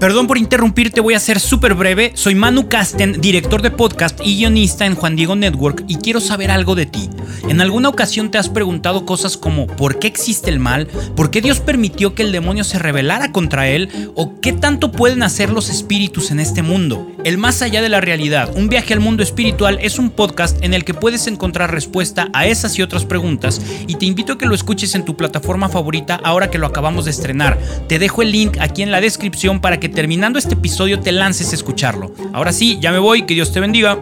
Perdón 0.00 0.26
por 0.26 0.38
interrumpirte, 0.38 1.02
voy 1.02 1.12
a 1.12 1.20
ser 1.20 1.38
súper 1.38 1.74
breve. 1.74 2.12
Soy 2.14 2.34
Manu 2.34 2.68
Casten, 2.68 3.20
director 3.20 3.60
de 3.60 3.70
podcast 3.70 4.18
y 4.24 4.38
guionista 4.38 4.86
en 4.86 4.94
Juan 4.94 5.14
Diego 5.14 5.36
Network 5.36 5.84
y 5.88 5.96
quiero 5.96 6.20
saber 6.20 6.50
algo 6.50 6.74
de 6.74 6.86
ti. 6.86 7.10
¿En 7.50 7.60
alguna 7.60 7.90
ocasión 7.90 8.30
te 8.30 8.38
has 8.38 8.48
preguntado 8.48 9.04
cosas 9.04 9.36
como 9.36 9.66
¿por 9.66 9.98
qué 9.98 10.06
existe 10.06 10.48
el 10.48 10.58
mal? 10.58 10.86
¿Por 10.86 11.30
qué 11.30 11.42
Dios 11.42 11.60
permitió 11.60 12.14
que 12.14 12.22
el 12.22 12.32
demonio 12.32 12.64
se 12.64 12.78
rebelara 12.78 13.30
contra 13.30 13.68
él? 13.68 13.90
¿O 14.14 14.40
qué 14.40 14.54
tanto 14.54 14.90
pueden 14.90 15.22
hacer 15.22 15.50
los 15.50 15.68
espíritus 15.68 16.30
en 16.30 16.40
este 16.40 16.62
mundo? 16.62 17.06
El 17.22 17.36
más 17.36 17.60
allá 17.60 17.82
de 17.82 17.90
la 17.90 18.00
realidad, 18.00 18.50
un 18.56 18.68
viaje 18.68 18.94
al 18.94 19.00
mundo 19.00 19.22
espiritual 19.22 19.78
es 19.82 19.98
un 19.98 20.08
podcast 20.10 20.62
en 20.64 20.72
el 20.72 20.84
que 20.84 20.94
puedes 20.94 21.26
encontrar 21.26 21.70
respuesta 21.70 22.30
a 22.32 22.46
esas 22.46 22.78
y 22.78 22.82
otras 22.82 23.04
preguntas 23.04 23.60
y 23.86 23.96
te 23.96 24.06
invito 24.06 24.32
a 24.32 24.38
que 24.38 24.46
lo 24.46 24.54
escuches 24.54 24.94
en 24.94 25.04
tu 25.04 25.16
plataforma 25.16 25.68
favorita 25.68 26.18
ahora 26.24 26.50
que 26.50 26.56
lo 26.56 26.66
acabamos 26.66 27.04
de 27.04 27.10
estrenar. 27.10 27.58
Te 27.88 27.98
dejo 27.98 28.22
el 28.22 28.32
link 28.32 28.56
aquí 28.58 28.82
en 28.82 28.90
la 28.90 29.02
descripción 29.02 29.60
para 29.60 29.78
que 29.78 29.90
terminando 29.90 30.38
este 30.38 30.54
episodio 30.54 31.00
te 31.00 31.12
lances 31.12 31.52
a 31.52 31.56
escucharlo. 31.56 32.14
Ahora 32.32 32.52
sí, 32.52 32.78
ya 32.80 32.90
me 32.90 32.98
voy, 32.98 33.26
que 33.26 33.34
Dios 33.34 33.52
te 33.52 33.60
bendiga. 33.60 33.98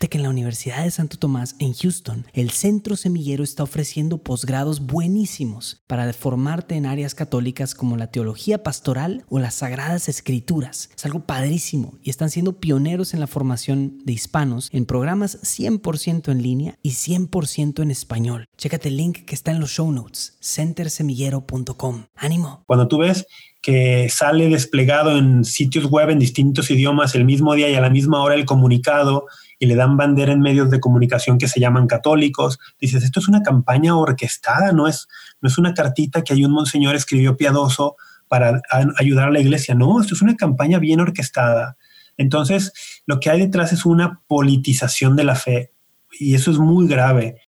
Fíjate 0.00 0.12
que 0.12 0.16
en 0.16 0.22
la 0.22 0.30
Universidad 0.30 0.84
de 0.84 0.90
Santo 0.90 1.18
Tomás 1.18 1.56
en 1.58 1.74
Houston, 1.74 2.24
el 2.32 2.48
Centro 2.52 2.96
Semillero 2.96 3.44
está 3.44 3.64
ofreciendo 3.64 4.16
posgrados 4.16 4.80
buenísimos 4.80 5.82
para 5.86 6.10
formarte 6.14 6.74
en 6.74 6.86
áreas 6.86 7.14
católicas 7.14 7.74
como 7.74 7.98
la 7.98 8.06
teología 8.06 8.62
pastoral 8.62 9.26
o 9.28 9.38
las 9.38 9.56
sagradas 9.56 10.08
escrituras. 10.08 10.88
Es 10.96 11.04
algo 11.04 11.26
padrísimo 11.26 11.98
y 12.02 12.08
están 12.08 12.30
siendo 12.30 12.60
pioneros 12.60 13.12
en 13.12 13.20
la 13.20 13.26
formación 13.26 13.98
de 14.06 14.14
hispanos 14.14 14.70
en 14.72 14.86
programas 14.86 15.38
100% 15.42 16.32
en 16.32 16.42
línea 16.42 16.78
y 16.82 16.92
100% 16.92 17.82
en 17.82 17.90
español. 17.90 18.46
Chécate 18.56 18.88
el 18.88 18.96
link 18.96 19.26
que 19.26 19.34
está 19.34 19.50
en 19.50 19.60
los 19.60 19.72
show 19.72 19.92
notes, 19.92 20.38
centersemillero.com. 20.40 22.06
¡Ánimo! 22.14 22.62
Cuando 22.66 22.88
tú 22.88 23.00
ves 23.00 23.26
que 23.60 24.08
sale 24.08 24.48
desplegado 24.48 25.18
en 25.18 25.44
sitios 25.44 25.84
web 25.84 26.08
en 26.08 26.18
distintos 26.18 26.70
idiomas 26.70 27.14
el 27.14 27.26
mismo 27.26 27.52
día 27.52 27.68
y 27.68 27.74
a 27.74 27.82
la 27.82 27.90
misma 27.90 28.22
hora 28.22 28.34
el 28.34 28.46
comunicado 28.46 29.26
y 29.60 29.66
le 29.66 29.76
dan 29.76 29.98
bandera 29.98 30.32
en 30.32 30.40
medios 30.40 30.70
de 30.70 30.80
comunicación 30.80 31.36
que 31.36 31.46
se 31.46 31.60
llaman 31.60 31.86
católicos. 31.86 32.58
Dices, 32.80 33.04
esto 33.04 33.20
es 33.20 33.28
una 33.28 33.42
campaña 33.42 33.94
orquestada, 33.94 34.72
no 34.72 34.88
es, 34.88 35.06
no 35.42 35.48
es 35.48 35.58
una 35.58 35.74
cartita 35.74 36.24
que 36.24 36.32
hay 36.32 36.44
un 36.46 36.52
monseñor 36.52 36.96
escribió 36.96 37.36
piadoso 37.36 37.96
para 38.26 38.62
ayudar 38.96 39.28
a 39.28 39.30
la 39.30 39.38
iglesia. 39.38 39.74
No, 39.74 40.00
esto 40.00 40.14
es 40.14 40.22
una 40.22 40.34
campaña 40.34 40.78
bien 40.78 40.98
orquestada. 41.00 41.76
Entonces, 42.16 42.72
lo 43.04 43.20
que 43.20 43.28
hay 43.28 43.38
detrás 43.38 43.74
es 43.74 43.84
una 43.84 44.22
politización 44.26 45.14
de 45.14 45.24
la 45.24 45.34
fe 45.34 45.72
y 46.18 46.34
eso 46.34 46.50
es 46.50 46.58
muy 46.58 46.88
grave. 46.88 47.42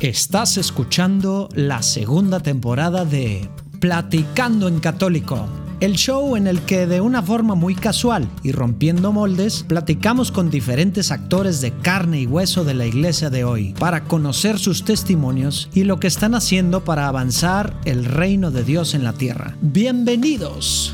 Estás 0.00 0.56
escuchando 0.56 1.48
la 1.54 1.82
segunda 1.82 2.40
temporada 2.40 3.04
de 3.04 3.48
Platicando 3.78 4.66
en 4.66 4.80
Católico 4.80 5.48
el 5.80 5.94
show 5.94 6.36
en 6.36 6.46
el 6.46 6.60
que 6.62 6.86
de 6.86 7.00
una 7.00 7.22
forma 7.22 7.54
muy 7.54 7.74
casual 7.74 8.28
y 8.42 8.52
rompiendo 8.52 9.12
moldes, 9.12 9.64
platicamos 9.66 10.30
con 10.30 10.50
diferentes 10.50 11.10
actores 11.10 11.60
de 11.60 11.72
carne 11.72 12.20
y 12.20 12.26
hueso 12.26 12.64
de 12.64 12.74
la 12.74 12.86
iglesia 12.86 13.30
de 13.30 13.44
hoy 13.44 13.74
para 13.78 14.04
conocer 14.04 14.58
sus 14.58 14.84
testimonios 14.84 15.68
y 15.74 15.84
lo 15.84 15.98
que 16.00 16.06
están 16.06 16.34
haciendo 16.34 16.84
para 16.84 17.08
avanzar 17.08 17.74
el 17.84 18.04
reino 18.04 18.50
de 18.50 18.64
Dios 18.64 18.94
en 18.94 19.04
la 19.04 19.12
tierra. 19.12 19.56
Bienvenidos. 19.60 20.92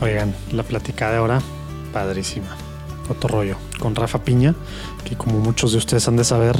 Oigan, 0.00 0.34
la 0.52 0.62
platicada 0.62 1.12
de 1.12 1.18
ahora, 1.18 1.42
padrísima 1.92 2.56
otro 3.08 3.28
rollo, 3.28 3.56
con 3.78 3.94
Rafa 3.94 4.22
Piña, 4.22 4.54
que 5.06 5.16
como 5.16 5.38
muchos 5.38 5.72
de 5.72 5.78
ustedes 5.78 6.06
han 6.08 6.16
de 6.16 6.24
saber, 6.24 6.56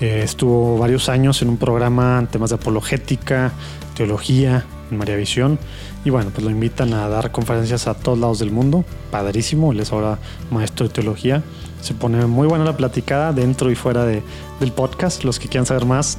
eh, 0.00 0.20
estuvo 0.22 0.78
varios 0.78 1.08
años 1.08 1.42
en 1.42 1.48
un 1.48 1.56
programa 1.56 2.18
en 2.20 2.26
temas 2.26 2.50
de 2.50 2.56
apologética, 2.56 3.52
teología, 3.96 4.64
en 4.90 4.98
María 4.98 5.16
Visión. 5.16 5.58
Y 6.04 6.10
bueno, 6.10 6.30
pues 6.30 6.44
lo 6.44 6.50
invitan 6.50 6.92
a 6.92 7.08
dar 7.08 7.32
conferencias 7.32 7.88
a 7.88 7.94
todos 7.94 8.18
lados 8.18 8.38
del 8.38 8.50
mundo. 8.50 8.84
Padrísimo, 9.10 9.72
él 9.72 9.80
es 9.80 9.92
ahora 9.92 10.18
maestro 10.50 10.86
de 10.86 10.94
teología. 10.94 11.42
Se 11.80 11.94
pone 11.94 12.24
muy 12.26 12.46
buena 12.46 12.64
la 12.64 12.76
platicada 12.76 13.32
dentro 13.32 13.70
y 13.70 13.74
fuera 13.74 14.04
de, 14.04 14.22
del 14.60 14.72
podcast. 14.72 15.24
Los 15.24 15.38
que 15.38 15.48
quieran 15.48 15.66
saber 15.66 15.86
más, 15.86 16.18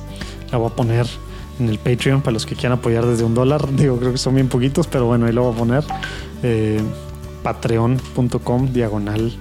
la 0.51 0.57
voy 0.57 0.71
a 0.71 0.75
poner 0.75 1.07
en 1.59 1.69
el 1.69 1.77
Patreon 1.77 2.21
para 2.21 2.33
los 2.33 2.45
que 2.45 2.55
quieran 2.55 2.79
apoyar 2.79 3.05
desde 3.05 3.23
un 3.23 3.35
dólar. 3.35 3.71
Digo, 3.75 3.97
creo 3.97 4.11
que 4.11 4.17
son 4.17 4.35
bien 4.35 4.49
poquitos, 4.49 4.87
pero 4.87 5.05
bueno, 5.05 5.27
ahí 5.27 5.33
lo 5.33 5.43
voy 5.43 5.53
a 5.53 5.57
poner. 5.57 5.83
Eh, 6.43 6.81
Patreon.com 7.43 8.73
diagonal 8.73 9.31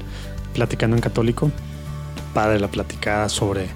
platicando 0.55 0.97
en 0.97 1.03
católico. 1.03 1.51
Padre 2.39 2.61
la 2.61 2.69
platicada 2.69 3.29
sobre, 3.29 3.67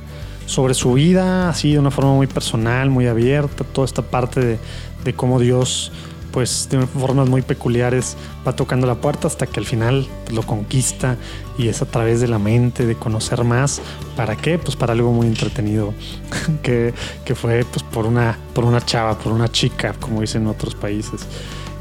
sobre 0.47 0.75
su 0.75 0.93
vida, 0.93 1.49
así 1.49 1.73
de 1.73 1.81
una 1.81 1.91
forma 1.91 2.15
muy 2.15 2.28
personal, 2.28 2.91
muy 2.91 3.09
abierta, 3.09 3.65
toda 3.65 3.87
esta 3.87 4.03
parte 4.03 4.39
de, 4.39 4.59
de 5.03 5.15
cómo 5.15 5.41
Dios, 5.41 5.91
pues 6.31 6.69
de 6.71 6.87
formas 6.87 7.28
muy 7.28 7.43
peculiares, 7.43 8.17
va 8.47 8.55
tocando 8.55 8.87
la 8.87 8.95
puerta 8.95 9.27
hasta 9.27 9.49
que 9.49 9.59
al 9.59 9.67
final 9.67 10.06
pues, 10.22 10.37
lo 10.37 10.43
conquista 10.43 11.17
y 11.59 11.67
es 11.67 11.83
a 11.83 11.87
través 11.87 12.21
de 12.21 12.28
la 12.28 12.39
mente, 12.39 12.87
de 12.87 12.95
conocer 12.95 13.43
más. 13.43 13.83
¿Para 14.15 14.37
qué? 14.37 14.61
Pues 14.61 14.77
para 14.77 14.93
algo 14.93 15.11
muy 15.11 15.27
entretenido, 15.27 15.93
que, 16.62 16.95
que 17.25 17.34
fue 17.34 17.65
pues 17.65 17.83
por 17.83 18.06
una, 18.06 18.39
por 18.55 18.65
una 18.65 18.81
chava, 18.81 19.19
por 19.19 19.33
una 19.33 19.51
chica, 19.51 19.93
como 19.99 20.21
dicen 20.21 20.43
en 20.43 20.49
otros 20.51 20.77
países. 20.77 21.27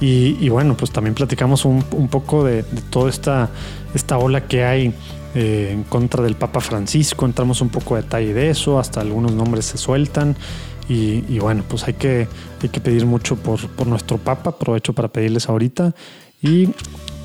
Y, 0.03 0.49
bueno, 0.49 0.75
pues 0.75 0.89
también 0.89 1.13
platicamos 1.13 1.63
un, 1.63 1.85
un 1.91 2.07
poco 2.07 2.43
de, 2.43 2.63
de, 2.63 2.81
toda 2.89 3.07
esta, 3.07 3.51
esta 3.93 4.17
ola 4.17 4.47
que 4.47 4.63
hay 4.63 4.95
eh, 5.35 5.69
en 5.71 5.83
contra 5.83 6.23
del 6.23 6.35
Papa 6.35 6.61
Francisco. 6.61 7.25
Entramos 7.25 7.61
un 7.61 7.69
poco 7.69 7.95
de 7.95 8.03
detalle 8.03 8.33
de 8.33 8.49
eso, 8.49 8.79
hasta 8.79 9.01
algunos 9.01 9.33
nombres 9.33 9.65
se 9.65 9.77
sueltan. 9.77 10.35
Y, 10.89 11.39
bueno, 11.39 11.63
pues 11.69 11.87
hay 11.87 11.93
que, 11.93 12.27
hay 12.61 12.67
que 12.67 12.81
pedir 12.81 13.05
mucho 13.05 13.37
por, 13.37 13.69
por 13.69 13.87
nuestro 13.87 14.17
Papa. 14.17 14.49
Aprovecho 14.49 14.91
para 14.91 15.07
pedirles 15.07 15.47
ahorita. 15.47 15.95
Y 16.41 16.67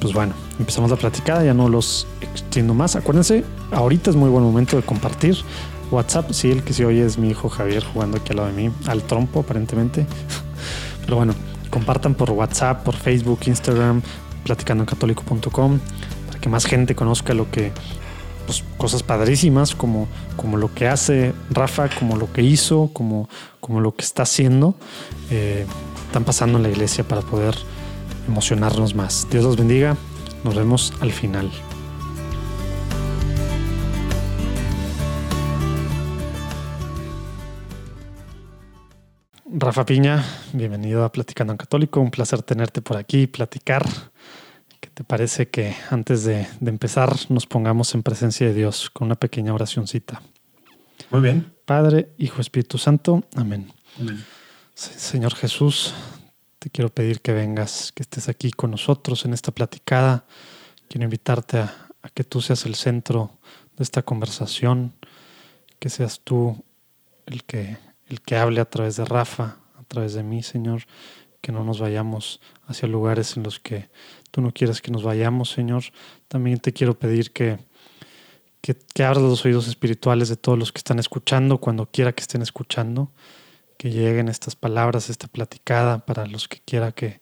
pues 0.00 0.12
bueno, 0.12 0.34
empezamos 0.58 0.90
la 0.90 0.96
platicada, 0.96 1.44
ya 1.44 1.54
no 1.54 1.68
los 1.68 2.06
extiendo 2.20 2.74
más. 2.74 2.94
Acuérdense, 2.96 3.44
ahorita 3.72 4.10
es 4.10 4.16
muy 4.16 4.30
buen 4.30 4.44
momento 4.44 4.76
de 4.76 4.82
compartir. 4.82 5.36
WhatsApp, 5.90 6.30
sí, 6.32 6.50
el 6.50 6.62
que 6.62 6.72
se 6.72 6.84
oye 6.84 7.04
es 7.04 7.18
mi 7.18 7.30
hijo 7.30 7.48
Javier 7.48 7.84
jugando 7.84 8.18
aquí 8.18 8.30
al 8.30 8.36
lado 8.36 8.48
de 8.48 8.54
mí, 8.54 8.70
al 8.86 9.02
trompo 9.02 9.40
aparentemente. 9.40 10.06
Pero 11.04 11.16
bueno, 11.16 11.34
compartan 11.70 12.14
por 12.14 12.30
WhatsApp, 12.30 12.84
por 12.84 12.94
Facebook, 12.94 13.40
Instagram, 13.46 14.02
para 14.44 15.12
que 16.46 16.50
más 16.50 16.64
gente 16.64 16.94
conozca 16.94 17.34
lo 17.34 17.50
que, 17.50 17.72
pues, 18.46 18.62
cosas 18.78 19.02
padrísimas 19.02 19.74
como, 19.74 20.06
como 20.36 20.56
lo 20.58 20.72
que 20.72 20.86
hace 20.86 21.32
Rafa, 21.50 21.88
como 21.88 22.16
lo 22.16 22.32
que 22.32 22.40
hizo, 22.40 22.88
como, 22.92 23.28
como 23.58 23.80
lo 23.80 23.96
que 23.96 24.04
está 24.04 24.22
haciendo, 24.22 24.76
eh, 25.32 25.66
están 26.06 26.22
pasando 26.22 26.58
en 26.58 26.62
la 26.62 26.68
iglesia 26.68 27.02
para 27.02 27.20
poder 27.22 27.56
emocionarnos 28.28 28.94
más. 28.94 29.26
Dios 29.28 29.42
los 29.42 29.56
bendiga, 29.56 29.96
nos 30.44 30.54
vemos 30.54 30.92
al 31.00 31.10
final. 31.10 31.50
Rafa 39.52 39.84
Piña, 39.84 40.24
bienvenido 40.52 41.04
a 41.04 41.10
Platicando 41.10 41.52
en 41.52 41.56
Católico. 41.56 42.00
Un 42.00 42.12
placer 42.12 42.42
tenerte 42.42 42.82
por 42.82 42.98
aquí 42.98 43.26
platicar. 43.26 43.84
¿Qué 44.80 44.90
te 44.90 45.04
parece 45.04 45.48
que 45.48 45.74
antes 45.90 46.24
de, 46.24 46.46
de, 46.60 46.70
empezar 46.70 47.14
nos 47.28 47.46
pongamos 47.46 47.94
en 47.94 48.02
presencia 48.02 48.46
de 48.46 48.54
Dios 48.54 48.90
con 48.90 49.06
una 49.06 49.14
pequeña 49.14 49.54
oracióncita? 49.54 50.22
Muy 51.10 51.20
bien. 51.20 51.52
Padre, 51.64 52.10
Hijo, 52.18 52.40
Espíritu 52.40 52.78
Santo. 52.78 53.24
Amén. 53.34 53.72
Amén. 53.98 54.24
Señor 54.74 55.34
Jesús, 55.34 55.94
te 56.58 56.70
quiero 56.70 56.90
pedir 56.90 57.20
que 57.20 57.32
vengas, 57.32 57.92
que 57.92 58.02
estés 58.02 58.28
aquí 58.28 58.50
con 58.50 58.70
nosotros 58.70 59.24
en 59.24 59.32
esta 59.32 59.52
platicada. 59.52 60.26
Quiero 60.88 61.04
invitarte 61.04 61.58
a, 61.58 61.88
a 62.02 62.08
que 62.10 62.24
tú 62.24 62.40
seas 62.40 62.66
el 62.66 62.74
centro 62.74 63.38
de 63.76 63.84
esta 63.84 64.02
conversación, 64.02 64.94
que 65.78 65.88
seas 65.88 66.20
tú 66.20 66.64
el 67.26 67.44
que 67.44 67.78
el 68.08 68.20
que 68.20 68.36
hable 68.36 68.60
a 68.60 68.64
través 68.64 68.96
de 68.96 69.04
Rafa, 69.04 69.56
a 69.76 69.82
través 69.88 70.14
de 70.14 70.22
mí, 70.22 70.42
Señor, 70.42 70.82
que 71.40 71.52
no 71.52 71.64
nos 71.64 71.80
vayamos 71.80 72.40
hacia 72.66 72.88
lugares 72.88 73.36
en 73.36 73.42
los 73.42 73.60
que 73.60 73.88
tú 74.30 74.40
no 74.40 74.52
quieres 74.52 74.80
que 74.80 74.90
nos 74.90 75.02
vayamos, 75.02 75.50
Señor. 75.50 75.84
También 76.28 76.58
te 76.58 76.72
quiero 76.72 76.98
pedir 76.98 77.32
que, 77.32 77.58
que, 78.60 78.76
que 78.94 79.04
abras 79.04 79.22
los 79.22 79.44
oídos 79.44 79.68
espirituales 79.68 80.28
de 80.28 80.36
todos 80.36 80.58
los 80.58 80.72
que 80.72 80.78
están 80.78 80.98
escuchando, 80.98 81.58
cuando 81.58 81.86
quiera 81.86 82.12
que 82.12 82.22
estén 82.22 82.42
escuchando, 82.42 83.12
que 83.78 83.90
lleguen 83.90 84.28
estas 84.28 84.56
palabras, 84.56 85.10
esta 85.10 85.28
platicada 85.28 86.04
para 86.04 86.26
los 86.26 86.48
que 86.48 86.60
quiera 86.64 86.92
que, 86.92 87.20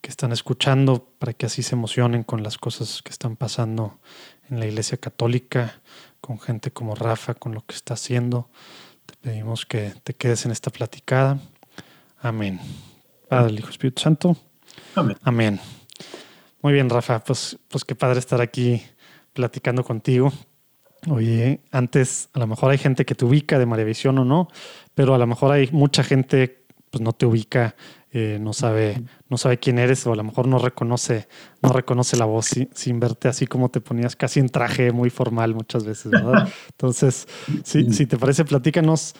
que 0.00 0.10
están 0.10 0.32
escuchando, 0.32 1.12
para 1.18 1.32
que 1.32 1.46
así 1.46 1.62
se 1.62 1.74
emocionen 1.74 2.24
con 2.24 2.42
las 2.42 2.58
cosas 2.58 3.02
que 3.02 3.10
están 3.10 3.36
pasando 3.36 3.98
en 4.48 4.58
la 4.58 4.66
Iglesia 4.66 4.98
Católica, 4.98 5.80
con 6.20 6.40
gente 6.40 6.70
como 6.70 6.94
Rafa, 6.94 7.34
con 7.34 7.54
lo 7.54 7.64
que 7.64 7.74
está 7.74 7.94
haciendo. 7.94 8.50
Te 9.06 9.14
pedimos 9.20 9.66
que 9.66 9.94
te 10.02 10.14
quedes 10.14 10.44
en 10.46 10.52
esta 10.52 10.70
platicada. 10.70 11.38
Amén. 12.20 12.60
Padre, 13.28 13.54
Hijo, 13.54 13.70
Espíritu 13.70 14.02
Santo. 14.02 14.36
Amén. 14.94 15.16
Amén. 15.22 15.60
Muy 16.62 16.72
bien, 16.72 16.90
Rafa. 16.90 17.20
Pues, 17.20 17.58
pues 17.68 17.84
qué 17.84 17.94
padre 17.94 18.18
estar 18.18 18.40
aquí 18.40 18.82
platicando 19.32 19.84
contigo. 19.84 20.32
Oye, 21.08 21.60
antes 21.70 22.28
a 22.34 22.40
lo 22.40 22.46
mejor 22.46 22.70
hay 22.70 22.78
gente 22.78 23.06
que 23.06 23.14
te 23.14 23.24
ubica 23.24 23.58
de 23.58 23.64
María 23.64 23.86
Visión 23.86 24.18
o 24.18 24.24
no, 24.24 24.48
pero 24.94 25.14
a 25.14 25.18
lo 25.18 25.26
mejor 25.26 25.52
hay 25.52 25.68
mucha 25.72 26.02
gente 26.02 26.60
pues 26.90 27.00
no 27.00 27.12
te 27.12 27.24
ubica, 27.24 27.76
eh, 28.10 28.38
no 28.40 28.52
sabe, 28.52 29.00
no 29.28 29.38
sabe 29.38 29.58
quién 29.58 29.78
eres 29.78 30.04
o 30.06 30.12
a 30.12 30.16
lo 30.16 30.24
mejor 30.24 30.48
no 30.48 30.58
reconoce, 30.58 31.28
no 31.62 31.72
reconoce 31.72 32.16
la 32.16 32.24
voz 32.24 32.46
sin, 32.46 32.68
sin 32.74 32.98
verte 32.98 33.28
así 33.28 33.46
como 33.46 33.68
te 33.68 33.80
ponías 33.80 34.16
casi 34.16 34.40
en 34.40 34.48
traje 34.48 34.90
muy 34.90 35.08
formal 35.08 35.54
muchas 35.54 35.84
veces, 35.84 36.10
¿verdad? 36.10 36.48
Entonces, 36.70 37.28
si, 37.64 37.92
si 37.92 38.06
te 38.06 38.18
parece, 38.18 38.44
platícanos 38.44 39.14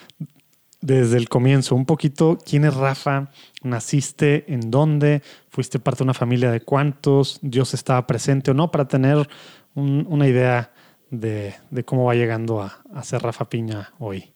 desde 0.81 1.17
el 1.19 1.29
comienzo 1.29 1.75
un 1.75 1.85
poquito 1.87 2.39
quién 2.45 2.65
es 2.65 2.75
Rafa, 2.75 3.31
naciste, 3.63 4.45
en 4.53 4.71
dónde, 4.71 5.23
fuiste 5.51 5.79
parte 5.79 5.99
de 5.99 6.05
una 6.05 6.15
familia 6.15 6.51
de 6.51 6.61
cuántos, 6.63 7.39
Dios 7.43 7.75
estaba 7.75 8.07
presente 8.07 8.51
o 8.51 8.55
no, 8.55 8.71
para 8.71 8.89
tener 8.89 9.29
un- 9.75 10.07
una 10.09 10.27
idea 10.27 10.73
de, 11.11 11.55
de 11.71 11.85
cómo 11.85 12.05
va 12.05 12.15
llegando 12.15 12.63
a, 12.63 12.81
a 12.95 13.03
ser 13.03 13.23
Rafa 13.23 13.49
Piña 13.49 13.93
hoy. 13.99 14.33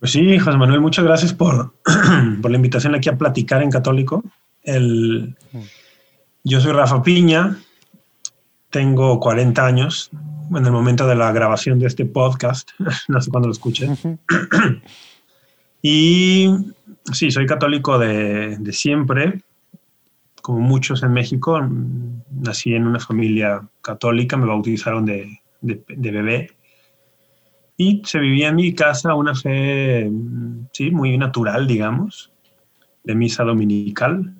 Pues 0.00 0.12
sí, 0.12 0.38
José 0.38 0.56
Manuel, 0.56 0.80
muchas 0.80 1.04
gracias 1.04 1.32
por, 1.32 1.74
por 2.42 2.50
la 2.50 2.56
invitación 2.56 2.94
aquí 2.94 3.08
a 3.08 3.16
platicar 3.18 3.62
en 3.62 3.70
Católico. 3.70 4.22
El, 4.62 5.36
yo 6.42 6.60
soy 6.60 6.72
Rafa 6.72 7.02
Piña, 7.02 7.58
tengo 8.70 9.20
40 9.20 9.64
años 9.66 10.10
en 10.54 10.64
el 10.64 10.72
momento 10.72 11.06
de 11.06 11.14
la 11.16 11.32
grabación 11.32 11.78
de 11.78 11.86
este 11.86 12.04
podcast, 12.06 12.70
no 13.08 13.20
sé 13.20 13.30
cuándo 13.30 13.48
lo 13.48 13.52
escuché. 13.52 13.88
Y 15.86 16.48
sí, 17.12 17.30
soy 17.30 17.44
católico 17.44 17.98
de, 17.98 18.56
de 18.56 18.72
siempre, 18.72 19.42
como 20.40 20.60
muchos 20.60 21.02
en 21.02 21.12
México. 21.12 21.60
Nací 22.30 22.74
en 22.74 22.86
una 22.86 23.00
familia 23.00 23.68
católica, 23.82 24.38
me 24.38 24.46
bautizaron 24.46 25.04
de, 25.04 25.40
de, 25.60 25.84
de 25.86 26.10
bebé. 26.10 26.50
Y 27.76 28.00
se 28.06 28.18
vivía 28.18 28.48
en 28.48 28.56
mi 28.56 28.74
casa 28.74 29.14
una 29.14 29.34
fe, 29.34 30.08
mm, 30.08 30.68
sí, 30.72 30.90
muy 30.90 31.18
natural, 31.18 31.66
digamos, 31.66 32.32
de 33.02 33.14
misa 33.14 33.44
dominical, 33.44 34.34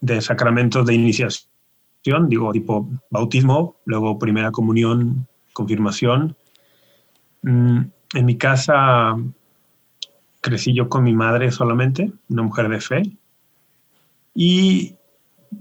de 0.00 0.20
sacramentos 0.20 0.86
de 0.86 0.94
iniciación, 0.94 2.28
digo, 2.28 2.52
tipo 2.52 2.88
bautismo, 3.10 3.74
luego 3.86 4.20
primera 4.20 4.52
comunión, 4.52 5.26
confirmación. 5.52 6.36
Mm, 7.42 7.80
En 8.14 8.24
mi 8.24 8.36
casa 8.36 9.16
crecí 10.40 10.72
yo 10.72 10.88
con 10.88 11.04
mi 11.04 11.14
madre 11.14 11.50
solamente, 11.50 12.12
una 12.28 12.42
mujer 12.42 12.68
de 12.68 12.80
fe. 12.80 13.02
Y 14.34 14.94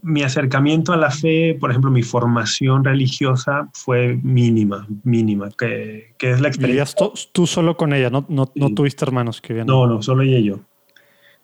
mi 0.01 0.21
acercamiento 0.21 0.93
a 0.93 0.97
la 0.97 1.09
fe, 1.11 1.57
por 1.59 1.71
ejemplo, 1.71 1.91
mi 1.91 2.03
formación 2.03 2.83
religiosa 2.83 3.69
fue 3.73 4.19
mínima, 4.21 4.87
mínima, 5.03 5.49
que, 5.57 6.13
que 6.17 6.31
es 6.31 6.41
la 6.41 6.47
experiencia. 6.49 6.95
Vivías 6.99 7.31
tú, 7.31 7.47
solo 7.47 7.75
con 7.75 7.93
ella, 7.93 8.09
no, 8.09 8.25
no, 8.29 8.51
no 8.55 8.73
tuviste 8.73 9.05
hermanos 9.05 9.41
que 9.41 9.53
vivían. 9.53 9.67
No, 9.67 9.87
no, 9.87 10.01
solo 10.01 10.21
ella 10.23 10.37
y 10.37 10.45
yo. 10.45 10.59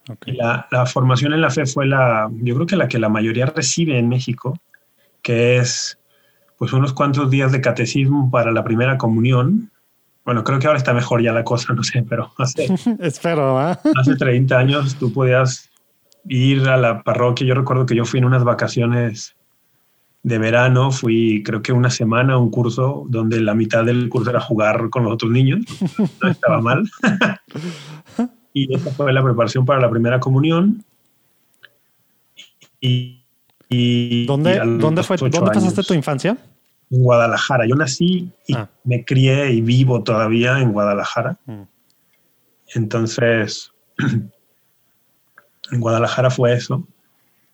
Ok. 0.09 0.27
Y 0.27 0.33
La, 0.33 0.67
la 0.71 0.85
formación 0.85 1.33
en 1.33 1.41
la 1.41 1.49
fe 1.49 1.65
fue 1.65 1.87
la, 1.87 2.29
yo 2.31 2.53
creo 2.55 2.67
que 2.67 2.75
la 2.75 2.87
que 2.87 2.99
la 2.99 3.09
mayoría 3.09 3.47
recibe 3.47 3.97
en 3.97 4.07
México, 4.07 4.59
que 5.23 5.57
es 5.57 5.97
pues 6.57 6.71
unos 6.71 6.93
cuantos 6.93 7.29
días 7.29 7.51
de 7.51 7.61
catecismo 7.61 8.29
para 8.29 8.51
la 8.51 8.63
primera 8.63 8.97
comunión. 8.97 9.71
Bueno, 10.25 10.43
creo 10.43 10.57
que 10.59 10.65
ahora 10.67 10.77
está 10.79 10.93
mejor 10.93 11.21
ya 11.21 11.31
la 11.31 11.43
cosa, 11.43 11.73
no 11.73 11.83
sé, 11.83 12.03
pero 12.07 12.33
hace, 12.37 12.67
Espero, 12.99 13.59
¿ah? 13.59 13.79
hace 13.95 14.15
30 14.15 14.57
años 14.57 14.95
tú 14.95 15.13
podías 15.13 15.69
ir 16.27 16.67
a 16.67 16.77
la 16.77 17.03
parroquia. 17.03 17.45
Yo 17.45 17.53
recuerdo 17.53 17.85
que 17.85 17.95
yo 17.95 18.05
fui 18.05 18.17
en 18.19 18.25
unas 18.25 18.43
vacaciones 18.43 19.35
de 20.23 20.39
verano, 20.39 20.89
fui 20.91 21.43
creo 21.43 21.61
que 21.61 21.71
una 21.71 21.91
semana 21.91 22.33
a 22.33 22.37
un 22.39 22.49
curso 22.49 23.05
donde 23.07 23.39
la 23.39 23.53
mitad 23.53 23.85
del 23.85 24.09
curso 24.09 24.31
era 24.31 24.39
jugar 24.41 24.89
con 24.89 25.03
los 25.03 25.13
otros 25.13 25.29
niños. 25.31 25.61
No 26.23 26.29
estaba 26.29 26.59
mal. 26.59 26.89
y 28.53 28.75
esa 28.75 28.89
fue 28.89 29.13
la 29.13 29.23
preparación 29.23 29.63
para 29.63 29.79
la 29.79 29.89
primera 29.91 30.19
comunión. 30.19 30.83
Y, 32.81 33.23
y- 33.69 34.25
¿Dónde, 34.25 34.55
y 34.55 34.77
¿dónde, 34.79 35.03
fue, 35.03 35.17
¿dónde 35.17 35.39
pasaste 35.39 35.81
años 35.81 35.87
tu 35.87 35.93
infancia? 35.93 36.35
En 36.91 37.01
Guadalajara. 37.01 37.65
Yo 37.65 37.75
nací 37.75 38.29
y 38.47 38.53
Ah. 38.55 38.69
me 38.83 39.03
crié 39.03 39.51
y 39.51 39.61
vivo 39.61 40.03
todavía 40.03 40.59
en 40.59 40.71
Guadalajara. 40.71 41.37
Mm. 41.45 41.61
Entonces, 42.75 43.71
en 45.71 45.79
Guadalajara 45.79 46.29
fue 46.29 46.53
eso. 46.53 46.87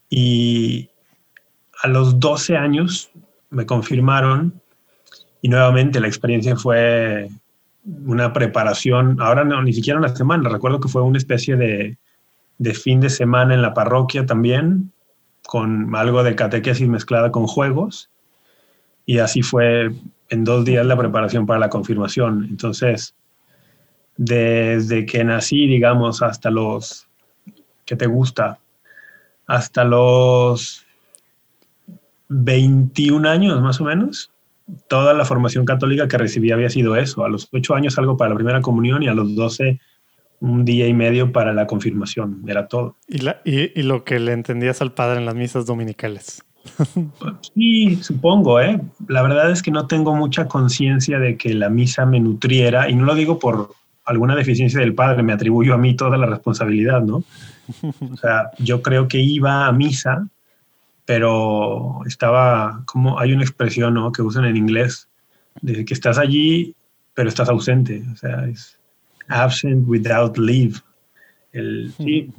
Y 0.10 0.90
a 1.84 1.88
los 1.88 2.20
12 2.20 2.58
años 2.58 3.10
me 3.50 3.66
confirmaron 3.66 4.62
y 5.42 5.50
nuevamente 5.50 6.00
la 6.00 6.08
experiencia 6.08 6.56
fue 6.56 7.30
una 8.06 8.32
preparación, 8.32 9.20
ahora 9.20 9.44
no, 9.44 9.62
ni 9.64 9.74
siquiera 9.74 9.98
una 9.98 10.16
semana, 10.16 10.50
recuerdo 10.50 10.80
que 10.80 10.88
fue 10.90 11.02
una 11.02 11.18
especie 11.18 11.56
de, 11.56 11.98
de 12.60 12.74
fin 12.76 13.00
de 13.00 13.10
semana 13.10 13.56
en 13.56 13.64
la 13.64 13.74
parroquia 13.74 14.26
también, 14.28 14.92
con 15.48 15.96
algo 15.96 16.22
de 16.22 16.36
catequesis 16.36 16.88
mezclada 16.88 17.32
con 17.32 17.48
juegos. 17.48 18.11
Y 19.06 19.18
así 19.20 19.42
fue 19.42 19.92
en 20.30 20.44
dos 20.44 20.64
días 20.66 20.86
la 20.86 20.98
preparación 20.98 21.46
para 21.46 21.60
la 21.60 21.70
confirmación. 21.70 22.46
Entonces, 22.50 23.16
desde 24.18 25.06
que 25.06 25.24
nací, 25.24 25.68
digamos, 25.68 26.22
hasta 26.22 26.50
los 26.52 27.08
que 27.86 27.96
te 27.96 28.06
gusta, 28.08 28.60
hasta 29.48 29.84
los 29.84 30.86
21 32.30 33.26
años 33.26 33.62
más 33.62 33.82
o 33.82 33.84
menos, 33.86 34.32
toda 34.88 35.14
la 35.14 35.26
formación 35.26 35.66
católica 35.66 36.08
que 36.08 36.18
recibí 36.18 36.52
había 36.52 36.70
sido 36.70 36.96
eso. 36.96 37.26
A 37.26 37.30
los 37.30 37.50
8 37.52 37.76
años 37.76 37.98
algo 37.98 38.16
para 38.16 38.30
la 38.30 38.36
primera 38.36 38.62
comunión 38.62 39.04
y 39.04 39.08
a 39.08 39.14
los 39.14 39.36
12 39.36 39.80
un 40.40 40.64
día 40.66 40.88
y 40.88 40.94
medio 40.94 41.32
para 41.32 41.54
la 41.54 41.68
confirmación. 41.68 42.44
Era 42.48 42.68
todo. 42.68 42.96
Y, 43.08 43.20
la- 43.20 43.42
y- 43.44 43.78
y 43.80 43.84
lo 43.84 44.04
que 44.04 44.20
le 44.20 44.32
entendías 44.32 44.82
al 44.82 44.94
padre 44.94 45.20
en 45.20 45.26
las 45.26 45.36
misas 45.36 45.66
dominicales. 45.66 46.44
Sí, 47.56 47.98
supongo, 48.02 48.60
¿eh? 48.60 48.80
La 49.08 49.22
verdad 49.22 49.52
es 49.52 49.62
que 49.62 49.72
no 49.72 49.88
tengo 49.88 50.16
mucha 50.16 50.48
conciencia 50.48 51.20
de 51.20 51.38
que 51.38 51.54
la 51.54 51.70
misa 51.70 52.06
me 52.06 52.20
nutriera, 52.20 52.90
y 52.90 52.96
no 52.96 53.06
lo 53.06 53.16
digo 53.16 53.40
por 53.40 53.72
alguna 54.06 54.36
deficiencia 54.36 54.80
del 54.80 54.94
padre, 54.94 55.24
me 55.24 55.34
atribuyo 55.34 55.74
a 55.74 55.78
mí 55.78 55.96
toda 55.96 56.18
la 56.18 56.26
responsabilidad, 56.26 57.02
¿no? 57.02 57.24
O 58.12 58.18
sea, 58.18 58.52
yo 58.58 58.82
creo 58.82 59.08
que 59.08 59.20
iba 59.20 59.68
a 59.68 59.72
misa, 59.72 60.28
pero 61.06 62.00
estaba, 62.06 62.84
como 62.86 63.20
hay 63.20 63.34
una 63.34 63.44
expresión, 63.44 63.94
¿no? 63.94 64.12
Que 64.12 64.22
usan 64.22 64.46
en 64.46 64.58
inglés, 64.58 65.08
de 65.62 65.86
que 65.86 65.94
estás 65.94 66.18
allí, 66.18 66.76
pero 67.14 67.30
estás 67.30 67.50
ausente, 67.50 68.04
o 68.12 68.16
sea, 68.16 68.48
es 68.48 68.80
absent 69.28 69.88
without 69.88 70.38
leave. 70.38 70.76
El, 71.52 71.94
sí, 71.98 72.32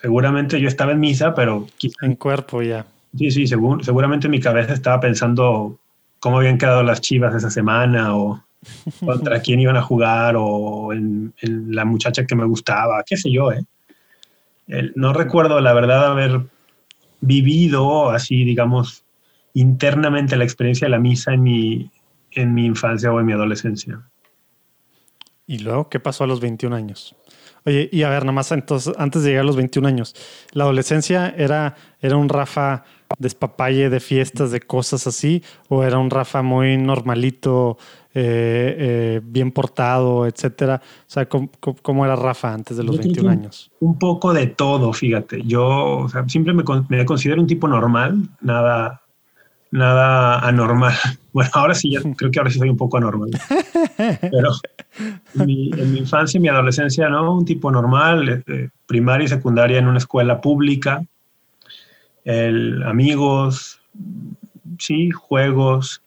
seguramente 0.00 0.60
yo 0.60 0.68
estaba 0.68 0.92
en 0.92 1.00
misa, 1.00 1.34
pero 1.34 1.66
quizá 1.78 2.04
En 2.04 2.16
cuerpo 2.16 2.62
ya. 2.62 2.86
Sí, 3.16 3.30
sí, 3.30 3.46
según, 3.46 3.82
seguramente 3.82 4.28
mi 4.28 4.40
cabeza 4.40 4.74
estaba 4.74 5.00
pensando 5.00 5.78
cómo 6.20 6.38
habían 6.38 6.58
quedado 6.58 6.82
las 6.82 7.00
chivas 7.00 7.34
esa 7.34 7.50
semana 7.50 8.14
o 8.16 8.42
contra 9.04 9.40
quién 9.40 9.60
iban 9.60 9.76
a 9.76 9.82
jugar 9.82 10.34
o 10.36 10.92
en, 10.92 11.32
en 11.40 11.74
la 11.74 11.84
muchacha 11.84 12.26
que 12.26 12.34
me 12.36 12.44
gustaba, 12.44 13.02
qué 13.06 13.16
sé 13.16 13.30
yo, 13.32 13.52
¿eh? 13.52 13.64
El- 14.66 14.92
no 14.96 15.12
recuerdo, 15.12 15.60
la 15.60 15.72
verdad, 15.72 16.06
haber 16.12 16.42
vivido 17.20 18.10
así, 18.10 18.44
digamos, 18.44 19.04
internamente 19.54 20.36
la 20.36 20.44
experiencia 20.44 20.86
de 20.86 20.90
la 20.90 20.98
misa 20.98 21.32
en 21.32 21.42
mi, 21.42 21.90
en 22.32 22.54
mi 22.54 22.66
infancia 22.66 23.10
o 23.12 23.18
en 23.18 23.26
mi 23.26 23.32
adolescencia. 23.32 24.00
¿Y 25.46 25.60
luego 25.60 25.88
qué 25.88 25.98
pasó 25.98 26.24
a 26.24 26.26
los 26.26 26.40
21 26.40 26.74
años? 26.74 27.16
Oye, 27.64 27.88
y 27.90 28.02
a 28.02 28.10
ver, 28.10 28.22
nada 28.22 28.32
más 28.32 28.52
entonces, 28.52 28.94
antes 28.98 29.22
de 29.22 29.30
llegar 29.30 29.44
a 29.44 29.46
los 29.46 29.56
21 29.56 29.86
años, 29.88 30.14
¿la 30.52 30.64
adolescencia 30.64 31.34
era, 31.36 31.74
era 32.00 32.16
un 32.16 32.28
Rafa 32.28 32.84
despapalle 33.18 33.88
de 33.90 34.00
fiestas, 34.00 34.50
de 34.50 34.60
cosas 34.60 35.06
así? 35.06 35.42
¿O 35.68 35.82
era 35.82 35.98
un 35.98 36.10
Rafa 36.10 36.42
muy 36.42 36.76
normalito, 36.76 37.78
eh, 38.14 38.74
eh, 38.78 39.20
bien 39.24 39.50
portado, 39.52 40.26
etcétera? 40.26 40.80
O 40.84 41.10
sea, 41.10 41.26
¿cómo, 41.28 41.50
cómo- 41.82 42.04
era 42.04 42.16
Rafa 42.16 42.52
antes 42.52 42.76
de 42.76 42.84
los 42.84 42.96
Yo 42.96 43.02
creo 43.02 43.12
21 43.14 43.28
que 43.30 43.32
años? 43.40 43.70
Un 43.80 43.98
poco 43.98 44.32
de 44.32 44.46
todo, 44.48 44.92
fíjate. 44.92 45.42
Yo 45.44 45.66
o 46.00 46.08
sea, 46.08 46.28
siempre 46.28 46.52
me, 46.52 46.64
con- 46.64 46.86
me 46.88 47.04
considero 47.04 47.40
un 47.40 47.46
tipo 47.46 47.66
normal, 47.68 48.28
nada, 48.40 49.02
nada 49.70 50.38
anormal. 50.40 50.94
Bueno, 51.30 51.50
ahora 51.54 51.74
sí, 51.74 51.92
ya, 51.92 52.00
creo 52.16 52.32
que 52.32 52.40
ahora 52.40 52.50
sí 52.50 52.58
soy 52.58 52.68
un 52.68 52.76
poco 52.76 52.96
anormal. 52.96 53.30
Pero 54.20 54.50
en 55.38 55.46
mi, 55.46 55.70
en 55.70 55.92
mi 55.92 55.98
infancia 55.98 56.36
y 56.38 56.40
mi 56.40 56.48
adolescencia, 56.48 57.08
¿no? 57.08 57.32
Un 57.36 57.44
tipo 57.44 57.70
normal, 57.70 58.42
eh, 58.48 58.70
primaria 58.86 59.26
y 59.26 59.28
secundaria 59.28 59.78
en 59.78 59.86
una 59.86 59.98
escuela 59.98 60.40
pública, 60.40 61.04
el, 62.28 62.82
amigos, 62.82 63.80
sí, 64.78 65.10
juegos. 65.10 66.02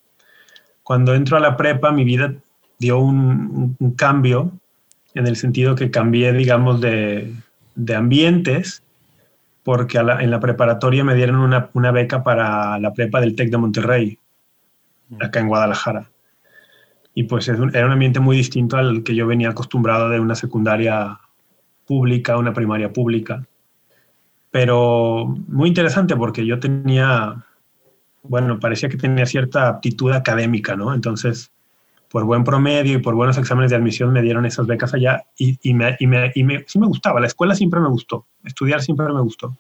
Cuando 0.84 1.16
entro 1.16 1.38
a 1.38 1.40
la 1.40 1.58
prepa, 1.58 1.92
mi 1.92 2.04
vida 2.04 2.36
dio 2.78 3.00
un, 3.00 3.75
cambio 3.98 4.51
en 5.16 5.25
el 5.25 5.36
sentido 5.36 5.75
que 5.75 5.90
cambié, 5.90 6.32
digamos, 6.32 6.80
de, 6.80 7.34
de 7.75 7.96
ambientes 7.96 8.84
porque 9.63 9.98
en 9.98 10.32
la 10.32 10.40
preparatoria 10.40 11.04
me 11.04 11.16
dieron 11.16 11.38
una, 11.38 11.70
una, 11.74 11.92
beca 11.92 12.24
para 12.24 12.80
la 12.80 12.94
prepa 12.94 13.22
del 13.22 13.36
TEC 13.36 13.51
de 13.51 13.58
Monterrey, 13.58 14.20
acá 15.20 15.40
en 15.40 15.48
Guadalajara. 15.48 16.10
Y 17.13 17.24
pues 17.24 17.48
era 17.48 17.86
un 17.86 17.92
ambiente 17.92 18.20
muy 18.20 18.38
distinto 18.38 18.78
al 18.78 19.04
que 19.04 19.13
yo 19.13 19.28
venía 19.28 19.50
acostumbrado 19.50 20.10
de 20.10 20.20
una 20.20 20.34
secundaria 20.34 21.20
pública, 21.86 22.38
una 22.38 22.54
primaria 22.54 22.92
pública. 22.92 23.46
Pero 24.51 25.25
muy 25.48 25.70
interesante 25.70 26.15
porque 26.15 26.46
yo 26.46 26.60
tenía, 26.60 27.46
bueno, 28.24 28.60
parecía 28.60 28.89
que 28.89 28.98
tenía 28.98 29.25
cierta 29.25 29.70
aptitud 29.70 30.12
académica, 30.12 30.75
¿no? 30.75 30.93
Entonces, 30.93 31.51
por 32.10 32.25
buen 32.25 32.43
promedio 32.43 32.98
y 32.98 33.01
por 33.01 33.15
buenos 33.15 33.38
exámenes 33.38 33.72
de 33.72 33.77
admisión 33.77 34.12
me 34.12 34.22
dieron 34.22 34.46
esas 34.46 34.67
becas 34.67 34.93
allá 34.93 35.24
y, 35.38 35.58
y, 35.63 35.74
me, 35.74 35.96
y, 36.00 36.08
me, 36.08 36.31
y 36.36 36.43
me, 36.43 36.65
sí 36.67 36.77
me 36.77 36.88
gustaba, 36.88 37.22
la 37.22 37.27
escuela 37.27 37.55
siempre 37.55 37.79
me 37.79 37.88
gustó, 37.88 38.27
estudiar 38.43 38.81
siempre 38.81 39.05
me 39.08 39.22
gustó. 39.22 39.58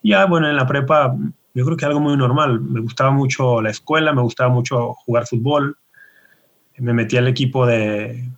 Y 0.00 0.10
ya, 0.10 0.26
bueno, 0.26 0.48
en 0.48 0.54
la 0.54 0.66
prepa 0.66 1.16
yo 1.52 1.64
creo 1.64 1.76
que 1.76 1.84
algo 1.84 2.00
muy 2.00 2.16
normal, 2.16 2.60
me 2.60 2.80
gustaba 2.80 3.10
mucho 3.10 3.60
la 3.60 3.70
escuela, 3.70 4.12
me 4.12 4.22
gustaba 4.22 4.50
mucho 4.50 4.94
jugar 4.94 5.26
fútbol, 5.26 5.76
me 6.78 6.94
metí 6.94 7.16
al 7.16 7.28
equipo 7.28 7.66
de, 7.66 8.30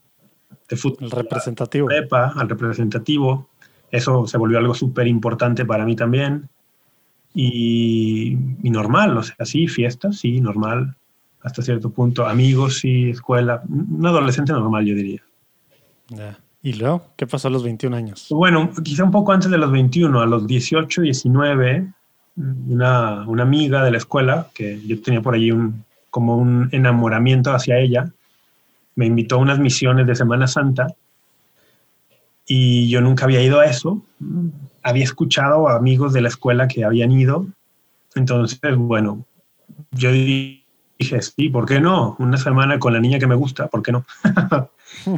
de 0.69 0.77
fútbol. 0.77 1.05
El 1.05 1.11
representativo. 1.11 1.87
Prepa, 1.87 2.33
al 2.35 2.49
representativo. 2.49 3.49
Eso 3.93 4.27
se 4.27 4.39
volvió 4.39 4.59
algo 4.59 4.75
súper 4.75 5.07
importante 5.07 5.65
para 5.65 5.85
mí 5.85 5.95
también. 5.95 6.49
Y, 7.35 8.37
y, 8.63 8.71
normal, 8.71 9.17
o 9.17 9.23
sea, 9.23 9.47
sí, 9.47 9.69
fiestas, 9.69 10.19
sí, 10.19 10.41
normal 10.41 10.97
hasta 11.43 11.63
cierto 11.63 11.91
punto. 11.91 12.27
Amigos, 12.27 12.79
sí, 12.79 13.11
escuela. 13.11 13.63
Un 13.69 14.05
adolescente 14.07 14.53
normal, 14.53 14.85
yo 14.85 14.95
diría. 14.95 15.23
¿Y 16.63 16.75
luego? 16.75 17.07
¿Qué 17.17 17.27
pasó 17.27 17.49
a 17.49 17.51
los 17.51 17.63
21 17.63 17.97
años? 17.97 18.27
Bueno, 18.31 18.71
quizá 18.83 19.05
un 19.05 19.11
poco 19.11 19.33
antes 19.33 19.51
de 19.51 19.59
los 19.59 19.71
21, 19.71 20.21
a 20.21 20.27
los 20.27 20.47
18, 20.47 21.03
19, 21.03 21.93
una, 22.69 23.27
una 23.27 23.43
amiga 23.43 23.85
de 23.85 23.91
la 23.91 23.99
escuela, 23.99 24.49
que 24.55 24.81
yo 24.87 25.01
tenía 25.03 25.21
por 25.21 25.35
allí 25.35 25.51
un, 25.51 25.85
como 26.11 26.37
un 26.37 26.69
enamoramiento 26.73 27.53
hacia 27.53 27.79
ella, 27.79 28.13
me 28.95 29.07
invitó 29.07 29.37
a 29.37 29.39
unas 29.39 29.59
misiones 29.59 30.07
de 30.07 30.15
Semana 30.15 30.47
Santa 30.47 30.87
y 32.47 32.89
yo 32.89 33.01
nunca 33.01 33.25
había 33.25 33.43
ido 33.43 33.61
a 33.61 33.67
eso. 33.67 34.03
Había 34.83 35.05
escuchado 35.05 35.69
a 35.69 35.77
amigos 35.77 36.13
de 36.13 36.23
la 36.23 36.29
escuela 36.29 36.69
que 36.69 36.85
habían 36.85 37.13
ido. 37.13 37.47
Entonces, 38.15 38.61
bueno, 38.77 39.25
yo 39.93 40.13
dije, 40.13 40.63
sí, 41.21 41.49
¿por 41.49 41.67
qué 41.67 41.81
no? 41.81 42.17
Una 42.19 42.37
semana 42.37 42.79
con 42.79 42.93
la 42.93 43.01
niña 43.01 43.19
que 43.19 43.27
me 43.27 43.35
gusta, 43.35 43.69
¿por 43.69 43.83
qué 43.83 43.93
no? 43.93 44.05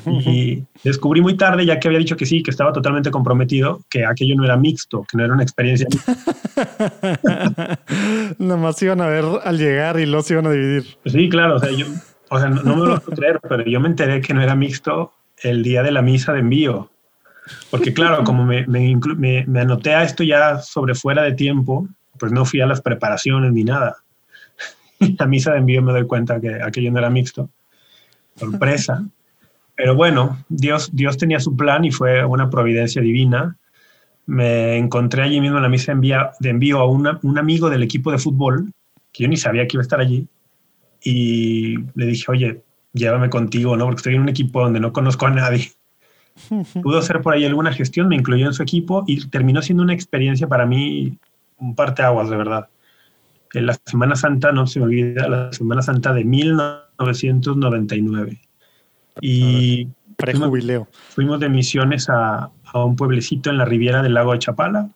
y 0.07 0.65
descubrí 0.83 1.21
muy 1.21 1.37
tarde, 1.37 1.67
ya 1.67 1.79
que 1.79 1.89
había 1.89 1.99
dicho 1.99 2.17
que 2.17 2.27
sí, 2.27 2.43
que 2.43 2.51
estaba 2.51 2.73
totalmente 2.73 3.11
comprometido, 3.11 3.81
que 3.91 4.05
aquello 4.05 4.37
no 4.37 4.45
era 4.45 4.57
mixto, 4.57 5.05
que 5.11 5.17
no 5.17 5.25
era 5.25 5.35
una 5.35 5.43
experiencia. 5.43 5.87
Nomás 8.39 8.81
iban 8.83 9.01
a 9.01 9.07
ver 9.07 9.25
al 9.43 9.59
llegar 9.59 9.99
y 9.99 10.07
los 10.07 10.31
iban 10.31 10.47
a 10.47 10.53
dividir. 10.53 10.85
Sí, 11.07 11.29
claro, 11.29 11.57
o 11.57 11.59
sea, 11.59 11.71
yo, 11.71 11.87
o 12.31 12.39
sea, 12.39 12.49
no, 12.49 12.77
me 12.77 12.87
lo 12.87 13.01
puedo 13.01 13.17
creer, 13.17 13.41
pero 13.49 13.65
yo 13.65 13.81
me 13.81 13.89
enteré 13.89 14.21
que 14.21 14.35
no 14.35 14.43
era 14.43 14.55
mixto 14.55 15.13
el 15.43 15.63
día 15.63 15.83
de 15.83 15.93
la 15.93 16.03
misa 16.03 16.33
de 16.33 16.41
envío. 16.41 16.91
Porque 17.71 17.93
claro, 17.93 18.25
como 18.25 18.45
me, 18.45 19.61
anoté 19.61 19.95
a 19.95 20.03
esto 20.03 20.25
ya 20.25 20.59
sobre 20.59 20.95
fuera 20.95 21.23
de 21.23 21.33
tiempo, 21.33 21.89
pues 22.19 22.33
no 22.33 22.45
fui 22.45 22.61
a 22.61 22.67
las 22.67 22.81
preparaciones 22.81 23.53
ni 23.53 23.65
nada 23.65 23.97
la 25.19 25.27
misa 25.27 25.53
de 25.53 25.59
envío 25.59 25.83
me 25.83 25.93
doy 25.93 26.07
cuenta 26.07 26.41
que 26.41 26.63
aquello 26.63 26.91
no 26.91 26.99
era 26.99 27.11
mixto. 27.11 27.51
Sorpresa. 28.37 29.05
Pero 29.77 29.95
bueno, 29.95 30.45
Dios, 30.49 30.91
Dios 30.93 31.17
tenía 31.17 31.41
su 31.41 31.57
plan 31.57 31.85
y 31.85 31.91
fue 31.91 32.25
una 32.25 32.49
providencia 32.49 33.03
divina. 33.03 33.57
Me 34.27 34.77
encontré 34.77 35.23
allí 35.23 35.41
mismo 35.41 35.57
en 35.57 35.63
la 35.63 35.69
misa 35.69 35.87
de 35.87 35.93
envío, 35.93 36.31
de 36.39 36.49
envío 36.49 36.79
a 36.79 36.87
un 36.87 37.39
amigo 37.39 37.69
del 37.71 37.83
equipo 37.83 38.11
de 38.11 38.19
fútbol, 38.19 38.73
que 39.13 39.25
yo 39.25 39.29
ni 39.29 39.37
sabía 39.37 39.67
que 39.67 39.77
iba 39.77 39.83
a 39.83 39.83
estar 39.83 40.01
allí, 40.01 40.27
y 41.03 41.77
le 41.95 42.07
dije, 42.07 42.25
oye, 42.29 42.63
llévame 42.93 43.29
contigo, 43.29 43.77
¿no? 43.77 43.85
Porque 43.85 43.99
estoy 43.99 44.15
en 44.15 44.23
un 44.23 44.29
equipo 44.31 44.63
donde 44.63 44.81
no 44.81 44.93
conozco 44.93 45.27
a 45.27 45.31
nadie. 45.31 45.71
Pudo 46.83 46.99
hacer 46.99 47.23
por 47.23 47.35
ahí 47.35 47.45
alguna 47.45 47.73
gestión, 47.73 48.09
me 48.09 48.17
incluyó 48.17 48.47
en 48.47 48.55
su 48.55 48.63
equipo 48.63 49.05
y 49.07 49.27
terminó 49.29 49.63
siendo 49.63 49.83
una 49.83 49.95
experiencia 49.95 50.49
para 50.49 50.67
mí 50.67 51.19
un 51.59 51.75
parteaguas, 51.75 52.29
de 52.29 52.37
verdad 52.37 52.69
la 53.61 53.79
Semana 53.85 54.17
Santa, 54.17 54.51
no 54.53 54.67
se 54.67 54.81
me 54.81 54.87
olvida, 54.87 55.29
la 55.29 55.53
Semana 55.53 55.83
Santa 55.83 56.13
de 56.13 56.25
1999. 56.25 58.41
Y 59.21 59.87
prejubileo. 60.17 60.89
Fuimos, 61.11 61.39
de 61.41 61.49
misiones 61.49 62.09
a, 62.09 62.51
a, 62.65 62.85
un 62.85 62.97
pueblecito 62.97 63.51
en 63.51 63.59
la 63.59 63.65
riviera 63.65 64.03
del 64.03 64.15
lago 64.15 64.33
de 64.33 64.41
Chapala. 64.41 64.89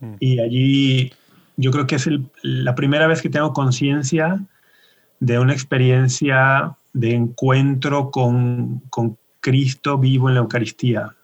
Mm. 0.00 0.14
Y 0.20 0.38
allí 0.40 1.12
yo 1.56 1.72
creo 1.72 1.86
que 1.86 1.94
es 1.96 2.06
el, 2.06 2.26
la 2.42 2.74
primera 2.74 3.06
vez 3.06 3.22
que 3.22 3.30
tengo 3.30 3.52
conciencia 3.52 4.40
de 5.20 5.38
una 5.38 5.52
experiencia 5.52 6.76
de 6.92 7.14
encuentro 7.14 8.10
con, 8.10 8.80
con 8.90 9.16
Cristo 9.46 9.96
vivo 9.96 10.28
en 10.28 10.34
la 10.34 10.40
Eucaristía. 10.40 11.14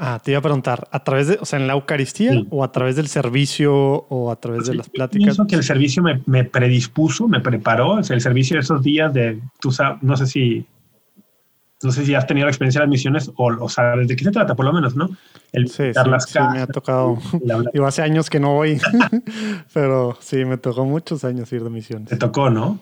Ah, 0.00 0.20
te 0.20 0.32
iba 0.32 0.40
a 0.40 0.42
preguntar, 0.42 0.88
¿a 0.90 1.04
través 1.04 1.28
de, 1.28 1.38
o 1.40 1.44
sea, 1.44 1.60
en 1.60 1.68
la 1.68 1.74
Eucaristía 1.74 2.32
o 2.50 2.64
a 2.64 2.72
través 2.72 2.96
del 2.96 3.06
servicio 3.06 3.72
o 3.72 4.32
a 4.32 4.40
través 4.40 4.66
de 4.66 4.74
las 4.74 4.88
pláticas? 4.88 5.22
Pienso 5.22 5.46
que 5.46 5.54
el 5.54 5.62
servicio 5.62 6.02
me, 6.02 6.20
me 6.26 6.42
predispuso, 6.42 7.28
me 7.28 7.38
preparó, 7.38 7.92
o 7.92 8.02
sea, 8.02 8.16
el 8.16 8.20
servicio 8.20 8.56
de 8.56 8.62
esos 8.62 8.82
días 8.82 9.14
de, 9.14 9.40
tú 9.60 9.70
sabes, 9.70 10.02
no 10.02 10.16
sé 10.16 10.26
si, 10.26 10.66
no 11.84 11.92
sé 11.92 12.04
si 12.04 12.16
has 12.16 12.26
tenido 12.26 12.46
la 12.46 12.50
experiencia 12.50 12.80
de 12.80 12.86
las 12.86 12.90
misiones 12.90 13.30
o, 13.36 13.46
o 13.60 13.68
sabes 13.68 14.08
de 14.08 14.16
qué 14.16 14.24
se 14.24 14.32
trata, 14.32 14.56
por 14.56 14.66
lo 14.66 14.72
menos, 14.72 14.96
¿no? 14.96 15.08
El 15.52 15.68
sí, 15.68 15.92
dar 15.92 16.08
las 16.08 16.24
sí, 16.24 16.40
me 16.52 16.58
ha 16.58 16.66
tocado. 16.66 17.16
Digo, 17.72 17.86
hace 17.86 18.02
años 18.02 18.28
que 18.28 18.40
no 18.40 18.54
voy, 18.54 18.80
pero 19.72 20.18
sí, 20.18 20.44
me 20.44 20.56
tocó 20.56 20.84
muchos 20.84 21.22
años 21.22 21.52
ir 21.52 21.62
de 21.62 21.70
misiones. 21.70 22.08
Te 22.08 22.16
tocó, 22.16 22.50
¿no? 22.50 22.80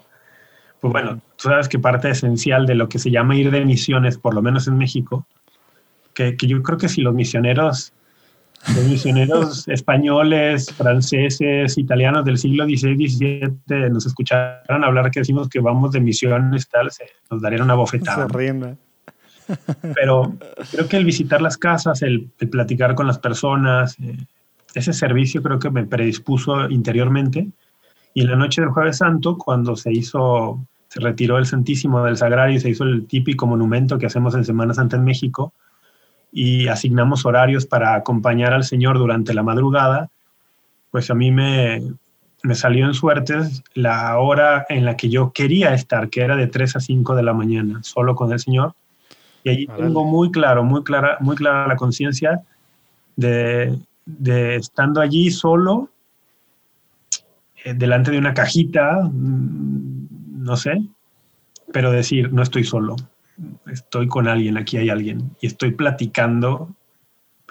Pues 0.81 0.91
bueno, 0.91 1.21
tú 1.39 1.49
sabes 1.49 1.69
que 1.69 1.79
parte 1.79 2.11
esencial 2.11 2.67
de 2.67 2.75
lo 2.75 2.89
que 2.89 2.99
se 2.99 3.11
llama 3.11 3.37
ir 3.37 3.51
de 3.51 3.65
misiones, 3.65 4.19
por 4.19 4.35
lo 4.35 4.43
menos 4.43 4.67
en 4.67 4.77
México, 4.77 5.27
que, 6.13 6.37
yo 6.37 6.63
creo 6.63 6.79
que 6.79 6.89
si 6.89 7.01
los 7.01 7.15
misioneros, 7.15 7.93
los 8.75 8.85
misioneros 8.87 9.69
españoles, 9.69 10.73
franceses, 10.73 11.79
italianos 11.79 12.25
del 12.25 12.39
siglo 12.39 12.65
XVI, 12.65 13.09
XVII 13.09 13.91
nos 13.91 14.05
escucharan 14.07 14.83
hablar 14.85 15.13
que 15.13 15.21
decimos 15.21 15.49
que 15.49 15.61
vamos 15.61 15.93
de 15.93 16.01
misiones 16.01 16.69
tal, 16.69 16.91
se, 16.91 17.05
nos 17.31 17.41
darían 17.41 17.63
una 17.63 17.75
bofetada. 17.75 18.27
Pero 19.95 20.35
creo 20.73 20.89
que 20.89 20.97
el 20.97 21.05
visitar 21.05 21.41
las 21.41 21.57
casas, 21.57 22.03
el, 22.03 22.31
platicar 22.51 22.97
con 22.97 23.07
las 23.07 23.21
personas, 23.21 23.97
eh, 24.01 24.17
ese 24.75 24.93
servicio 24.93 25.41
creo 25.41 25.61
que 25.61 25.71
me 25.71 25.87
predispuso 25.87 26.69
interiormente. 26.69 27.49
Y 28.13 28.23
en 28.23 28.31
la 28.31 28.37
noche 28.37 28.61
del 28.61 28.71
Jueves 28.71 28.99
Santo, 28.99 29.39
cuando 29.39 29.77
se 29.77 29.93
hizo, 29.93 30.67
se 30.99 31.05
retiró 31.05 31.39
el 31.39 31.47
Santísimo 31.47 32.03
del 32.05 32.17
Sagrario 32.17 32.57
y 32.57 32.61
se 32.61 32.71
hizo 32.71 32.85
el 32.85 33.07
típico 33.07 33.47
monumento 33.47 33.99
que 33.99 34.07
hacemos 34.07 34.35
en 34.35 34.45
Semana 34.45 34.75
Santa 34.75 34.97
en 34.97 35.05
México, 35.05 35.53
y 36.33 36.69
asignamos 36.69 37.25
horarios 37.25 37.67
para 37.67 37.95
acompañar 37.95 38.53
al 38.53 38.65
Señor 38.65 38.99
durante 38.99 39.33
la 39.33 39.43
madrugada, 39.43 40.11
pues 40.91 41.11
a 41.11 41.15
mí 41.15 41.31
me, 41.31 41.83
me 42.43 42.55
salió 42.55 42.87
en 42.87 42.95
suertes 42.95 43.63
la 43.75 44.19
hora 44.19 44.67
en 44.69 44.85
la 44.85 44.97
que 44.97 45.09
yo 45.09 45.33
quería 45.33 45.73
estar, 45.73 46.11
que 46.11 46.21
era 46.21 46.37
de 46.37 46.47
3 46.47 46.77
a 46.77 46.81
5 46.81 47.15
de 47.15 47.23
la 47.23 47.33
mañana, 47.33 47.81
solo 47.83 48.15
con 48.15 48.33
el 48.33 48.41
Señor. 48.41 48.75
Y 49.45 49.51
allí 49.51 49.67
tengo 49.67 50.05
muy 50.05 50.31
claro, 50.31 50.65
muy 50.65 50.83
clara, 50.83 51.17
muy 51.21 51.37
clara 51.37 51.67
la 51.67 51.77
conciencia 51.77 52.43
de, 53.17 53.79
de, 54.05 54.57
estando 54.57 55.01
allí 55.01 55.31
solo, 55.31 55.89
eh, 57.65 57.73
delante 57.75 58.11
de 58.11 58.19
una 58.19 58.35
cajita, 58.35 59.09
mm, 59.11 59.98
no 60.49 60.57
sé, 60.57 60.83
pero 61.73 61.93
decir, 61.93 62.33
no 62.33 62.43
estoy 62.43 62.65
solo, 62.65 62.97
estoy 63.71 64.09
con 64.09 64.27
alguien, 64.27 64.57
aquí 64.57 64.77
hay 64.79 64.91
alguien, 64.91 65.31
y 65.41 65.47
estoy 65.47 65.73
platicando 65.73 66.75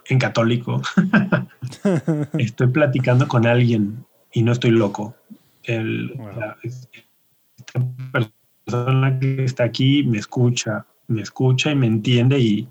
en 0.09 0.19
católico. 0.19 0.81
estoy 2.37 2.67
platicando 2.67 3.27
con 3.27 3.45
alguien 3.45 4.05
y 4.33 4.43
no 4.43 4.51
estoy 4.51 4.71
loco. 4.71 5.15
El, 5.63 6.13
esta 6.63 7.85
persona 8.11 9.19
que 9.19 9.43
está 9.43 9.65
aquí 9.65 10.03
me 10.03 10.17
escucha, 10.17 10.85
me 11.07 11.21
escucha 11.21 11.71
y 11.71 11.75
me 11.75 11.87
entiende 11.87 12.39
y, 12.39 12.67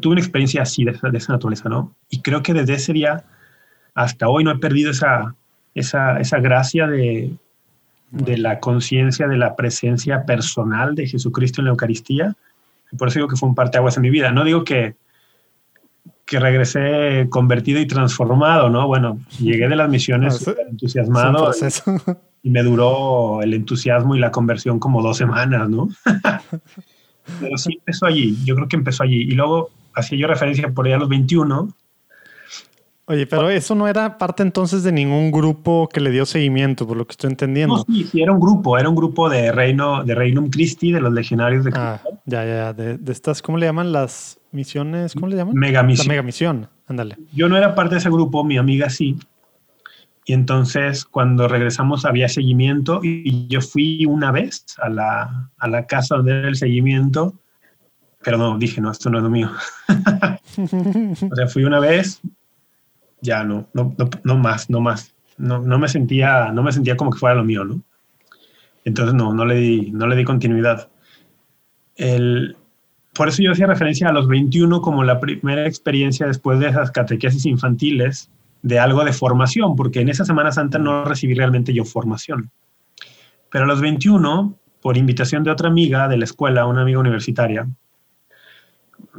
tuve 0.00 0.12
una 0.12 0.20
experiencia 0.20 0.62
así 0.62 0.84
de, 0.84 0.92
de, 0.92 1.18
esa 1.18 1.32
naturaleza, 1.32 1.68
¿no? 1.68 1.94
Y 2.08 2.20
creo 2.22 2.42
que 2.42 2.52
desde 2.52 2.74
ese 2.74 2.92
día 2.92 3.24
hasta 3.94 4.28
hoy 4.28 4.44
no 4.44 4.50
he 4.50 4.58
perdido 4.58 4.90
esa, 4.90 5.34
esa, 5.74 6.18
esa 6.20 6.38
gracia 6.40 6.86
de, 6.86 7.32
de 8.10 8.38
la 8.38 8.60
conciencia 8.60 9.28
de 9.28 9.36
la 9.36 9.56
presencia 9.56 10.24
personal 10.24 10.94
de 10.94 11.06
Jesucristo 11.06 11.60
en 11.60 11.66
la 11.66 11.70
Eucaristía. 11.70 12.34
Por 12.98 13.08
eso 13.08 13.20
digo 13.20 13.28
que 13.28 13.36
fue 13.36 13.48
un 13.48 13.54
parteaguas 13.54 13.96
en 13.96 14.02
mi 14.02 14.10
vida. 14.10 14.32
No 14.32 14.44
digo 14.44 14.64
que, 14.64 14.96
que 16.24 16.40
regresé 16.40 17.28
convertido 17.30 17.80
y 17.80 17.86
transformado, 17.86 18.68
¿no? 18.68 18.86
Bueno, 18.86 19.18
llegué 19.38 19.68
de 19.68 19.76
las 19.76 19.88
misiones 19.88 20.44
entusiasmado 20.68 21.52
y 22.42 22.50
me 22.50 22.62
duró 22.62 23.42
el 23.42 23.54
entusiasmo 23.54 24.16
y 24.16 24.18
la 24.18 24.30
conversión 24.30 24.78
como 24.78 25.02
dos 25.02 25.16
semanas, 25.16 25.68
¿no? 25.68 25.88
Pero 27.40 27.58
sí 27.58 27.74
empezó 27.78 28.06
allí, 28.06 28.36
yo 28.44 28.56
creo 28.56 28.68
que 28.68 28.76
empezó 28.76 29.04
allí. 29.04 29.22
Y 29.22 29.32
luego 29.32 29.70
hacía 29.94 30.18
yo 30.18 30.26
referencia 30.26 30.70
por 30.70 30.86
allá 30.86 30.96
a 30.96 31.00
los 31.00 31.08
21. 31.08 31.74
Oye, 33.10 33.26
pero 33.26 33.50
eso 33.50 33.74
no 33.74 33.88
era 33.88 34.18
parte 34.18 34.44
entonces 34.44 34.84
de 34.84 34.92
ningún 34.92 35.32
grupo 35.32 35.88
que 35.92 35.98
le 36.00 36.10
dio 36.10 36.24
seguimiento, 36.24 36.86
por 36.86 36.96
lo 36.96 37.06
que 37.06 37.10
estoy 37.10 37.30
entendiendo. 37.30 37.78
No, 37.78 37.84
sí, 37.92 38.04
sí, 38.04 38.22
era 38.22 38.30
un 38.32 38.38
grupo, 38.38 38.78
era 38.78 38.88
un 38.88 38.94
grupo 38.94 39.28
de 39.28 39.50
Reino, 39.50 40.04
de 40.04 40.14
Reinum 40.14 40.48
Christi, 40.48 40.92
de 40.92 41.00
los 41.00 41.12
legionarios 41.12 41.64
de 41.64 41.72
Ah, 41.74 41.98
Cristo. 42.00 42.20
ya, 42.26 42.44
ya, 42.44 42.54
ya. 42.54 42.72
De, 42.72 42.98
de 42.98 43.12
estas, 43.12 43.42
¿cómo 43.42 43.58
le 43.58 43.66
llaman 43.66 43.90
las 43.90 44.38
misiones? 44.52 45.14
¿Cómo 45.14 45.26
le 45.26 45.34
llaman? 45.34 45.54
Mega 45.56 45.82
misión. 45.82 46.06
La 46.06 46.12
mega 46.12 46.22
misión. 46.22 46.68
Ándale. 46.86 47.16
Yo 47.32 47.48
no 47.48 47.56
era 47.56 47.74
parte 47.74 47.96
de 47.96 47.98
ese 47.98 48.10
grupo, 48.10 48.44
mi 48.44 48.58
amiga 48.58 48.88
sí. 48.90 49.16
Y 50.24 50.32
entonces 50.32 51.04
cuando 51.04 51.48
regresamos 51.48 52.04
había 52.04 52.28
seguimiento 52.28 53.00
y 53.02 53.48
yo 53.48 53.60
fui 53.60 54.04
una 54.06 54.30
vez 54.30 54.64
a 54.80 54.88
la, 54.88 55.50
a 55.58 55.68
la 55.68 55.86
casa 55.86 56.14
donde 56.16 56.38
era 56.38 56.48
el 56.48 56.54
seguimiento, 56.54 57.34
pero 58.22 58.38
no, 58.38 58.56
dije, 58.56 58.80
no, 58.80 58.92
esto 58.92 59.10
no 59.10 59.18
es 59.18 59.24
lo 59.24 59.30
mío. 59.30 59.50
o 60.58 61.34
sea, 61.36 61.48
fui 61.48 61.64
una 61.64 61.80
vez, 61.80 62.20
ya 63.20 63.44
no, 63.44 63.68
no, 63.72 63.94
no, 63.96 64.10
no 64.24 64.36
más, 64.36 64.70
no 64.70 64.80
más. 64.80 65.14
No, 65.36 65.58
no, 65.58 65.78
me 65.78 65.88
sentía, 65.88 66.52
no 66.52 66.62
me 66.62 66.72
sentía 66.72 66.96
como 66.96 67.10
que 67.10 67.18
fuera 67.18 67.34
lo 67.34 67.44
mío, 67.44 67.64
¿no? 67.64 67.80
Entonces 68.84 69.14
no, 69.14 69.32
no 69.32 69.44
le 69.44 69.54
di, 69.56 69.90
no 69.90 70.06
le 70.06 70.16
di 70.16 70.24
continuidad. 70.24 70.90
El, 71.96 72.56
por 73.14 73.28
eso 73.28 73.42
yo 73.42 73.52
hacía 73.52 73.66
referencia 73.66 74.08
a 74.08 74.12
los 74.12 74.28
21 74.28 74.80
como 74.80 75.04
la 75.04 75.20
primera 75.20 75.66
experiencia 75.66 76.26
después 76.26 76.58
de 76.60 76.68
esas 76.68 76.90
catequesis 76.90 77.46
infantiles 77.46 78.30
de 78.62 78.78
algo 78.78 79.04
de 79.04 79.12
formación, 79.12 79.76
porque 79.76 80.00
en 80.00 80.08
esa 80.08 80.24
Semana 80.24 80.52
Santa 80.52 80.78
no 80.78 81.04
recibí 81.04 81.34
realmente 81.34 81.72
yo 81.72 81.84
formación. 81.84 82.50
Pero 83.50 83.64
a 83.64 83.68
los 83.68 83.80
21, 83.80 84.54
por 84.80 84.96
invitación 84.96 85.42
de 85.42 85.50
otra 85.50 85.68
amiga 85.68 86.08
de 86.08 86.18
la 86.18 86.24
escuela, 86.24 86.66
una 86.66 86.82
amiga 86.82 87.00
universitaria, 87.00 87.66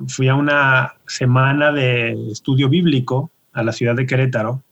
fui 0.08 0.28
a 0.28 0.36
una 0.36 0.94
semana 1.08 1.72
de 1.72 2.14
estudio 2.32 2.70
bíblico 2.70 3.32
a 3.54 3.64
la 3.64 3.72
ciudad 3.72 3.96
de 3.96 4.06
Querétaro 4.06 4.64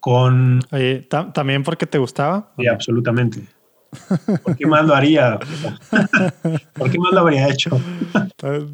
con... 0.00 0.60
Oye, 0.70 1.00
¿ta- 1.02 1.32
¿también 1.32 1.62
porque 1.62 1.86
te 1.86 1.98
gustaba? 1.98 2.52
Sí, 2.58 2.66
absolutamente. 2.66 3.42
¿Por 4.42 4.56
qué 4.56 4.66
más 4.66 4.84
lo 4.86 4.94
haría? 4.94 5.38
¿Por 6.74 6.90
qué 6.90 6.98
más 6.98 7.12
lo 7.12 7.20
habría 7.20 7.48
hecho? 7.48 7.80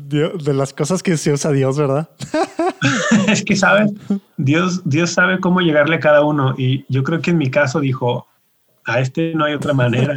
Dios- 0.09 0.45
De 0.45 0.53
las 0.53 0.73
cosas 0.73 1.03
que 1.03 1.17
se 1.17 1.33
usa 1.33 1.53
Dios, 1.53 1.79
¿verdad? 1.79 2.11
es 3.29 3.45
que, 3.45 3.55
¿sabes? 3.57 3.93
Dios, 4.37 4.83
Dios 4.85 5.11
sabe 5.13 5.39
cómo 5.41 5.61
llegarle 5.61 5.97
a 5.97 6.01
cada 6.01 6.23
uno. 6.25 6.55
Y 6.59 6.85
yo 6.89 7.03
creo 7.05 7.21
que 7.21 7.31
en 7.31 7.39
mi 7.39 7.51
caso 7.51 7.81
dijo, 7.81 8.27
a 8.85 9.01
este 9.01 9.35
no 9.35 9.45
hay 9.45 9.55
otra 9.55 9.73
manera. 9.75 10.15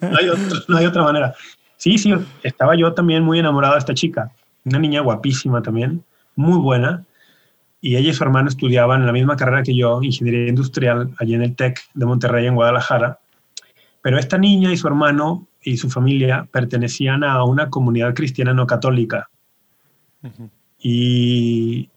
No 0.00 0.16
hay, 0.18 0.28
otro- 0.30 0.60
no 0.68 0.76
hay 0.78 0.86
otra 0.86 1.02
manera. 1.02 1.34
Sí, 1.76 1.98
sí, 1.98 2.14
estaba 2.42 2.74
yo 2.76 2.94
también 2.94 3.22
muy 3.22 3.38
enamorado 3.38 3.74
de 3.74 3.80
esta 3.80 3.94
chica. 3.94 4.32
Una 4.64 4.78
niña 4.78 5.02
guapísima 5.02 5.60
también, 5.62 6.02
muy 6.36 6.58
buena. 6.58 7.04
Y 7.80 7.96
ella 7.96 8.10
y 8.10 8.14
su 8.14 8.24
hermano 8.24 8.48
estudiaban 8.48 9.00
en 9.00 9.06
la 9.06 9.12
misma 9.12 9.36
carrera 9.36 9.62
que 9.62 9.76
yo, 9.76 10.02
ingeniería 10.02 10.48
industrial, 10.48 11.14
allí 11.18 11.34
en 11.34 11.42
el 11.42 11.54
TEC 11.54 11.80
de 11.92 12.06
Monterrey, 12.06 12.46
en 12.46 12.54
Guadalajara. 12.54 13.18
Pero 14.00 14.18
esta 14.18 14.38
niña 14.38 14.72
y 14.72 14.76
su 14.76 14.86
hermano 14.86 15.46
y 15.62 15.76
su 15.76 15.90
familia 15.90 16.48
pertenecían 16.50 17.24
a 17.24 17.42
una 17.44 17.70
comunidad 17.70 18.14
cristiana 18.14 18.54
no 18.54 18.66
católica 18.66 19.28
y 20.78 21.88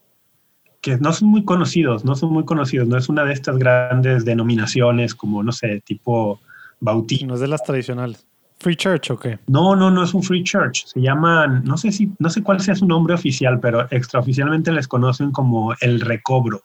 que 0.82 0.98
no 0.98 1.12
son 1.12 1.30
muy 1.30 1.44
conocidos, 1.44 2.06
no 2.06 2.16
son 2.16 2.32
muy 2.32 2.46
conocidos, 2.46 2.88
no 2.88 2.98
es 2.98 3.10
una 3.10 3.26
de 3.26 3.34
estas 3.34 3.58
grandes 3.58 4.24
denominaciones 4.24 5.16
como, 5.16 5.44
no 5.44 5.52
sé, 5.52 5.82
tipo 5.82 6.40
bautismo. 6.80 7.30
No 7.30 7.34
es 7.36 7.42
de 7.42 7.48
las 7.48 7.64
tradicionales. 7.64 8.26
Free 8.60 8.76
Church, 8.76 9.12
¿o 9.12 9.18
qué? 9.20 9.38
No, 9.48 9.76
no, 9.76 9.92
no 9.92 10.04
es 10.04 10.14
un 10.14 10.24
free 10.24 10.44
church. 10.44 10.86
Se 10.88 11.00
llaman, 11.00 11.64
no 11.64 11.78
sé 11.78 11.92
si, 11.92 12.12
no 12.18 12.30
sé 12.30 12.42
cuál 12.42 12.60
sea 12.60 12.76
su 12.76 12.88
nombre 12.88 13.14
oficial, 13.14 13.60
pero 13.60 13.88
extraoficialmente 13.92 14.72
les 14.72 14.88
conocen 14.88 15.32
como 15.32 15.74
el 15.82 16.02
recobro. 16.02 16.64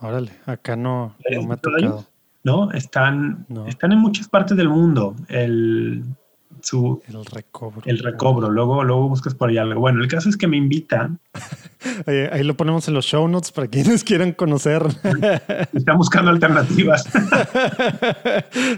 Órale, 0.00 0.32
acá 0.46 0.74
no, 0.74 1.14
¿Eres 1.24 1.42
no 1.42 1.48
me 1.48 1.54
ha 1.54 1.56
tocado. 1.58 2.06
¿no? 2.44 2.70
Están, 2.72 3.44
No. 3.48 3.66
están 3.66 3.92
en 3.92 3.98
muchas 3.98 4.28
partes 4.28 4.56
del 4.56 4.68
mundo. 4.68 5.14
El, 5.28 6.02
su, 6.62 7.02
El 7.08 7.24
recobro. 7.24 7.82
el 7.84 7.98
recobro. 7.98 8.50
Luego, 8.50 8.84
luego 8.84 9.08
buscas 9.08 9.34
por 9.34 9.50
ahí 9.50 9.58
algo. 9.58 9.80
Bueno, 9.80 10.00
el 10.02 10.08
caso 10.08 10.28
es 10.28 10.36
que 10.36 10.46
me 10.46 10.56
invitan. 10.56 11.18
Ahí 12.06 12.44
lo 12.44 12.56
ponemos 12.56 12.86
en 12.86 12.94
los 12.94 13.04
show 13.04 13.26
notes 13.26 13.50
para 13.50 13.66
quienes 13.66 14.04
quieran 14.04 14.32
conocer. 14.32 14.82
Están 15.72 15.96
buscando 15.98 16.30
alternativas. 16.30 17.04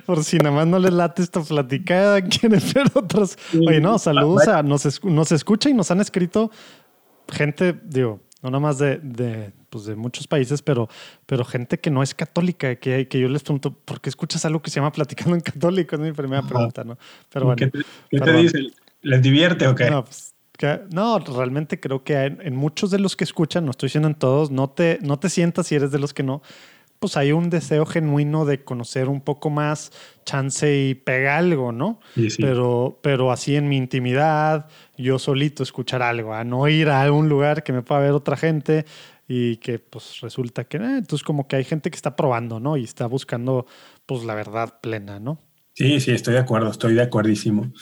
Por 0.07 0.25
si 0.25 0.39
nada 0.39 0.53
más 0.53 0.67
no 0.67 0.79
les 0.79 0.93
late 0.93 1.23
esta 1.23 1.43
platicada, 1.43 2.23
quieren 2.23 2.63
ver 2.75 2.91
otros. 2.95 3.37
Oye, 3.55 3.81
no, 3.81 3.99
saludos 3.99 4.49
a 4.49 4.63
nos, 4.63 5.05
nos 5.05 5.33
escucha 5.33 5.69
y 5.69 5.75
nos 5.75 5.91
han 5.91 6.01
escrito 6.01 6.51
gente, 7.29 7.79
digo, 7.85 8.21
no 8.43 8.51
nada 8.51 8.61
más 8.61 8.79
de, 8.79 8.99
de, 8.99 9.53
pues 9.75 9.87
de 9.87 9.97
muchos 9.97 10.29
países, 10.29 10.63
pero, 10.63 10.89
pero 11.27 11.45
gente 11.45 11.81
que 11.81 11.91
no 11.91 12.01
es 12.01 12.15
católica, 12.15 12.77
que, 12.77 13.09
que 13.09 13.19
yo 13.19 13.29
les 13.29 13.43
pregunto, 13.43 13.73
¿por 13.73 14.01
qué 14.01 14.09
escuchas 14.09 14.45
algo 14.45 14.63
que 14.63 14.71
se 14.71 14.77
llama 14.77 14.93
Platicando 14.93 15.35
en 15.35 15.41
Católico? 15.41 15.97
Es 15.97 16.01
mi 16.01 16.13
primera 16.13 16.39
Ajá. 16.39 16.49
pregunta, 16.49 16.85
¿no? 16.85 16.97
Pero 17.29 17.47
bueno. 17.47 17.57
¿Qué 17.59 17.67
te, 17.67 17.85
qué 18.09 18.21
te 18.21 18.33
dicen? 18.33 18.71
¿Les 19.03 19.21
divierte 19.21 19.67
o 19.67 19.75
qué? 19.75 19.91
No, 19.91 20.05
pues, 20.05 20.33
que- 20.57 20.83
no, 20.93 21.19
realmente 21.19 21.81
creo 21.81 22.05
que 22.05 22.15
en, 22.15 22.41
en 22.41 22.55
muchos 22.55 22.93
de 22.93 23.01
los 23.01 23.17
que 23.17 23.25
escuchan, 23.25 23.65
no 23.65 23.73
estoy 23.73 23.89
diciendo 23.89 24.07
en 24.07 24.15
todos, 24.15 24.53
no 24.53 24.71
te, 24.71 25.01
no 25.03 25.19
te 25.19 25.29
sientas 25.29 25.67
si 25.67 25.75
eres 25.75 25.91
de 25.91 25.99
los 25.99 26.15
que 26.15 26.23
no, 26.23 26.41
pues 27.01 27.19
hay 27.19 27.33
un 27.33 27.51
deseo 27.51 27.85
genuino 27.85 28.47
de 28.47 28.65
conocer 28.65 29.09
un 29.09 29.21
poco 29.21 29.51
más, 29.51 29.93
chance 30.25 30.75
y 30.75 30.95
pega 30.95 31.37
algo, 31.37 31.71
¿no? 31.71 32.01
Sí, 32.15 32.31
sí. 32.31 32.41
Pero, 32.41 32.99
pero 33.03 33.31
así 33.31 33.57
en 33.57 33.69
mi 33.69 33.77
intimidad, 33.77 34.69
yo 34.97 35.19
solito 35.19 35.63
escuchar 35.63 36.01
algo, 36.01 36.33
a 36.33 36.45
no 36.45 36.67
ir 36.69 36.89
a 36.89 37.11
un 37.13 37.29
lugar 37.29 37.63
que 37.63 37.75
me 37.75 37.83
pueda 37.83 38.01
ver 38.01 38.13
otra 38.13 38.37
gente 38.39 38.87
y 39.27 39.57
que 39.57 39.79
pues 39.79 40.21
resulta 40.21 40.65
que, 40.65 40.77
eh, 40.77 40.99
entonces 40.99 41.25
como 41.25 41.49
que 41.49 41.57
hay 41.57 41.65
gente 41.65 41.91
que 41.91 41.97
está 41.97 42.17
probando, 42.17 42.61
¿no? 42.61 42.77
Y 42.77 42.85
está 42.85 43.07
buscando 43.07 43.67
pues 44.07 44.25
la 44.25 44.35
verdad 44.35 44.81
plena, 44.81 45.19
¿no? 45.19 45.41
Sí, 45.75 46.01
sí, 46.01 46.13
estoy 46.13 46.35
de 46.35 46.41
acuerdo, 46.41 46.71
estoy 46.71 46.95
de 46.95 47.03
acuerdísimo. 47.03 47.73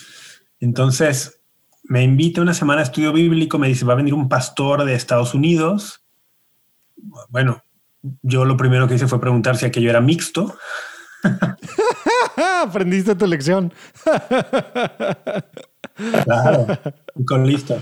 Entonces, 0.61 1.41
me 1.85 2.03
invita 2.03 2.41
a 2.41 2.45
una 2.45 2.55
semana 2.55 2.81
de 2.81 2.85
estudio 2.85 3.13
bíblico, 3.13 3.59
me 3.59 3.69
dice, 3.69 3.85
va 3.85 3.93
a 3.93 3.97
venir 3.97 4.15
un 4.15 4.29
pastor 4.29 4.85
de 4.85 4.95
Estados 4.95 5.35
Unidos. 5.35 6.05
Bueno, 7.29 7.63
yo 8.23 8.45
lo 8.45 8.57
primero 8.57 8.89
que 8.89 8.95
hice 8.95 9.09
fue 9.09 9.21
preguntar 9.21 9.57
si 9.57 9.67
aquello 9.67 9.91
era 9.91 10.01
mixto. 10.01 10.57
Aprendiste 12.63 13.15
tu 13.15 13.27
lección. 13.27 13.73
Claro, 16.25 16.67
con 17.27 17.47
listo. 17.47 17.79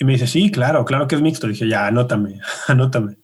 Y 0.00 0.04
me 0.06 0.12
dice, 0.14 0.26
sí, 0.26 0.50
claro, 0.50 0.84
claro 0.86 1.06
que 1.06 1.14
es 1.14 1.20
mixto. 1.20 1.46
Dije, 1.46 1.68
ya, 1.68 1.86
anótame, 1.86 2.40
anótame. 2.68 3.18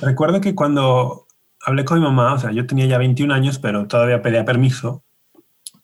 Recuerdo 0.00 0.40
que 0.40 0.54
cuando 0.54 1.26
hablé 1.64 1.84
con 1.84 1.98
mi 1.98 2.04
mamá, 2.04 2.34
o 2.34 2.38
sea, 2.38 2.52
yo 2.52 2.66
tenía 2.66 2.86
ya 2.86 2.98
21 2.98 3.34
años, 3.34 3.58
pero 3.58 3.88
todavía 3.88 4.22
pedía 4.22 4.44
permiso. 4.44 5.02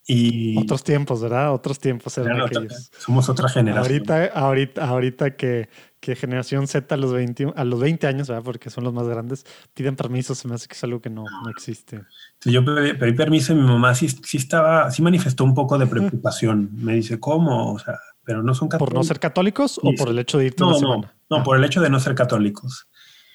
Y 0.07 0.59
Otros 0.59 0.85
tiempos, 0.85 1.21
¿verdad? 1.23 1.53
Otros 1.53 1.79
tiempos 1.81 2.17
eran 2.19 2.31
Claro, 2.35 2.47
aquellos. 2.47 2.91
somos 2.97 3.29
otra 3.29 3.49
generación. 3.49 3.93
Ahorita, 4.11 4.27
ahorita, 4.39 4.85
ahorita 4.85 5.37
que, 5.37 5.69
que 6.01 6.15
generación 6.17 6.67
Z 6.69 6.93
a 6.95 6.99
los 6.99 7.13
20, 7.13 7.53
a 7.55 7.65
los 7.65 7.81
20 7.81 8.07
años, 8.07 8.29
¿verdad? 8.29 8.45
Porque 8.45 8.71
son 8.71 8.85
los 8.85 8.93
más 8.93 9.07
grandes, 9.09 9.45
piden 9.75 9.97
permiso, 9.97 10.35
se 10.37 10.47
me 10.47 10.55
hace 10.55 10.69
que 10.69 10.75
es 10.75 10.85
algo 10.85 11.01
que 11.01 11.11
no, 11.11 11.23
no 11.23 11.51
existe. 11.51 11.97
Entonces, 11.97 12.53
yo 12.53 12.65
pedí, 12.65 12.95
pedí 12.95 13.13
permiso 13.13 13.53
y 13.53 13.57
mi 13.57 13.63
mamá 13.63 13.95
sí, 13.95 14.09
sí 14.09 14.37
estaba, 14.39 14.91
sí 14.93 15.03
manifestó 15.03 15.43
un 15.45 15.55
poco 15.55 15.77
de 15.79 15.87
preocupación. 15.87 16.71
Me 16.75 16.95
dice, 16.95 17.21
¿cómo? 17.21 17.73
O 17.73 17.79
sea, 17.79 17.99
pero 18.25 18.43
no 18.43 18.55
son 18.55 18.69
¿Por 18.69 18.79
católicos. 18.79 18.95
no 18.95 19.05
ser 19.05 19.21
católicos 19.21 19.81
o 19.83 19.93
por 19.97 20.09
el 20.09 20.19
hecho 20.19 20.39
de 20.39 20.47
irte 20.47 20.61
no, 20.61 20.67
una 20.69 20.75
no, 20.75 20.79
semana? 20.81 21.15
no, 21.31 21.37
Ah, 21.39 21.43
por 21.43 21.57
el 21.57 21.65
hecho 21.65 21.81
de 21.81 21.91
no 21.91 21.99
ser 22.01 22.15
católicos. 22.15 22.89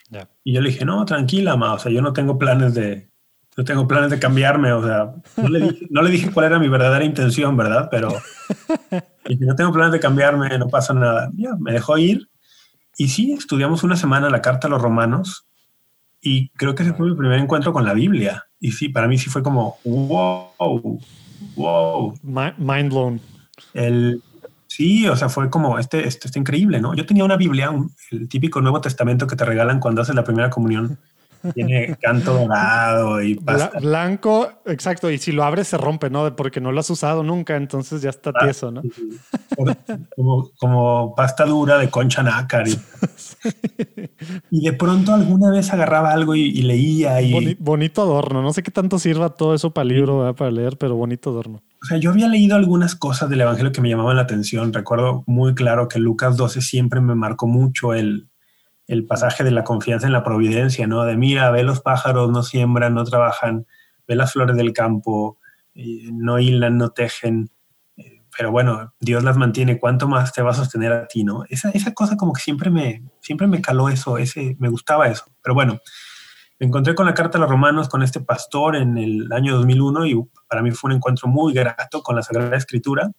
ya. 0.10 0.30
Y 0.44 0.54
yo 0.54 0.62
le 0.62 0.70
dije, 0.70 0.86
no, 0.86 1.06
tranquila, 1.06 1.56
ma, 1.58 1.74
o 1.74 1.80
sea, 1.80 1.92
yo 1.92 2.02
no 2.02 2.14
tengo 2.14 2.38
planes 2.38 2.74
de, 2.74 3.10
no 3.58 3.64
tengo 3.64 3.88
planes 3.88 4.10
de 4.12 4.20
cambiarme, 4.20 4.72
o 4.72 4.84
sea, 4.84 5.14
no 5.38 5.50
le 5.50 5.60
dije, 5.60 5.88
no 5.90 6.02
le 6.02 6.10
dije 6.12 6.32
cuál 6.32 6.46
era 6.48 6.60
mi 6.60 6.70
verdadera 6.70 7.04
intención, 7.04 7.58
¿verdad? 7.58 7.88
Pero 7.92 8.10
dije, 9.28 9.46
no 9.46 9.56
tengo 9.56 9.72
planes 9.74 9.92
de 9.94 10.00
cambiarme, 10.00 10.58
no 10.58 10.68
pasa 10.70 10.94
nada. 10.94 11.30
Ya, 11.36 11.52
me 11.60 11.72
dejó 11.74 11.98
ir. 11.98 12.30
Y 12.98 13.10
sí, 13.10 13.32
estudiamos 13.34 13.84
una 13.84 13.96
semana 13.96 14.30
la 14.30 14.42
carta 14.42 14.68
a 14.68 14.70
los 14.70 14.82
romanos 14.82 15.46
y 16.22 16.50
creo 16.52 16.74
que 16.76 16.84
ese 16.84 16.94
fue 16.94 17.08
mi 17.10 17.16
primer 17.16 17.40
encuentro 17.40 17.72
con 17.74 17.84
la 17.86 17.94
Biblia. 17.94 18.46
Y 18.60 18.72
sí, 18.72 18.90
para 18.90 19.08
mí 19.08 19.18
sí 19.20 19.30
fue 19.30 19.44
como, 19.44 19.78
wow, 19.84 21.00
wow. 21.56 22.14
Mi- 22.24 22.54
Mind 22.58 22.90
blown. 22.92 23.22
El, 23.74 24.22
sí, 24.78 25.08
o 25.08 25.16
sea, 25.16 25.28
fue 25.30 25.50
como, 25.50 25.80
este, 25.80 26.08
este 26.08 26.28
está 26.28 26.38
increíble, 26.40 26.80
¿no? 26.80 26.94
Yo 26.94 27.06
tenía 27.06 27.26
una 27.26 27.36
Biblia, 27.38 27.72
un- 27.72 27.92
el 28.12 28.30
típico 28.30 28.62
Nuevo 28.62 28.80
Testamento 28.82 29.26
que 29.28 29.36
te 29.36 29.44
regalan 29.46 29.80
cuando 29.80 30.02
haces 30.02 30.14
la 30.16 30.24
primera 30.24 30.50
comunión. 30.52 31.00
Tiene 31.54 31.96
canto 32.02 32.34
dorado 32.34 33.22
y 33.22 33.36
pasta. 33.36 33.80
blanco, 33.80 34.50
exacto. 34.66 35.10
Y 35.12 35.18
si 35.18 35.32
lo 35.32 35.44
abres 35.44 35.68
se 35.70 35.78
rompe, 35.78 36.10
¿no? 36.10 36.36
Porque 36.36 36.60
no 36.62 36.72
lo 36.72 36.80
has 36.80 36.90
usado 36.90 37.24
nunca, 37.24 37.56
entonces 37.56 38.02
ya 38.02 38.10
está 38.10 38.32
Ah, 38.36 38.40
tieso, 38.44 38.72
¿no? 38.72 38.82
como, 40.16 40.52
como 40.58 41.16
pasta 41.16 41.46
dura 41.46 41.78
de 41.78 41.90
concha 41.90 42.24
nácar. 42.24 42.68
Y, 42.68 42.78
y 44.52 44.62
de 44.66 44.74
pronto 44.74 45.14
alguna 45.14 45.50
vez 45.52 45.72
agarraba 45.74 46.12
algo 46.12 46.36
y, 46.36 46.42
y 46.44 46.62
leía. 46.64 47.22
Y, 47.22 47.32
Boni- 47.34 47.58
bonito 47.60 48.02
adorno. 48.02 48.42
No 48.42 48.54
sé 48.54 48.64
qué 48.64 48.72
tanto 48.72 49.00
sirva 49.00 49.30
todo 49.30 49.54
eso 49.54 49.72
para 49.72 49.86
libro, 49.86 50.20
¿verdad? 50.20 50.36
para 50.36 50.52
leer, 50.52 50.78
pero 50.78 50.96
bonito 50.96 51.30
adorno. 51.30 51.62
O 51.82 51.86
sea, 51.86 51.98
yo 51.98 52.10
había 52.12 52.28
leído 52.28 52.56
algunas 52.56 52.96
cosas 52.96 53.30
del 53.30 53.42
Evangelio 53.42 53.72
que 53.72 53.82
me 53.82 53.90
llamaban 53.90 54.16
la 54.16 54.24
atención. 54.24 54.74
Recuerdo 54.74 55.24
muy 55.28 55.54
claro 55.56 55.88
que 55.88 56.00
Lucas 56.00 56.36
12 56.38 56.62
siempre 56.62 57.02
me 57.02 57.16
marcó 57.16 57.48
mucho 57.48 57.94
el, 57.94 58.28
el 58.88 59.06
pasaje 59.06 59.44
de 59.44 59.52
la 59.52 59.64
confianza 59.64 60.08
en 60.08 60.14
la 60.14 60.24
providencia, 60.24 60.88
¿no? 60.88 61.04
De 61.04 61.18
mira, 61.18 61.52
ve 61.52 61.64
los 61.64 61.82
pájaros, 61.82 62.32
no 62.32 62.42
siembran, 62.42 62.94
no 62.94 63.04
trabajan, 63.04 63.68
ve 64.08 64.16
las 64.16 64.32
flores 64.32 64.56
del 64.56 64.74
campo, 64.74 65.40
eh, 65.76 66.10
no 66.12 66.40
hilan, 66.40 66.78
no 66.78 66.92
tejen, 66.92 67.52
eh, 67.98 68.24
pero 68.36 68.52
bueno, 68.52 68.94
Dios 69.00 69.24
las 69.24 69.38
mantiene, 69.38 69.80
¿cuánto 69.80 70.08
más 70.08 70.32
te 70.32 70.42
va 70.42 70.52
a 70.52 70.56
sostener 70.56 70.94
a 70.94 71.08
ti, 71.08 71.26
no? 71.26 71.44
Esa, 71.50 71.70
esa 71.72 71.94
cosa 71.94 72.16
como 72.16 72.32
que 72.32 72.42
siempre 72.42 72.70
me, 72.70 73.04
siempre 73.20 73.48
me 73.48 73.62
caló 73.62 73.90
eso, 73.90 74.18
ese, 74.18 74.56
me 74.60 74.70
gustaba 74.70 75.08
eso, 75.10 75.26
pero 75.44 75.54
bueno, 75.54 75.80
me 76.60 76.68
encontré 76.68 76.96
con 76.96 77.06
la 77.06 77.14
Carta 77.14 77.38
a 77.38 77.42
los 77.42 77.50
Romanos, 77.50 77.90
con 77.90 78.02
este 78.02 78.22
pastor 78.22 78.78
en 78.78 78.98
el 78.98 79.32
año 79.32 79.58
2001 79.58 80.06
y 80.08 80.16
para 80.48 80.64
mí 80.64 80.72
fue 80.72 80.90
un 80.90 80.96
encuentro 80.96 81.28
muy 81.28 81.54
grato 81.54 82.02
con 82.02 82.16
la 82.16 82.24
Sagrada 82.24 82.58
Escritura 82.58 83.12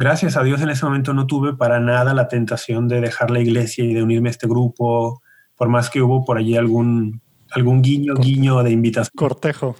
gracias 0.00 0.38
a 0.38 0.42
Dios 0.42 0.62
en 0.62 0.70
ese 0.70 0.86
momento 0.86 1.12
no 1.12 1.26
tuve 1.26 1.54
para 1.54 1.78
nada 1.78 2.14
la 2.14 2.26
tentación 2.26 2.88
de 2.88 3.02
dejar 3.02 3.30
la 3.30 3.38
iglesia 3.38 3.84
y 3.84 3.92
de 3.92 4.02
unirme 4.02 4.30
a 4.30 4.32
este 4.32 4.46
grupo, 4.46 5.22
por 5.54 5.68
más 5.68 5.90
que 5.90 6.00
hubo 6.00 6.24
por 6.24 6.38
allí 6.38 6.56
algún, 6.56 7.20
algún 7.50 7.82
guiño, 7.82 8.14
guiño 8.14 8.62
de 8.62 8.70
invitación. 8.70 9.12
Cortejo. 9.14 9.76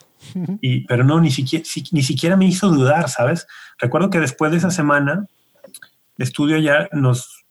Y, 0.60 0.86
pero 0.86 1.04
no, 1.04 1.18
ni 1.20 1.30
siquiera, 1.30 1.64
ni 1.92 2.02
siquiera 2.02 2.36
me 2.36 2.44
hizo 2.44 2.68
dudar, 2.68 3.08
¿sabes? 3.08 3.46
Recuerdo 3.78 4.10
que 4.10 4.20
después 4.20 4.52
de 4.52 4.58
esa 4.58 4.70
semana 4.70 5.26
de 6.18 6.24
estudio 6.24 6.58
ya 6.58 6.90
nos 6.92 7.46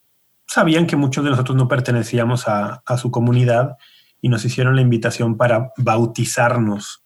sabían 0.46 0.86
que 0.86 0.96
muchos 0.96 1.24
de 1.24 1.32
nosotros 1.32 1.58
no 1.58 1.68
pertenecíamos 1.68 2.48
a, 2.48 2.84
a 2.86 2.98
su 2.98 3.10
comunidad 3.10 3.78
y 4.22 4.30
nos 4.30 4.46
hicieron 4.46 4.76
la 4.76 4.84
invitación 4.84 5.38
para 5.38 5.72
bautizarnos. 5.76 7.04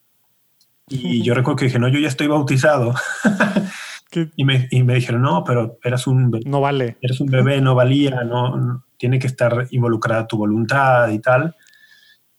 Y 0.90 1.24
yo 1.24 1.34
recuerdo 1.36 1.56
que 1.56 1.66
dije, 1.66 1.80
no, 1.80 1.88
yo 1.88 2.00
ya 2.00 2.10
estoy 2.10 2.28
bautizado. 2.28 2.94
Y 4.36 4.46
me, 4.46 4.68
y 4.72 4.84
me, 4.84 4.96
dijeron, 4.96 5.22
no, 5.22 5.44
pero 5.44 5.78
eras 5.84 6.08
un 6.08 6.32
bebé. 6.32 6.44
No 6.48 6.62
vale. 6.62 6.98
Eres 7.02 7.20
un 7.20 7.28
bebé, 7.28 7.62
no 7.62 7.76
valía, 7.76 8.24
no, 8.24 8.84
tiene 8.98 9.20
que 9.20 9.28
estar 9.28 9.68
involucrada 9.72 10.28
tu 10.28 10.38
voluntad 10.38 11.10
y 11.10 11.20
tal. 11.20 11.56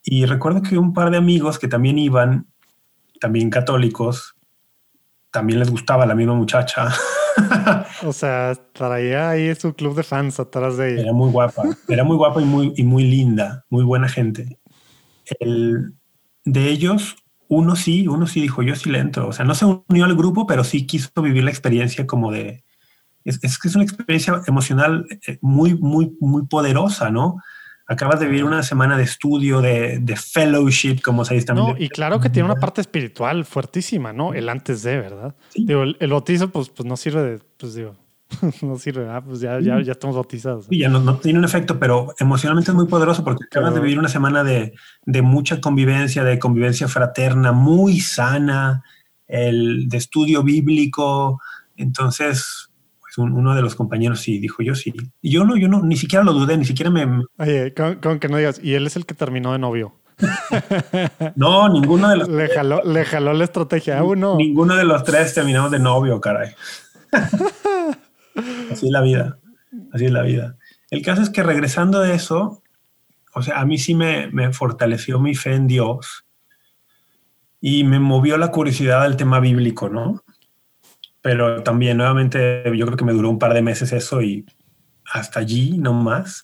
Y 0.02 0.26
recuerdo 0.26 0.62
que 0.62 0.78
un 0.78 0.92
par 0.92 1.10
de 1.10 1.16
amigos 1.16 1.58
que 1.58 1.68
también 1.68 1.98
iban, 1.98 2.46
también 3.20 3.50
católicos, 3.50 4.34
también 5.30 5.58
les 5.58 5.70
gustaba 5.70 6.06
la 6.06 6.14
misma 6.14 6.34
muchacha. 6.34 6.88
o 8.06 8.12
sea, 8.12 8.54
traía 8.72 9.30
ahí 9.30 9.54
su 9.54 9.74
club 9.74 9.96
de 9.96 10.02
fans 10.02 10.38
atrás 10.38 10.76
de 10.76 10.92
ella. 10.92 11.02
Era 11.02 11.12
muy 11.12 11.30
guapa, 11.30 11.62
era 11.88 12.04
muy 12.04 12.16
guapa 12.16 12.40
y 12.40 12.44
muy, 12.44 12.72
y 12.76 12.82
muy 12.84 13.04
linda, 13.04 13.64
muy 13.70 13.82
buena 13.82 14.08
gente. 14.08 14.58
El, 15.40 15.94
de 16.44 16.68
ellos, 16.68 17.16
uno 17.54 17.76
sí, 17.76 18.06
uno 18.08 18.26
sí 18.26 18.40
dijo, 18.40 18.62
yo 18.62 18.74
sí 18.74 18.90
le 18.90 18.98
entro. 18.98 19.28
O 19.28 19.32
sea, 19.32 19.44
no 19.44 19.54
se 19.54 19.64
unió 19.64 20.04
al 20.04 20.14
grupo, 20.14 20.46
pero 20.46 20.64
sí 20.64 20.86
quiso 20.86 21.10
vivir 21.22 21.44
la 21.44 21.50
experiencia 21.50 22.06
como 22.06 22.30
de... 22.30 22.64
Es, 23.24 23.58
que 23.58 23.68
es 23.68 23.74
una 23.74 23.84
experiencia 23.84 24.42
emocional 24.46 25.06
eh, 25.26 25.38
muy, 25.40 25.74
muy, 25.74 26.14
muy 26.20 26.46
poderosa, 26.46 27.10
¿no? 27.10 27.36
Acabas 27.86 28.20
de 28.20 28.26
vivir 28.26 28.44
una 28.44 28.62
semana 28.62 28.98
de 28.98 29.04
estudio, 29.04 29.60
de, 29.62 29.98
de 29.98 30.16
fellowship, 30.16 31.00
como 31.02 31.24
se 31.24 31.34
dice 31.34 31.46
también. 31.46 31.68
No, 31.68 31.74
y 31.78 31.88
claro 31.88 32.20
que 32.20 32.30
tiene 32.30 32.50
una 32.50 32.60
parte 32.60 32.80
espiritual 32.80 33.44
fuertísima, 33.44 34.12
¿no? 34.12 34.34
El 34.34 34.48
antes 34.48 34.82
de, 34.82 34.98
¿verdad? 34.98 35.34
Digo, 35.54 35.82
el, 35.82 35.96
el, 36.00 36.10
bautizo, 36.10 36.50
pues, 36.50 36.68
pues 36.68 36.86
no 36.86 36.96
sirve 36.96 37.22
de, 37.22 37.38
pues 37.58 37.74
digo, 37.74 37.96
no 38.62 38.78
sirve, 38.78 39.08
ah, 39.10 39.22
pues 39.24 39.40
ya, 39.40 39.60
ya, 39.60 39.80
ya 39.80 39.92
estamos 39.92 40.16
bautizados. 40.16 40.66
Sí, 40.66 40.78
ya 40.78 40.88
no, 40.88 41.00
no, 41.00 41.16
tiene 41.18 41.38
un 41.38 41.44
efecto, 41.44 41.78
pero 41.78 42.14
emocionalmente 42.18 42.70
es 42.70 42.74
muy 42.74 42.86
poderoso 42.86 43.24
porque 43.24 43.44
acabas 43.44 43.74
de 43.74 43.80
vivir 43.80 43.98
una 43.98 44.08
semana 44.08 44.44
de, 44.44 44.74
de, 45.04 45.22
mucha 45.22 45.60
convivencia, 45.60 46.24
de 46.24 46.38
convivencia 46.38 46.88
fraterna, 46.88 47.52
muy 47.52 48.00
sana, 48.00 48.82
el, 49.26 49.88
de 49.88 49.96
estudio 49.96 50.42
bíblico. 50.42 51.40
Entonces, 51.76 52.70
pues 53.00 53.18
uno 53.18 53.54
de 53.54 53.62
los 53.62 53.74
compañeros 53.74 54.20
sí 54.20 54.38
dijo 54.38 54.62
yo 54.62 54.74
sí. 54.74 54.92
Y 55.20 55.30
yo 55.30 55.44
no, 55.44 55.56
yo 55.56 55.68
no, 55.68 55.82
ni 55.82 55.96
siquiera 55.96 56.24
lo 56.24 56.32
dudé, 56.32 56.56
ni 56.56 56.64
siquiera 56.64 56.90
me. 56.90 57.06
Oye, 57.38 57.74
con, 57.74 58.18
que 58.18 58.28
no 58.28 58.36
digas, 58.36 58.60
y 58.62 58.74
él 58.74 58.86
es 58.86 58.96
el 58.96 59.06
que 59.06 59.14
terminó 59.14 59.52
de 59.52 59.58
novio. 59.58 60.00
no, 61.34 61.68
ninguno 61.68 62.08
de 62.08 62.16
los. 62.16 62.28
Le 62.28 62.48
jaló, 62.48 62.82
le 62.84 63.04
jaló 63.04 63.32
la 63.32 63.44
estrategia 63.44 63.98
a 63.98 64.04
uno. 64.04 64.36
Ninguno 64.36 64.76
de 64.76 64.84
los 64.84 65.02
tres 65.02 65.34
terminamos 65.34 65.70
de 65.70 65.80
novio, 65.80 66.20
caray. 66.20 66.50
Así 68.74 68.86
es 68.86 68.92
la 68.92 69.00
vida. 69.00 69.38
Así 69.92 70.04
es 70.04 70.12
la 70.12 70.22
vida. 70.22 70.56
El 70.90 71.02
caso 71.02 71.22
es 71.22 71.30
que 71.30 71.42
regresando 71.42 72.00
de 72.00 72.14
eso, 72.14 72.62
o 73.34 73.42
sea, 73.42 73.60
a 73.60 73.64
mí 73.64 73.78
sí 73.78 73.94
me, 73.94 74.28
me 74.28 74.52
fortaleció 74.52 75.18
mi 75.18 75.34
fe 75.34 75.54
en 75.54 75.66
Dios 75.66 76.24
y 77.60 77.84
me 77.84 77.98
movió 77.98 78.36
la 78.36 78.50
curiosidad 78.50 79.02
al 79.02 79.16
tema 79.16 79.40
bíblico, 79.40 79.88
¿no? 79.88 80.22
Pero 81.22 81.62
también, 81.62 81.96
nuevamente, 81.96 82.62
yo 82.76 82.84
creo 82.84 82.98
que 82.98 83.04
me 83.06 83.14
duró 83.14 83.30
un 83.30 83.38
par 83.38 83.54
de 83.54 83.62
meses 83.62 83.92
eso 83.92 84.20
y 84.20 84.44
hasta 85.10 85.40
allí, 85.40 85.78
no 85.78 85.94
más. 85.94 86.42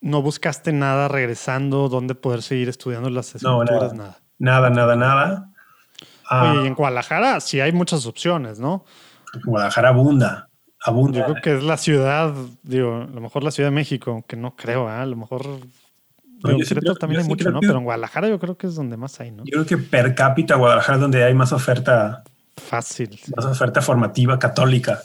¿No 0.00 0.22
buscaste 0.22 0.72
nada 0.72 1.06
regresando 1.06 1.88
donde 1.88 2.16
poder 2.16 2.42
seguir 2.42 2.68
estudiando 2.68 3.08
las 3.10 3.34
escrituras? 3.34 3.92
No, 3.92 3.98
nada. 3.98 4.18
Nada, 4.38 4.70
nada, 4.70 4.96
nada. 4.96 5.50
Oye, 6.30 6.64
y 6.64 6.66
en 6.66 6.74
Guadalajara 6.74 7.40
sí 7.40 7.60
hay 7.60 7.72
muchas 7.72 8.04
opciones, 8.06 8.58
¿no? 8.58 8.84
Guadalajara 9.44 9.90
abunda. 9.90 10.45
Yo 10.86 11.24
creo 11.24 11.34
que 11.42 11.56
es 11.56 11.64
la 11.64 11.76
ciudad, 11.76 12.34
digo, 12.62 12.96
a 12.96 13.06
lo 13.06 13.20
mejor 13.20 13.42
la 13.42 13.50
Ciudad 13.50 13.70
de 13.70 13.74
México, 13.74 14.24
que 14.26 14.36
no 14.36 14.54
creo, 14.54 14.88
¿eh? 14.88 14.92
a 14.92 15.06
lo 15.06 15.16
mejor. 15.16 15.42
también 17.00 17.22
hay 17.22 17.28
mucho, 17.28 17.50
¿no? 17.50 17.60
Pero 17.60 17.78
en 17.78 17.84
Guadalajara 17.84 18.28
yo 18.28 18.38
creo 18.38 18.56
que 18.56 18.68
es 18.68 18.74
donde 18.74 18.96
más 18.96 19.18
hay, 19.20 19.32
¿no? 19.32 19.44
Yo 19.44 19.52
creo 19.52 19.66
que 19.66 19.78
per 19.78 20.14
cápita 20.14 20.54
Guadalajara 20.54 20.96
es 20.96 21.00
donde 21.00 21.24
hay 21.24 21.34
más 21.34 21.52
oferta. 21.52 22.22
Fácil. 22.56 23.18
Más 23.36 23.44
oferta 23.46 23.82
formativa 23.82 24.38
católica. 24.38 25.00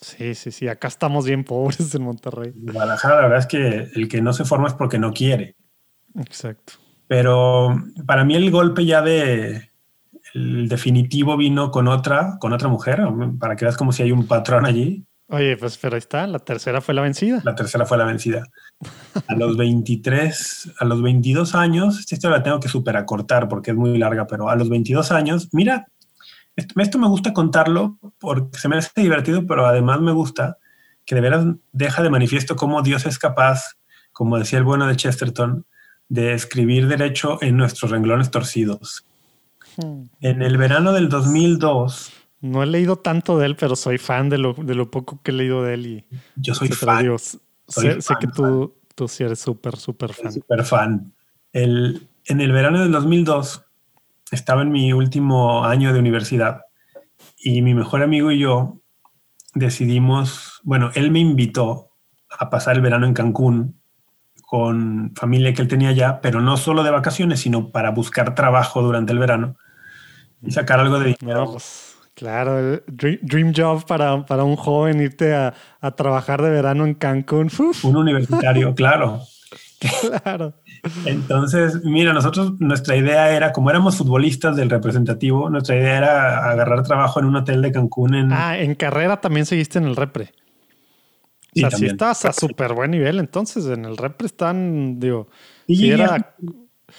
Sí, 0.00 0.34
sí, 0.34 0.52
sí. 0.52 0.68
Acá 0.68 0.88
estamos 0.88 1.26
bien 1.26 1.44
pobres 1.44 1.94
en 1.94 2.02
Monterrey. 2.02 2.52
Guadalajara, 2.54 3.16
la 3.16 3.22
verdad 3.22 3.38
es 3.38 3.46
que 3.46 3.90
el 3.94 4.08
que 4.08 4.22
no 4.22 4.32
se 4.32 4.44
forma 4.44 4.68
es 4.68 4.74
porque 4.74 4.98
no 4.98 5.12
quiere. 5.12 5.56
Exacto. 6.16 6.74
Pero 7.08 7.76
para 8.06 8.24
mí 8.24 8.36
el 8.36 8.50
golpe 8.50 8.84
ya 8.84 9.02
de 9.02 9.67
el 10.38 10.68
definitivo 10.68 11.36
vino 11.36 11.70
con 11.70 11.88
otra, 11.88 12.36
con 12.38 12.52
otra 12.52 12.68
mujer, 12.68 13.02
para 13.38 13.56
que 13.56 13.64
veas 13.64 13.76
como 13.76 13.92
si 13.92 14.02
hay 14.02 14.12
un 14.12 14.26
patrón 14.26 14.66
allí. 14.66 15.04
Oye, 15.30 15.56
pues 15.58 15.76
pero 15.76 15.94
ahí 15.94 15.98
está, 15.98 16.26
la 16.26 16.38
tercera 16.38 16.80
fue 16.80 16.94
la 16.94 17.02
vencida. 17.02 17.42
La 17.44 17.54
tercera 17.54 17.84
fue 17.84 17.98
la 17.98 18.04
vencida. 18.04 18.44
A 19.26 19.34
los 19.34 19.56
23, 19.58 20.74
a 20.78 20.84
los 20.86 21.02
22 21.02 21.54
años, 21.54 22.00
historia 22.00 22.38
la 22.38 22.42
tengo 22.42 22.60
que 22.60 22.68
super 22.68 22.96
acortar 22.96 23.48
porque 23.48 23.72
es 23.72 23.76
muy 23.76 23.98
larga, 23.98 24.26
pero 24.26 24.48
a 24.48 24.56
los 24.56 24.70
22 24.70 25.12
años, 25.12 25.48
mira, 25.52 25.86
esto, 26.56 26.98
me 26.98 27.08
gusta 27.08 27.32
contarlo 27.32 27.98
porque 28.18 28.58
se 28.58 28.68
me 28.68 28.78
hace 28.78 28.90
divertido, 28.96 29.46
pero 29.46 29.66
además 29.66 30.00
me 30.00 30.12
gusta 30.12 30.56
que 31.04 31.14
de 31.14 31.20
veras 31.20 31.46
deja 31.72 32.02
de 32.02 32.10
manifiesto 32.10 32.56
cómo 32.56 32.82
Dios 32.82 33.04
es 33.04 33.18
capaz, 33.18 33.76
como 34.12 34.38
decía 34.38 34.58
el 34.58 34.64
bueno 34.64 34.86
de 34.86 34.96
Chesterton, 34.96 35.66
de 36.08 36.32
escribir 36.32 36.88
derecho 36.88 37.38
en 37.42 37.56
nuestros 37.56 37.90
renglones 37.90 38.30
torcidos. 38.30 39.04
En 40.20 40.42
el 40.42 40.56
verano 40.56 40.92
del 40.92 41.08
2002, 41.08 42.12
no 42.40 42.62
he 42.62 42.66
leído 42.66 42.96
tanto 42.96 43.38
de 43.38 43.46
él, 43.46 43.56
pero 43.56 43.74
soy 43.74 43.98
fan 43.98 44.28
de 44.28 44.38
lo, 44.38 44.54
de 44.54 44.74
lo 44.74 44.90
poco 44.90 45.20
que 45.22 45.32
he 45.32 45.34
leído 45.34 45.62
de 45.62 45.74
él. 45.74 45.86
Y 45.86 46.06
Yo 46.36 46.54
soy 46.54 46.68
fan. 46.68 47.18
sé, 47.66 47.98
que 48.20 48.26
tú, 48.28 48.76
tú 48.94 49.08
sí 49.08 49.24
eres 49.24 49.40
súper, 49.40 49.76
súper 49.76 50.12
fan. 50.12 50.32
Súper 50.32 50.64
fan. 50.64 51.12
El, 51.52 52.08
en 52.26 52.40
el 52.40 52.52
verano 52.52 52.80
del 52.80 52.92
2002 52.92 53.64
estaba 54.30 54.62
en 54.62 54.70
mi 54.70 54.92
último 54.92 55.64
año 55.64 55.92
de 55.92 55.98
universidad 55.98 56.62
y 57.38 57.62
mi 57.62 57.74
mejor 57.74 58.02
amigo 58.02 58.30
y 58.30 58.38
yo 58.38 58.80
decidimos, 59.54 60.60
bueno, 60.62 60.90
él 60.94 61.10
me 61.10 61.18
invitó 61.18 61.90
a 62.38 62.50
pasar 62.50 62.76
el 62.76 62.82
verano 62.82 63.06
en 63.06 63.14
Cancún 63.14 63.80
con 64.42 65.12
familia 65.16 65.52
que 65.52 65.62
él 65.62 65.68
tenía 65.68 65.92
ya, 65.92 66.20
pero 66.20 66.40
no 66.40 66.56
solo 66.56 66.84
de 66.84 66.90
vacaciones, 66.90 67.40
sino 67.40 67.70
para 67.70 67.90
buscar 67.90 68.34
trabajo 68.34 68.80
durante 68.80 69.12
el 69.12 69.18
verano 69.18 69.56
y 70.42 70.50
sacar 70.50 70.80
algo 70.80 70.98
de 70.98 71.16
dinero. 71.18 71.52
Pues, 71.52 71.94
Claro, 72.14 72.58
el 72.58 72.82
dream, 72.88 73.52
job 73.56 73.86
para, 73.86 74.26
para, 74.26 74.42
un 74.42 74.56
joven 74.56 75.00
irte 75.00 75.36
a, 75.36 75.54
a, 75.80 75.92
trabajar 75.92 76.42
de 76.42 76.50
verano 76.50 76.84
en 76.84 76.94
Cancún. 76.94 77.48
Un 77.84 77.96
universitario, 77.96 78.74
claro. 78.74 79.22
Claro. 79.78 80.54
Entonces, 81.04 81.84
mira, 81.84 82.12
nosotros, 82.12 82.54
nuestra 82.58 82.96
idea 82.96 83.30
era, 83.30 83.52
como 83.52 83.70
éramos 83.70 83.96
futbolistas 83.96 84.56
del 84.56 84.68
representativo, 84.68 85.48
nuestra 85.48 85.76
idea 85.76 85.96
era 85.96 86.50
agarrar 86.50 86.82
trabajo 86.82 87.20
en 87.20 87.26
un 87.26 87.36
hotel 87.36 87.62
de 87.62 87.70
Cancún. 87.70 88.14
En... 88.16 88.32
Ah, 88.32 88.58
en 88.58 88.74
carrera 88.74 89.20
también 89.20 89.46
seguiste 89.46 89.78
en 89.78 89.84
el 89.84 89.94
repre. 89.94 90.32
O 91.54 91.70
sea, 91.70 91.86
estás 91.86 92.24
a 92.24 92.32
súper 92.32 92.74
buen 92.74 92.90
nivel, 92.90 93.18
entonces 93.18 93.66
en 93.66 93.84
el 93.84 93.96
repre 93.96 94.26
están, 94.26 95.00
digo, 95.00 95.28
si 95.66 95.90
era 95.90 96.34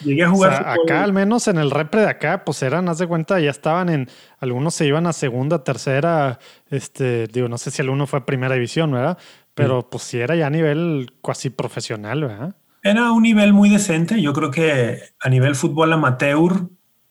Llegué 0.04 0.23
a 0.23 0.30
jugar. 0.30 0.67
acá, 0.67 1.04
al 1.04 1.13
menos 1.13 1.47
en 1.47 1.58
el 1.58 1.71
repre 1.71 2.02
de 2.02 2.10
acá, 2.10 2.45
pues 2.45 2.62
eran, 2.62 2.88
haz 2.89 2.99
de 2.99 3.08
cuenta, 3.08 3.39
ya 3.39 3.49
estaban 3.49 3.89
en. 3.89 4.08
Algunos 4.39 4.75
se 4.75 4.86
iban 4.86 5.08
a 5.08 5.13
segunda, 5.13 5.63
tercera. 5.63 6.39
Este, 6.69 7.28
digo, 7.28 7.49
no 7.49 7.58
sé 7.58 7.71
si 7.71 7.82
alguno 7.82 8.06
fue 8.06 8.19
a 8.19 8.25
primera 8.25 8.54
división, 8.54 8.91
¿verdad? 8.91 9.17
Pero 9.56 9.89
pues 9.89 10.04
sí 10.04 10.19
era 10.19 10.36
ya 10.36 10.47
a 10.47 10.52
nivel 10.52 11.13
cuasi 11.21 11.49
profesional, 11.49 12.21
¿verdad? 12.21 12.56
Era 12.84 13.12
un 13.12 13.23
nivel 13.23 13.52
muy 13.52 13.69
decente. 13.69 14.21
Yo 14.21 14.32
creo 14.32 14.52
que 14.52 15.02
a 15.19 15.30
nivel 15.30 15.56
fútbol 15.56 15.91
amateur, 15.91 16.67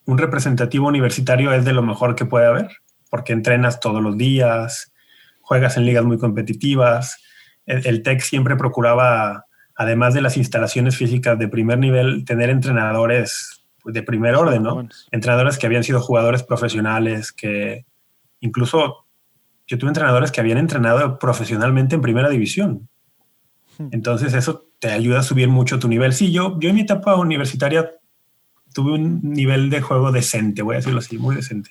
un 0.06 0.18
representativo 0.18 0.86
universitario 0.86 1.52
es 1.52 1.64
de 1.64 1.72
lo 1.72 1.82
mejor 1.82 2.14
que 2.14 2.24
puede 2.24 2.46
haber, 2.46 2.70
porque 3.10 3.32
entrenas 3.32 3.80
todos 3.80 4.02
los 4.02 4.16
días, 4.16 4.92
juegas 5.42 5.76
en 5.76 5.84
ligas 5.84 6.04
muy 6.04 6.16
competitivas. 6.16 7.22
El, 7.66 7.86
el 7.86 8.02
TEC 8.02 8.20
siempre 8.20 8.56
procuraba 8.56 9.47
además 9.78 10.12
de 10.12 10.20
las 10.20 10.36
instalaciones 10.36 10.96
físicas 10.96 11.38
de 11.38 11.46
primer 11.46 11.78
nivel, 11.78 12.24
tener 12.24 12.50
entrenadores 12.50 13.64
pues, 13.80 13.94
de 13.94 14.02
primer 14.02 14.34
orden, 14.34 14.64
¿no? 14.64 14.86
Entrenadores 15.12 15.56
que 15.56 15.66
habían 15.66 15.84
sido 15.84 16.00
jugadores 16.00 16.42
profesionales, 16.42 17.30
que 17.30 17.86
incluso 18.40 19.06
yo 19.68 19.78
tuve 19.78 19.90
entrenadores 19.90 20.32
que 20.32 20.40
habían 20.40 20.58
entrenado 20.58 21.20
profesionalmente 21.20 21.94
en 21.94 22.00
primera 22.00 22.28
división. 22.28 22.88
Hmm. 23.78 23.90
Entonces 23.92 24.34
eso 24.34 24.66
te 24.80 24.90
ayuda 24.90 25.20
a 25.20 25.22
subir 25.22 25.48
mucho 25.48 25.78
tu 25.78 25.86
nivel. 25.86 26.12
Sí, 26.12 26.32
yo, 26.32 26.58
yo 26.58 26.70
en 26.70 26.74
mi 26.74 26.80
etapa 26.80 27.14
universitaria 27.14 27.88
tuve 28.74 28.94
un 28.94 29.20
nivel 29.22 29.70
de 29.70 29.80
juego 29.80 30.10
decente, 30.10 30.62
voy 30.62 30.74
a 30.74 30.78
decirlo 30.78 30.98
así, 30.98 31.18
muy 31.18 31.36
decente. 31.36 31.70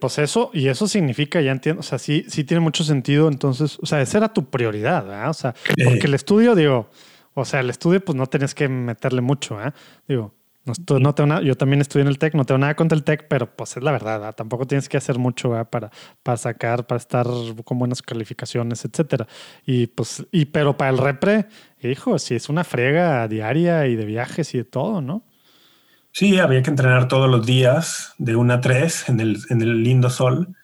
pues 0.00 0.18
eso, 0.18 0.50
y 0.52 0.66
eso 0.66 0.88
significa, 0.88 1.40
ya 1.40 1.52
entiendo, 1.52 1.80
o 1.80 1.82
sea, 1.84 2.00
sí, 2.00 2.24
sí 2.26 2.42
tiene 2.42 2.60
mucho 2.60 2.82
sentido, 2.82 3.28
entonces, 3.28 3.78
o 3.80 3.86
sea, 3.86 4.00
esa 4.00 4.18
era 4.18 4.32
tu 4.32 4.50
prioridad, 4.50 5.04
¿verdad? 5.06 5.30
O 5.30 5.34
sea, 5.34 5.54
porque 5.84 6.06
el 6.06 6.14
estudio, 6.14 6.56
digo, 6.56 6.90
o 7.34 7.44
sea, 7.44 7.60
el 7.60 7.70
estudio, 7.70 8.04
pues 8.04 8.16
no 8.16 8.26
tenías 8.26 8.54
que 8.54 8.68
meterle 8.68 9.20
mucho, 9.20 9.60
¿eh? 9.60 9.72
Digo, 10.08 10.34
no, 10.64 10.98
no 10.98 11.14
tengo 11.14 11.26
nada, 11.26 11.42
yo 11.42 11.56
también 11.56 11.82
estudié 11.82 12.02
en 12.02 12.08
el 12.08 12.18
TEC, 12.18 12.34
no 12.34 12.46
tengo 12.46 12.58
nada 12.58 12.74
contra 12.74 12.96
el 12.96 13.04
TEC, 13.04 13.28
pero 13.28 13.54
pues 13.54 13.76
es 13.76 13.82
la 13.82 13.92
verdad, 13.92 14.34
tampoco 14.34 14.66
tienes 14.66 14.88
que 14.88 14.96
hacer 14.96 15.18
mucho 15.18 15.50
para, 15.70 15.90
para 16.22 16.36
sacar, 16.38 16.86
para 16.86 16.98
estar 16.98 17.26
con 17.64 17.78
buenas 17.78 18.00
calificaciones, 18.00 18.84
etcétera. 18.84 19.26
Y 19.66 19.88
pues, 19.88 20.26
y 20.32 20.46
pero 20.46 20.76
para 20.76 20.90
el 20.90 20.98
repre, 20.98 21.48
hijo, 21.82 22.18
si 22.18 22.34
es 22.34 22.48
una 22.48 22.64
frega 22.64 23.28
diaria 23.28 23.86
y 23.86 23.96
de 23.96 24.06
viajes 24.06 24.54
y 24.54 24.58
de 24.58 24.64
todo, 24.64 25.02
¿no? 25.02 25.24
Sí, 26.12 26.38
había 26.38 26.62
que 26.62 26.70
entrenar 26.70 27.08
todos 27.08 27.28
los 27.28 27.44
días 27.44 28.14
de 28.18 28.36
una 28.36 28.54
a 28.54 28.60
tres 28.60 29.08
en 29.08 29.20
el, 29.20 29.38
en 29.50 29.60
el 29.60 29.82
lindo 29.82 30.08
sol 30.08 30.56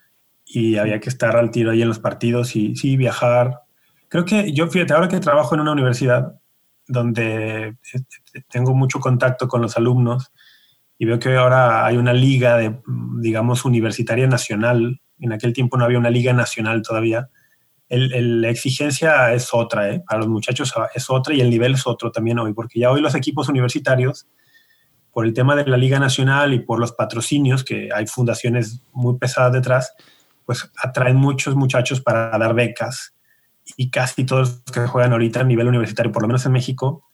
y 0.46 0.78
había 0.78 1.00
que 1.00 1.11
estar 1.11 1.37
al 1.37 1.50
tiro 1.50 1.72
ahí 1.72 1.83
en 1.83 1.88
los 1.88 1.98
partidos 1.98 2.56
y 2.56 2.74
sí, 2.76 2.96
viajar. 2.96 3.62
Creo 4.09 4.24
que 4.24 4.52
yo, 4.52 4.68
fíjate, 4.68 4.94
ahora 4.94 5.09
que 5.09 5.20
trabajo 5.20 5.54
en 5.54 5.61
una 5.61 5.72
universidad 5.72 6.39
donde 6.90 7.76
tengo 8.50 8.74
mucho 8.74 9.00
contacto 9.00 9.48
con 9.48 9.62
los 9.62 9.76
alumnos 9.76 10.33
y 10.98 11.07
veo 11.07 11.18
que 11.18 11.37
ahora 11.37 11.87
hay 11.87 11.96
una 11.96 12.12
liga 12.12 12.57
de, 12.57 12.79
digamos, 13.20 13.64
universitaria 13.64 14.26
nacional. 14.26 15.00
En 15.18 15.33
aquel 15.33 15.53
tiempo 15.53 15.76
no 15.76 15.85
había 15.85 15.98
una 15.98 16.11
liga 16.11 16.33
nacional 16.33 16.83
todavía. 16.83 17.31
La 17.88 18.50
exigencia 18.50 19.33
es 19.33 19.48
otra, 19.53 19.90
¿eh? 19.90 20.03
para 20.07 20.20
los 20.20 20.29
muchachos 20.29 20.72
es 20.94 21.11
otra 21.11 21.35
y 21.35 21.40
el 21.40 21.50
nivel 21.50 21.74
es 21.74 21.87
otro 21.87 22.12
también 22.12 22.38
hoy, 22.38 22.53
porque 22.53 22.79
ya 22.79 22.90
hoy 22.90 23.00
los 23.00 23.14
equipos 23.14 23.48
universitarios 23.48 24.29
por 25.12 25.26
el 25.26 25.33
tema 25.33 25.57
de 25.57 25.66
la 25.66 25.76
Liga 25.76 25.98
Nacional 25.98 26.55
y 26.55 26.61
por 26.61 26.79
los 26.79 26.92
patrocinios, 26.92 27.64
que 27.64 27.88
hay 27.92 28.07
fundaciones 28.07 28.83
muy 28.92 29.18
pesadas 29.18 29.53
detrás, 29.53 29.94
pues 30.44 30.70
atraen 30.83 31.16
muchos 31.16 31.57
muchachos 31.57 32.00
para 32.00 32.37
dar 32.38 32.55
becas 32.55 33.14
y 33.76 33.90
casi 33.90 34.24
todos 34.24 34.62
los 34.66 34.74
que 34.74 34.87
juegan 34.87 35.12
ahorita 35.12 35.40
a 35.40 35.44
nivel 35.44 35.68
universitario, 35.68 36.12
por 36.12 36.22
lo 36.22 36.28
menos 36.28 36.44
en 36.46 36.52
México, 36.52 37.11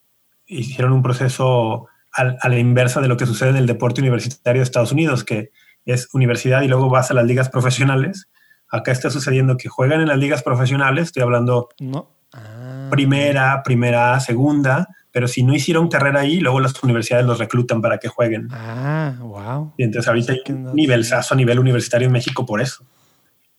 hicieron 0.47 0.93
un 0.93 1.03
proceso 1.03 1.89
a, 2.13 2.49
la 2.49 2.59
inversa 2.59 3.01
de 3.01 3.09
lo 3.09 3.17
que 3.17 3.27
sucede 3.27 3.51
en 3.51 3.57
el 3.57 3.67
deporte 3.67 4.01
universitario 4.01 4.61
de 4.61 4.65
Estados 4.65 4.93
Unidos, 4.93 5.25
que 5.25 5.51
es 5.85 6.09
universidad 6.13 6.63
y 6.63 6.69
luego 6.69 6.89
vas 6.89 7.11
a 7.11 7.15
las 7.15 7.27
ligas 7.27 7.49
profesionales. 7.49 8.29
Acá 8.69 8.93
está 8.93 9.11
sucediendo 9.11 9.57
que 9.57 9.69
juegan 9.69 10.01
en 10.01 10.09
las 10.09 10.19
ligas 10.19 10.43
profesionales, 10.43 11.07
estoy 11.07 11.23
hablando 11.23 11.69
no. 11.79 12.11
Ah. 12.33 12.89
primera, 12.91 13.63
primera, 13.63 14.19
segunda, 14.21 14.89
pero 15.13 15.29
si 15.29 15.43
no 15.43 15.55
hicieron 15.55 15.89
carrera 15.89 16.21
ahí, 16.21 16.41
luego 16.41 16.61
las 16.61 16.83
universidades 16.83 17.27
los 17.27 17.39
reclutan 17.39 17.81
para 17.81 17.99
que 17.99 18.09
jueguen. 18.09 18.49
Ah, 18.51 19.15
wow. 19.21 19.73
Y 19.77 19.85
entonces 19.85 20.09
ahorita 20.09 20.33
hay 20.33 20.43
un 20.49 20.75
nivelzazo 20.75 21.35
a 21.35 21.37
nivel 21.37 21.59
universitario 21.59 22.07
en 22.07 22.13
México 22.13 22.45
por 22.45 22.61
eso. 22.61 22.85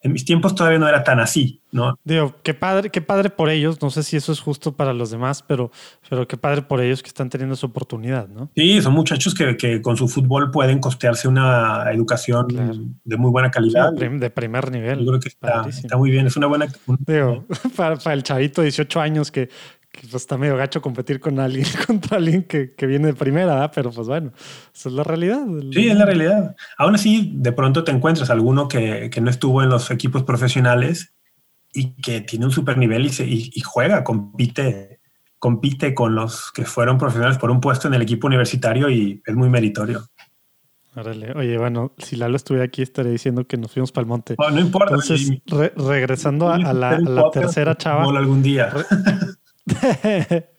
En 0.02 0.14
mis 0.14 0.26
tiempos 0.26 0.54
todavía 0.54 0.78
no 0.78 0.88
era 0.88 1.04
tan 1.04 1.20
así, 1.20 1.62
¿no? 1.72 1.98
Digo, 2.04 2.36
qué 2.44 2.54
padre, 2.54 2.92
qué 2.92 3.02
padre 3.02 3.32
por 3.32 3.50
ellos. 3.50 3.82
No 3.82 3.90
sé 3.90 4.04
si 4.04 4.16
eso 4.16 4.32
es 4.32 4.40
justo 4.40 4.76
para 4.76 4.94
los 4.94 5.10
demás, 5.10 5.44
pero, 5.48 5.72
pero 6.08 6.28
qué 6.28 6.38
padre 6.38 6.62
por 6.62 6.82
ellos 6.82 7.02
que 7.02 7.08
están 7.08 7.30
teniendo 7.30 7.56
esa 7.56 7.66
oportunidad, 7.66 8.28
¿no? 8.28 8.52
Sí, 8.56 8.80
son 8.82 8.94
muchachos 8.94 9.34
que, 9.34 9.58
que 9.58 9.82
con 9.82 9.98
su 9.98 10.08
fútbol 10.08 10.52
pueden 10.52 10.80
costearse 10.80 11.28
una 11.28 11.92
educación 11.92 12.48
de 13.04 13.18
muy 13.18 13.32
buena 13.32 13.50
calidad. 13.50 13.92
de 13.92 14.30
primer 14.30 14.72
nivel. 14.72 15.00
Yo 15.00 15.08
creo 15.08 15.20
que 15.20 15.30
está, 15.30 15.68
está, 15.68 15.98
muy 15.98 16.12
bien. 16.12 16.28
Es 16.28 16.38
una 16.38 16.48
buena. 16.48 16.68
Digo, 17.00 17.46
para, 17.76 17.96
para, 17.96 18.14
el 18.14 18.22
chavito 18.22 18.62
de 18.62 18.66
18 18.66 19.02
años 19.02 19.32
que, 19.32 19.50
pues 20.02 20.16
está 20.16 20.38
medio 20.38 20.58
gacho 20.58 20.82
competir 20.82 21.20
con 21.20 21.40
alguien 21.40 21.66
contra 21.88 22.18
alguien 22.18 22.44
que, 22.44 22.74
que 22.76 22.86
viene 22.86 23.08
de 23.08 23.14
primera, 23.14 23.70
pero 23.72 23.92
pues 23.92 24.08
bueno, 24.08 24.32
esa 24.74 24.90
es 24.90 24.96
la 24.96 25.04
realidad. 25.04 25.46
Sí, 25.72 25.88
es 25.88 25.96
la 25.96 26.06
realidad. 26.06 26.56
Aún 26.78 26.96
así, 26.96 27.32
de 27.36 27.52
pronto 27.52 27.84
te 27.84 27.92
encuentras 27.92 28.30
alguno 28.30 28.68
que, 28.68 29.10
que 29.10 29.22
no 29.22 29.30
estuvo 29.30 29.64
en 29.64 29.70
los 29.70 29.92
equipos 29.92 30.24
profesionales 30.24 31.14
y 31.74 31.96
que 32.02 32.22
tiene 32.22 32.46
un 32.46 32.52
super 32.52 32.78
nivel 32.78 33.06
y, 33.06 33.10
se, 33.10 33.26
y, 33.26 33.60
juega, 33.62 34.04
compite, 34.04 35.00
compite 35.40 35.94
con 35.94 36.16
los 36.16 36.52
que 36.52 36.66
fueron 36.66 36.98
profesionales 36.98 37.38
por 37.38 37.52
un 37.52 37.62
puesto 37.62 37.88
en 37.88 37.94
el 37.94 38.02
equipo 38.02 38.28
universitario 38.28 38.90
y 38.90 39.22
es 39.26 39.36
muy 39.36 39.50
meritorio. 39.50 40.08
Órale. 40.96 41.32
Oye, 41.34 41.60
bueno, 41.60 41.94
si 42.00 42.16
Lalo 42.16 42.36
estuviera 42.36 42.66
aquí 42.66 42.82
estaría 42.82 43.12
diciendo 43.12 43.46
que 43.46 43.58
nos 43.58 43.72
fuimos 43.72 43.92
para 43.92 44.02
el 44.02 44.08
monte. 44.08 44.36
No, 44.40 44.50
no 44.50 44.60
importa. 44.60 44.96
Entonces, 44.96 45.30
regresando 45.76 46.50
a, 46.50 46.58
la, 46.58 46.90
a 46.90 47.00
la 47.00 47.30
tercera 47.30 47.76
chava. 47.78 48.04
algún 48.18 48.42
día. 48.42 48.74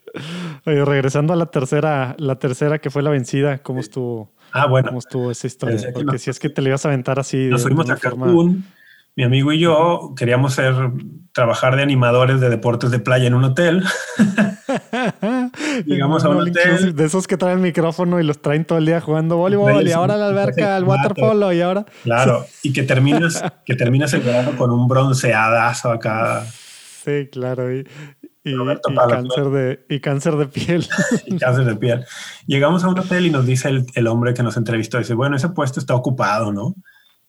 Oye, 0.67 0.85
regresando 0.85 1.33
a 1.33 1.37
la 1.37 1.47
tercera, 1.47 2.17
la 2.19 2.39
tercera 2.39 2.79
que 2.79 2.91
fue 2.91 3.03
la 3.03 3.11
vencida, 3.11 3.59
¿cómo 3.59 3.81
estuvo? 3.81 4.33
Ah, 4.53 4.67
bueno. 4.67 4.89
¿Cómo 4.89 4.99
estuvo 4.99 5.31
esa 5.31 5.47
historia? 5.47 5.79
Porque 5.93 6.19
si 6.19 6.31
es 6.31 6.39
que 6.39 6.49
te 6.49 6.63
le 6.63 6.71
ibas 6.71 6.85
a 6.85 6.89
aventar 6.89 7.19
así. 7.19 7.49
Nos 7.49 7.63
fuimos 7.63 7.89
a 7.91 7.97
Cancún. 7.97 8.65
Mi 9.19 9.25
amigo 9.25 9.53
y 9.53 9.59
yo 9.59 10.15
queríamos 10.17 10.55
ser, 10.55 10.75
trabajar 11.33 11.75
de 11.75 11.83
animadores 11.83 12.41
de 12.41 12.51
deportes 12.51 12.93
de 12.93 13.01
playa 13.01 13.27
en 13.27 13.35
un 13.35 13.43
hotel. 13.43 13.83
Llegamos 15.87 16.25
a 16.25 16.29
un 16.29 16.43
hotel. 16.43 16.95
De 16.95 17.05
esos 17.05 17.27
que 17.27 17.37
traen 17.37 17.57
el 17.57 17.63
micrófono 17.63 18.21
y 18.21 18.23
los 18.23 18.41
traen 18.41 18.65
todo 18.65 18.79
el 18.79 18.87
día 18.87 19.01
jugando 19.01 19.37
voleibol 19.37 19.89
y 19.89 19.91
ahora 19.91 20.17
la 20.17 20.29
alberca, 20.29 20.77
el 20.77 20.85
waterpolo 20.85 21.53
y 21.53 21.61
ahora. 21.61 21.85
Claro, 22.05 22.47
y 22.63 22.73
que 22.73 22.85
terminas, 22.85 23.43
que 23.67 23.75
terminas 23.75 24.15
el 24.15 24.21
verano 24.21 24.57
con 24.57 24.71
un 24.71 24.87
bronceadazo 24.87 25.91
acá. 25.91 26.45
Sí, 27.09 27.29
claro. 27.33 27.75
Y, 27.75 27.87
y, 28.51 28.95
cáncer 29.09 29.51
de, 29.51 29.85
y 29.89 30.01
cáncer 30.01 30.37
de 30.37 30.47
piel. 30.47 30.87
y 31.27 31.37
cáncer 31.39 31.65
de 31.65 31.77
piel. 31.77 32.05
Llegamos 32.47 32.85
a 32.85 32.89
un 32.89 32.99
hotel 32.99 33.27
y 33.27 33.31
nos 33.31 33.47
dice 33.47 33.69
el, 33.69 33.87
el, 33.95 34.07
hombre 34.07 34.35
que 34.35 34.43
nos 34.43 34.57
entrevistó, 34.57 34.99
dice, 34.99 35.15
bueno, 35.15 35.37
ese 35.37 35.49
puesto 35.51 35.81
está 35.81 35.95
ocupado, 35.95 36.53
¿no? 36.53 36.75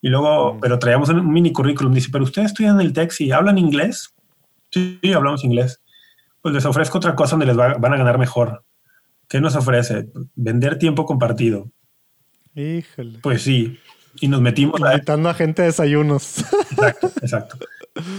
Y 0.01 0.09
luego, 0.09 0.55
mm. 0.55 0.59
pero 0.59 0.79
traíamos 0.79 1.09
un 1.09 1.31
mini 1.31 1.51
currículum, 1.51 1.93
dice, 1.93 2.09
pero 2.11 2.23
ustedes 2.23 2.47
estudian 2.47 2.79
el 2.79 2.93
TEC 2.93 3.13
y 3.19 3.31
hablan 3.31 3.57
inglés. 3.57 4.13
Sí, 4.71 4.99
hablamos 5.15 5.43
inglés. 5.43 5.81
Pues 6.41 6.53
les 6.53 6.65
ofrezco 6.65 6.97
otra 6.97 7.15
cosa 7.15 7.31
donde 7.31 7.47
les 7.47 7.55
van 7.55 7.93
a 7.93 7.97
ganar 7.97 8.17
mejor. 8.17 8.63
¿Qué 9.27 9.41
nos 9.41 9.55
ofrece? 9.55 10.07
Vender 10.35 10.77
tiempo 10.79 11.05
compartido. 11.05 11.69
Híjole. 12.55 13.19
Pues 13.21 13.41
sí. 13.41 13.77
Y 14.21 14.27
nos 14.27 14.41
metimos 14.41 14.79
Invitando 14.79 15.29
a, 15.29 15.33
a 15.33 15.35
gente 15.35 15.63
a 15.63 15.65
desayunos. 15.65 16.45
Exacto, 16.71 17.11
exacto. 17.21 17.57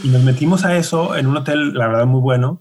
Y 0.04 0.08
nos 0.08 0.22
metimos 0.22 0.64
a 0.64 0.76
eso 0.76 1.16
en 1.16 1.26
un 1.26 1.36
hotel, 1.38 1.72
la 1.74 1.88
verdad, 1.88 2.06
muy 2.06 2.20
bueno 2.20 2.60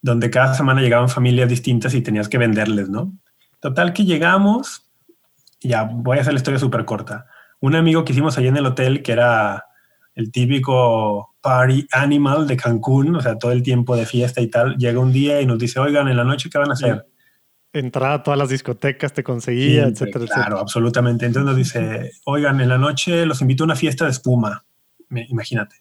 donde 0.00 0.30
cada 0.30 0.54
semana 0.54 0.80
llegaban 0.80 1.08
familias 1.08 1.48
distintas 1.48 1.94
y 1.94 2.02
tenías 2.02 2.28
que 2.28 2.38
venderles, 2.38 2.88
¿no? 2.88 3.12
Total 3.60 3.92
que 3.92 4.04
llegamos, 4.04 4.88
ya 5.60 5.82
voy 5.82 6.18
a 6.18 6.20
hacer 6.20 6.32
la 6.32 6.38
historia 6.38 6.60
súper 6.60 6.84
corta. 6.84 7.26
Un 7.60 7.74
amigo 7.74 8.04
que 8.04 8.12
hicimos 8.12 8.38
allá 8.38 8.48
en 8.48 8.56
el 8.56 8.66
hotel, 8.66 9.02
que 9.02 9.12
era 9.12 9.64
el 10.14 10.30
típico 10.30 11.34
party 11.40 11.86
animal 11.92 12.46
de 12.46 12.56
Cancún, 12.56 13.16
o 13.16 13.20
sea, 13.20 13.36
todo 13.36 13.52
el 13.52 13.62
tiempo 13.62 13.96
de 13.96 14.06
fiesta 14.06 14.40
y 14.40 14.48
tal, 14.48 14.76
llega 14.76 15.00
un 15.00 15.12
día 15.12 15.40
y 15.40 15.46
nos 15.46 15.58
dice, 15.58 15.80
oigan, 15.80 16.08
en 16.08 16.16
la 16.16 16.24
noche, 16.24 16.48
¿qué 16.50 16.58
van 16.58 16.70
a 16.70 16.74
hacer? 16.74 17.06
Entrada 17.72 18.14
a 18.14 18.22
todas 18.22 18.38
las 18.38 18.48
discotecas, 18.48 19.12
te 19.12 19.22
conseguía, 19.22 19.84
etcétera, 19.84 20.24
Claro, 20.26 20.58
absolutamente. 20.58 21.26
Entonces 21.26 21.46
nos 21.46 21.56
dice, 21.56 22.12
oigan, 22.24 22.60
en 22.60 22.68
la 22.68 22.78
noche 22.78 23.26
los 23.26 23.40
invito 23.40 23.64
a 23.64 23.66
una 23.66 23.76
fiesta 23.76 24.04
de 24.04 24.12
espuma. 24.12 24.64
Imagínate 25.10 25.76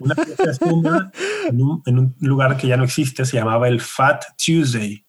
una 0.00 0.14
fiesta 0.14 0.44
de 0.44 0.50
espuma 0.50 1.12
en 1.46 1.98
un, 1.98 2.14
lugar 2.20 2.56
que 2.56 2.66
ya 2.66 2.76
no 2.76 2.84
existe, 2.84 3.24
se 3.24 3.36
llamaba 3.36 3.68
el 3.68 3.80
Fat 3.80 4.24
Tuesday. 4.36 5.04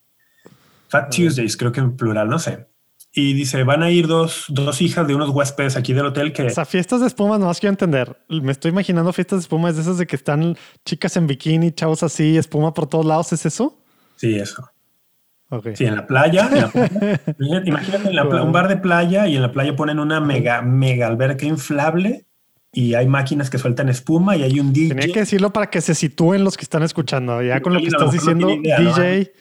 Fat 0.87 1.13
Tuesdays, 1.15 1.55
creo 1.55 1.71
que 1.71 1.79
en 1.79 1.95
plural, 1.95 2.29
no 2.29 2.39
sé. 2.39 2.67
Y 3.11 3.33
dice, 3.33 3.63
van 3.63 3.81
a 3.81 3.89
ir 3.89 4.07
dos, 4.07 4.45
dos 4.49 4.81
hijas 4.81 5.07
de 5.07 5.15
unos 5.15 5.29
huéspedes 5.29 5.75
aquí 5.75 5.93
del 5.93 6.05
hotel 6.05 6.31
que... 6.31 6.43
O 6.43 6.49
sea, 6.49 6.65
fiestas 6.65 7.01
de 7.01 7.07
espuma, 7.07 7.37
no 7.37 7.47
más 7.47 7.59
quiero 7.59 7.71
entender. 7.71 8.17
Me 8.29 8.51
estoy 8.51 8.71
imaginando 8.71 9.11
fiestas 9.13 9.39
de 9.39 9.41
espuma, 9.41 9.69
es 9.69 9.75
de 9.75 9.81
esas 9.81 9.97
de 9.97 10.05
que 10.05 10.15
están 10.15 10.55
chicas 10.85 11.17
en 11.17 11.25
bikini, 11.25 11.71
chavos 11.71 12.03
así, 12.03 12.37
espuma 12.37 12.73
por 12.73 12.87
todos 12.87 13.05
lados, 13.05 13.33
¿es 13.33 13.45
eso? 13.45 13.83
Sí, 14.15 14.35
eso. 14.35 14.69
Okay. 15.51 15.75
Sí, 15.75 15.85
en 15.85 15.95
la 15.95 16.05
playa. 16.05 16.49
imagínate 17.65 18.41
un 18.41 18.51
bar 18.51 18.67
de 18.67 18.77
playa 18.77 19.27
y 19.27 19.35
en 19.35 19.41
la 19.41 19.51
playa 19.51 19.75
ponen 19.75 19.97
una 19.97 20.19
mega, 20.19 20.61
mega 20.61 21.07
alberca 21.07 21.45
inflable 21.45 22.28
y 22.71 22.93
hay 22.93 23.07
máquinas 23.07 23.49
que 23.49 23.57
sueltan 23.57 23.89
espuma 23.89 24.35
y 24.35 24.43
hay 24.43 24.59
un 24.59 24.71
DJ. 24.71 24.89
Tenía 24.89 25.13
que 25.13 25.19
decirlo 25.21 25.51
para 25.51 25.69
que 25.69 25.81
se 25.81 25.95
sitúen 25.95 26.43
los 26.43 26.55
que 26.55 26.63
están 26.63 26.83
escuchando. 26.83 27.41
Ya 27.41 27.61
con 27.61 27.73
lo 27.73 27.79
que 27.79 27.87
estás 27.87 28.11
diciendo, 28.11 28.47
DJ. 28.47 29.31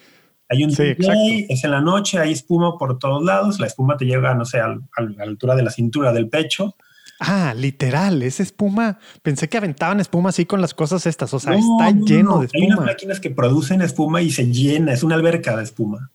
Hay 0.51 0.63
un 0.63 0.71
DJ, 0.71 1.45
es 1.47 1.63
en 1.63 1.71
la 1.71 1.79
noche, 1.79 2.17
hay 2.17 2.31
espuma 2.31 2.75
por 2.77 2.97
todos 2.97 3.23
lados. 3.23 3.59
La 3.59 3.67
espuma 3.67 3.97
te 3.97 4.05
llega, 4.05 4.33
no 4.33 4.45
sé, 4.45 4.59
a, 4.59 4.69
la 4.69 5.23
altura 5.23 5.55
de 5.55 5.61
la 5.61 5.69
cintura 5.69 6.11
del 6.11 6.27
pecho. 6.27 6.75
Ah, 7.19 7.53
literal, 7.55 8.23
es 8.23 8.39
espuma. 8.39 8.97
Pensé 9.21 9.47
que 9.47 9.57
aventaban 9.57 9.99
espuma 9.99 10.29
así 10.29 10.45
con 10.45 10.59
las 10.59 10.73
cosas 10.73 11.05
estas. 11.05 11.31
O 11.35 11.39
sea, 11.39 11.53
está 11.53 11.91
lleno 11.91 12.39
de 12.39 12.47
espuma. 12.47 12.65
Hay 12.65 12.71
unas 12.71 12.85
máquinas 12.85 13.19
que 13.19 13.29
producen 13.29 13.83
espuma 13.83 14.23
y 14.23 14.31
se 14.31 14.47
llena. 14.47 14.91
Es 14.91 15.03
una 15.03 15.15
alberca 15.15 15.55
de 15.55 15.63
espuma. 15.63 16.09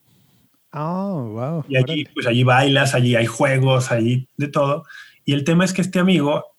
Oh, 0.72 1.28
wow. 1.28 1.64
Y 1.68 1.76
allí, 1.76 2.04
pues 2.12 2.26
allí 2.26 2.42
bailas, 2.42 2.94
allí 2.94 3.14
hay 3.14 3.26
juegos, 3.26 3.92
allí 3.92 4.26
de 4.36 4.48
todo. 4.48 4.84
Y 5.24 5.34
el 5.34 5.44
tema 5.44 5.64
es 5.64 5.72
que 5.72 5.82
este 5.82 6.00
amigo, 6.00 6.53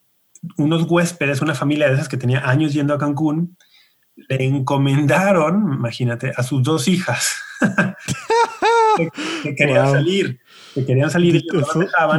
unos 0.57 0.83
huéspedes, 0.89 1.41
una 1.41 1.55
familia 1.55 1.87
de 1.87 1.95
esas 1.95 2.09
que 2.09 2.17
tenía 2.17 2.47
años 2.49 2.73
yendo 2.73 2.93
a 2.93 2.97
Cancún, 2.97 3.57
le 4.15 4.45
encomendaron, 4.45 5.73
imagínate, 5.73 6.31
a 6.35 6.43
sus 6.43 6.63
dos 6.63 6.87
hijas 6.87 7.35
que, 9.43 9.55
querían 9.55 9.91
salir. 9.91 10.39
Que 10.73 10.85
querían 10.85 11.09
salir 11.09 11.35
y 11.35 11.45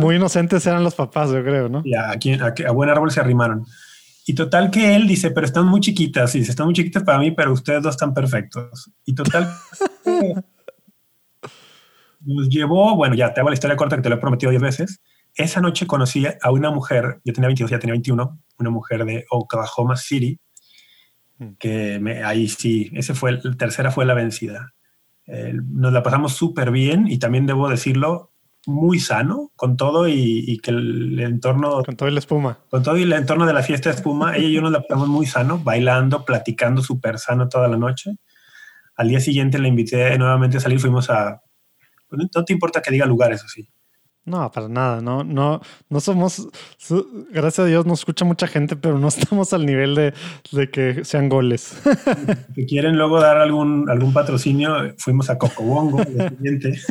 Muy 0.00 0.16
inocentes 0.16 0.66
eran 0.66 0.84
los 0.84 0.94
papás, 0.94 1.30
yo 1.30 1.42
creo, 1.42 1.68
¿no? 1.68 1.82
Y 1.84 1.94
a, 1.94 2.12
a, 2.68 2.70
buen 2.72 2.90
árbol 2.90 3.10
se 3.10 3.20
arrimaron. 3.20 3.66
Y 4.26 4.34
total 4.34 4.70
que 4.70 4.96
él 4.96 5.06
dice, 5.06 5.30
pero 5.30 5.46
están 5.46 5.66
muy 5.66 5.80
chiquitas. 5.80 6.34
Y 6.34 6.40
dice, 6.40 6.50
están 6.50 6.66
muy 6.66 6.74
chiquitas 6.74 7.04
para 7.04 7.18
mí, 7.18 7.30
pero 7.30 7.52
ustedes 7.52 7.82
dos 7.82 7.94
están 7.94 8.12
perfectos. 8.12 8.90
Y 9.04 9.14
total 9.14 9.48
nos 12.20 12.48
llevó, 12.48 12.96
bueno, 12.96 13.14
ya 13.14 13.32
te 13.32 13.40
hago 13.40 13.50
la 13.50 13.54
historia 13.54 13.76
corta 13.76 13.96
que 13.96 14.02
te 14.02 14.08
lo 14.08 14.16
he 14.16 14.18
prometido 14.18 14.50
diez 14.50 14.62
veces. 14.62 15.00
Esa 15.36 15.60
noche 15.60 15.86
conocí 15.86 16.24
a 16.26 16.50
una 16.50 16.70
mujer, 16.70 17.20
yo 17.24 17.32
tenía 17.32 17.48
22, 17.48 17.70
ya 17.70 17.78
tenía 17.78 17.92
21, 17.92 18.40
una 18.58 18.70
mujer 18.70 19.04
de 19.04 19.26
Oklahoma 19.30 19.96
City, 19.96 20.40
mm. 21.38 21.52
que 21.58 21.98
me, 22.00 22.24
ahí 22.24 22.48
sí, 22.48 22.90
ese 22.94 23.14
fue, 23.14 23.32
la 23.32 23.56
tercera 23.56 23.90
fue 23.90 24.06
la 24.06 24.14
vencida. 24.14 24.74
nos 25.26 25.92
la 25.92 26.02
pasamos 26.02 26.34
súper 26.34 26.70
bien 26.70 27.06
y 27.08 27.18
también 27.18 27.46
debo 27.46 27.68
decirlo, 27.68 28.32
muy 28.66 28.98
sano 28.98 29.52
con 29.54 29.76
todo 29.76 30.08
y, 30.08 30.58
que 30.58 30.72
el, 30.72 31.18
entorno... 31.20 31.82
Con 31.84 31.96
todo 31.96 32.08
y 32.08 32.12
la 32.12 32.18
espuma. 32.18 32.58
Con 32.68 32.82
todo 32.82 32.96
y 32.96 33.02
el 33.02 33.12
entorno 33.12 33.46
de 33.46 33.52
la 33.52 33.62
fiesta 33.62 33.90
de 33.90 33.96
espuma, 33.96 34.36
ella 34.36 34.48
y 34.48 34.52
yo 34.52 34.60
nos 34.60 34.72
la 34.72 34.82
pasamos 34.82 35.08
muy 35.08 35.26
sano, 35.26 35.58
bailando, 35.58 36.24
platicando 36.24 36.82
súper 36.82 37.18
sano 37.18 37.48
toda 37.48 37.68
la 37.68 37.76
noche. 37.76 38.16
Al 38.96 39.08
día 39.08 39.20
siguiente 39.20 39.58
la 39.58 39.68
invité 39.68 40.18
nuevamente 40.18 40.56
a 40.56 40.60
salir, 40.60 40.80
fuimos 40.80 41.10
a 41.10 41.42
pues, 42.08 42.28
no 42.34 42.44
te 42.44 42.52
importa 42.52 42.82
que 42.82 42.90
diga 42.90 43.06
lugares 43.06 43.44
así. 43.44 43.68
No, 44.26 44.50
para 44.50 44.68
nada. 44.68 45.00
No, 45.00 45.22
no, 45.22 45.60
no 45.88 46.00
somos. 46.00 46.48
Gracias 47.30 47.60
a 47.60 47.64
Dios 47.64 47.86
nos 47.86 48.00
escucha 48.00 48.24
mucha 48.24 48.48
gente, 48.48 48.74
pero 48.74 48.98
no 48.98 49.08
estamos 49.08 49.52
al 49.52 49.64
nivel 49.64 49.94
de, 49.94 50.70
que 50.70 51.04
sean 51.04 51.28
goles. 51.28 51.80
Si 52.54 52.66
quieren 52.66 52.96
luego 52.96 53.20
dar 53.20 53.38
algún, 53.38 53.88
algún 53.88 54.12
patrocinio, 54.12 54.94
fuimos 54.98 55.30
a 55.30 55.38
Cocobongo 55.38 56.00
el 56.00 56.28
siguiente. 56.30 56.80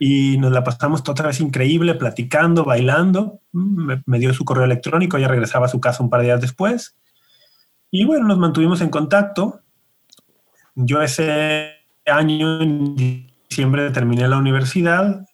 Y 0.00 0.36
nos 0.38 0.50
la 0.50 0.64
pasamos 0.64 1.08
otra 1.08 1.28
vez 1.28 1.40
increíble, 1.40 1.94
platicando, 1.94 2.64
bailando. 2.64 3.38
Me, 3.52 4.02
me, 4.04 4.18
dio 4.18 4.34
su 4.34 4.44
correo 4.44 4.64
electrónico, 4.64 5.16
ella 5.16 5.28
regresaba 5.28 5.66
a 5.66 5.68
su 5.68 5.78
casa 5.78 6.02
un 6.02 6.10
par 6.10 6.20
de 6.20 6.26
días 6.26 6.40
después. 6.40 6.96
Y 7.92 8.04
bueno, 8.04 8.26
nos 8.26 8.38
mantuvimos 8.38 8.80
en 8.80 8.90
contacto. 8.90 9.60
Yo 10.74 11.00
ese 11.02 11.70
año 12.04 12.58
diciembre 12.96 13.90
terminé 13.90 14.26
la 14.26 14.38
universidad. 14.38 15.27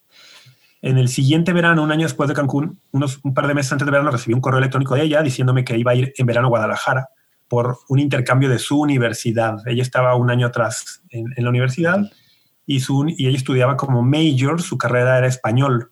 En 0.85 0.99
el 0.99 1.09
siguiente 1.09 1.55
verano, 1.55 1.83
un 1.83 1.91
año 1.93 2.03
después 2.03 2.29
de 2.29 2.35
Cancún, 2.35 2.79
unos, 2.93 3.19
un 3.23 3.33
par 3.33 3.47
de 3.47 3.55
meses 3.55 3.73
antes 3.73 3.87
de 3.87 3.91
verano, 3.91 4.11
recibí 4.11 4.35
un 4.35 4.43
correo 4.43 4.59
electrónico 4.59 4.95
de 4.95 5.05
ella 5.05 5.23
diciéndome 5.23 5.65
que 5.65 5.79
iba 5.79 5.93
a 5.93 5.95
ir 5.95 6.13
en 6.15 6.27
verano 6.27 6.49
a 6.49 6.51
Guadalajara 6.51 7.09
por 7.49 7.79
un 7.89 8.01
intercambio 8.01 8.51
de 8.51 8.59
su 8.59 8.79
universidad. 8.79 9.67
Ella 9.67 9.81
estaba 9.81 10.15
un 10.15 10.31
año 10.31 10.47
atrás 10.47 11.01
en, 11.09 11.33
la 11.39 11.49
universidad 11.49 12.01
y, 12.67 12.81
su, 12.81 13.07
y 13.09 13.29
ella 13.29 13.39
estudiaba 13.39 13.79
como 13.79 14.03
major, 14.03 14.61
su 14.61 14.77
carrera 14.77 15.17
era 15.17 15.27
español. 15.27 15.91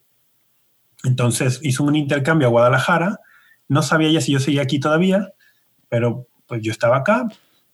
Entonces 1.05 1.59
hizo 1.63 1.85
un 1.85 1.97
intercambio 1.97 2.49
a 2.49 2.51
Guadalajara. 2.51 3.19
No 3.69 3.81
sabía 3.81 4.09
ella 4.09 4.21
si 4.21 4.33
yo 4.33 4.41
seguía 4.41 4.61
aquí 4.61 4.79
todavía, 4.79 5.33
pero 5.89 6.27
pues 6.47 6.61
yo 6.61 6.71
estaba 6.71 6.99
acá, 6.99 7.29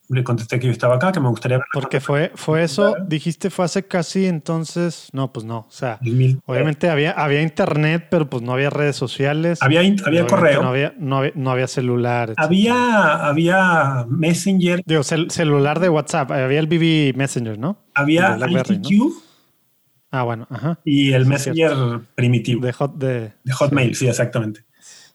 le 0.09 0.25
contesté 0.25 0.59
que 0.59 0.67
yo 0.67 0.73
estaba 0.73 0.97
acá, 0.97 1.13
que 1.13 1.21
me 1.21 1.29
gustaría 1.29 1.61
Porque 1.73 2.01
fue, 2.01 2.33
fue 2.35 2.63
eso, 2.63 2.97
dijiste, 3.07 3.51
fue 3.51 3.67
hace 3.67 3.87
casi 3.87 4.27
entonces, 4.27 5.09
no, 5.13 5.33
pues 5.33 5.45
no, 5.45 5.67
o 5.69 5.71
sea, 5.71 6.01
obviamente 6.47 6.89
había, 6.89 7.13
había 7.13 7.43
internet, 7.43 8.07
pero 8.11 8.29
pues 8.29 8.43
no 8.43 8.53
había 8.53 8.71
redes 8.71 8.97
sociales. 8.97 9.59
Había, 9.63 9.81
había 10.05 10.27
correo. 10.27 10.63
No 10.63 10.69
había, 10.69 10.95
no 10.99 11.51
había, 11.51 11.67
celular. 11.69 12.33
Había, 12.37 13.27
había 13.27 14.07
Messenger. 14.09 14.83
Digo, 14.87 15.03
celular 15.03 15.81
de 15.81 15.89
WhatsApp, 15.89 16.31
había 16.31 16.59
el 16.59 16.67
BB 16.67 17.17
Messenger, 17.17 17.59
¿no? 17.59 17.79
Había 17.95 18.39
ICQ. 18.39 19.13
Ah, 20.11 20.23
bueno, 20.23 20.47
ajá. 20.49 20.81
Y 20.85 21.13
el 21.13 21.27
Messenger 21.27 22.01
primitivo. 22.15 22.65
De, 22.65 22.73
hot, 22.73 22.97
de, 22.97 23.33
Hotmail, 23.53 23.95
sí, 23.95 24.09
exactamente. 24.09 24.65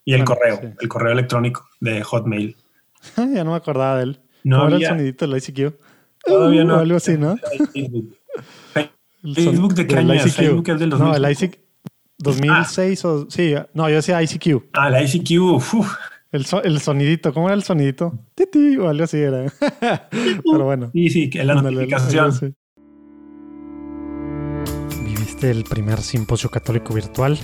Y 0.06 0.14
el 0.14 0.24
correo, 0.24 0.60
el 0.80 0.88
correo 0.88 1.14
electrónico 1.14 1.68
de 1.80 2.04
Hotmail. 2.04 2.56
ya 3.18 3.44
no 3.44 3.52
me 3.52 3.58
acordaba 3.58 3.98
de 3.98 4.04
él. 4.04 4.23
No 4.44 4.64
había, 4.64 4.78
el 4.78 4.86
sonidito 4.86 5.28
del 5.28 5.38
ICQ? 5.38 5.76
Todavía 6.26 6.64
no. 6.64 6.76
Algo 6.76 6.98
así, 6.98 7.18
¿no? 7.18 7.36
Facebook. 9.24 9.74
de 9.76 9.84
es? 10.16 10.36
Facebook 10.36 10.70
es 10.70 10.80
del 10.80 10.90
2000. 10.90 11.08
No, 11.08 11.16
el 11.16 11.32
ICQ. 11.32 11.64
2006 12.18 13.06
o... 13.06 13.30
Sí, 13.30 13.54
no, 13.74 13.90
yo 13.90 13.96
decía 13.96 14.22
ICQ. 14.22 14.70
Ah, 14.74 14.90
la 14.90 15.04
ICQ, 15.04 15.42
uf. 15.42 15.74
El, 16.32 16.46
el, 16.64 16.80
sonidito, 16.80 17.34
¿cómo 17.34 17.48
era 17.48 17.56
el 17.56 17.64
sonidito? 17.64 18.18
Titi, 18.34 18.78
o 18.78 18.90
algo 18.90 19.04
así 19.04 19.18
era. 19.18 19.46
Pero 20.10 20.66
bueno. 20.66 20.90
Sí, 20.94 21.10
sí, 21.10 21.30
que 21.30 21.44
la 21.44 21.56
notificación. 21.56 22.56
Viviste 25.06 25.52
el 25.52 25.64
primer 25.64 26.02
simposio 26.02 26.50
católico 26.50 26.94
virtual. 26.94 27.38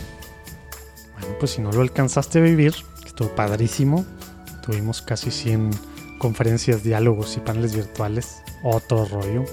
Bueno, 1.20 1.36
pues 1.40 1.52
si 1.52 1.62
no 1.62 1.72
lo 1.72 1.82
alcanzaste 1.82 2.40
a 2.40 2.42
vivir, 2.42 2.74
estuvo 3.06 3.30
padrísimo. 3.36 4.06
Tuvimos 4.66 5.02
casi 5.02 5.30
100 5.30 5.70
conferencias, 6.20 6.84
diálogos 6.84 7.36
y 7.38 7.40
paneles 7.40 7.76
virtuales, 7.76 8.44
otro 8.64 9.06
rollo. 9.06 9.46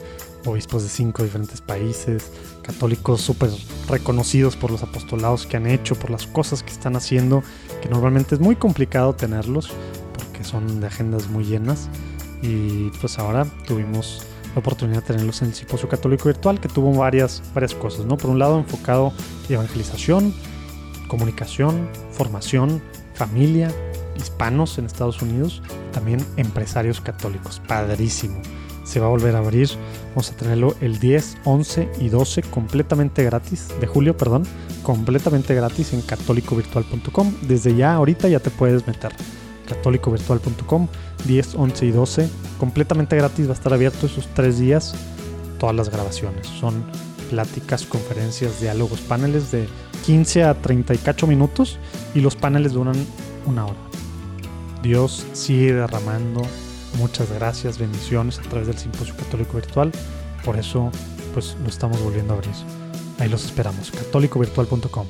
Obispos 0.45 0.85
de 0.85 0.89
cinco 0.89 1.25
diferentes 1.25 1.61
países, 1.61 2.31
católicos 2.63 3.21
súper 3.21 3.51
reconocidos 3.89 4.55
por 4.55 4.71
los 4.71 4.83
apostolados 4.83 5.45
que 5.45 5.57
han 5.57 5.67
hecho, 5.67 5.97
por 5.97 6.11
las 6.11 6.27
cosas 6.29 6.63
que 6.63 6.71
están 6.71 6.95
haciendo, 6.95 7.43
que 7.83 7.89
normalmente 7.89 8.37
es 8.37 8.41
muy 8.41 8.55
complicado 8.55 9.15
tenerlos 9.15 9.71
porque 10.15 10.45
son 10.45 10.81
de 10.81 10.87
agendas 10.87 11.29
muy 11.29 11.45
llenas. 11.45 11.89
Y 12.43 12.91
pues 13.01 13.19
ahora 13.19 13.45
tuvimos 13.67 14.23
la 14.55 14.61
oportunidad 14.61 15.01
de 15.03 15.07
tenerlos 15.09 15.43
en 15.43 15.49
el 15.49 15.55
Simposio 15.55 15.89
Católico 15.89 16.29
Virtual, 16.29 16.61
que 16.61 16.69
tuvo 16.69 16.93
varias, 16.93 17.43
varias 17.53 17.75
cosas, 17.75 18.07
¿no? 18.07 18.17
Por 18.17 18.31
un 18.31 18.39
lado, 18.39 18.59
enfocado 18.59 19.13
en 19.49 19.55
evangelización, 19.57 20.33
comunicación, 21.09 21.89
formación, 22.13 22.81
familia, 23.15 23.73
hispanos 24.17 24.79
en 24.79 24.87
Estados 24.87 25.23
Unidos, 25.23 25.63
también 25.93 26.25
empresarios 26.37 27.01
católicos. 27.01 27.61
Padrísimo. 27.67 28.41
Se 28.85 29.01
va 29.01 29.07
a 29.07 29.11
volver 29.11 29.35
a 29.35 29.39
abrir. 29.39 29.69
Vamos 30.11 30.31
a 30.31 30.37
tenerlo 30.37 30.77
el 30.81 30.99
10, 30.99 31.39
11 31.45 31.91
y 32.01 32.09
12 32.09 32.43
completamente 32.43 33.25
gratis, 33.25 33.69
de 33.81 33.87
julio, 33.87 34.17
perdón, 34.17 34.45
completamente 34.83 35.55
gratis 35.55 35.93
en 35.93 36.03
católicovirtual.com. 36.03 37.35
Desde 37.43 37.75
ya, 37.75 37.95
ahorita 37.95 38.29
ya 38.29 38.41
te 38.41 38.51
puedes 38.51 38.87
meter. 38.87 39.13
católicovirtual.com, 39.67 40.87
10, 41.25 41.55
11 41.57 41.87
y 41.87 41.91
12, 41.91 42.29
completamente 42.59 43.17
gratis. 43.17 43.47
Va 43.47 43.51
a 43.51 43.55
estar 43.55 43.75
abierto 43.75 44.07
esos 44.07 44.29
tres 44.35 44.59
días. 44.59 44.95
Todas 45.59 45.75
las 45.75 45.89
grabaciones 45.89 46.47
son 46.47 46.85
pláticas, 47.31 47.85
conferencias, 47.85 48.61
diálogos, 48.61 49.01
paneles 49.01 49.51
de 49.51 49.67
15 50.05 50.45
a 50.45 50.55
38 50.55 51.27
minutos 51.27 51.79
y 52.15 52.21
los 52.21 52.37
paneles 52.37 52.73
duran 52.73 52.95
una 53.47 53.67
hora. 53.67 53.86
Dios 54.83 55.27
sigue 55.33 55.73
derramando 55.73 56.43
muchas 56.97 57.31
gracias, 57.33 57.79
bendiciones 57.79 58.39
a 58.39 58.43
través 58.43 58.67
del 58.67 58.77
Simposio 58.77 59.17
Católico 59.17 59.55
Virtual. 59.55 59.93
Por 60.45 60.57
eso, 60.57 60.91
pues 61.35 61.57
lo 61.63 61.69
estamos 61.69 62.03
volviendo 62.03 62.35
a 62.35 62.37
abrir. 62.37 62.55
Ahí 63.19 63.29
los 63.29 63.45
esperamos, 63.45 63.91
católicovirtual.com. 63.91 65.07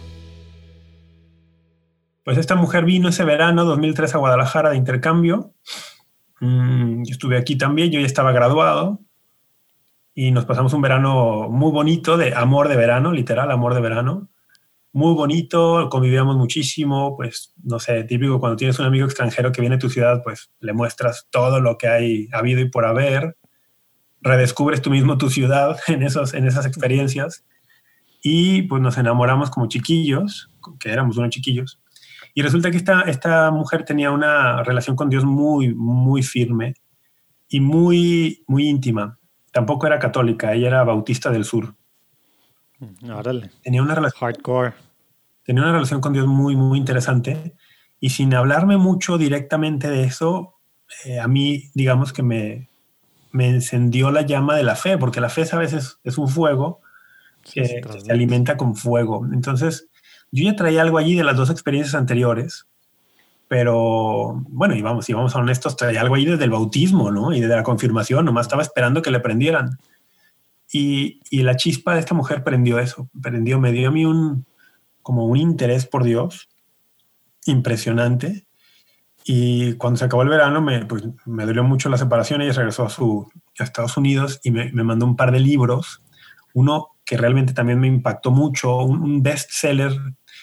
Pues 2.24 2.38
esta 2.38 2.57
mujer 2.57 2.85
vino 2.85 3.09
ese 3.09 3.24
verano 3.24 3.64
2003 3.64 4.14
a 4.14 4.18
Guadalajara 4.18 4.70
de 4.70 4.76
intercambio. 4.76 5.55
Mm, 6.41 7.05
yo 7.05 7.12
estuve 7.12 7.38
aquí 7.38 7.57
también, 7.57 7.91
yo 7.91 8.01
ya 8.01 8.07
estaba 8.07 8.32
graduado 8.32 9.01
y 10.14 10.32
nos 10.32 10.45
pasamos 10.45 10.72
un 10.72 10.82
verano 10.82 11.49
muy 11.51 11.70
bonito 11.70 12.16
de 12.16 12.34
amor 12.34 12.68
de 12.68 12.76
verano, 12.76 13.12
literal, 13.12 13.51
amor 13.51 13.74
de 13.74 13.80
verano 13.80 14.28
muy 14.97 15.12
bonito, 15.12 15.90
convivíamos 15.90 16.38
muchísimo, 16.38 17.16
pues 17.18 17.53
no 17.62 17.78
sé, 17.78 18.05
típico 18.05 18.40
cuando 18.40 18.57
tienes 18.57 18.78
un 18.78 18.86
amigo 18.86 19.05
extranjero 19.05 19.53
que 19.53 19.61
viene 19.61 19.76
a 19.76 19.78
tu 19.78 19.90
ciudad, 19.90 20.22
pues 20.24 20.51
le 20.61 20.72
muestras 20.72 21.28
todo 21.28 21.61
lo 21.61 21.76
que 21.76 21.86
hay 21.86 22.28
habido 22.32 22.62
y 22.62 22.70
por 22.70 22.86
haber, 22.86 23.36
redescubres 24.22 24.80
tú 24.80 24.88
mismo 24.88 25.18
tu 25.18 25.28
ciudad 25.28 25.78
en, 25.88 26.03
esos, 26.03 26.32
en 26.32 26.47
esas 26.47 26.64
experiencias 26.64 27.44
y 28.22 28.62
pues 28.62 28.80
nos 28.80 28.97
enamoramos 28.97 29.51
como 29.51 29.68
chiquillos, 29.68 30.51
que 30.80 30.90
éramos 30.90 31.18
unos 31.18 31.28
chiquillos, 31.28 31.78
y 32.32 32.40
resulta 32.40 32.70
que 32.70 32.78
esta, 32.78 33.03
esta 33.03 33.51
mujer 33.51 33.84
tenía 33.84 34.11
una 34.11 34.62
relación 34.62 34.97
con 34.97 35.11
Dios 35.11 35.26
muy, 35.26 35.74
muy 35.74 36.22
firme 36.22 36.72
y 37.51 37.61
muy, 37.61 38.44
muy 38.47 38.66
íntima. 38.66 39.18
Tampoco 39.53 39.86
era 39.86 39.99
católica, 39.99 40.55
ella 40.55 40.68
era 40.68 40.84
bautista 40.84 41.30
del 41.30 41.44
sur. 41.44 41.74
Mm, 42.78 43.11
órale. 43.11 43.51
Tenía 43.62 43.82
una 43.82 43.94
relación. 43.94 44.20
Hardcore 44.20 44.86
tenía 45.47 45.62
una 45.62 45.72
relación 45.72 46.01
con 46.01 46.12
Dios 46.12 46.26
muy, 46.26 46.57
muy 46.57 46.78
interesante 46.78 47.55
y 48.01 48.11
sin 48.11 48.34
hablarme 48.34 48.76
mucho 48.76 49.16
directamente 49.16 49.88
de 49.88 50.05
eso, 50.05 50.55
eh, 51.05 51.20
a 51.20 51.28
mí, 51.28 51.70
digamos 51.74 52.12
que 52.12 52.22
me, 52.22 52.68
me 53.32 53.49
encendió 53.49 54.11
la 54.11 54.22
llama 54.22 54.57
de 54.57 54.64
la 54.64 54.76
fe, 54.76 54.99
porque 54.99 55.20
la 55.20 55.30
fe 55.30 55.44
a 55.51 55.57
veces 55.57 55.99
es 56.05 56.18
un 56.18 56.28
fuego 56.28 56.80
que, 57.42 57.82
se 58.05 58.12
alimenta 58.12 58.57
con 58.57 58.74
fuego. 58.74 59.26
Entonces, 59.32 59.88
yo 60.32 60.44
ya 60.44 60.57
traía 60.57 60.82
algo 60.82 60.99
allí 60.99 61.14
de 61.14 61.24
las 61.24 61.36
dos 61.36 61.49
experiencias 61.49 61.94
anteriores, 61.94 62.66
pero 63.49 64.42
bueno, 64.49 64.74
y 64.74 64.82
vamos, 64.82 65.09
y 65.09 65.12
vamos 65.12 65.36
a 65.36 65.38
honestos, 65.38 65.76
traía 65.76 66.01
algo 66.01 66.16
allí 66.16 66.26
desde 66.26 66.44
el 66.44 66.51
bautismo, 66.51 67.12
¿no? 67.12 67.32
Y 67.32 67.40
desde 67.40 67.55
la 67.55 67.62
confirmación, 67.62 68.24
nomás 68.24 68.47
estaba 68.47 68.62
esperando 68.62 69.01
que 69.03 69.12
le 69.12 69.20
prendieran. 69.20 69.78
Y, 70.72 71.20
y 71.30 71.42
la 71.42 71.57
chispa 71.57 71.94
de 71.94 72.01
esta 72.01 72.14
mujer 72.14 72.42
prendió 72.42 72.80
eso, 72.80 73.09
prendió, 73.22 73.61
me 73.61 73.70
dio 73.70 73.88
a 73.88 73.92
mí 73.92 74.05
un, 74.05 74.44
como 75.07 75.24
un 75.26 75.36
interés 75.36 75.86
por 75.86 76.02
Dios 76.02 76.48
impresionante. 77.44 78.48
Y 79.24 79.74
cuando 79.74 79.98
se 79.98 80.04
acabó 80.04 80.24
el 80.24 80.28
verano, 80.28 80.61
me, 80.61 80.84
pues, 80.84 81.04
me 81.26 81.46
dolió 81.46 81.62
mucho 81.62 81.88
la 81.88 81.96
separación. 81.96 82.42
Ella 82.42 82.54
regresó 82.54 82.84
a, 82.84 82.90
su, 82.90 83.30
a 83.57 83.62
Estados 83.62 83.96
Unidos 83.96 84.40
y 84.42 84.50
me, 84.50 84.72
me, 84.72 84.82
mandó 84.82 85.07
un 85.07 85.14
par 85.14 85.30
de 85.30 85.38
libros. 85.38 86.02
Uno 86.54 86.88
que 87.04 87.16
realmente 87.16 87.52
también 87.52 87.78
me 87.78 87.86
impactó 87.86 88.32
mucho, 88.32 88.78
un, 88.78 89.00
un 89.00 89.22
bestseller. 89.22 89.92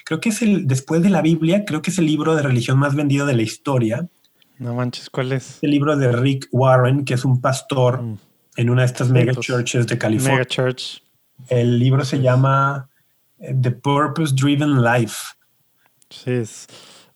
Creo 0.05 0.21
que 0.21 0.29
es 0.29 0.41
el, 0.41 0.65
después 0.65 1.03
de 1.03 1.09
la 1.09 1.21
Biblia, 1.21 1.65
creo 1.65 1.81
que 1.81 1.91
es 1.91 1.99
el 1.99 2.05
libro 2.05 2.33
de 2.33 2.43
religión 2.43 2.79
más 2.79 2.95
vendido 2.95 3.25
de 3.25 3.35
la 3.35 3.41
historia. 3.41 4.07
No 4.59 4.75
manches, 4.75 5.09
¿cuál 5.09 5.33
es? 5.33 5.59
El 5.61 5.71
libro 5.71 5.97
de 5.97 6.09
Rick 6.09 6.47
Warren, 6.53 7.03
que 7.03 7.15
es 7.15 7.25
un 7.25 7.41
pastor 7.41 8.01
mm. 8.01 8.17
en 8.55 8.69
una 8.69 8.83
de 8.83 8.85
estas 8.85 9.09
mega 9.09 9.33
churches 9.33 9.87
de 9.87 9.97
California. 9.97 10.37
Mega 10.37 10.45
church. 10.45 11.03
El 11.49 11.79
libro 11.79 12.05
se 12.05 12.21
llama 12.21 12.87
The 13.61 13.71
Purpose 13.71 14.33
Driven 14.35 14.81
Life. 14.81 15.15
Sí, 16.09 16.31
es, 16.31 16.67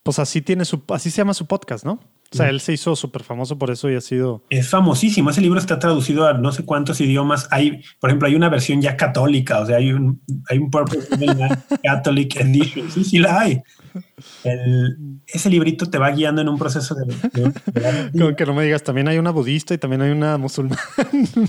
pues 0.04 0.20
así 0.20 0.42
tiene 0.42 0.66
su, 0.66 0.82
así 0.90 1.12
se 1.12 1.18
llama 1.18 1.34
su 1.34 1.46
podcast, 1.46 1.86
¿no? 1.86 2.00
O 2.34 2.36
sea, 2.36 2.50
él 2.50 2.60
se 2.60 2.74
hizo 2.74 2.94
súper 2.96 3.24
famoso 3.24 3.58
por 3.58 3.72
eso 3.72 3.90
y 3.90 3.96
ha 3.96 4.02
sido. 4.02 4.44
Es 4.50 4.70
famosísimo. 4.70 5.30
Ese 5.30 5.40
libro 5.40 5.60
está 5.60 5.80
traducido 5.80 6.28
a 6.28 6.34
no 6.34 6.52
sé 6.52 6.66
cuántos 6.66 7.00
idiomas. 7.00 7.48
Hay, 7.52 7.84
por 8.02 8.10
ejemplo, 8.10 8.28
hay 8.28 8.36
una 8.36 8.50
versión 8.50 8.82
ya 8.82 8.98
católica. 8.98 9.62
O 9.62 9.66
sea, 9.66 9.78
hay 9.78 9.94
un, 9.94 10.22
hay 10.50 10.58
un 10.58 10.70
Purpose 10.70 11.08
Catholic 11.84 12.36
Edition. 12.36 12.92
Sí, 12.92 13.06
sí 13.06 13.20
la 13.20 13.40
hay. 13.40 13.62
El, 14.44 15.22
ese 15.28 15.50
librito 15.50 15.90
te 15.90 15.98
va 15.98 16.12
guiando 16.12 16.42
en 16.42 16.50
un 16.50 16.58
proceso 16.58 16.96
de. 16.96 17.06
de, 17.06 17.52
de 18.12 18.20
Como 18.20 18.36
que 18.36 18.46
no 18.46 18.54
me 18.54 18.64
digas, 18.64 18.84
también 18.84 19.08
hay 19.08 19.18
una 19.18 19.32
budista 19.32 19.74
y 19.74 19.78
también 19.78 20.02
hay 20.02 20.12
una 20.12 20.38
musulmana. 20.38 20.82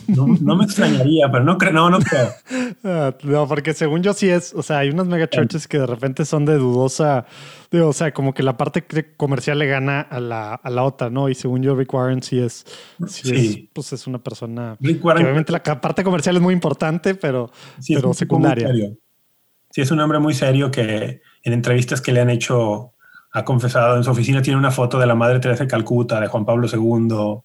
No, 0.08 0.26
no 0.26 0.56
me 0.56 0.64
extrañaría, 0.64 1.30
pero 1.30 1.44
no 1.44 1.58
creo, 1.58 1.72
no, 1.72 1.90
no 1.90 1.98
creo. 1.98 2.30
Uh, 2.82 3.26
no, 3.26 3.48
porque 3.48 3.74
según 3.74 4.02
yo 4.02 4.12
sí 4.12 4.28
es, 4.28 4.52
o 4.54 4.62
sea, 4.62 4.78
hay 4.78 4.90
unas 4.90 5.06
mega 5.06 5.28
churches 5.28 5.68
que 5.68 5.78
de 5.78 5.86
repente 5.86 6.24
son 6.24 6.44
de 6.44 6.56
dudosa, 6.56 7.26
de, 7.70 7.82
o 7.82 7.92
sea, 7.92 8.12
como 8.12 8.34
que 8.34 8.42
la 8.42 8.56
parte 8.56 8.84
comercial 9.16 9.58
le 9.58 9.66
gana 9.66 10.00
a 10.00 10.20
la, 10.20 10.54
a 10.54 10.70
la 10.70 10.84
otra, 10.84 11.10
¿no? 11.10 11.28
Y 11.28 11.34
según 11.34 11.62
yo, 11.62 11.76
Rick 11.76 11.92
Warren 11.92 12.22
sí 12.22 12.38
es, 12.38 12.64
sí, 13.06 13.28
sí. 13.28 13.34
Es, 13.34 13.70
pues 13.72 13.92
es 13.92 14.06
una 14.06 14.18
persona. 14.18 14.76
Rick 14.80 15.04
Warren, 15.04 15.22
que 15.22 15.26
obviamente 15.26 15.52
la 15.52 15.62
parte 15.62 16.04
comercial 16.04 16.36
es 16.36 16.42
muy 16.42 16.54
importante, 16.54 17.14
pero, 17.14 17.50
sí, 17.78 17.94
pero 17.94 18.14
secundaria. 18.14 18.70
Sí, 19.70 19.82
es 19.82 19.90
un 19.90 20.00
hombre 20.00 20.18
muy 20.18 20.34
serio 20.34 20.70
que 20.70 21.20
en 21.42 21.52
entrevistas 21.52 22.00
que 22.00 22.12
le 22.12 22.20
han 22.20 22.30
hecho 22.30 22.94
ha 23.32 23.44
confesado 23.44 23.96
en 23.96 24.04
su 24.04 24.10
oficina 24.10 24.42
tiene 24.42 24.58
una 24.58 24.70
foto 24.70 24.98
de 24.98 25.06
la 25.06 25.14
Madre 25.14 25.38
Teresa 25.38 25.64
de 25.64 25.70
Calcuta, 25.70 26.20
de 26.20 26.28
Juan 26.28 26.44
Pablo 26.44 26.66
II. 26.72 27.42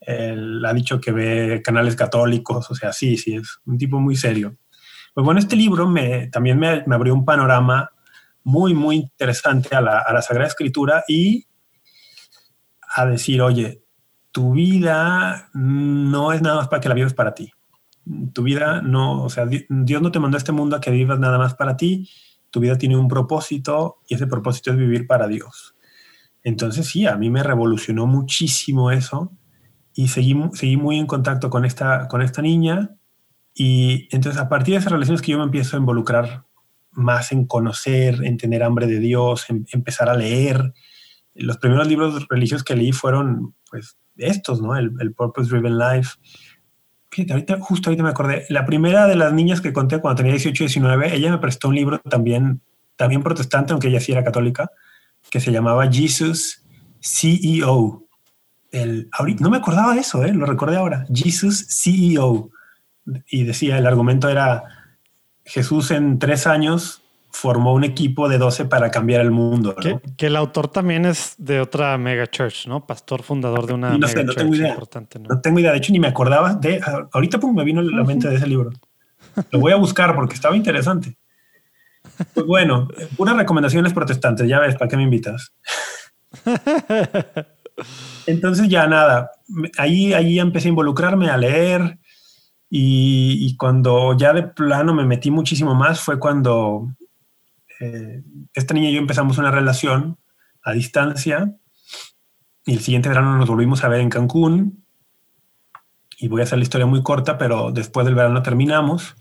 Él 0.00 0.64
ha 0.64 0.72
dicho 0.72 1.00
que 1.00 1.12
ve 1.12 1.62
canales 1.62 1.94
católicos, 1.94 2.70
o 2.70 2.74
sea, 2.74 2.92
sí, 2.92 3.16
sí, 3.16 3.36
es 3.36 3.60
un 3.64 3.78
tipo 3.78 4.00
muy 4.00 4.16
serio. 4.16 4.56
Pues 5.14 5.24
bueno, 5.24 5.40
este 5.40 5.56
libro 5.56 5.92
también 6.30 6.58
me, 6.58 6.82
me 6.86 6.94
abrió 6.94 7.14
un 7.14 7.24
panorama 7.24 7.90
muy, 8.42 8.74
muy 8.74 8.96
interesante 8.96 9.74
a 9.74 9.80
la, 9.80 9.98
a 9.98 10.12
la, 10.12 10.22
Sagrada 10.22 10.48
Escritura 10.48 11.04
y 11.06 11.46
a 12.96 13.06
decir, 13.06 13.42
oye, 13.42 13.82
tu 14.32 14.52
vida 14.52 15.48
no 15.52 16.32
es 16.32 16.42
nada 16.42 16.56
más 16.56 16.68
para 16.68 16.80
que 16.80 16.88
la 16.88 16.94
vivas 16.94 17.14
para 17.14 17.34
ti. 17.34 17.52
Tu 18.32 18.42
vida 18.42 18.80
no, 18.82 19.22
o 19.22 19.28
sea, 19.28 19.46
Dios 19.46 20.02
no 20.02 20.10
te 20.10 20.18
mandó 20.18 20.36
a 20.36 20.38
este 20.38 20.52
mundo 20.52 20.76
a 20.76 20.80
que 20.80 20.90
vivas 20.90 21.18
nada 21.18 21.38
más 21.38 21.54
para 21.54 21.76
ti, 21.76 22.08
tu 22.50 22.60
vida 22.60 22.76
tiene 22.76 22.96
un 22.96 23.08
propósito 23.08 24.00
y 24.08 24.14
ese 24.14 24.26
propósito 24.26 24.70
es 24.70 24.76
vivir 24.76 25.06
para 25.06 25.28
Dios. 25.28 25.74
Entonces 26.42 26.86
sí, 26.86 27.06
a 27.06 27.16
mí 27.16 27.30
me 27.30 27.42
revolucionó 27.42 28.06
muchísimo 28.06 28.90
eso 28.90 29.32
y 29.94 30.08
seguí, 30.08 30.34
muy 30.34 30.98
en 30.98 31.06
contacto 31.06 31.50
con 31.50 31.64
esta, 31.64 32.08
niña 32.42 32.96
y 33.54 34.08
entonces 34.14 34.40
a 34.40 34.48
partir 34.48 34.74
de 34.74 34.80
esas 34.80 34.92
relaciones 34.92 35.22
que 35.22 35.32
yo 35.32 35.38
me 35.38 35.44
empiezo 35.44 35.76
a 35.76 35.80
involucrar 35.80 36.44
más 36.92 37.32
en 37.32 37.46
conocer, 37.46 38.24
en 38.24 38.36
tener 38.36 38.62
hambre 38.62 38.86
de 38.86 38.98
Dios, 38.98 39.48
en 39.50 39.66
empezar 39.72 40.08
a 40.08 40.16
leer. 40.16 40.72
Los 41.34 41.58
primeros 41.58 41.86
libros 41.86 42.26
religiosos 42.28 42.64
que 42.64 42.74
leí 42.74 42.92
fueron 42.92 43.54
pues 43.70 43.96
estos, 44.16 44.60
¿no? 44.60 44.76
El 44.76 45.14
Purpose 45.14 45.50
Driven 45.50 45.78
Life. 45.78 46.18
Fíjate, 47.10 47.32
ahorita, 47.32 47.58
justo 47.60 47.90
ahorita 47.90 48.02
me 48.02 48.10
acordé. 48.10 48.46
La 48.48 48.64
primera 48.64 49.06
de 49.06 49.16
las 49.16 49.32
niñas 49.32 49.60
que 49.60 49.72
conté 49.72 50.00
cuando 50.00 50.18
tenía 50.18 50.32
18 50.32 50.62
y 50.62 50.66
19, 50.66 51.14
ella 51.16 51.30
me 51.30 51.38
prestó 51.38 51.68
un 51.68 51.74
libro 51.74 51.98
también, 51.98 52.60
también 52.96 53.22
protestante, 53.22 53.72
aunque 53.72 53.88
ella 53.88 54.00
sí 54.00 54.12
era 54.12 54.22
católica, 54.22 54.70
que 55.30 55.40
se 55.40 55.50
llamaba 55.50 55.90
Jesus 55.90 56.62
CEO. 57.00 58.04
El, 58.70 59.08
ahorita, 59.12 59.42
no 59.42 59.50
me 59.50 59.56
acordaba 59.56 59.94
de 59.94 60.00
eso, 60.00 60.24
¿eh? 60.24 60.32
lo 60.32 60.46
recordé 60.46 60.76
ahora. 60.76 61.04
Jesus 61.12 61.66
CEO. 61.68 62.50
Y 63.28 63.42
decía, 63.42 63.78
el 63.78 63.86
argumento 63.86 64.28
era, 64.28 64.62
Jesús 65.44 65.90
en 65.90 66.20
tres 66.20 66.46
años 66.46 66.99
formó 67.32 67.74
un 67.74 67.84
equipo 67.84 68.28
de 68.28 68.38
12 68.38 68.66
para 68.66 68.90
cambiar 68.90 69.20
el 69.20 69.30
mundo. 69.30 69.74
¿no? 69.76 69.82
Que, 69.82 70.00
que, 70.16 70.26
el 70.26 70.36
autor 70.36 70.68
también 70.68 71.04
es 71.04 71.34
de 71.38 71.60
otra 71.60 71.96
mega 71.98 72.26
church, 72.26 72.66
¿no? 72.66 72.86
Pastor 72.86 73.22
fundador 73.22 73.66
de 73.66 73.74
una 73.74 73.90
no 73.90 73.98
mega 73.98 74.08
sé, 74.08 74.24
no 74.24 74.32
church 74.32 74.38
tengo 74.38 74.54
idea. 74.54 74.68
importante. 74.70 75.18
¿no? 75.18 75.28
¿no? 75.28 75.40
tengo 75.40 75.58
idea. 75.58 75.72
De 75.72 75.78
hecho, 75.78 75.92
ni 75.92 76.00
me 76.00 76.08
acordaba 76.08 76.54
de. 76.54 76.80
Ahorita 77.12 77.38
pues, 77.38 77.52
me 77.52 77.64
vino 77.64 77.80
a 77.80 77.84
la 77.84 78.04
mente 78.04 78.28
de 78.28 78.36
ese 78.36 78.46
libro. 78.46 78.70
Lo 79.50 79.60
voy 79.60 79.72
a 79.72 79.76
buscar 79.76 80.14
porque 80.14 80.34
estaba 80.34 80.56
interesante. 80.56 81.16
Pues 82.34 82.46
bueno, 82.46 82.88
puras 83.16 83.36
recomendaciones 83.36 83.92
protestantes. 83.92 84.48
Ya 84.48 84.58
ves, 84.58 84.74
¿para 84.76 84.88
qué 84.88 84.96
me 84.96 85.04
invitas? 85.04 85.52
Entonces 88.26 88.68
ya 88.68 88.86
nada, 88.86 89.30
ahí, 89.78 90.12
ahí 90.12 90.38
empecé 90.38 90.68
a 90.68 90.70
involucrarme, 90.70 91.30
a 91.30 91.36
leer 91.36 91.98
y, 92.68 93.38
y, 93.40 93.56
cuando 93.56 94.16
ya 94.16 94.32
de 94.32 94.42
plano 94.44 94.94
me 94.94 95.04
metí 95.04 95.30
muchísimo 95.30 95.74
más 95.74 96.00
fue 96.00 96.20
cuando 96.20 96.88
eh, 97.80 98.22
esta 98.54 98.74
niña 98.74 98.90
y 98.90 98.94
yo 98.94 99.00
empezamos 99.00 99.38
una 99.38 99.50
relación 99.50 100.18
a 100.62 100.72
distancia 100.72 101.56
y 102.66 102.74
el 102.74 102.80
siguiente 102.80 103.08
verano 103.08 103.36
nos 103.36 103.48
volvimos 103.48 103.82
a 103.82 103.88
ver 103.88 104.00
en 104.00 104.10
Cancún 104.10 104.84
y 106.18 106.28
voy 106.28 106.42
a 106.42 106.44
hacer 106.44 106.58
la 106.58 106.64
historia 106.64 106.86
muy 106.86 107.02
corta, 107.02 107.38
pero 107.38 107.72
después 107.72 108.04
del 108.04 108.14
verano 108.14 108.42
terminamos 108.42 109.16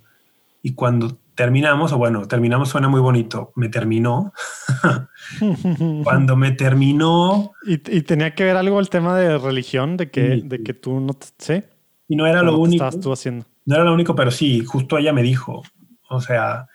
y 0.62 0.74
cuando 0.74 1.18
terminamos, 1.36 1.94
o 1.94 1.98
bueno, 1.98 2.28
terminamos 2.28 2.68
suena 2.68 2.90
muy 2.90 3.00
bonito, 3.00 3.54
me 3.56 3.70
terminó. 3.70 4.34
cuando 6.04 6.36
me 6.36 6.52
terminó... 6.52 7.54
¿Y, 7.66 7.76
¿Y, 7.76 8.02
tenía 8.02 8.36
que 8.36 8.44
ver 8.44 8.58
algo 8.58 8.82
el 8.82 8.90
tema 8.90 9.18
de 9.18 9.38
religión, 9.38 9.96
de 9.96 10.12
que, 10.12 10.42
de 10.44 10.62
que 10.62 10.74
tú 10.74 11.00
no 11.00 11.14
te... 11.14 11.28
¿sí? 11.38 11.64
Y 12.10 12.18
no 12.18 12.28
era 12.28 12.44
lo 12.44 12.58
único. 12.58 12.84
estabas 12.84 13.00
tú 13.00 13.14
haciendo? 13.14 13.46
No 13.66 13.76
era 13.76 13.86
lo 13.86 13.94
único, 13.94 14.16
pero 14.16 14.32
sí, 14.32 14.66
justo 14.66 14.98
ella 14.98 15.14
me 15.14 15.24
dijo, 15.24 15.64
o 16.10 16.20
sea, 16.20 16.68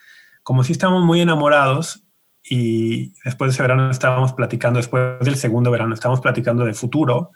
como 0.45 0.63
si 0.63 0.73
estábamos 0.73 1.05
muy 1.05 1.21
enamorados 1.21 2.05
y 2.45 3.15
después 3.25 3.49
de 3.49 3.55
ese 3.55 3.63
verano 3.63 3.91
estábamos 3.91 4.35
platicando, 4.35 4.77
después 4.77 5.19
del 5.21 5.37
segundo 5.37 5.71
verano 5.71 5.95
estábamos 5.95 6.21
platicando 6.21 6.65
de 6.65 6.75
futuro, 6.75 7.33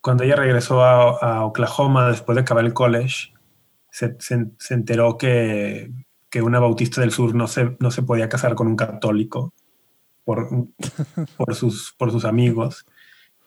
cuando 0.00 0.24
ella 0.24 0.34
regresó 0.34 0.82
a, 0.82 1.44
Oklahoma 1.44 2.08
después 2.08 2.34
de 2.34 2.42
acabar 2.42 2.64
el 2.64 2.72
college, 2.72 3.34
se, 3.90 4.16
se, 4.18 4.46
se 4.58 4.74
enteró 4.74 5.18
que, 5.18 5.92
que, 6.30 6.42
una 6.42 6.58
bautista 6.58 7.02
del 7.02 7.12
sur 7.12 7.34
no 7.34 7.46
se, 7.46 7.76
no 7.78 7.90
se 7.90 8.02
podía 8.02 8.28
casar 8.30 8.54
con 8.54 8.66
un 8.66 8.76
católico 8.76 9.52
por, 10.24 10.48
por, 11.36 11.54
sus, 11.54 11.94
por 11.98 12.10
sus 12.10 12.24
amigos 12.24 12.86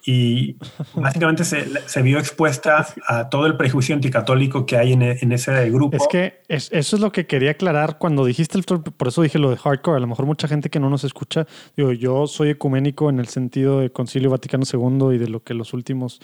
y 0.05 0.57
básicamente 0.93 1.43
se, 1.43 2.01
vio 2.03 2.19
expuesta 2.19 2.85
a 3.07 3.29
todo 3.29 3.47
el 3.47 3.57
prejuicio 3.57 3.95
anticatólico 3.95 4.65
que 4.65 4.77
hay 4.77 4.93
en, 4.93 5.01
en 5.01 5.31
ese 5.31 5.69
grupo. 5.71 5.97
Es 5.97 6.07
que 6.07 6.41
es, 6.47 6.71
eso 6.71 6.95
es 6.95 7.01
lo 7.01 7.11
que 7.11 7.25
quería 7.25 7.51
aclarar 7.51 7.97
cuando 7.97 8.23
dijiste, 8.23 8.59
el, 8.59 8.63
por 8.63 9.07
eso 9.07 9.23
dije 9.23 9.39
lo 9.39 9.49
de 9.49 9.57
hardcore, 9.57 9.97
a 9.97 9.99
lo 9.99 10.07
mejor 10.07 10.27
mucha 10.27 10.47
gente 10.47 10.69
que 10.69 10.79
no 10.79 10.91
nos 10.91 11.03
escucha, 11.03 11.47
digo, 11.75 11.91
yo 11.91 12.27
soy 12.27 12.51
ecuménico 12.51 13.09
en 13.09 13.19
el 13.19 13.27
sentido 13.27 13.79
de 13.79 13.91
Concilio 13.91 14.29
Vaticano 14.29 14.63
II 14.71 15.15
y 15.15 15.17
de 15.17 15.27
lo 15.27 15.43
que 15.43 15.55
los 15.55 15.73
últimos, 15.73 16.21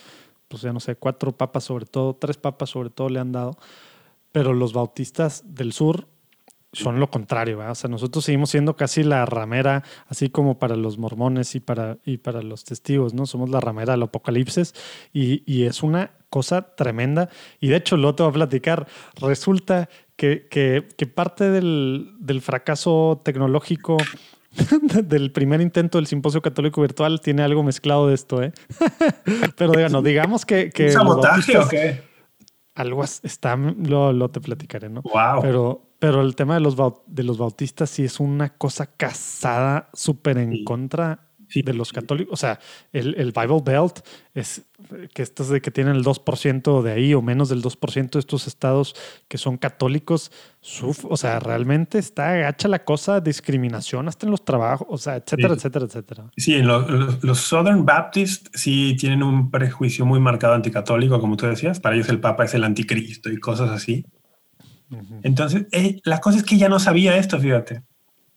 pues 0.47 0.61
ya 0.61 0.71
no 0.73 0.79
sé, 0.79 0.95
cuatro 0.95 1.31
papas 1.31 1.63
sobre 1.63 1.85
todo, 1.85 2.15
tres 2.15 2.37
papas 2.37 2.69
sobre 2.69 2.91
todo 2.91 3.09
le 3.09 3.19
han 3.19 3.31
dado, 3.31 3.57
pero 4.31 4.53
los 4.53 4.73
bautistas 4.73 5.43
del 5.55 5.73
sur 5.73 6.07
son 6.73 6.99
lo 6.99 7.09
contrario, 7.09 7.57
¿verdad? 7.57 7.73
o 7.73 7.75
sea, 7.75 7.89
nosotros 7.89 8.23
seguimos 8.23 8.49
siendo 8.49 8.75
casi 8.75 9.03
la 9.03 9.25
ramera, 9.25 9.83
así 10.07 10.29
como 10.29 10.57
para 10.57 10.75
los 10.75 10.97
mormones 10.97 11.55
y 11.55 11.59
para, 11.59 11.97
y 12.05 12.17
para 12.17 12.41
los 12.41 12.63
testigos, 12.63 13.13
¿no? 13.13 13.25
Somos 13.25 13.49
la 13.49 13.59
ramera 13.59 13.93
del 13.93 14.03
apocalipsis 14.03 14.73
y, 15.11 15.43
y 15.51 15.65
es 15.65 15.83
una 15.83 16.11
cosa 16.29 16.75
tremenda. 16.75 17.29
Y 17.59 17.67
de 17.67 17.75
hecho, 17.75 17.97
lo 17.97 18.15
te 18.15 18.23
voy 18.23 18.29
a 18.29 18.33
platicar, 18.33 18.87
resulta 19.19 19.89
que, 20.15 20.47
que, 20.49 20.87
que 20.97 21.07
parte 21.07 21.49
del, 21.49 22.13
del, 22.19 22.41
fracaso 22.41 23.21
tecnológico 23.23 23.97
del 25.03 25.31
primer 25.31 25.61
intento 25.61 25.97
del 25.97 26.07
simposio 26.07 26.41
católico 26.41 26.81
virtual 26.81 27.19
tiene 27.19 27.43
algo 27.43 27.63
mezclado 27.63 28.07
de 28.07 28.15
esto, 28.15 28.41
¿eh? 28.41 28.53
Pero 29.57 29.73
digamos, 29.73 30.03
digamos 30.03 30.45
que... 30.45 30.69
que 30.69 30.85
¿Un 30.85 30.91
sabotaje 30.91 31.57
o 31.57 31.67
qué? 31.67 32.03
Algo 32.75 33.03
está, 33.03 33.57
lo, 33.57 34.13
lo, 34.13 34.29
te 34.29 34.39
platicaré, 34.39 34.89
¿no? 34.89 35.01
Wow. 35.01 35.41
Pero, 35.41 35.90
pero 36.01 36.21
el 36.21 36.35
tema 36.35 36.55
de 36.55 36.61
los, 36.61 36.75
de 37.05 37.23
los 37.23 37.37
bautistas 37.37 37.89
sí 37.91 38.03
es 38.03 38.19
una 38.19 38.49
cosa 38.49 38.87
casada 38.87 39.89
súper 39.93 40.39
en 40.39 40.51
Sí. 40.51 40.63
contra 40.63 41.27
Sí. 41.47 41.61
de 41.63 41.73
los 41.73 41.91
católicos. 41.91 42.31
O 42.33 42.37
sea, 42.37 42.59
el, 42.93 43.13
el 43.19 43.33
Bible 43.33 43.61
Belt 43.63 43.99
es 44.33 44.63
que 45.13 45.21
estos 45.21 45.49
de 45.49 45.59
que 45.61 45.69
tienen 45.69 45.97
el 45.97 46.03
2% 46.03 46.81
de 46.81 46.91
ahí 46.93 47.13
o 47.13 47.21
menos 47.21 47.49
del 47.49 47.61
2% 47.61 48.11
de 48.13 48.19
estos 48.19 48.47
estados 48.47 48.95
que 49.27 49.37
son 49.37 49.57
católicos, 49.57 50.31
suf- 50.61 51.05
o 51.09 51.17
sea, 51.17 51.41
realmente 51.41 51.99
está 51.99 52.29
agacha 52.35 52.69
la 52.69 52.85
cosa, 52.85 53.19
discriminación 53.19 54.07
hasta 54.07 54.25
en 54.25 54.31
los 54.31 54.45
trabajos, 54.45 54.87
o 54.89 54.97
sea, 54.97 55.17
etcétera, 55.17 55.49
Sí. 55.49 55.55
etcétera, 55.55 55.85
etcétera. 55.87 56.31
Sí, 56.37 56.61
los, 56.61 57.21
los 57.21 57.39
Southern 57.39 57.85
Baptists 57.85 58.49
sí 58.53 58.95
tienen 58.97 59.21
un 59.21 59.51
prejuicio 59.51 60.05
muy 60.05 60.21
marcado 60.21 60.53
anticatólico, 60.53 61.19
como 61.19 61.35
tú 61.35 61.47
decías. 61.47 61.81
Para 61.81 61.95
ellos 61.95 62.07
el 62.07 62.21
Papa 62.21 62.45
es 62.45 62.53
el 62.53 62.63
anticristo 62.63 63.29
y 63.29 63.37
cosas 63.37 63.69
así. 63.71 64.05
Entonces, 65.23 65.67
eh, 65.71 65.99
la 66.03 66.19
cosa 66.19 66.37
es 66.37 66.43
que 66.43 66.57
ya 66.57 66.69
no 66.69 66.79
sabía 66.79 67.17
esto, 67.17 67.39
fíjate. 67.39 67.83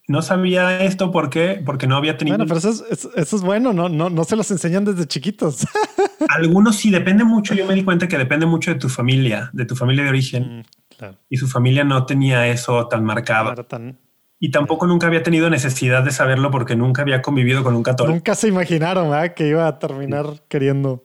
No 0.07 0.21
sabía 0.21 0.83
esto 0.83 1.09
¿por 1.11 1.31
qué? 1.31 1.61
porque 1.65 1.87
no 1.87 1.95
había 1.97 2.15
tenido... 2.15 2.37
Bueno, 2.37 2.47
pero 2.47 2.59
eso 2.59 2.69
es, 2.69 2.91
eso- 2.91 3.15
eso 3.15 3.35
es 3.35 3.41
bueno, 3.41 3.73
¿no? 3.73 3.89
No, 3.89 4.09
no 4.11 4.23
se 4.23 4.35
los 4.35 4.51
enseñan 4.51 4.85
desde 4.85 5.07
chiquitos. 5.07 5.65
Algunos 6.29 6.75
sí, 6.75 6.91
depende 6.91 7.23
mucho. 7.23 7.55
Yo 7.55 7.65
me 7.65 7.73
di 7.73 7.83
cuenta 7.83 8.07
que 8.07 8.17
depende 8.17 8.45
mucho 8.45 8.71
de 8.71 8.79
tu 8.79 8.87
familia, 8.87 9.49
de 9.53 9.65
tu 9.65 9.75
familia 9.75 10.03
de 10.03 10.09
origen. 10.09 10.59
Mm, 10.59 10.95
claro. 10.97 11.17
Y 11.29 11.37
su 11.37 11.47
familia 11.47 11.83
no 11.83 12.05
tenía 12.05 12.47
eso 12.47 12.87
tan 12.87 13.03
marcado. 13.03 13.55
tan- 13.65 13.97
Y 14.39 14.51
tampoco 14.51 14.85
nunca 14.85 15.07
había 15.07 15.23
tenido 15.23 15.49
necesidad 15.49 16.03
de 16.03 16.11
saberlo 16.11 16.51
porque 16.51 16.75
nunca 16.75 17.01
había 17.01 17.23
convivido 17.23 17.63
con 17.63 17.75
un 17.75 17.81
católico. 17.81 18.13
Nunca 18.13 18.35
se 18.35 18.47
imaginaron 18.47 19.11
que 19.35 19.47
iba 19.47 19.67
a 19.67 19.79
terminar 19.79 20.43
queriendo. 20.47 21.03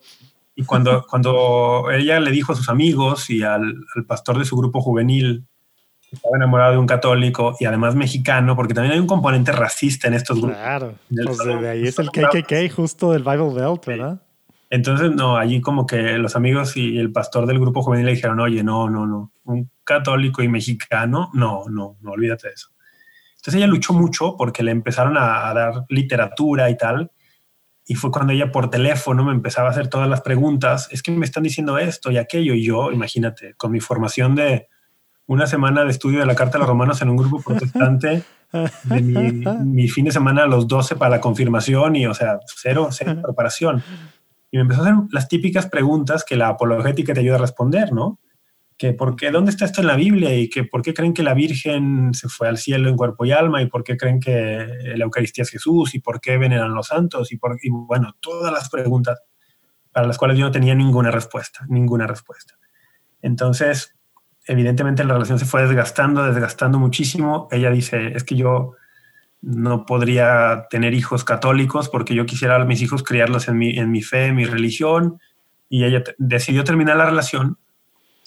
Y 0.61 0.65
cuando, 0.65 1.07
cuando 1.09 1.91
ella 1.91 2.21
le 2.21 2.31
dijo 2.31 2.53
a 2.53 2.55
sus 2.55 2.69
amigos 2.69 3.31
y 3.31 3.43
al, 3.43 3.77
al 3.97 4.05
pastor 4.05 4.39
de 4.39 4.45
su 4.45 4.59
grupo 4.59 4.83
juvenil 4.83 5.47
que 6.03 6.17
estaba 6.17 6.37
enamorado 6.37 6.73
de 6.73 6.79
un 6.79 6.87
católico 6.87 7.57
y 7.59 7.65
además 7.65 7.95
mexicano, 7.95 8.55
porque 8.55 8.75
también 8.75 8.93
hay 8.93 9.01
un 9.01 9.07
componente 9.07 9.53
racista 9.53 10.09
en 10.09 10.15
estos 10.15 10.39
grupos. 10.39 10.59
Claro. 10.59 10.95
Pues 11.09 11.39
de 11.39 11.69
ahí 11.69 11.87
es 11.87 11.99
el 11.99 12.11
KKK, 12.11 12.71
justo 12.77 13.13
del 13.13 13.23
Bible 13.23 13.55
Belt, 13.55 13.87
¿verdad? 13.87 14.21
Entonces, 14.69 15.13
no, 15.13 15.39
allí 15.39 15.63
como 15.63 15.87
que 15.87 16.19
los 16.19 16.37
amigos 16.37 16.77
y 16.77 16.99
el 16.99 17.11
pastor 17.11 17.47
del 17.47 17.59
grupo 17.59 17.81
juvenil 17.83 18.05
le 18.05 18.13
dijeron, 18.13 18.39
oye, 18.39 18.63
no, 18.63 18.91
no, 18.91 19.07
no, 19.07 19.33
un 19.45 19.71
católico 19.83 20.43
y 20.43 20.49
mexicano, 20.49 21.31
no, 21.33 21.65
no, 21.71 21.97
no, 22.03 22.11
olvídate 22.11 22.49
de 22.49 22.55
eso. 22.55 22.69
Entonces 23.37 23.55
ella 23.55 23.67
luchó 23.67 23.95
mucho 23.95 24.37
porque 24.37 24.63
le 24.63 24.73
empezaron 24.73 25.17
a, 25.17 25.49
a 25.49 25.55
dar 25.55 25.87
literatura 25.89 26.69
y 26.69 26.77
tal. 26.77 27.11
Y 27.91 27.97
fue 27.97 28.13
cuando 28.13 28.33
ella 28.33 28.53
por 28.53 28.71
teléfono 28.71 29.25
me 29.25 29.33
empezaba 29.33 29.67
a 29.67 29.73
hacer 29.73 29.89
todas 29.89 30.09
las 30.09 30.21
preguntas. 30.21 30.87
Es 30.93 31.03
que 31.03 31.11
me 31.11 31.27
están 31.27 31.43
diciendo 31.43 31.77
esto 31.77 32.13
y 32.13 32.19
aquello. 32.19 32.55
Y 32.55 32.65
yo, 32.65 32.93
imagínate, 32.93 33.55
con 33.55 33.73
mi 33.73 33.81
formación 33.81 34.37
de 34.37 34.69
una 35.27 35.49
semana 35.49 35.83
de 35.83 35.91
estudio 35.91 36.21
de 36.21 36.27
la 36.27 36.37
Carta 36.37 36.53
de 36.53 36.59
los 36.61 36.69
Romanos 36.69 37.03
en 37.03 37.11
un 37.11 37.17
grupo 37.17 37.43
protestante, 37.43 38.23
mi, 38.85 39.43
mi 39.65 39.89
fin 39.89 40.05
de 40.05 40.13
semana 40.13 40.45
a 40.45 40.47
los 40.47 40.69
12 40.69 40.95
para 40.95 41.17
la 41.17 41.21
confirmación 41.21 41.97
y, 41.97 42.07
o 42.07 42.15
sea, 42.15 42.39
cero, 42.47 42.91
cero 42.93 43.21
preparación. 43.25 43.83
Y 44.53 44.59
me 44.59 44.63
empezó 44.63 44.83
a 44.83 44.85
hacer 44.85 44.95
las 45.11 45.27
típicas 45.27 45.67
preguntas 45.67 46.25
que 46.25 46.37
la 46.37 46.47
apologética 46.47 47.13
te 47.13 47.19
ayuda 47.19 47.35
a 47.35 47.41
responder, 47.41 47.93
¿no? 47.93 48.21
Que 48.81 48.95
por 48.95 49.15
qué, 49.15 49.31
¿dónde 49.31 49.51
está 49.51 49.67
esto 49.67 49.83
en 49.83 49.89
la 49.89 49.95
Biblia? 49.95 50.35
Y 50.35 50.49
que 50.49 50.65
por 50.65 50.81
qué 50.81 50.95
creen 50.95 51.13
que 51.13 51.23
la 51.23 51.35
Virgen 51.35 52.15
se 52.15 52.31
fue 52.31 52.49
al 52.49 52.57
cielo 52.57 52.89
en 52.89 52.97
cuerpo 52.97 53.27
y 53.27 53.31
alma? 53.31 53.61
Y 53.61 53.67
por 53.67 53.85
qué 53.85 53.99
creen 53.99 54.21
que 54.21 54.67
la 54.97 55.05
Eucaristía 55.05 55.43
es 55.43 55.51
Jesús? 55.51 55.95
Y 55.95 55.99
por 55.99 56.19
qué 56.19 56.39
veneran 56.39 56.73
los 56.73 56.87
santos? 56.87 57.31
Y, 57.31 57.37
por, 57.37 57.59
y 57.61 57.69
bueno, 57.69 58.17
todas 58.21 58.51
las 58.51 58.71
preguntas 58.71 59.21
para 59.93 60.07
las 60.07 60.17
cuales 60.17 60.39
yo 60.39 60.47
no 60.47 60.51
tenía 60.51 60.75
ninguna 60.75 61.11
respuesta, 61.11 61.67
ninguna 61.69 62.07
respuesta. 62.07 62.55
Entonces, 63.21 63.99
evidentemente 64.47 65.05
la 65.05 65.13
relación 65.13 65.39
se 65.39 65.45
fue 65.45 65.61
desgastando, 65.67 66.25
desgastando 66.25 66.79
muchísimo. 66.79 67.49
Ella 67.51 67.71
dice, 67.71 68.17
es 68.17 68.25
que 68.25 68.37
yo 68.37 68.77
no 69.43 69.85
podría 69.85 70.69
tener 70.71 70.95
hijos 70.95 71.25
católicos 71.25 71.91
porque 71.91 72.15
yo 72.15 72.25
quisiera 72.25 72.57
a 72.57 72.65
mis 72.65 72.81
hijos 72.81 73.03
criarlos 73.03 73.47
en 73.49 73.59
mi, 73.59 73.79
en 73.79 73.91
mi 73.91 74.01
fe, 74.01 74.29
en 74.29 74.37
mi 74.37 74.47
religión. 74.47 75.19
Y 75.69 75.85
ella 75.85 76.03
decidió 76.17 76.65
terminar 76.65 76.97
la 76.97 77.05
relación. 77.05 77.59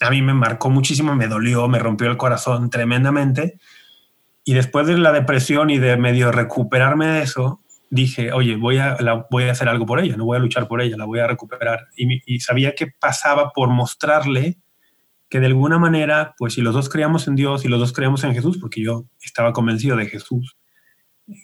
A 0.04 0.10
mí 0.10 0.22
me 0.22 0.34
marcó 0.34 0.70
muchísimo, 0.70 1.14
me 1.14 1.28
dolió, 1.28 1.66
me 1.68 1.78
rompió 1.78 2.10
el 2.10 2.16
corazón 2.16 2.70
tremendamente. 2.70 3.58
Y 4.44 4.54
después 4.54 4.86
de 4.86 4.98
la 4.98 5.12
depresión 5.12 5.70
y 5.70 5.78
de 5.78 5.96
medio 5.96 6.30
recuperarme 6.30 7.06
de 7.06 7.22
eso, 7.22 7.60
dije, 7.90 8.32
oye, 8.32 8.56
voy 8.56 8.78
a, 8.78 8.96
voy 9.30 9.44
a 9.44 9.52
hacer 9.52 9.68
algo 9.68 9.86
por 9.86 10.00
ella, 10.00 10.16
no 10.16 10.24
voy 10.26 10.36
a 10.36 10.40
luchar 10.40 10.68
por 10.68 10.82
ella, 10.82 10.96
la 10.96 11.06
voy 11.06 11.20
a 11.20 11.26
recuperar. 11.26 11.86
Y 11.96 12.40
sabía 12.40 12.74
que 12.74 12.88
pasaba 13.00 13.50
por 13.50 13.70
mostrarle 13.70 14.58
que 15.28 15.40
de 15.40 15.46
alguna 15.46 15.78
manera, 15.78 16.34
pues 16.38 16.54
si 16.54 16.60
los 16.60 16.74
dos 16.74 16.88
creíamos 16.88 17.26
en 17.26 17.34
Dios 17.34 17.64
y 17.64 17.68
los 17.68 17.80
dos 17.80 17.92
creíamos 17.92 18.22
en 18.24 18.34
Jesús, 18.34 18.58
porque 18.58 18.82
yo 18.82 19.06
estaba 19.20 19.52
convencido 19.52 19.96
de 19.96 20.06
Jesús, 20.06 20.56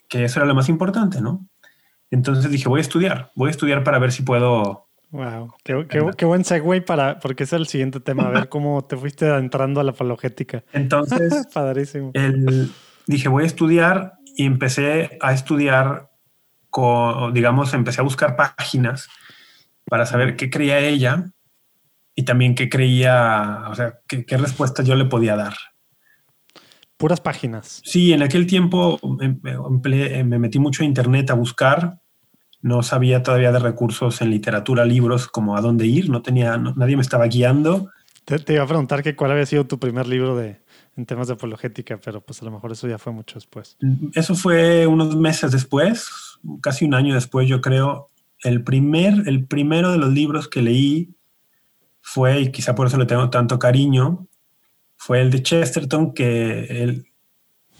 que 0.08 0.24
eso 0.24 0.38
era 0.38 0.46
lo 0.46 0.54
más 0.54 0.68
importante, 0.68 1.20
¿no? 1.20 1.48
Entonces 2.10 2.50
dije, 2.50 2.68
voy 2.68 2.78
a 2.78 2.82
estudiar, 2.82 3.30
voy 3.34 3.48
a 3.48 3.50
estudiar 3.50 3.82
para 3.82 3.98
ver 3.98 4.12
si 4.12 4.22
puedo... 4.22 4.89
Wow, 5.12 5.54
qué, 5.64 5.86
qué- 5.88 6.10
qué 6.16 6.24
buen 6.24 6.44
segue 6.44 6.82
para, 6.82 7.18
porque 7.18 7.42
es 7.44 7.52
el 7.52 7.66
siguiente 7.66 7.98
tema, 8.00 8.26
a 8.26 8.30
ver 8.30 8.48
cómo 8.48 8.82
te 8.82 8.96
fuiste 8.96 9.26
entrando 9.36 9.80
a 9.80 9.84
la 9.84 9.90
apologética. 9.90 10.64
Entonces 10.72 11.46
Padrísimo. 11.54 12.12
el- 12.14 12.70
dije, 13.06 13.28
voy 13.28 13.42
a 13.42 13.46
estudiar 13.46 14.14
y 14.36 14.46
empecé 14.46 15.18
a 15.20 15.32
estudiar, 15.32 16.10
con, 16.70 17.32
digamos, 17.34 17.74
empecé 17.74 18.00
a 18.00 18.04
buscar 18.04 18.36
páginas 18.36 19.08
para 19.86 20.06
saber 20.06 20.36
qué 20.36 20.48
creía 20.50 20.78
ella 20.78 21.24
y 22.14 22.24
también 22.24 22.54
qué 22.54 22.68
creía, 22.68 23.64
o 23.68 23.74
sea, 23.74 23.98
qué, 24.06 24.24
qué 24.24 24.36
respuesta 24.36 24.82
yo 24.84 24.94
le 24.94 25.06
podía 25.06 25.34
dar. 25.34 25.54
Puras 26.96 27.20
páginas. 27.20 27.80
Sí, 27.84 28.12
en 28.12 28.22
aquel 28.22 28.46
tiempo 28.46 29.00
em- 29.20 29.40
empleé- 29.42 30.22
me 30.22 30.38
metí 30.38 30.58
mucho 30.58 30.82
a 30.82 30.86
internet 30.86 31.30
a 31.30 31.34
buscar. 31.34 31.98
No 32.62 32.82
sabía 32.82 33.22
todavía 33.22 33.52
de 33.52 33.58
recursos 33.58 34.20
en 34.20 34.30
literatura, 34.30 34.84
libros, 34.84 35.28
como 35.28 35.56
a 35.56 35.60
dónde 35.60 35.86
ir. 35.86 36.10
No 36.10 36.22
tenía, 36.22 36.56
no- 36.58 36.74
nadie 36.76 36.96
me 36.96 37.02
estaba 37.02 37.26
guiando. 37.26 37.90
Te, 38.24 38.38
te 38.38 38.52
iba 38.54 38.64
a 38.64 38.66
preguntar 38.66 39.02
que 39.02 39.16
cuál 39.16 39.32
había 39.32 39.46
sido 39.46 39.66
tu 39.66 39.78
primer 39.78 40.06
libro 40.06 40.36
de, 40.36 40.60
en 40.96 41.06
temas 41.06 41.26
de 41.28 41.34
apologética, 41.34 41.98
pero 42.04 42.20
pues 42.20 42.42
a 42.42 42.44
lo 42.44 42.50
mejor 42.50 42.72
eso 42.72 42.86
ya 42.86 42.98
fue 42.98 43.12
mucho 43.12 43.36
después. 43.36 43.76
Eso 44.14 44.34
fue 44.34 44.86
unos 44.86 45.16
meses 45.16 45.52
después, 45.52 46.08
casi 46.60 46.84
un 46.84 46.94
año 46.94 47.14
después, 47.14 47.48
yo 47.48 47.60
creo. 47.60 48.08
El 48.42 48.62
primer, 48.62 49.26
el 49.26 49.46
primero 49.46 49.90
de 49.90 49.98
los 49.98 50.10
libros 50.12 50.48
que 50.48 50.62
leí 50.62 51.10
fue, 52.02 52.40
y 52.40 52.52
quizá 52.52 52.74
por 52.74 52.86
eso 52.86 52.96
le 52.98 53.06
tengo 53.06 53.30
tanto 53.30 53.58
cariño, 53.58 54.26
fue 54.96 55.20
el 55.22 55.30
de 55.30 55.42
Chesterton, 55.42 56.12
que 56.12 56.64
él, 56.64 57.06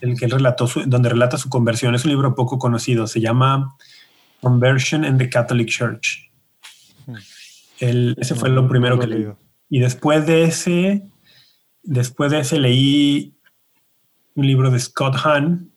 el 0.01 0.19
que 0.19 0.25
él 0.25 0.31
relató, 0.31 0.67
su- 0.67 0.85
donde 0.87 1.09
relata 1.11 1.37
su 1.37 1.49
conversión. 1.51 1.95
Es 1.95 2.05
un 2.05 2.11
libro 2.13 2.35
poco 2.35 2.59
conocido, 2.59 3.07
se 3.07 3.21
llama 3.21 3.75
Conversion 4.43 5.05
in 5.05 5.19
the 5.19 5.29
Catholic 5.29 5.69
Church. 5.69 6.31
El- 7.79 8.17
ese 8.19 8.35
fue 8.35 8.49
lo 8.51 8.69
primero 8.69 8.99
que 8.99 9.07
leí. 9.07 9.27
Y 9.69 9.81
después 9.81 10.27
de 10.27 10.45
ese, 10.45 11.03
después 11.83 12.31
de 12.31 12.41
ese 12.41 12.59
leí 12.59 13.35
un 14.35 14.47
libro 14.47 14.71
de 14.71 14.79
Scott 14.79 15.17
Hahn 15.25 15.71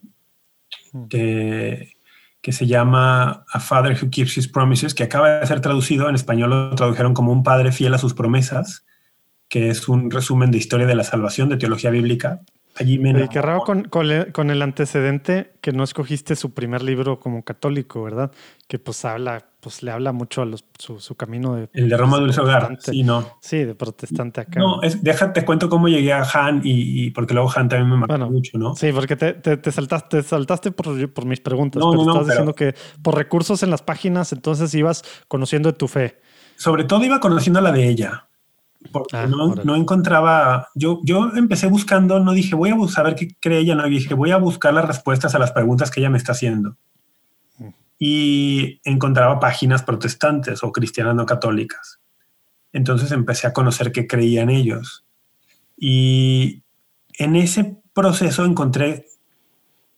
Mm. 0.91 1.07
que, 1.07 1.93
que 2.41 2.51
se 2.51 2.67
llama 2.67 3.45
A 3.51 3.59
Father 3.59 3.97
Who 3.99 4.09
Keeps 4.11 4.37
His 4.37 4.47
Promises, 4.47 4.93
que 4.93 5.03
acaba 5.03 5.39
de 5.39 5.47
ser 5.47 5.59
traducido, 5.59 6.07
en 6.07 6.13
español 6.15 6.51
lo 6.51 6.75
tradujeron 6.75 7.13
como 7.15 7.31
Un 7.31 7.41
Padre 7.43 7.71
Fiel 7.71 7.93
a 7.95 7.97
sus 7.97 8.13
Promesas, 8.13 8.85
que 9.49 9.69
es 9.69 9.87
un 9.87 10.11
resumen 10.11 10.51
de 10.51 10.57
historia 10.59 10.85
de 10.85 10.93
la 10.95 11.03
salvación, 11.03 11.49
de 11.49 11.57
teología 11.57 11.89
bíblica. 11.89 12.41
Allí 12.75 12.97
me 12.97 13.11
Y 13.11 13.27
qué 13.27 13.41
raro 13.41 13.61
con, 13.61 13.83
con 13.83 14.09
el, 14.09 14.31
con 14.31 14.49
el 14.49 14.61
antecedente 14.61 15.53
que 15.61 15.71
no 15.71 15.83
escogiste 15.83 16.35
su 16.35 16.53
primer 16.53 16.81
libro 16.81 17.19
como 17.19 17.43
católico, 17.43 18.01
¿verdad? 18.03 18.31
Que 18.67 18.79
pues 18.79 19.05
habla, 19.05 19.45
pues 19.59 19.83
le 19.83 19.91
habla 19.91 20.11
mucho 20.11 20.41
a 20.41 20.45
los, 20.45 20.65
su, 20.79 20.99
su 20.99 21.15
camino 21.15 21.55
de... 21.55 21.69
El 21.73 21.87
de 21.87 21.95
Roma 21.97 22.17
Dulce 22.17 22.41
Hogar, 22.41 22.75
sí, 22.79 23.03
no. 23.03 23.37
Sí, 23.41 23.63
de 23.63 23.75
protestante 23.75 24.41
acá. 24.41 24.59
No, 24.59 24.81
es, 24.81 25.03
déjate 25.03 25.45
cuento 25.45 25.69
cómo 25.69 25.87
llegué 25.87 26.13
a 26.13 26.23
Han 26.23 26.61
y, 26.63 27.05
y 27.05 27.11
porque 27.11 27.33
luego 27.35 27.51
Han 27.55 27.69
también 27.69 27.89
me 27.89 27.97
marcó 27.97 28.13
Bueno, 28.13 28.31
mucho, 28.31 28.57
¿no? 28.57 28.75
Sí, 28.75 28.91
porque 28.91 29.15
te, 29.15 29.33
te, 29.33 29.57
te 29.57 29.71
saltaste, 29.71 30.21
te 30.21 30.27
saltaste 30.27 30.71
por, 30.71 31.13
por 31.13 31.25
mis 31.25 31.41
preguntas, 31.41 31.79
No, 31.79 31.91
pero 31.91 32.03
no, 32.03 32.07
no, 32.07 32.21
estás 32.21 32.35
pero- 32.35 32.45
diciendo 32.45 32.55
que 32.55 32.75
por 33.03 33.15
recursos 33.15 33.61
en 33.61 33.69
las 33.69 33.83
páginas 33.83 34.33
entonces 34.33 34.73
ibas 34.73 35.03
conociendo 35.27 35.71
de 35.71 35.77
tu 35.77 35.87
fe. 35.87 36.19
sobre 36.55 36.85
todo 36.85 37.03
iba 37.05 37.19
conociendo 37.19 37.61
la 37.61 37.71
de 37.71 37.87
ella. 37.87 38.27
Porque 38.91 39.17
Ah, 39.17 39.27
no, 39.27 39.75
encontraba. 39.75 40.69
Yo, 40.75 40.99
yo 41.03 41.31
empecé 41.35 41.67
buscando, 41.67 42.19
no 42.19 42.33
dije 42.33 42.55
voy 42.55 42.71
a 42.71 42.87
saber 42.87 43.15
qué 43.15 43.35
cree 43.39 43.59
ella, 43.59 43.75
no 43.75 43.83
dije 43.85 44.13
voy 44.13 44.31
a 44.31 44.37
buscar 44.37 44.73
las 44.73 44.85
respuestas 44.85 45.35
a 45.35 45.39
las 45.39 45.51
preguntas 45.51 45.89
que 45.91 45.99
ella 45.99 46.09
me 46.09 46.17
está 46.17 46.33
haciendo. 46.33 46.77
Mm. 47.57 47.67
Y 47.99 48.81
encontraba 48.83 49.39
páginas 49.39 49.83
protestantes 49.83 50.63
o 50.63 50.71
cristianas 50.71 51.15
no 51.15 51.25
católicas. 51.25 51.99
Entonces 52.71 53.11
empecé 53.11 53.47
a 53.47 53.53
conocer 53.53 53.91
qué 53.91 54.07
creían 54.07 54.49
ellos. 54.49 55.05
Y 55.77 56.63
en 57.17 57.35
ese 57.35 57.77
proceso 57.93 58.45
encontré 58.45 59.05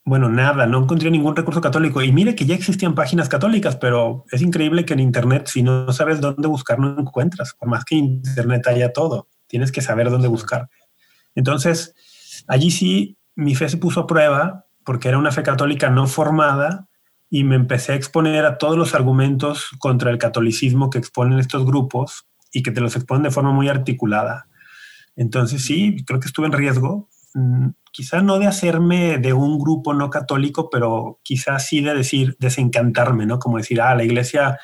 bueno, 0.05 0.29
nada, 0.29 0.67
no 0.67 0.83
encontré 0.83 1.09
ningún 1.09 1.35
recurso 1.35 1.61
católico. 1.61 1.99
Y 2.03 2.11
mire 2.11 2.35
que 2.35 2.45
ya 2.45 2.53
existían 2.53 2.93
páginas 2.93 3.27
católicas, 3.27 3.75
pero 3.75 4.23
es 4.31 4.43
increíble 4.43 4.85
que 4.85 4.93
en 4.93 4.99
Internet, 4.99 5.47
si 5.47 5.63
no 5.63 5.91
sabes 5.91 6.21
dónde 6.21 6.47
buscar, 6.47 6.77
no 6.77 6.99
encuentras. 6.99 7.55
Por 7.55 7.67
más 7.67 7.83
que 7.85 7.95
Internet 7.95 8.67
haya 8.67 8.93
todo, 8.93 9.27
tienes 9.47 9.71
que 9.71 9.81
saber 9.81 10.11
dónde 10.11 10.27
buscar. 10.27 10.69
Entonces, 11.33 11.95
allí 12.47 12.69
sí, 12.69 13.17
mi 13.35 13.55
fe 13.55 13.67
se 13.67 13.77
puso 13.77 14.01
a 14.01 14.07
prueba 14.07 14.65
porque 14.83 15.09
era 15.09 15.17
una 15.17 15.31
fe 15.31 15.41
católica 15.41 15.89
no 15.89 16.05
formada 16.05 16.87
y 17.31 17.43
me 17.43 17.55
empecé 17.55 17.93
a 17.93 17.95
exponer 17.95 18.45
a 18.45 18.59
todos 18.59 18.77
los 18.77 18.93
argumentos 18.93 19.71
contra 19.79 20.11
el 20.11 20.19
catolicismo 20.19 20.91
que 20.91 20.99
exponen 20.99 21.39
estos 21.39 21.65
grupos 21.65 22.27
y 22.53 22.61
que 22.61 22.71
te 22.71 22.79
los 22.79 22.95
exponen 22.95 23.23
de 23.23 23.31
forma 23.31 23.51
muy 23.51 23.69
articulada. 23.69 24.47
Entonces 25.15 25.63
sí, 25.63 25.97
creo 26.05 26.19
que 26.19 26.27
estuve 26.27 26.45
en 26.45 26.53
riesgo, 26.53 27.09
mm, 27.36 27.69
quizá 27.91 28.21
no 28.21 28.39
de 28.39 28.47
hacerme 28.47 29.19
de 29.19 29.31
un 29.31 29.59
grupo 29.59 29.93
no 29.93 30.09
católico, 30.09 30.69
pero 30.69 31.21
quizá 31.23 31.59
sí 31.59 31.79
de 31.79 31.93
decir, 31.93 32.36
desencantarme, 32.39 33.25
¿no? 33.25 33.39
Como 33.39 33.57
decir, 33.57 33.79
ah, 33.79 33.95
la 33.95 34.03
iglesia 34.03 34.59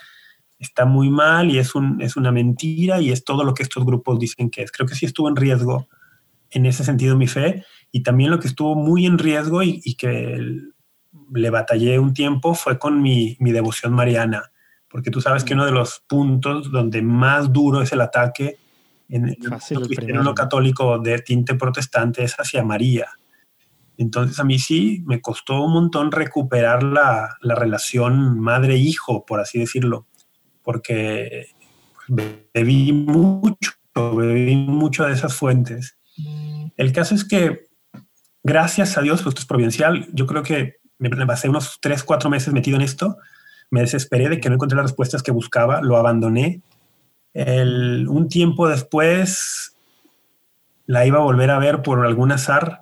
está 0.60 0.86
muy 0.86 1.10
mal 1.10 1.50
y 1.50 1.58
es, 1.58 1.74
un, 1.76 2.02
es 2.02 2.18
una 2.18 2.32
mentira 2.32 3.00
y 3.00 3.12
es 3.12 3.24
todo 3.24 3.44
lo 3.44 3.54
que 3.54 3.64
estos 3.64 3.86
grupos 3.86 4.20
dicen 4.20 4.50
que 4.50 4.64
es. 4.64 4.72
Creo 4.72 4.88
que 4.88 4.96
sí 4.96 5.06
estuvo 5.06 5.30
en 5.30 5.36
riesgo 5.36 5.88
en 6.50 6.66
ese 6.66 6.84
sentido 6.84 7.16
mi 7.16 7.28
fe 7.28 7.64
y 7.92 8.04
también 8.04 8.32
lo 8.32 8.40
que 8.40 8.48
estuvo 8.48 8.76
muy 8.76 9.06
en 9.06 9.18
riesgo 9.18 9.64
y, 9.64 9.96
que 9.96 10.38
le 11.34 11.50
batallé 11.50 12.00
un 12.00 12.14
tiempo 12.14 12.54
fue 12.54 12.78
con 12.78 13.02
mi, 13.02 13.38
mi 13.40 13.52
devoción 13.52 13.94
mariana, 13.94 14.52
porque 14.90 15.10
tú 15.10 15.22
sabes 15.22 15.44
que 15.44 15.54
uno 15.54 15.66
de 15.66 15.72
los 15.72 16.04
puntos 16.08 16.72
donde 16.72 17.02
más 17.02 17.52
duro 17.52 17.82
es 17.82 17.92
el 17.92 18.02
ataque 18.02 18.58
en 19.12 19.28
el 19.28 19.38
cristiano 19.38 20.34
católico 20.34 20.98
de 20.98 21.20
tinte 21.20 21.56
protestante 21.56 22.24
es 22.24 22.34
hacia 22.36 22.64
María. 22.64 23.10
Entonces 23.98 24.40
a 24.40 24.44
mí 24.44 24.58
sí 24.58 25.04
me 25.06 25.22
costó 25.22 25.62
un 25.62 25.74
montón 25.74 26.12
recuperar 26.12 26.82
la, 26.82 27.38
la 27.42 27.56
relación 27.56 28.40
madre-hijo, 28.40 29.26
por 29.26 29.40
así 29.40 29.60
decirlo, 29.60 30.08
porque 30.64 31.48
bebí 32.08 32.94
mucho, 32.94 33.72
bebí 33.94 34.56
mucho 34.56 35.06
de 35.06 35.14
esas 35.14 35.36
fuentes. 35.36 35.98
El 36.78 36.94
caso 36.94 37.14
es 37.14 37.26
que, 37.26 37.68
gracias 38.44 38.98
a 38.98 39.02
Dios, 39.02 39.22
pues 39.22 39.34
esto 39.34 39.42
es 39.42 39.48
provincial, 39.48 40.08
yo 40.14 40.26
creo 40.26 40.42
que 40.42 40.78
me 40.98 41.26
pasé 41.26 41.50
unos 41.50 41.80
tres, 41.82 42.04
cuatro 42.04 42.30
meses 42.30 42.54
metido 42.54 42.78
en 42.78 42.84
esto, 42.84 43.18
me 43.72 43.82
desesperé 43.82 44.30
de 44.30 44.40
que 44.40 44.50
no 44.50 44.56
encontré 44.56 44.76
las 44.76 44.86
respuestas 44.86 45.24
que 45.24 45.32
buscaba, 45.32 45.82
lo 45.82 45.98
abandoné. 45.98 46.62
Un 47.34 48.28
tiempo 48.30 48.68
después 48.68 49.76
la 50.86 51.06
iba 51.06 51.20
a 51.20 51.24
volver 51.24 51.50
a 51.52 51.60
ver 51.60 51.82
por 51.82 52.06
algún 52.06 52.32
azar 52.32 52.82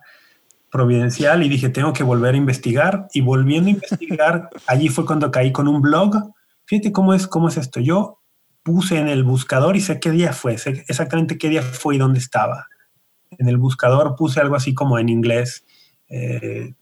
providencial 0.72 1.44
y 1.44 1.50
dije, 1.50 1.70
tengo 1.70 1.94
que 1.94 2.04
volver 2.04 2.34
a 2.34 2.38
investigar. 2.38 3.08
Y 3.14 3.22
volviendo 3.22 3.70
a 3.70 3.74
investigar, 3.74 4.50
allí 4.68 4.90
fue 4.90 5.06
cuando 5.06 5.32
caí 5.32 5.52
con 5.52 5.68
un 5.68 5.82
blog. 5.82 6.34
Fíjate 6.66 6.92
cómo 6.92 7.14
es, 7.14 7.28
cómo 7.28 7.48
es 7.48 7.58
esto. 7.58 7.80
Yo 7.80 8.20
puse 8.64 8.98
en 8.98 9.08
el 9.08 9.24
buscador 9.24 9.76
y 9.76 9.82
sé 9.82 10.00
qué 10.00 10.12
día 10.12 10.34
fue, 10.34 10.58
sé 10.58 10.84
exactamente 10.88 11.38
qué 11.38 11.50
día 11.50 11.62
fue 11.62 11.96
y 11.96 11.98
dónde 11.98 12.20
estaba. 12.20 12.68
En 13.32 13.48
el 13.48 13.58
buscador 13.58 14.16
puse 14.16 14.40
algo 14.40 14.56
así 14.56 14.74
como 14.74 15.00
en 15.00 15.10
inglés, 15.10 15.66
eh, 16.08 16.74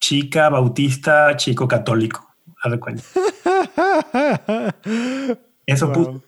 chica 0.00 0.48
bautista, 0.48 1.36
chico 1.36 1.66
católico. 1.66 2.34
Haz 2.62 2.72
de 2.72 2.80
cuenta. 2.80 3.02
Eso 5.66 5.92
puse. 5.92 6.20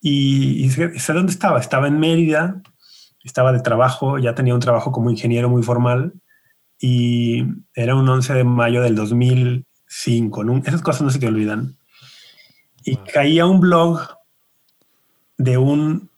Y, 0.00 0.64
y 0.64 0.70
sé 0.70 1.12
dónde 1.12 1.32
estaba. 1.32 1.60
Estaba 1.60 1.88
en 1.88 1.98
Mérida 1.98 2.62
estaba 3.28 3.52
de 3.52 3.60
trabajo, 3.60 4.18
ya 4.18 4.34
tenía 4.34 4.54
un 4.54 4.60
trabajo 4.60 4.90
como 4.90 5.10
ingeniero 5.10 5.48
muy 5.48 5.62
formal 5.62 6.14
y 6.80 7.44
era 7.74 7.94
un 7.94 8.08
11 8.08 8.34
de 8.34 8.44
mayo 8.44 8.82
del 8.82 8.94
2005. 8.94 10.44
Esas 10.64 10.82
cosas 10.82 11.02
no 11.02 11.10
se 11.10 11.18
te 11.18 11.28
olvidan. 11.28 11.76
Y 12.84 12.96
caía 12.96 13.46
un 13.46 13.60
blog 13.60 14.00
de 15.36 15.58
un 15.58 16.10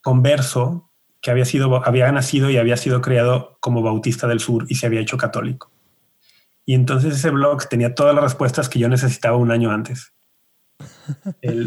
converso 0.00 0.90
que 1.20 1.30
había, 1.30 1.44
sido, 1.44 1.84
había 1.86 2.10
nacido 2.10 2.50
y 2.50 2.56
había 2.56 2.76
sido 2.76 3.00
creado 3.00 3.58
como 3.60 3.82
bautista 3.82 4.26
del 4.26 4.40
sur 4.40 4.64
y 4.68 4.76
se 4.76 4.86
había 4.86 5.00
hecho 5.00 5.18
católico. 5.18 5.70
Y 6.64 6.74
entonces 6.74 7.14
ese 7.14 7.30
blog 7.30 7.68
tenía 7.68 7.94
todas 7.94 8.14
las 8.14 8.24
respuestas 8.24 8.68
que 8.68 8.78
yo 8.78 8.88
necesitaba 8.88 9.36
un 9.36 9.50
año 9.50 9.70
antes. 9.70 10.14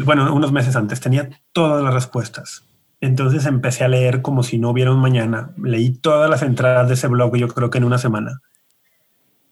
Bueno, 0.04 0.34
unos 0.34 0.52
meses 0.52 0.76
antes, 0.76 1.00
tenía 1.00 1.30
todas 1.52 1.82
las 1.82 1.94
respuestas. 1.94 2.64
Entonces 3.00 3.44
empecé 3.46 3.84
a 3.84 3.88
leer 3.88 4.22
como 4.22 4.42
si 4.42 4.58
no 4.58 4.70
hubiera 4.70 4.92
un 4.92 5.00
mañana. 5.00 5.50
Leí 5.62 5.92
todas 5.92 6.30
las 6.30 6.42
entradas 6.42 6.88
de 6.88 6.94
ese 6.94 7.08
blog, 7.08 7.36
yo 7.36 7.48
creo 7.48 7.70
que 7.70 7.78
en 7.78 7.84
una 7.84 7.98
semana. 7.98 8.40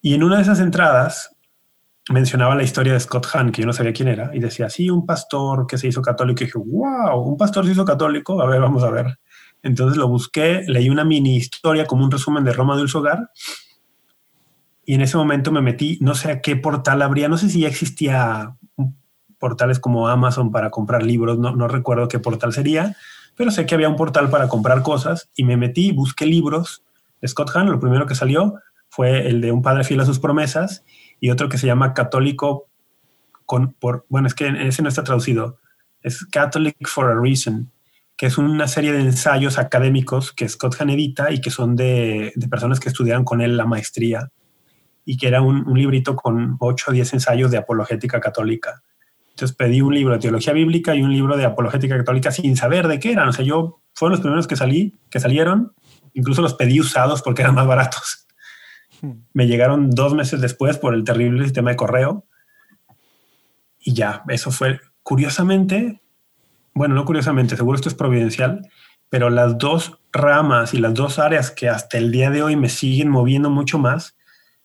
Y 0.01 0.15
en 0.15 0.25
una 0.25 0.37
de 0.37 0.43
esas 0.43 0.61
entradas 0.61 1.37
mencionaba 2.09 2.55
la 2.55 2.63
historia 2.63 2.95
de 2.95 3.01
Scott 3.01 3.27
Hahn, 3.33 3.53
que 3.53 3.63
yo 3.63 3.67
no 3.67 3.73
sabía 3.73 3.93
quién 3.93 4.09
era, 4.09 4.31
y 4.35 4.41
decía, 4.41 4.69
sí, 4.71 4.91
un 4.91 5.07
pastor 5.07 5.67
que 5.67 5.79
se 5.79 5.89
hizo 5.89 6.03
católico. 6.03 6.43
Y 6.43 6.47
dije, 6.47 6.59
wow, 6.59 7.21
un 7.21 7.37
pastor 7.37 7.67
se 7.67 7.73
hizo 7.73 7.85
católico. 7.85 8.41
A 8.41 8.47
ver, 8.47 8.61
vamos 8.61 8.83
a 8.83 8.91
ver. 8.91 9.19
Entonces 9.63 9.97
lo 9.97 10.09
busqué, 10.09 10.65
leí 10.67 10.89
una 10.89 11.05
mini 11.05 11.37
historia 11.37 11.87
como 11.87 12.05
un 12.05 12.11
resumen 12.11 12.45
de 12.45 12.53
Roma 12.53 12.77
del 12.77 12.89
Hogar. 12.93 13.31
Y 14.85 14.95
en 14.95 15.03
ese 15.03 15.17
momento 15.17 15.53
me 15.53 15.61
metí, 15.61 15.99
no 16.01 16.15
sé 16.15 16.33
a 16.33 16.41
qué 16.41 16.57
portal 16.57 17.03
habría, 17.03 17.29
no 17.29 17.39
sé 17.39 17.49
si 17.49 17.61
ya 17.61 17.69
existía 17.69 18.57
portales 19.43 19.81
como 19.81 20.07
Amazon 20.07 20.53
para 20.53 20.71
comprar 20.71 21.03
libros, 21.03 21.37
no, 21.37 21.57
no 21.57 21.67
recuerdo 21.67 22.07
qué 22.07 22.21
portal 22.21 22.53
sería, 22.53 22.97
pero 23.37 23.51
sé 23.51 23.67
que 23.67 23.75
había 23.75 23.89
un 23.89 23.97
portal 23.97 24.31
para 24.31 24.47
comprar 24.47 24.83
cosas 24.83 25.31
y 25.35 25.43
me 25.43 25.57
metí, 25.57 25.91
busqué 25.91 26.27
libros 26.27 26.85
Scott 27.27 27.51
Hahn. 27.53 27.67
Lo 27.67 27.81
primero 27.81 28.07
que 28.07 28.15
salió 28.15 28.55
fue 28.89 29.27
el 29.27 29.41
de 29.41 29.51
Un 29.51 29.63
padre 29.63 29.83
fiel 29.83 29.99
a 29.99 30.07
sus 30.07 30.21
promesas 30.21 30.85
y 31.19 31.31
otro 31.31 31.49
que 31.49 31.59
se 31.59 31.67
llama 31.67 31.93
Católico 31.93 32.69
con, 33.45 33.73
por, 33.73 34.07
bueno, 34.09 34.29
es 34.29 34.35
que 34.35 34.47
ese 34.49 34.81
no 34.81 34.89
está 34.89 35.03
traducido, 35.03 35.59
es 36.03 36.25
Catholic 36.27 36.77
for 36.87 37.11
a 37.11 37.21
Reason, 37.21 37.69
que 38.17 38.27
es 38.27 38.39
una 38.39 38.69
serie 38.69 38.93
de 38.93 39.01
ensayos 39.01 39.59
académicos 39.59 40.33
que 40.33 40.49
Scott 40.49 40.77
Hahn 40.79 40.91
edita 40.91 41.33
y 41.33 41.41
que 41.41 41.51
son 41.51 41.75
de, 41.75 42.33
de 42.37 42.49
personas 42.49 42.79
que 42.79 42.91
estudiaron 42.91 43.25
con 43.25 43.41
él 43.41 43.57
la 43.57 43.67
maestría 43.67 44.31
y 45.05 45.17
que 45.17 45.27
era 45.27 45.43
un, 45.43 45.67
un 45.67 45.77
librito 45.77 46.15
con 46.15 46.57
8 46.61 46.87
o 46.89 46.93
10 46.93 47.15
ensayos 47.15 47.51
de 47.51 47.59
apologética 47.59 48.21
católica. 48.21 48.83
Entonces 49.33 49.57
pedí 49.57 49.81
un 49.81 49.95
libro 49.95 50.13
de 50.15 50.21
teología 50.21 50.53
bíblica 50.53 50.95
y 50.95 51.03
un 51.03 51.13
libro 51.13 51.37
de 51.37 51.45
apologética 51.45 51.97
católica 51.97 52.31
sin 52.31 52.57
saber 52.57 52.87
de 52.87 53.01
qué 53.01 53.13
eran. 53.13 53.29
O 53.29 53.33
sea, 53.33 53.45
yo 53.45 53.81
fueron 53.95 54.13
los 54.13 54.21
primeros 54.21 54.47
que 54.47 54.57
salí, 54.57 54.99
que 55.11 55.21
salieron. 55.21 55.73
Incluso 56.13 56.43
los 56.43 56.55
pedí 56.55 56.81
usados 56.81 57.23
porque 57.23 57.43
eran 57.43 57.55
más 57.55 57.67
baratos. 57.67 58.27
Hmm. 59.01 59.23
Me 59.33 59.47
llegaron 59.47 59.91
dos 59.91 60.15
meses 60.15 60.41
después 60.41 60.79
por 60.79 60.95
el 60.95 61.05
terrible 61.05 61.43
sistema 61.45 61.71
de 61.71 61.77
correo. 61.77 62.27
Y 63.81 63.95
ya, 63.95 64.23
eso 64.29 64.51
fue 64.51 64.81
curiosamente, 65.03 66.01
bueno, 66.75 66.95
no 66.95 67.05
curiosamente, 67.05 67.57
seguro 67.57 67.77
esto 67.77 67.89
es 67.89 67.95
providencial, 67.95 68.69
pero 69.09 69.29
las 69.29 69.59
dos 69.59 69.99
ramas 70.13 70.75
y 70.75 70.79
las 70.79 70.95
dos 70.95 71.19
áreas 71.19 71.51
que 71.51 71.69
hasta 71.69 71.99
el 71.99 72.13
día 72.13 72.31
de 72.31 72.43
hoy 72.43 72.55
me 72.55 72.69
siguen 72.69 73.09
moviendo 73.09 73.51
mucho 73.51 73.79
más 73.79 74.17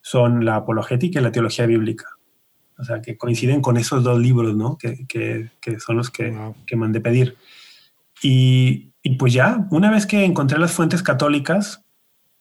son 0.01 0.45
la 0.45 0.57
apologética 0.57 1.19
y 1.19 1.23
la 1.23 1.31
teología 1.31 1.65
bíblica. 1.65 2.16
O 2.79 2.83
sea, 2.83 3.01
que 3.01 3.17
coinciden 3.17 3.61
con 3.61 3.77
esos 3.77 4.03
dos 4.03 4.19
libros, 4.19 4.55
¿no? 4.55 4.77
Que, 4.77 5.07
que, 5.07 5.49
que 5.59 5.79
son 5.79 5.97
los 5.97 6.11
que, 6.11 6.35
que 6.65 6.75
mandé 6.75 7.01
pedir. 7.01 7.35
Y, 8.21 8.93
y, 9.01 9.15
pues 9.17 9.33
ya, 9.33 9.67
una 9.71 9.89
vez 9.89 10.05
que 10.05 10.25
encontré 10.25 10.59
las 10.59 10.73
fuentes 10.73 11.01
católicas, 11.01 11.83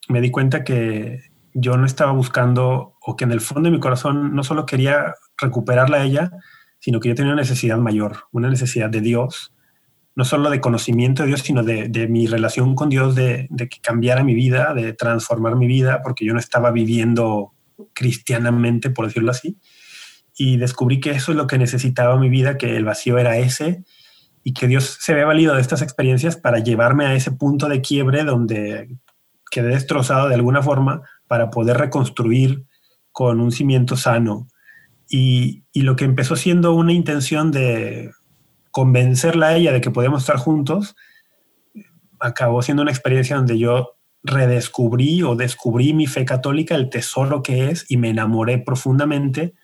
me 0.09 0.21
di 0.21 0.31
cuenta 0.31 0.63
que 0.63 1.23
yo 1.55 1.77
no 1.79 1.87
estaba 1.87 2.13
buscando, 2.13 2.95
o 3.01 3.17
que 3.17 3.25
en 3.25 3.33
el 3.33 3.41
fondo 3.41 3.69
de 3.69 3.77
mi 3.77 3.81
corazón 3.81 4.35
no 4.35 4.45
solo 4.45 4.67
quería 4.67 5.15
recuperarla 5.39 5.99
a 5.99 6.05
ella, 6.05 6.31
sino 6.79 7.01
que 7.01 7.09
yo 7.09 7.15
tenía 7.15 7.33
una 7.33 7.43
necesidad 7.43 7.79
mayor, 7.79 8.25
una 8.31 8.51
necesidad 8.51 8.91
de 8.91 9.01
Dios, 9.01 9.55
no 10.15 10.25
solo 10.25 10.51
de 10.51 10.61
conocimiento 10.61 11.23
de 11.23 11.29
Dios, 11.29 11.41
sino 11.41 11.63
de, 11.63 11.89
de 11.89 12.09
mi 12.09 12.27
relación 12.27 12.75
con 12.75 12.91
Dios, 12.91 13.15
de, 13.15 13.47
de 13.51 13.69
que 13.69 13.81
cambiara 13.81 14.23
mi 14.23 14.35
vida, 14.35 14.75
de 14.75 14.93
transformar 14.93 15.57
mi 15.57 15.67
vida, 15.67 16.01
porque 16.03 16.27
yo 16.27 16.35
no 16.35 16.41
estaba 16.41 16.71
viviendo 16.71 17.53
cristianamente, 17.95 18.91
por 18.91 19.07
decirlo 19.07 19.31
así 19.31 19.59
y 20.37 20.59
descubrí 20.59 21.01
que 21.01 21.11
eso 21.11 21.33
es 21.33 21.37
lo 21.37 21.47
que 21.47 21.59
necesitaba 21.59 22.19
mi 22.19 22.29
vida, 22.29 22.59
que 22.59 22.77
el 22.77 22.85
vacío 22.85 23.19
era 23.19 23.39
ese 23.39 23.85
y 24.45 24.53
que 24.53 24.69
Dios 24.69 24.99
se 25.01 25.15
ve 25.15 25.25
valido 25.25 25.55
de 25.55 25.61
estas 25.61 25.83
experiencias 25.83 26.37
para 26.37 26.59
llevarme 26.59 27.07
a 27.07 27.15
ese 27.15 27.33
punto 27.33 27.69
de 27.69 27.81
quiebre 27.81 28.23
donde 28.25 28.97
quedé 29.51 29.69
destrozado 29.69 30.29
de 30.29 30.35
alguna 30.35 30.63
forma 30.63 31.03
para 31.27 31.51
poder 31.51 31.79
reconstruir 31.79 32.65
con 33.13 33.41
un 33.41 33.51
cimiento 33.51 33.97
sano. 33.97 34.47
Y, 35.09 35.65
y 35.73 35.83
lo 35.83 35.97
que 35.97 36.05
empezó 36.05 36.37
siendo 36.37 36.75
una 36.75 36.93
intención 36.93 37.51
de 37.51 38.13
convencerla 38.71 39.49
a 39.49 39.57
ella 39.57 39.73
de 39.73 39.81
que 39.81 39.91
podíamos 39.91 40.23
estar 40.23 40.37
juntos, 40.37 40.95
acabó 42.21 42.61
siendo 42.63 42.83
una 42.83 42.93
experiencia 42.93 43.37
donde 43.37 43.59
yo 43.59 43.97
redescubrí 44.23 45.23
o 45.23 45.35
descubrí 45.35 45.95
mi 45.95 46.07
fe 46.07 46.25
católica, 46.25 46.75
el 46.75 46.91
tesoro 46.91 47.43
que 47.43 47.71
es, 47.71 47.87
y 47.89 47.97
me 47.97 48.11
enamoré 48.11 48.59
profundamente 48.59 49.55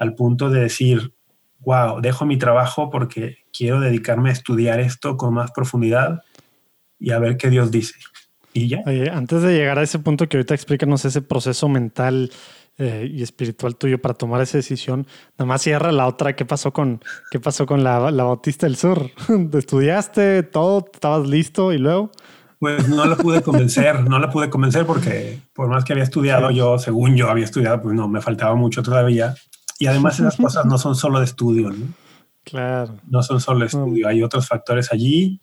al 0.00 0.14
punto 0.14 0.48
de 0.48 0.62
decir, 0.62 1.12
wow, 1.60 2.00
dejo 2.00 2.24
mi 2.24 2.38
trabajo 2.38 2.90
porque 2.90 3.36
quiero 3.56 3.80
dedicarme 3.80 4.30
a 4.30 4.32
estudiar 4.32 4.80
esto 4.80 5.16
con 5.16 5.34
más 5.34 5.52
profundidad 5.52 6.22
y 6.98 7.12
a 7.12 7.18
ver 7.18 7.36
qué 7.36 7.50
Dios 7.50 7.70
dice. 7.70 7.94
y 8.54 8.68
ya. 8.68 8.82
Oye, 8.86 9.10
antes 9.10 9.42
de 9.42 9.52
llegar 9.52 9.78
a 9.78 9.82
ese 9.82 9.98
punto 9.98 10.26
que 10.26 10.38
ahorita 10.38 10.54
explícanos 10.54 11.04
ese 11.04 11.20
proceso 11.20 11.68
mental 11.68 12.32
eh, 12.78 13.10
y 13.12 13.22
espiritual 13.22 13.76
tuyo 13.76 14.00
para 14.00 14.14
tomar 14.14 14.40
esa 14.40 14.56
decisión, 14.56 15.06
nada 15.38 15.46
más 15.46 15.60
cierra 15.60 15.92
la 15.92 16.06
otra. 16.06 16.34
¿Qué 16.34 16.46
pasó 16.46 16.72
con, 16.72 17.02
qué 17.30 17.38
pasó 17.38 17.66
con 17.66 17.84
la, 17.84 18.10
la 18.10 18.24
Bautista 18.24 18.66
del 18.66 18.76
Sur? 18.76 19.10
¿Estudiaste 19.52 20.42
todo? 20.44 20.88
¿Estabas 20.90 21.28
listo 21.28 21.74
y 21.74 21.78
luego? 21.78 22.10
Pues 22.58 22.88
no 22.88 23.04
la 23.04 23.16
pude 23.16 23.42
convencer, 23.42 24.08
no 24.08 24.18
la 24.18 24.30
pude 24.30 24.48
convencer 24.48 24.86
porque 24.86 25.40
por 25.54 25.68
más 25.68 25.84
que 25.84 25.92
había 25.92 26.04
estudiado 26.04 26.50
yo, 26.50 26.78
según 26.78 27.16
yo 27.16 27.28
había 27.28 27.44
estudiado, 27.44 27.82
pues 27.82 27.94
no, 27.94 28.08
me 28.08 28.22
faltaba 28.22 28.54
mucho 28.54 28.82
todavía. 28.82 29.34
Y 29.80 29.86
además 29.86 30.20
esas 30.20 30.36
cosas 30.36 30.64
no 30.66 30.78
son 30.78 30.94
solo 30.94 31.18
de 31.18 31.24
estudio, 31.24 31.70
¿no? 31.70 31.86
Claro. 32.44 32.98
No 33.08 33.22
son 33.22 33.40
solo 33.40 33.60
de 33.60 33.66
estudio, 33.66 34.06
hay 34.06 34.22
otros 34.22 34.46
factores 34.46 34.92
allí. 34.92 35.40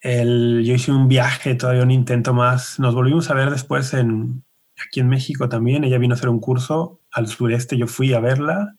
El, 0.00 0.62
yo 0.64 0.74
hice 0.74 0.90
un 0.92 1.08
viaje, 1.08 1.54
todavía 1.54 1.84
un 1.84 1.90
intento 1.92 2.34
más. 2.34 2.78
Nos 2.78 2.94
volvimos 2.94 3.30
a 3.30 3.34
ver 3.34 3.50
después 3.50 3.94
en, 3.94 4.44
aquí 4.84 5.00
en 5.00 5.08
México 5.08 5.48
también. 5.48 5.84
Ella 5.84 5.98
vino 5.98 6.14
a 6.14 6.16
hacer 6.16 6.28
un 6.28 6.40
curso 6.40 7.00
al 7.12 7.28
sureste, 7.28 7.76
yo 7.76 7.86
fui 7.86 8.12
a 8.12 8.20
verla 8.20 8.76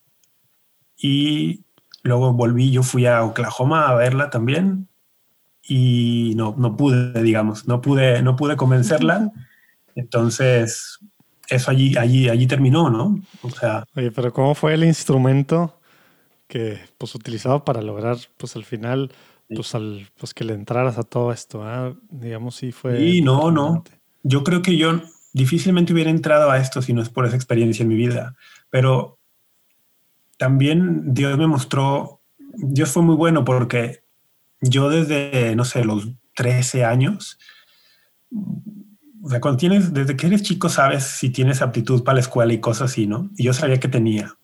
y 0.97 1.63
luego 2.03 2.33
volví, 2.33 2.71
yo 2.71 2.83
fui 2.83 3.05
a 3.05 3.23
Oklahoma 3.23 3.87
a 3.87 3.95
verla 3.95 4.29
también 4.29 4.89
y 5.61 6.33
no, 6.35 6.55
no 6.57 6.75
pude, 6.75 7.23
digamos, 7.23 7.67
no 7.67 7.79
pude, 7.79 8.21
no 8.21 8.35
pude 8.35 8.57
convencerla. 8.57 9.31
Entonces, 9.95 10.99
eso 11.55 11.71
allí, 11.71 11.95
allí, 11.97 12.29
allí 12.29 12.47
terminó, 12.47 12.89
¿no? 12.89 13.19
O 13.41 13.49
sea. 13.49 13.85
Oye, 13.95 14.11
pero 14.11 14.31
¿cómo 14.33 14.55
fue 14.55 14.73
el 14.73 14.83
instrumento 14.83 15.79
que 16.47 16.79
pues 16.97 17.15
utilizado 17.15 17.63
para 17.65 17.81
lograr, 17.81 18.17
pues 18.37 18.55
al 18.55 18.63
final, 18.63 19.11
pues 19.49 19.73
al, 19.75 20.07
pues 20.17 20.33
que 20.33 20.43
le 20.43 20.53
entraras 20.53 20.97
a 20.97 21.03
todo 21.03 21.31
esto, 21.31 21.63
¿ah? 21.63 21.93
digamos, 22.09 22.55
sí 22.55 22.71
fue. 22.71 23.01
Y 23.01 23.21
no, 23.21 23.51
no. 23.51 23.83
Yo 24.23 24.43
creo 24.43 24.61
que 24.61 24.77
yo 24.77 25.01
difícilmente 25.33 25.93
hubiera 25.93 26.09
entrado 26.09 26.51
a 26.51 26.59
esto 26.59 26.81
si 26.81 26.93
no 26.93 27.01
es 27.01 27.09
por 27.09 27.25
esa 27.25 27.35
experiencia 27.35 27.83
en 27.83 27.89
mi 27.89 27.95
vida. 27.95 28.35
Pero 28.69 29.17
también 30.37 31.13
Dios 31.13 31.37
me 31.37 31.47
mostró, 31.47 32.21
Dios 32.37 32.91
fue 32.91 33.03
muy 33.03 33.15
bueno 33.15 33.43
porque 33.43 34.03
yo 34.61 34.89
desde, 34.89 35.55
no 35.55 35.65
sé, 35.65 35.83
los 35.83 36.07
13 36.35 36.85
años, 36.85 37.39
o 39.23 39.29
sea, 39.29 39.39
cuando 39.39 39.57
tienes, 39.57 39.93
desde 39.93 40.17
que 40.17 40.27
eres 40.27 40.43
chico 40.43 40.67
sabes 40.67 41.05
si 41.05 41.29
tienes 41.29 41.61
aptitud 41.61 42.03
para 42.03 42.15
la 42.15 42.19
escuela 42.19 42.51
y 42.51 42.59
cosas 42.59 42.91
así, 42.91 43.07
¿no? 43.07 43.29
Y 43.37 43.45
yo 43.45 43.53
sabía 43.53 43.79
que 43.79 43.87
tenía. 43.87 44.35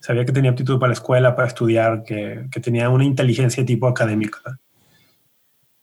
Sabía 0.00 0.24
que 0.24 0.32
tenía 0.32 0.50
aptitud 0.50 0.80
para 0.80 0.88
la 0.88 0.94
escuela, 0.94 1.36
para 1.36 1.46
estudiar, 1.46 2.02
que, 2.02 2.48
que 2.50 2.58
tenía 2.58 2.90
una 2.90 3.04
inteligencia 3.04 3.64
tipo 3.64 3.86
académica. 3.86 4.58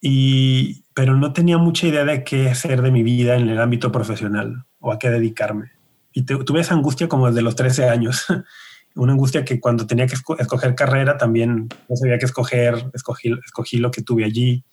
Y, 0.01 0.83
pero 0.93 1.15
no 1.15 1.31
tenía 1.31 1.57
mucha 1.57 1.87
idea 1.87 2.03
de 2.03 2.25
qué 2.25 2.49
hacer 2.49 2.81
de 2.81 2.91
mi 2.91 3.01
vida 3.01 3.37
en 3.37 3.47
el 3.47 3.61
ámbito 3.61 3.93
profesional 3.93 4.65
o 4.81 4.91
a 4.91 4.99
qué 4.99 5.09
dedicarme. 5.09 5.71
Y 6.11 6.23
tuve 6.23 6.59
esa 6.59 6.73
angustia 6.73 7.07
como 7.07 7.27
desde 7.27 7.41
los 7.41 7.55
13 7.55 7.87
años. 7.87 8.25
Una 8.95 9.13
angustia 9.13 9.45
que 9.45 9.61
cuando 9.61 9.87
tenía 9.87 10.05
que 10.05 10.15
escoger 10.15 10.75
carrera 10.75 11.17
también 11.17 11.69
no 11.89 11.95
sabía 11.95 12.19
qué 12.19 12.25
escoger, 12.25 12.91
escogí, 12.93 13.33
escogí 13.45 13.77
lo 13.77 13.89
que 13.89 14.01
tuve 14.01 14.25
allí. 14.25 14.65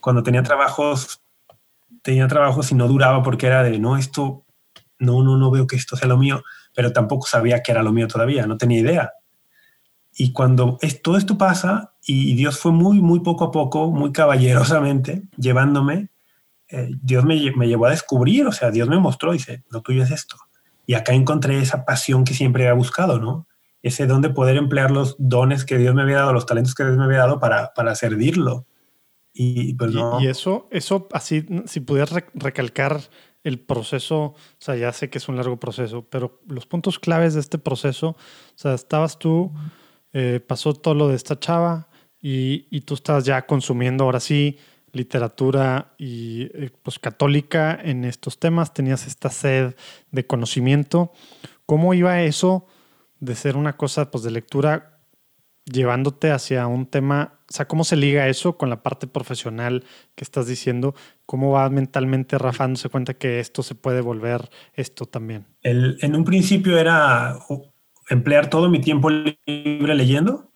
Cuando 0.00 0.24
tenía 0.24 0.42
trabajos, 0.42 1.22
tenía 2.06 2.28
trabajos 2.28 2.70
y 2.70 2.76
no 2.76 2.86
duraba 2.86 3.22
porque 3.22 3.48
era 3.48 3.64
de, 3.64 3.78
no, 3.80 3.96
esto, 3.96 4.44
no, 5.00 5.24
no, 5.24 5.36
no 5.36 5.50
veo 5.50 5.66
que 5.66 5.74
esto 5.74 5.96
sea 5.96 6.06
lo 6.06 6.16
mío, 6.16 6.42
pero 6.72 6.92
tampoco 6.92 7.26
sabía 7.26 7.62
que 7.62 7.72
era 7.72 7.82
lo 7.82 7.92
mío 7.92 8.06
todavía, 8.06 8.46
no 8.46 8.56
tenía 8.56 8.78
idea. 8.78 9.12
Y 10.16 10.32
cuando 10.32 10.78
todo 11.02 11.18
esto 11.18 11.36
pasa, 11.36 11.94
y 12.06 12.34
Dios 12.36 12.60
fue 12.60 12.70
muy, 12.70 13.02
muy 13.02 13.20
poco 13.20 13.44
a 13.44 13.50
poco, 13.50 13.90
muy 13.90 14.12
caballerosamente, 14.12 15.24
llevándome, 15.36 16.10
eh, 16.68 16.90
Dios 17.02 17.24
me, 17.24 17.52
me, 17.56 17.66
llevó 17.66 17.86
a 17.86 17.90
descubrir, 17.90 18.46
o 18.46 18.52
sea, 18.52 18.70
Dios 18.70 18.88
me 18.88 18.98
mostró, 18.98 19.32
dice, 19.32 19.64
lo 19.68 19.82
tuyo 19.82 20.04
es 20.04 20.12
esto. 20.12 20.36
Y 20.86 20.94
acá 20.94 21.12
encontré 21.12 21.58
esa 21.58 21.84
pasión 21.84 22.24
que 22.24 22.34
siempre 22.34 22.68
había 22.68 22.74
buscado, 22.74 23.18
¿no? 23.18 23.48
Ese 23.82 24.06
don 24.06 24.22
de 24.22 24.30
poder 24.30 24.56
emplear 24.56 24.92
los 24.92 25.16
dones 25.18 25.64
que 25.64 25.76
Dios 25.76 25.94
me 25.94 26.02
había 26.02 26.18
dado, 26.18 26.32
los 26.32 26.46
talentos 26.46 26.74
que 26.74 26.84
Dios 26.84 26.96
me 26.96 27.04
había 27.04 27.18
dado 27.18 27.40
para, 27.40 27.74
para 27.74 27.96
servirlo. 27.96 28.64
Y, 29.38 29.74
pues 29.74 29.92
no. 29.92 30.20
y, 30.20 30.28
eso, 30.28 30.66
eso, 30.70 31.08
así, 31.12 31.44
si 31.66 31.80
pudieras 31.80 32.14
recalcar 32.32 33.00
el 33.44 33.60
proceso, 33.60 34.18
o 34.18 34.34
sea, 34.58 34.76
ya 34.76 34.92
sé 34.92 35.10
que 35.10 35.18
es 35.18 35.28
un 35.28 35.36
largo 35.36 35.58
proceso, 35.60 36.06
pero 36.08 36.40
los 36.48 36.66
puntos 36.66 36.98
claves 36.98 37.34
de 37.34 37.40
este 37.40 37.58
proceso, 37.58 38.08
o 38.08 38.16
sea, 38.54 38.74
estabas 38.74 39.18
tú 39.18 39.52
eh, 40.12 40.40
pasó 40.40 40.72
todo 40.72 40.94
lo 40.94 41.08
de 41.08 41.16
esta 41.16 41.38
chava 41.38 41.88
y, 42.20 42.80
tú 42.80 42.94
estás 42.94 43.24
ya 43.24 43.44
consumiendo 43.44 44.04
ahora 44.04 44.18
sí 44.18 44.58
literatura 44.92 45.94
y 45.98 46.44
eh, 46.54 46.70
pues 46.82 46.98
católica 46.98 47.78
en 47.80 48.04
estos 48.06 48.38
temas, 48.38 48.72
tenías 48.72 49.06
esta 49.06 49.28
sed 49.28 49.76
de 50.10 50.26
conocimiento. 50.26 51.12
¿Cómo 51.66 51.92
iba 51.92 52.22
eso 52.22 52.66
de 53.20 53.34
ser 53.34 53.58
una 53.58 53.76
cosa 53.76 54.10
pues 54.10 54.24
de 54.24 54.30
lectura 54.30 55.00
llevándote 55.66 56.30
hacia 56.30 56.66
un 56.66 56.86
tema, 56.86 57.35
o 57.48 57.52
sea, 57.52 57.68
cómo 57.68 57.84
se 57.84 57.94
liga 57.94 58.26
eso 58.28 58.56
con 58.58 58.70
la 58.70 58.82
parte 58.82 59.06
profesional 59.06 59.84
que 60.16 60.24
estás 60.24 60.48
diciendo? 60.48 60.94
¿Cómo 61.26 61.52
va 61.52 61.70
mentalmente 61.70 62.38
Rafa 62.38 62.64
dándose 62.64 62.88
cuenta 62.88 63.14
que 63.14 63.38
esto 63.38 63.62
se 63.62 63.76
puede 63.76 64.00
volver 64.00 64.50
esto 64.74 65.06
también? 65.06 65.46
En 65.62 66.16
un 66.16 66.24
principio 66.24 66.76
era 66.76 67.38
emplear 68.08 68.50
todo 68.50 68.68
mi 68.68 68.80
tiempo 68.80 69.10
libre 69.10 69.94
leyendo. 69.94 70.50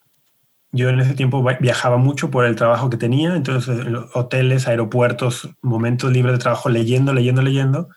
Yo 0.72 0.88
en 0.88 1.01
ese 1.01 1.14
tiempo 1.14 1.45
viajaba 1.61 1.97
mucho 1.97 2.30
por 2.30 2.45
el 2.45 2.57
trabajo 2.57 2.91
que 2.91 2.97
tenía, 2.97 3.34
entonces 3.34 3.86
hoteles, 4.14 4.68
aeropuertos, 4.68 5.49
momentos 5.62 6.12
libres 6.12 6.34
de 6.34 6.38
trabajo 6.38 6.68
leyendo, 6.68 7.12
leyendo, 7.12 7.43
leyendo, 7.43 7.88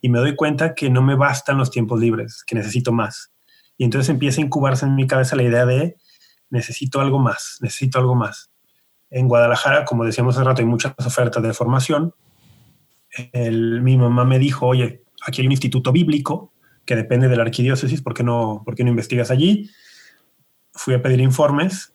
y 0.00 0.08
me 0.08 0.18
doy 0.18 0.36
cuenta 0.36 0.74
que 0.74 0.90
no 0.90 1.02
me 1.02 1.16
bastan 1.16 1.58
los 1.58 1.70
tiempos 1.70 2.00
libres, 2.00 2.44
que 2.46 2.54
necesito 2.54 2.92
más. 2.92 3.32
Y 3.76 3.84
entonces 3.84 4.10
empieza 4.10 4.40
a 4.40 4.44
incubarse 4.44 4.86
en 4.86 4.94
mi 4.94 5.06
cabeza 5.06 5.34
la 5.36 5.42
idea 5.42 5.66
de 5.66 5.96
necesito 6.50 7.00
algo 7.00 7.18
más, 7.18 7.58
necesito 7.60 7.98
algo 7.98 8.14
más. 8.14 8.50
En 9.10 9.28
Guadalajara, 9.28 9.84
como 9.84 10.04
decíamos 10.04 10.36
hace 10.36 10.44
rato, 10.44 10.60
hay 10.62 10.66
muchas 10.66 10.94
ofertas 11.04 11.42
de 11.42 11.52
formación. 11.52 12.14
mi 13.34 13.96
mamá 13.96 14.24
me 14.24 14.38
dijo, 14.38 14.66
oye, 14.66 15.02
aquí 15.26 15.40
hay 15.40 15.46
un 15.46 15.52
instituto 15.52 15.92
bíblico 15.92 16.52
que 16.84 16.96
depende 16.96 17.28
de 17.28 17.36
la 17.36 17.42
arquidiócesis, 17.42 18.02
¿por 18.02 18.14
qué 18.14 18.22
no, 18.22 18.62
por 18.64 18.74
qué 18.74 18.84
no 18.84 18.90
investigas 18.90 19.30
allí? 19.30 19.70
Fui 20.72 20.94
a 20.94 21.02
pedir 21.02 21.20
informes, 21.20 21.94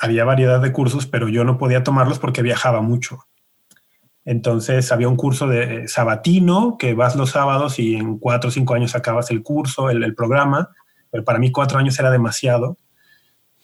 había 0.00 0.24
variedad 0.24 0.60
de 0.60 0.72
cursos, 0.72 1.06
pero 1.06 1.28
yo 1.28 1.44
no 1.44 1.58
podía 1.58 1.82
tomarlos 1.82 2.18
porque 2.18 2.42
viajaba 2.42 2.80
mucho. 2.80 3.26
Entonces 4.26 4.90
había 4.90 5.08
un 5.08 5.16
curso 5.16 5.46
de 5.46 5.86
sabatino 5.86 6.76
que 6.78 6.94
vas 6.94 7.14
los 7.14 7.30
sábados 7.30 7.78
y 7.78 7.94
en 7.94 8.18
cuatro 8.18 8.48
o 8.48 8.50
cinco 8.50 8.74
años 8.74 8.96
acabas 8.96 9.30
el 9.30 9.42
curso, 9.42 9.88
el, 9.88 10.14
programa, 10.16 10.70
pero 11.10 11.24
para 11.24 11.38
mí 11.38 11.52
cuatro 11.52 11.78
años 11.78 11.98
era 11.98 12.10
demasiado, 12.10 12.76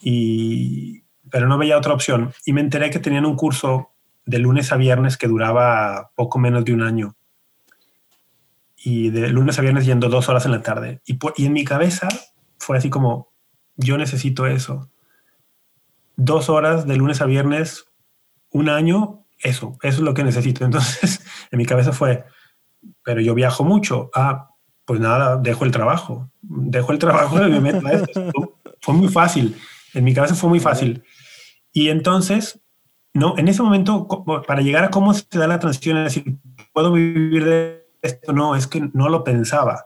y, 0.03 1.05
pero 1.31 1.49
no 1.49 1.57
veía 1.57 1.79
otra 1.79 1.95
opción. 1.95 2.33
Y 2.45 2.53
me 2.53 2.61
enteré 2.61 2.91
que 2.91 2.99
tenían 2.99 3.25
un 3.25 3.37
curso 3.37 3.91
de 4.27 4.39
lunes 4.39 4.73
a 4.73 4.77
viernes 4.77 5.17
que 5.17 5.29
duraba 5.29 6.11
poco 6.15 6.39
menos 6.39 6.65
de 6.65 6.75
un 6.75 6.83
año 6.83 7.17
y 8.85 9.11
de 9.11 9.29
lunes 9.29 9.59
a 9.59 9.63
viernes 9.63 9.87
yendo 9.87 10.09
dos 10.09 10.29
horas 10.29 10.45
en 10.45 10.53
la 10.53 10.63
tarde. 10.63 11.01
Y, 11.07 11.19
y 11.37 11.47
en 11.47 11.53
mi 11.53 11.65
cabeza 11.65 12.09
fue 12.59 12.77
así 12.77 12.91
como, 12.91 13.33
yo 13.77 13.97
necesito 13.97 14.47
eso. 14.47 14.91
Dos 16.17 16.49
horas 16.49 16.87
de 16.87 16.97
lunes 16.97 17.21
a 17.21 17.27
viernes, 17.27 17.87
un 18.51 18.69
año, 18.69 19.25
eso, 19.39 19.79
eso 19.83 19.97
es 19.97 20.01
lo 20.01 20.15
que 20.15 20.25
necesito. 20.25 20.65
Entonces, 20.65 21.25
en 21.51 21.59
mi 21.59 21.67
cabeza 21.67 21.93
fue, 21.93 22.25
pero 23.05 23.21
yo 23.21 23.35
viajo 23.35 23.63
mucho. 23.63 24.11
Ah, 24.15 24.51
pues 24.85 24.99
nada, 24.99 25.37
dejo 25.37 25.65
el 25.65 25.71
trabajo. 25.71 26.29
Dejo 26.41 26.93
el 26.93 26.99
trabajo 26.99 27.41
y 27.47 27.51
me 27.51 27.61
meto 27.61 27.87
a 27.87 27.93
esto. 27.93 28.31
Fue 28.81 28.95
muy 28.95 29.09
fácil. 29.09 29.57
En 29.95 30.05
mi 30.05 30.15
cabeza 30.15 30.35
fue 30.35 30.51
muy 30.51 30.61
fácil. 30.61 31.03
Y 31.73 31.89
entonces, 31.89 32.61
no, 33.15 33.37
en 33.39 33.49
ese 33.49 33.63
momento, 33.63 34.09
para 34.47 34.63
llegar 34.63 34.85
a 34.85 34.91
cómo 34.91 35.15
se 35.15 35.27
da 35.33 35.47
la 35.47 35.59
transición, 35.59 35.99
es 35.99 36.15
decir, 36.15 36.39
puedo 36.73 36.93
vivir 36.93 37.45
de 37.45 37.83
esto 38.03 38.33
no, 38.33 38.57
es 38.57 38.67
que 38.67 38.91
no 38.93 39.09
lo 39.09 39.25
pensaba. 39.25 39.85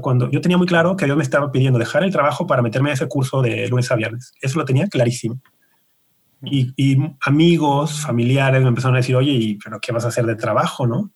Cuando 0.00 0.30
yo 0.30 0.40
tenía 0.40 0.56
muy 0.56 0.66
claro 0.66 0.96
que 0.96 1.04
Dios 1.04 1.16
me 1.16 1.22
estaba 1.22 1.50
pidiendo 1.50 1.78
dejar 1.78 2.04
el 2.04 2.12
trabajo 2.12 2.46
para 2.46 2.62
meterme 2.62 2.90
a 2.90 2.94
ese 2.94 3.08
curso 3.08 3.42
de 3.42 3.68
lunes 3.68 3.90
a 3.90 3.96
viernes. 3.96 4.32
Eso 4.40 4.58
lo 4.58 4.64
tenía 4.64 4.86
clarísimo. 4.86 5.40
Y, 6.42 6.96
amigos, 7.26 8.00
familiares 8.00 8.62
me 8.62 8.68
empezaron 8.68 8.94
a 8.94 9.00
decir, 9.00 9.16
oye, 9.16 9.32
¿y, 9.32 9.54
¿pero 9.56 9.78
qué 9.78 9.92
vas 9.92 10.04
a 10.04 10.08
hacer 10.08 10.24
de 10.26 10.36
trabajo, 10.36 10.86
no? 10.86 11.12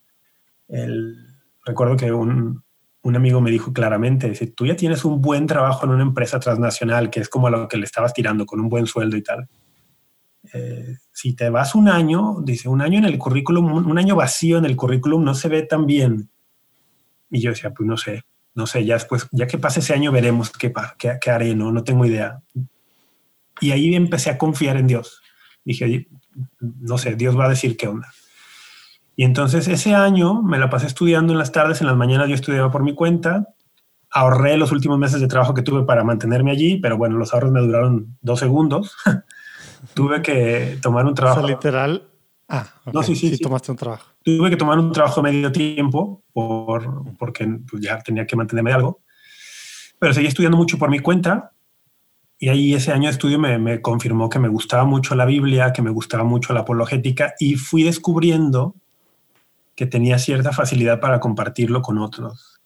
recuerdo 1.66 1.96
que 1.96 2.10
un, 2.10 2.63
un, 3.04 3.16
amigo 3.16 3.40
me 3.40 3.50
dijo 3.50 3.72
claramente, 3.72 4.28
dice, 4.28 4.46
tú 4.48 4.66
ya 4.66 4.76
tienes 4.76 5.04
un 5.04 5.20
buen 5.20 5.46
trabajo 5.46 5.86
en 5.86 5.92
una 5.92 6.02
empresa 6.02 6.40
transnacional, 6.40 7.10
que 7.10 7.20
es 7.20 7.28
como 7.28 7.46
a 7.46 7.50
lo 7.50 7.68
que 7.68 7.76
le 7.76 7.84
estabas 7.84 8.12
tirando, 8.12 8.46
con 8.46 8.60
un 8.60 8.68
buen 8.68 8.86
sueldo 8.86 9.16
y 9.16 9.22
tal. 9.22 9.48
Eh, 10.52 10.96
si 11.12 11.34
te 11.34 11.50
vas 11.50 11.74
un 11.74 11.88
año, 11.88 12.40
dice, 12.42 12.68
un 12.68 12.80
año 12.80 12.98
en 12.98 13.04
el 13.04 13.18
currículum, 13.18 13.88
un 13.88 13.98
año 13.98 14.16
vacío 14.16 14.58
en 14.58 14.64
el 14.64 14.76
currículum 14.76 15.22
no 15.22 15.34
se 15.34 15.48
ve 15.48 15.62
tan 15.62 15.86
bien. 15.86 16.30
Y 17.30 17.40
yo 17.40 17.50
decía, 17.50 17.72
pues 17.72 17.86
no 17.86 17.96
sé, 17.96 18.24
no 18.54 18.66
sé, 18.66 18.84
ya 18.84 18.94
después, 18.94 19.26
ya 19.32 19.46
que 19.46 19.58
pase 19.58 19.80
ese 19.80 19.94
año 19.94 20.12
veremos 20.12 20.50
qué, 20.50 20.72
qué, 20.98 21.18
qué 21.20 21.30
haré, 21.30 21.54
no, 21.54 21.72
no 21.72 21.84
tengo 21.84 22.06
idea. 22.06 22.40
Y 23.60 23.72
ahí 23.72 23.94
empecé 23.94 24.30
a 24.30 24.38
confiar 24.38 24.76
en 24.76 24.86
Dios. 24.86 25.22
Dije, 25.64 26.08
no 26.60 26.98
sé, 26.98 27.16
Dios 27.16 27.38
va 27.38 27.46
a 27.46 27.50
decir 27.50 27.76
qué 27.76 27.88
onda. 27.88 28.12
Y 29.16 29.24
entonces 29.24 29.68
ese 29.68 29.94
año 29.94 30.42
me 30.42 30.58
la 30.58 30.70
pasé 30.70 30.86
estudiando 30.86 31.32
en 31.32 31.38
las 31.38 31.52
tardes, 31.52 31.80
en 31.80 31.86
las 31.86 31.96
mañanas 31.96 32.28
yo 32.28 32.34
estudiaba 32.34 32.70
por 32.70 32.82
mi 32.82 32.94
cuenta, 32.94 33.54
ahorré 34.10 34.56
los 34.56 34.72
últimos 34.72 34.98
meses 34.98 35.20
de 35.20 35.28
trabajo 35.28 35.54
que 35.54 35.62
tuve 35.62 35.84
para 35.84 36.04
mantenerme 36.04 36.50
allí, 36.50 36.78
pero 36.78 36.96
bueno, 36.96 37.16
los 37.16 37.34
ahorros 37.34 37.52
me 37.52 37.60
duraron 37.60 38.16
dos 38.22 38.40
segundos. 38.40 38.96
tuve 39.94 40.22
que 40.22 40.78
tomar 40.80 41.06
un 41.06 41.14
trabajo. 41.14 41.46
literal. 41.46 42.08
Ah, 42.48 42.66
no, 42.92 43.02
sí, 43.02 43.16
sí, 43.16 43.30
sí, 43.30 43.38
tomaste 43.38 43.70
un 43.70 43.76
trabajo. 43.76 44.06
Tuve 44.22 44.50
que 44.50 44.56
tomar 44.56 44.78
un 44.78 44.92
trabajo 44.92 45.22
medio 45.22 45.50
tiempo 45.50 46.22
por, 46.32 47.16
porque 47.18 47.46
pues, 47.68 47.82
ya 47.82 47.98
tenía 47.98 48.26
que 48.26 48.36
mantenerme 48.36 48.70
de 48.70 48.76
algo. 48.76 49.00
Pero 49.98 50.12
seguí 50.12 50.26
estudiando 50.26 50.56
mucho 50.56 50.78
por 50.78 50.90
mi 50.90 50.98
cuenta 50.98 51.52
y 52.38 52.48
ahí 52.48 52.74
ese 52.74 52.92
año 52.92 53.08
de 53.08 53.12
estudio 53.12 53.38
me, 53.38 53.58
me, 53.58 53.80
confirmó 53.80 54.28
que 54.28 54.38
me 54.38 54.48
gustaba 54.48 54.84
mucho 54.84 55.14
la 55.14 55.24
Biblia, 55.24 55.72
que 55.72 55.82
me 55.82 55.90
gustaba 55.90 56.24
mucho 56.24 56.52
la 56.52 56.60
apologética 56.60 57.34
y 57.38 57.54
fui 57.54 57.84
descubriendo 57.84 58.74
que 59.74 59.86
tenía 59.86 60.18
cierta 60.18 60.52
facilidad 60.52 61.00
para 61.00 61.20
compartirlo 61.20 61.82
con 61.82 61.98
otros. 61.98 62.60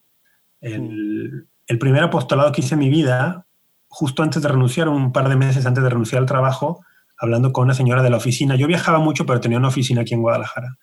El, 0.60 1.48
el, 1.66 1.78
primer 1.78 2.02
apostolado 2.02 2.52
que 2.52 2.60
hice 2.60 2.74
en 2.74 2.80
mi 2.80 2.90
vida, 2.90 3.46
justo 3.88 4.22
antes 4.22 4.42
de 4.42 4.48
renunciar, 4.48 4.88
un 4.88 5.12
par 5.12 5.28
de 5.28 5.36
meses 5.36 5.66
antes 5.66 5.82
de 5.82 5.90
renunciar 5.90 6.20
al 6.20 6.26
trabajo, 6.26 6.84
hablando 7.18 7.52
con 7.52 7.64
una 7.64 7.74
señora 7.74 8.02
de 8.02 8.10
la 8.10 8.16
oficina. 8.16 8.56
Yo 8.56 8.66
viajaba 8.66 8.98
mucho, 8.98 9.26
pero 9.26 9.40
tenía 9.40 9.58
una 9.58 9.68
oficina 9.68 10.02
aquí 10.02 10.14
en 10.14 10.22
Guadalajara, 10.22 10.76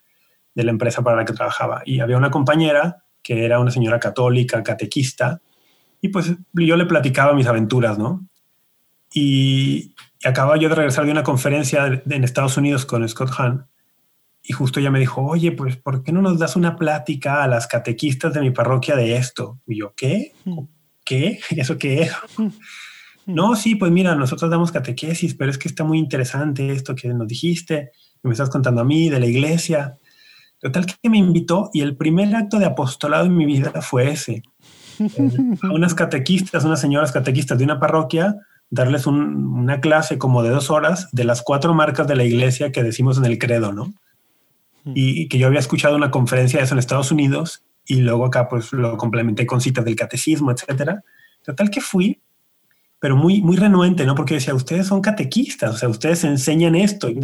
de 0.53 0.63
la 0.63 0.71
empresa 0.71 1.03
para 1.03 1.17
la 1.17 1.26
que 1.26 1.34
trabajaba. 1.34 1.82
Y 1.86 1.99
había 1.99 2.17
una 2.17 2.32
compañera 2.32 3.03
que 3.21 3.43
era 3.43 3.59
una 3.59 3.71
señora 3.71 3.99
católica, 3.99 4.61
catequista, 4.63 5.41
y 5.99 6.09
pues 6.09 6.34
yo 6.53 6.76
le 6.76 6.86
platicaba 6.86 7.34
mis 7.34 7.47
aventuras, 7.47 7.97
¿no? 7.97 8.28
Y, 9.13 9.95
acababa 10.23 10.57
yo 10.57 10.69
de 10.69 10.76
regresar 10.76 11.05
de 11.05 11.11
una 11.11 11.23
conferencia 11.23 11.86
en 11.86 12.23
Estados 12.23 12.57
Unidos 12.57 12.86
con 12.86 13.07
Scott 13.07 13.32
Hahn 13.38 13.67
y 14.48 14.54
justo 14.54 14.80
ella 14.80 14.91
me 14.91 15.00
dijo, 15.00 15.22
oye, 15.22 15.52
pues, 15.52 15.76
¿por 15.76 16.04
qué 16.04 16.12
no 16.12 16.22
nos 16.22 16.38
das 16.38 16.56
una 16.56 16.76
plática 16.76 17.43
a 17.43 17.48
las 17.48 17.66
catequistas 17.66 18.34
de 18.34 18.41
mi 18.41 18.52
parroquia 18.52 18.96
de 18.96 19.16
esto? 19.16 19.60
Y 19.66 19.80
yo, 19.80 19.93
¿qué? 19.96 20.34
Hmm. 20.46 20.66
¿Qué? 21.04 21.39
¿Eso 21.50 21.78
qué 21.78 22.04
es? 22.04 22.12
Hmm. 22.38 22.50
No, 23.26 23.56
sí, 23.56 23.74
pues 23.74 23.91
mira, 23.91 24.14
nosotros 24.14 24.52
damos 24.52 24.72
catequesis, 24.72 25.34
pero 25.34 25.50
es 25.50 25.58
que 25.58 25.68
está 25.68 25.84
muy 25.84 25.98
interesante 25.98 26.72
esto 26.72 26.93
que 26.93 27.08
nos 27.08 27.28
dijiste, 27.28 27.89
que 28.22 28.28
me 28.28 28.34
estás 28.34 28.52
contando 28.52 28.82
a 28.82 28.86
mí 28.86 29.10
de 29.10 29.20
la 29.20 29.26
iglesia. 29.26 29.98
Total 30.60 30.86
que 30.86 31.10
me 31.10 31.18
invitó 31.18 31.72
y 31.74 31.82
el 31.82 31.98
primer 31.98 32.36
acto 32.36 32.60
de 32.60 32.66
apostolado 32.66 33.26
en 33.26 33.36
mi 33.36 33.48
vida 33.48 33.82
fue 33.82 34.12
ese. 34.12 34.43
a 35.64 35.74
unas 35.74 35.96
catequistas, 35.96 36.66
unas 36.66 36.80
señoras 36.80 37.12
catequistas 37.12 37.58
de 37.58 37.64
una 37.64 37.80
parroquia, 37.80 38.36
darles 38.70 39.08
una 39.08 39.82
clase 39.82 40.20
como 40.20 40.43
de 40.43 40.52
dos 40.52 40.70
horas 40.70 41.10
de 41.12 41.24
las 41.24 41.41
cuatro 41.41 41.74
marcas 41.74 42.08
de 42.08 42.16
la 42.16 42.24
iglesia 42.24 42.72
que 42.72 42.84
decimos 42.84 43.18
en 43.18 43.26
el 43.26 43.39
credo, 43.39 43.74
¿no? 43.74 43.91
Y, 44.93 45.27
que 45.29 45.39
yo 45.39 45.47
había 45.47 45.59
escuchado 45.59 45.95
una 45.95 46.11
conferencia 46.11 46.59
de 46.59 46.65
eso 46.65 46.75
en 46.75 46.79
Estados 46.79 47.11
Unidos 47.11 47.63
y 47.88 48.01
luego 48.01 48.25
acá 48.25 48.47
pues 48.47 48.71
lo 48.71 48.97
complementé 48.97 49.45
con 49.45 49.61
citas 49.61 49.83
del 49.83 49.95
catecismo, 49.95 50.51
etcétera. 50.51 51.03
Total 51.43 51.69
que 51.69 51.81
fui, 51.81 52.21
pero 52.99 53.15
muy, 53.15 53.41
muy 53.41 53.57
renuente, 53.57 54.05
¿no? 54.05 54.15
Porque 54.15 54.36
decía, 54.36 54.53
ustedes 54.53 54.88
son 54.88 55.01
catequistas, 55.01 55.75
o 55.75 55.77
sea, 55.77 55.89
ustedes 55.89 56.23
enseñan 56.23 56.75
esto. 56.75 57.09
yo 57.09 57.19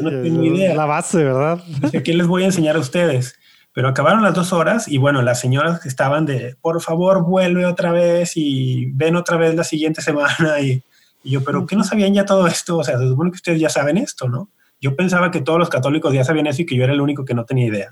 no 0.00 0.10
tengo 0.10 0.44
idea. 0.44 0.74
La 0.74 0.86
base, 0.86 1.18
¿verdad? 1.18 1.62
¿Qué 2.04 2.14
les 2.14 2.26
voy 2.26 2.42
a 2.42 2.46
enseñar 2.46 2.76
a 2.76 2.80
ustedes? 2.80 3.36
Pero 3.74 3.88
acabaron 3.88 4.22
las 4.22 4.34
dos 4.34 4.52
horas 4.52 4.86
y 4.86 4.98
bueno, 4.98 5.22
las 5.22 5.40
señoras 5.40 5.80
que 5.80 5.88
estaban 5.88 6.26
de, 6.26 6.56
por 6.60 6.80
favor, 6.82 7.24
vuelve 7.24 7.64
otra 7.64 7.90
vez 7.90 8.32
y 8.36 8.86
ven 8.92 9.16
otra 9.16 9.36
vez 9.36 9.54
la 9.54 9.64
siguiente 9.64 10.02
semana. 10.02 10.60
Y, 11.24 11.30
yo, 11.30 11.44
pero 11.44 11.66
¿qué 11.66 11.76
no 11.76 11.84
sabían 11.84 12.12
ya 12.12 12.24
todo 12.24 12.48
esto? 12.48 12.78
O 12.78 12.82
sea, 12.82 12.98
se 12.98 13.06
supone 13.06 13.30
que 13.30 13.36
ustedes 13.36 13.60
ya 13.60 13.68
saben 13.68 13.96
esto, 13.96 14.28
¿no? 14.28 14.48
Yo 14.82 14.96
pensaba 14.96 15.30
que 15.30 15.40
todos 15.40 15.58
los 15.58 15.70
católicos 15.70 16.12
ya 16.12 16.24
sabían 16.24 16.48
eso 16.48 16.62
y 16.62 16.66
que 16.66 16.76
yo 16.76 16.84
era 16.84 16.92
el 16.92 17.00
único 17.00 17.24
que 17.24 17.34
no 17.34 17.44
tenía 17.44 17.68
idea. 17.68 17.88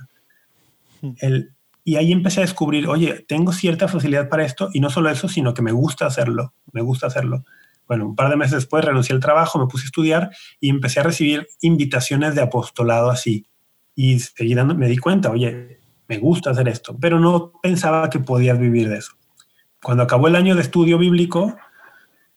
El, 1.21 1.55
y 1.85 1.97
ahí 1.97 2.13
empecé 2.13 2.41
a 2.41 2.43
descubrir, 2.43 2.89
oye, 2.89 3.25
tengo 3.27 3.53
cierta 3.53 3.89
facilidad 3.89 4.29
para 4.29 4.45
esto 4.45 4.69
y 4.75 4.81
no 4.81 4.91
solo 4.91 5.09
eso, 5.09 5.29
sino 5.29 5.55
que 5.55 5.63
me 5.63 5.73
gusta 5.73 6.05
hacerlo, 6.07 6.53
me 6.73 6.83
gusta 6.83 7.07
hacerlo. 7.07 7.45
Bueno, 7.87 8.07
un 8.07 8.17
par 8.17 8.29
de 8.29 8.37
meses 8.37 8.57
después 8.57 8.85
renuncié 8.85 9.15
al 9.15 9.21
trabajo, 9.21 9.59
me 9.59 9.67
puse 9.67 9.85
a 9.85 9.87
estudiar 9.87 10.31
y 10.61 10.69
empecé 10.69 11.01
a 11.01 11.05
recibir 11.05 11.47
invitaciones 11.61 12.35
de 12.35 12.43
apostolado 12.43 13.11
así 13.11 13.47
y 13.95 14.19
seguí 14.19 14.55
dando, 14.55 14.75
me 14.75 14.89
di 14.89 14.99
cuenta, 14.99 15.31
oye, 15.31 15.81
me 16.09 16.19
gusta 16.19 16.51
hacer 16.51 16.69
esto, 16.69 16.97
pero 17.01 17.21
no 17.21 17.53
pensaba 17.63 18.11
que 18.11 18.19
podías 18.19 18.59
vivir 18.59 18.89
de 18.89 18.99
eso. 18.99 19.13
Cuando 19.83 20.03
acabó 20.03 20.29
el 20.29 20.37
año 20.37 20.57
de 20.57 20.63
estudio 20.63 20.99
bíblico, 20.99 21.57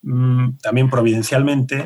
mm, 0.03 0.57
también 0.61 0.89
providencialmente, 0.89 1.85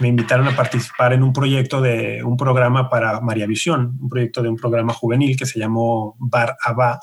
me 0.00 0.08
invitaron 0.08 0.46
a 0.48 0.56
participar 0.56 1.12
en 1.12 1.22
un 1.22 1.32
proyecto 1.32 1.80
de 1.80 2.22
un 2.22 2.36
programa 2.36 2.88
para 2.90 3.20
María 3.20 3.46
Visión, 3.46 3.98
un 4.00 4.08
proyecto 4.08 4.42
de 4.42 4.48
un 4.48 4.56
programa 4.56 4.92
juvenil 4.92 5.36
que 5.36 5.46
se 5.46 5.58
llamó 5.58 6.16
Bar 6.18 6.56
Abba. 6.62 7.00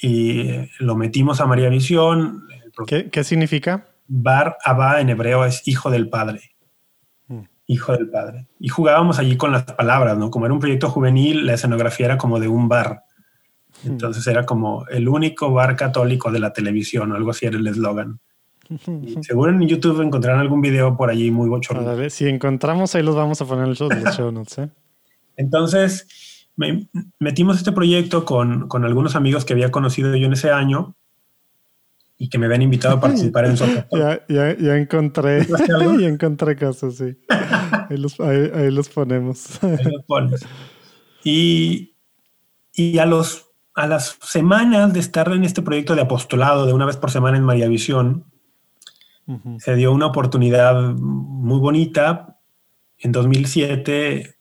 Y 0.00 0.50
lo 0.78 0.96
metimos 0.96 1.40
a 1.40 1.46
María 1.46 1.68
Visión. 1.68 2.46
¿Qué, 2.86 3.10
¿Qué, 3.10 3.24
significa? 3.24 3.86
Bar 4.06 4.56
Abba 4.64 5.00
en 5.00 5.10
hebreo 5.10 5.44
es 5.44 5.66
hijo 5.66 5.90
del 5.90 6.08
padre 6.08 6.54
hijo 7.66 7.92
del 7.92 8.10
padre. 8.10 8.46
Y 8.58 8.68
jugábamos 8.68 9.18
allí 9.18 9.36
con 9.36 9.52
las 9.52 9.64
palabras, 9.64 10.18
¿no? 10.18 10.30
Como 10.30 10.46
era 10.46 10.54
un 10.54 10.60
proyecto 10.60 10.90
juvenil, 10.90 11.46
la 11.46 11.54
escenografía 11.54 12.06
era 12.06 12.18
como 12.18 12.38
de 12.38 12.48
un 12.48 12.68
bar. 12.68 13.04
Hmm. 13.82 13.92
Entonces 13.92 14.26
era 14.26 14.44
como 14.44 14.86
el 14.88 15.08
único 15.08 15.52
bar 15.52 15.76
católico 15.76 16.30
de 16.30 16.40
la 16.40 16.52
televisión, 16.52 17.12
o 17.12 17.14
algo 17.14 17.30
así 17.30 17.46
era 17.46 17.56
el 17.56 17.66
eslogan. 17.66 18.20
seguro 19.22 19.50
en 19.50 19.66
YouTube 19.66 20.00
encontrarán 20.00 20.40
algún 20.40 20.60
video 20.60 20.96
por 20.96 21.10
allí 21.10 21.30
muy. 21.30 21.50
A 21.70 21.94
ver, 21.94 22.10
si 22.10 22.28
encontramos 22.28 22.94
ahí 22.94 23.02
los 23.02 23.14
vamos 23.14 23.40
a 23.40 23.46
poner 23.46 23.64
en 23.64 23.70
los 23.70 23.78
show 24.16 24.30
notes. 24.32 24.58
¿eh? 24.58 24.70
Entonces 25.36 26.06
metimos 27.18 27.56
este 27.56 27.72
proyecto 27.72 28.24
con, 28.24 28.68
con 28.68 28.84
algunos 28.84 29.16
amigos 29.16 29.44
que 29.44 29.54
había 29.54 29.70
conocido 29.70 30.14
yo 30.14 30.26
en 30.26 30.34
ese 30.34 30.50
año 30.50 30.94
y 32.16 32.28
que 32.28 32.38
me 32.38 32.46
habían 32.46 32.62
invitado 32.62 32.96
a 32.96 33.00
participar 33.00 33.46
en 33.46 33.56
su 33.56 33.64
ya, 33.92 34.24
ya, 34.28 34.56
ya, 34.56 34.76
encontré, 34.76 35.46
ya 35.46 36.06
encontré 36.06 36.56
casos, 36.56 36.96
sí. 36.96 37.16
Ahí 37.90 37.96
los, 37.96 38.18
ahí, 38.20 38.70
los 38.70 38.88
ponemos. 38.88 39.62
Ahí 39.62 39.84
los 39.84 40.04
pones. 40.04 40.46
Y, 41.24 41.96
y 42.72 42.98
a, 42.98 43.06
los, 43.06 43.50
a 43.74 43.86
las 43.86 44.16
semanas 44.22 44.92
de 44.92 45.00
estar 45.00 45.30
en 45.32 45.44
este 45.44 45.62
proyecto 45.62 45.96
de 45.96 46.02
apostolado 46.02 46.66
de 46.66 46.72
una 46.72 46.86
vez 46.86 46.96
por 46.96 47.10
semana 47.10 47.36
en 47.36 47.44
María 47.44 47.66
Visión, 47.66 48.24
se 49.58 49.74
dio 49.74 49.92
una 49.92 50.06
oportunidad 50.06 50.94
muy 50.94 51.58
bonita 51.60 52.38
en 52.98 53.12
2007 53.12 54.36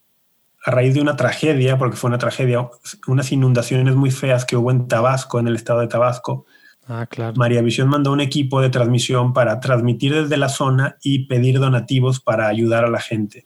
a 0.66 0.72
raíz 0.72 0.94
de 0.94 1.02
una 1.02 1.16
tragedia, 1.16 1.78
porque 1.78 1.98
fue 1.98 2.10
una 2.10 2.18
tragedia, 2.18 2.70
unas 3.08 3.32
inundaciones 3.32 3.96
muy 3.96 4.12
feas 4.12 4.46
que 4.46 4.56
hubo 4.56 4.72
en 4.72 4.88
Tabasco, 4.88 5.40
en 5.40 5.48
el 5.48 5.56
estado 5.56 5.82
de 5.82 5.88
Tabasco, 5.88 6.46
Ah, 6.88 7.08
claro. 7.10 7.34
María 7.38 7.62
Visión 7.62 7.88
mandó 7.88 8.12
un 8.12 8.20
equipo 8.20 8.60
de 8.62 8.70
transmisión 8.70 9.34
para 9.34 9.60
transmitir 9.60 10.14
desde 10.14 10.38
la 10.38 10.50
zona 10.50 10.98
y 11.02 11.28
pedir 11.28 11.60
donativos 11.60 12.20
para 12.20 12.48
ayudar 12.48 12.84
a 12.84 12.90
la 12.90 13.00
gente. 13.00 13.46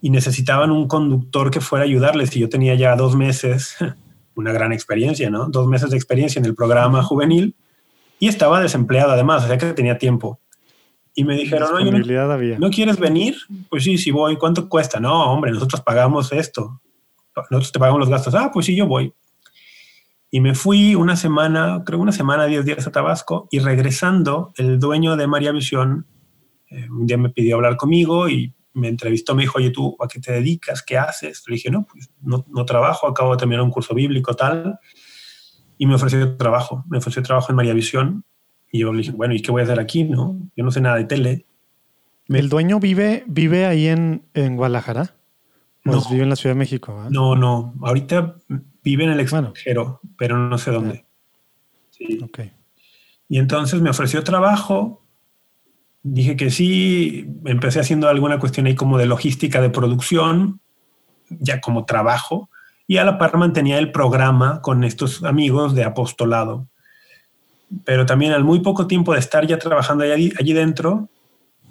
Y 0.00 0.10
necesitaban 0.10 0.70
un 0.70 0.86
conductor 0.86 1.50
que 1.50 1.60
fuera 1.60 1.84
a 1.84 1.88
ayudarles. 1.88 2.36
Y 2.36 2.40
yo 2.40 2.48
tenía 2.48 2.74
ya 2.74 2.94
dos 2.94 3.16
meses, 3.16 3.76
una 4.36 4.52
gran 4.52 4.72
experiencia, 4.72 5.28
¿no? 5.28 5.48
Dos 5.48 5.66
meses 5.66 5.90
de 5.90 5.96
experiencia 5.96 6.38
en 6.38 6.44
el 6.44 6.54
programa 6.54 7.02
juvenil 7.02 7.56
y 8.18 8.28
estaba 8.28 8.60
desempleado 8.60 9.12
además, 9.12 9.44
o 9.44 9.48
sea 9.48 9.58
que 9.58 9.72
tenía 9.72 9.98
tiempo. 9.98 10.40
Y 11.14 11.24
me 11.24 11.34
dijeron, 11.34 11.70
no, 11.72 11.90
no, 11.90 12.58
¿no 12.58 12.70
quieres 12.70 12.98
venir? 12.98 13.36
Pues 13.70 13.84
sí, 13.84 13.96
sí 13.96 14.10
voy. 14.10 14.36
¿Cuánto 14.36 14.68
cuesta? 14.68 15.00
No, 15.00 15.32
hombre, 15.32 15.50
nosotros 15.50 15.80
pagamos 15.80 16.30
esto. 16.30 16.82
Nosotros 17.34 17.72
te 17.72 17.78
pagamos 17.78 18.00
los 18.00 18.10
gastos. 18.10 18.34
Ah, 18.34 18.50
pues 18.52 18.66
sí, 18.66 18.76
yo 18.76 18.86
voy. 18.86 19.14
Y 20.30 20.40
me 20.40 20.54
fui 20.54 20.94
una 20.94 21.16
semana, 21.16 21.82
creo 21.86 22.00
una 22.00 22.12
semana, 22.12 22.44
diez 22.44 22.66
días 22.66 22.86
a 22.86 22.92
Tabasco 22.92 23.48
y 23.50 23.60
regresando, 23.60 24.52
el 24.56 24.78
dueño 24.78 25.16
de 25.16 25.26
María 25.26 25.52
Visión 25.52 26.06
eh, 26.70 26.88
un 26.90 27.06
día 27.06 27.16
me 27.16 27.30
pidió 27.30 27.56
hablar 27.56 27.76
conmigo 27.76 28.28
y 28.28 28.52
me 28.74 28.88
entrevistó, 28.88 29.34
me 29.34 29.42
dijo, 29.42 29.58
oye, 29.58 29.70
¿tú 29.70 29.96
a 30.00 30.08
qué 30.08 30.20
te 30.20 30.32
dedicas? 30.32 30.82
¿Qué 30.82 30.98
haces? 30.98 31.44
Le 31.46 31.54
dije, 31.54 31.70
no, 31.70 31.86
pues 31.90 32.10
no, 32.20 32.44
no 32.48 32.64
trabajo, 32.64 33.06
acabo 33.06 33.32
de 33.32 33.38
terminar 33.38 33.62
un 33.62 33.70
curso 33.70 33.94
bíblico, 33.94 34.34
tal. 34.34 34.78
Y 35.78 35.86
me 35.86 35.94
ofreció 35.94 36.36
trabajo, 36.36 36.84
me 36.88 36.98
ofreció 36.98 37.22
trabajo 37.22 37.50
en 37.50 37.56
María 37.56 37.74
Visión. 37.74 38.24
Y 38.72 38.80
yo 38.80 38.92
le 38.92 38.98
dije, 38.98 39.12
bueno, 39.12 39.34
¿y 39.34 39.42
qué 39.42 39.50
voy 39.50 39.60
a 39.60 39.64
hacer 39.64 39.80
aquí? 39.80 40.04
No, 40.04 40.38
yo 40.56 40.64
no 40.64 40.70
sé 40.70 40.80
nada 40.80 40.96
de 40.96 41.04
tele. 41.04 41.46
¿El 42.28 42.48
dueño 42.48 42.80
vive, 42.80 43.24
vive 43.26 43.66
ahí 43.66 43.86
en, 43.86 44.22
en 44.34 44.56
Guadalajara? 44.56 45.14
No. 45.84 46.02
vive 46.10 46.24
en 46.24 46.30
la 46.30 46.36
Ciudad 46.36 46.54
de 46.54 46.58
México? 46.58 47.06
No, 47.10 47.36
no. 47.36 47.74
Ahorita 47.82 48.34
Vive 48.86 49.02
en 49.02 49.10
el 49.10 49.18
extranjero, 49.18 49.98
pero 50.16 50.38
no 50.38 50.58
sé 50.58 50.70
dónde. 50.70 51.04
Sí. 51.90 52.20
Y 53.28 53.38
entonces 53.38 53.80
me 53.80 53.90
ofreció 53.90 54.22
trabajo. 54.22 55.04
Dije 56.04 56.36
que 56.36 56.50
sí. 56.50 57.26
Empecé 57.46 57.80
haciendo 57.80 58.08
alguna 58.08 58.38
cuestión 58.38 58.66
ahí 58.66 58.76
como 58.76 58.96
de 58.96 59.06
logística 59.06 59.60
de 59.60 59.70
producción, 59.70 60.60
ya 61.30 61.60
como 61.60 61.84
trabajo. 61.84 62.48
Y 62.86 62.98
a 62.98 63.04
la 63.04 63.18
par 63.18 63.36
mantenía 63.36 63.78
el 63.78 63.90
programa 63.90 64.60
con 64.62 64.84
estos 64.84 65.24
amigos 65.24 65.74
de 65.74 65.84
apostolado. 65.84 66.68
Pero 67.84 68.06
también 68.06 68.32
al 68.32 68.44
muy 68.44 68.60
poco 68.60 68.86
tiempo 68.86 69.12
de 69.12 69.18
estar 69.18 69.46
ya 69.46 69.58
trabajando 69.58 70.04
allí, 70.04 70.32
allí 70.38 70.52
dentro, 70.52 71.08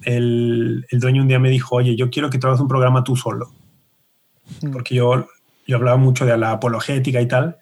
el, 0.04 0.86
el, 0.90 1.00
dueño 1.00 1.22
un 1.22 1.30
día 1.30 1.40
me 1.40 1.50
dijo, 1.50 1.78
oye, 1.78 1.96
yo 1.96 2.10
quiero 2.10 2.30
que 2.30 2.38
trabajes 2.38 2.62
un 2.62 2.68
programa 2.68 3.04
tú 3.04 3.16
solo. 3.16 3.54
Porque 4.72 4.96
yo 4.96 5.26
yo 5.68 5.78
hablaba 5.78 5.98
mucho 5.98 6.26
de 6.26 6.38
la 6.38 6.52
apologética 6.52 7.22
y 7.22 7.28
tal. 7.28 7.58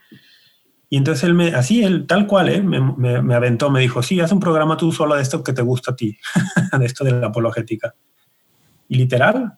Y 0.90 0.98
entonces 0.98 1.24
él 1.24 1.34
me, 1.34 1.48
así, 1.56 1.84
él 1.84 2.06
tal 2.06 2.28
cual, 2.28 2.50
¿eh? 2.50 2.62
me, 2.62 2.80
me, 3.22 3.34
aventó, 3.34 3.72
me 3.72 3.80
dijo, 3.80 4.04
sí, 4.04 4.20
haz 4.20 4.32
un 4.32 4.40
programa 4.40 4.78
tú 4.78 4.92
solo 4.92 5.16
de 5.16 5.24
esto 5.24 5.44
que 5.44 5.54
te 5.54 5.64
gusta 5.64 5.92
a 5.92 5.96
ti, 5.96 6.18
de 6.80 6.86
esto 6.86 7.04
de 7.04 7.14
la 7.14 7.28
apologética. 7.28 7.96
Y 8.88 8.96
literal, 8.96 9.54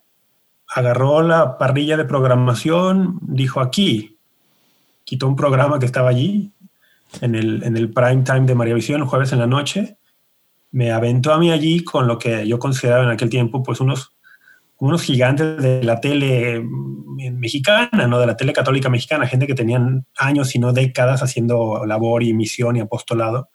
agarró 0.67 1.21
la 1.21 1.57
parrilla 1.57 1.97
de 1.97 2.05
programación, 2.05 3.19
dijo 3.21 3.61
aquí, 3.61 4.17
quitó 5.03 5.27
un 5.27 5.35
programa 5.35 5.79
que 5.79 5.85
estaba 5.85 6.09
allí 6.09 6.51
en 7.21 7.35
el, 7.35 7.63
en 7.63 7.77
el 7.77 7.91
prime 7.91 8.23
time 8.23 8.41
de 8.41 8.55
María 8.55 8.73
Visión, 8.73 9.05
jueves 9.05 9.31
en 9.31 9.39
la 9.39 9.47
noche, 9.47 9.97
me 10.71 10.91
aventó 10.91 11.33
a 11.33 11.39
mí 11.39 11.51
allí 11.51 11.83
con 11.83 12.07
lo 12.07 12.17
que 12.17 12.47
yo 12.47 12.59
consideraba 12.59 13.03
en 13.03 13.09
aquel 13.09 13.29
tiempo, 13.29 13.63
pues 13.63 13.79
unos 13.79 14.15
unos 14.77 15.03
gigantes 15.03 15.57
de 15.61 15.83
la 15.83 16.01
tele 16.01 16.59
mm, 16.59 17.39
mexicana, 17.39 18.07
¿no? 18.07 18.19
De 18.19 18.27
la 18.27 18.35
tele 18.35 18.53
católica 18.53 18.89
mexicana, 18.89 19.27
gente 19.27 19.47
que 19.47 19.55
tenían 19.55 20.05
años, 20.17 20.55
y 20.55 20.59
no 20.59 20.73
décadas 20.73 21.23
haciendo 21.23 21.85
labor 21.85 22.23
y 22.23 22.33
misión 22.33 22.75
y 22.75 22.81
apostolado. 22.81 23.49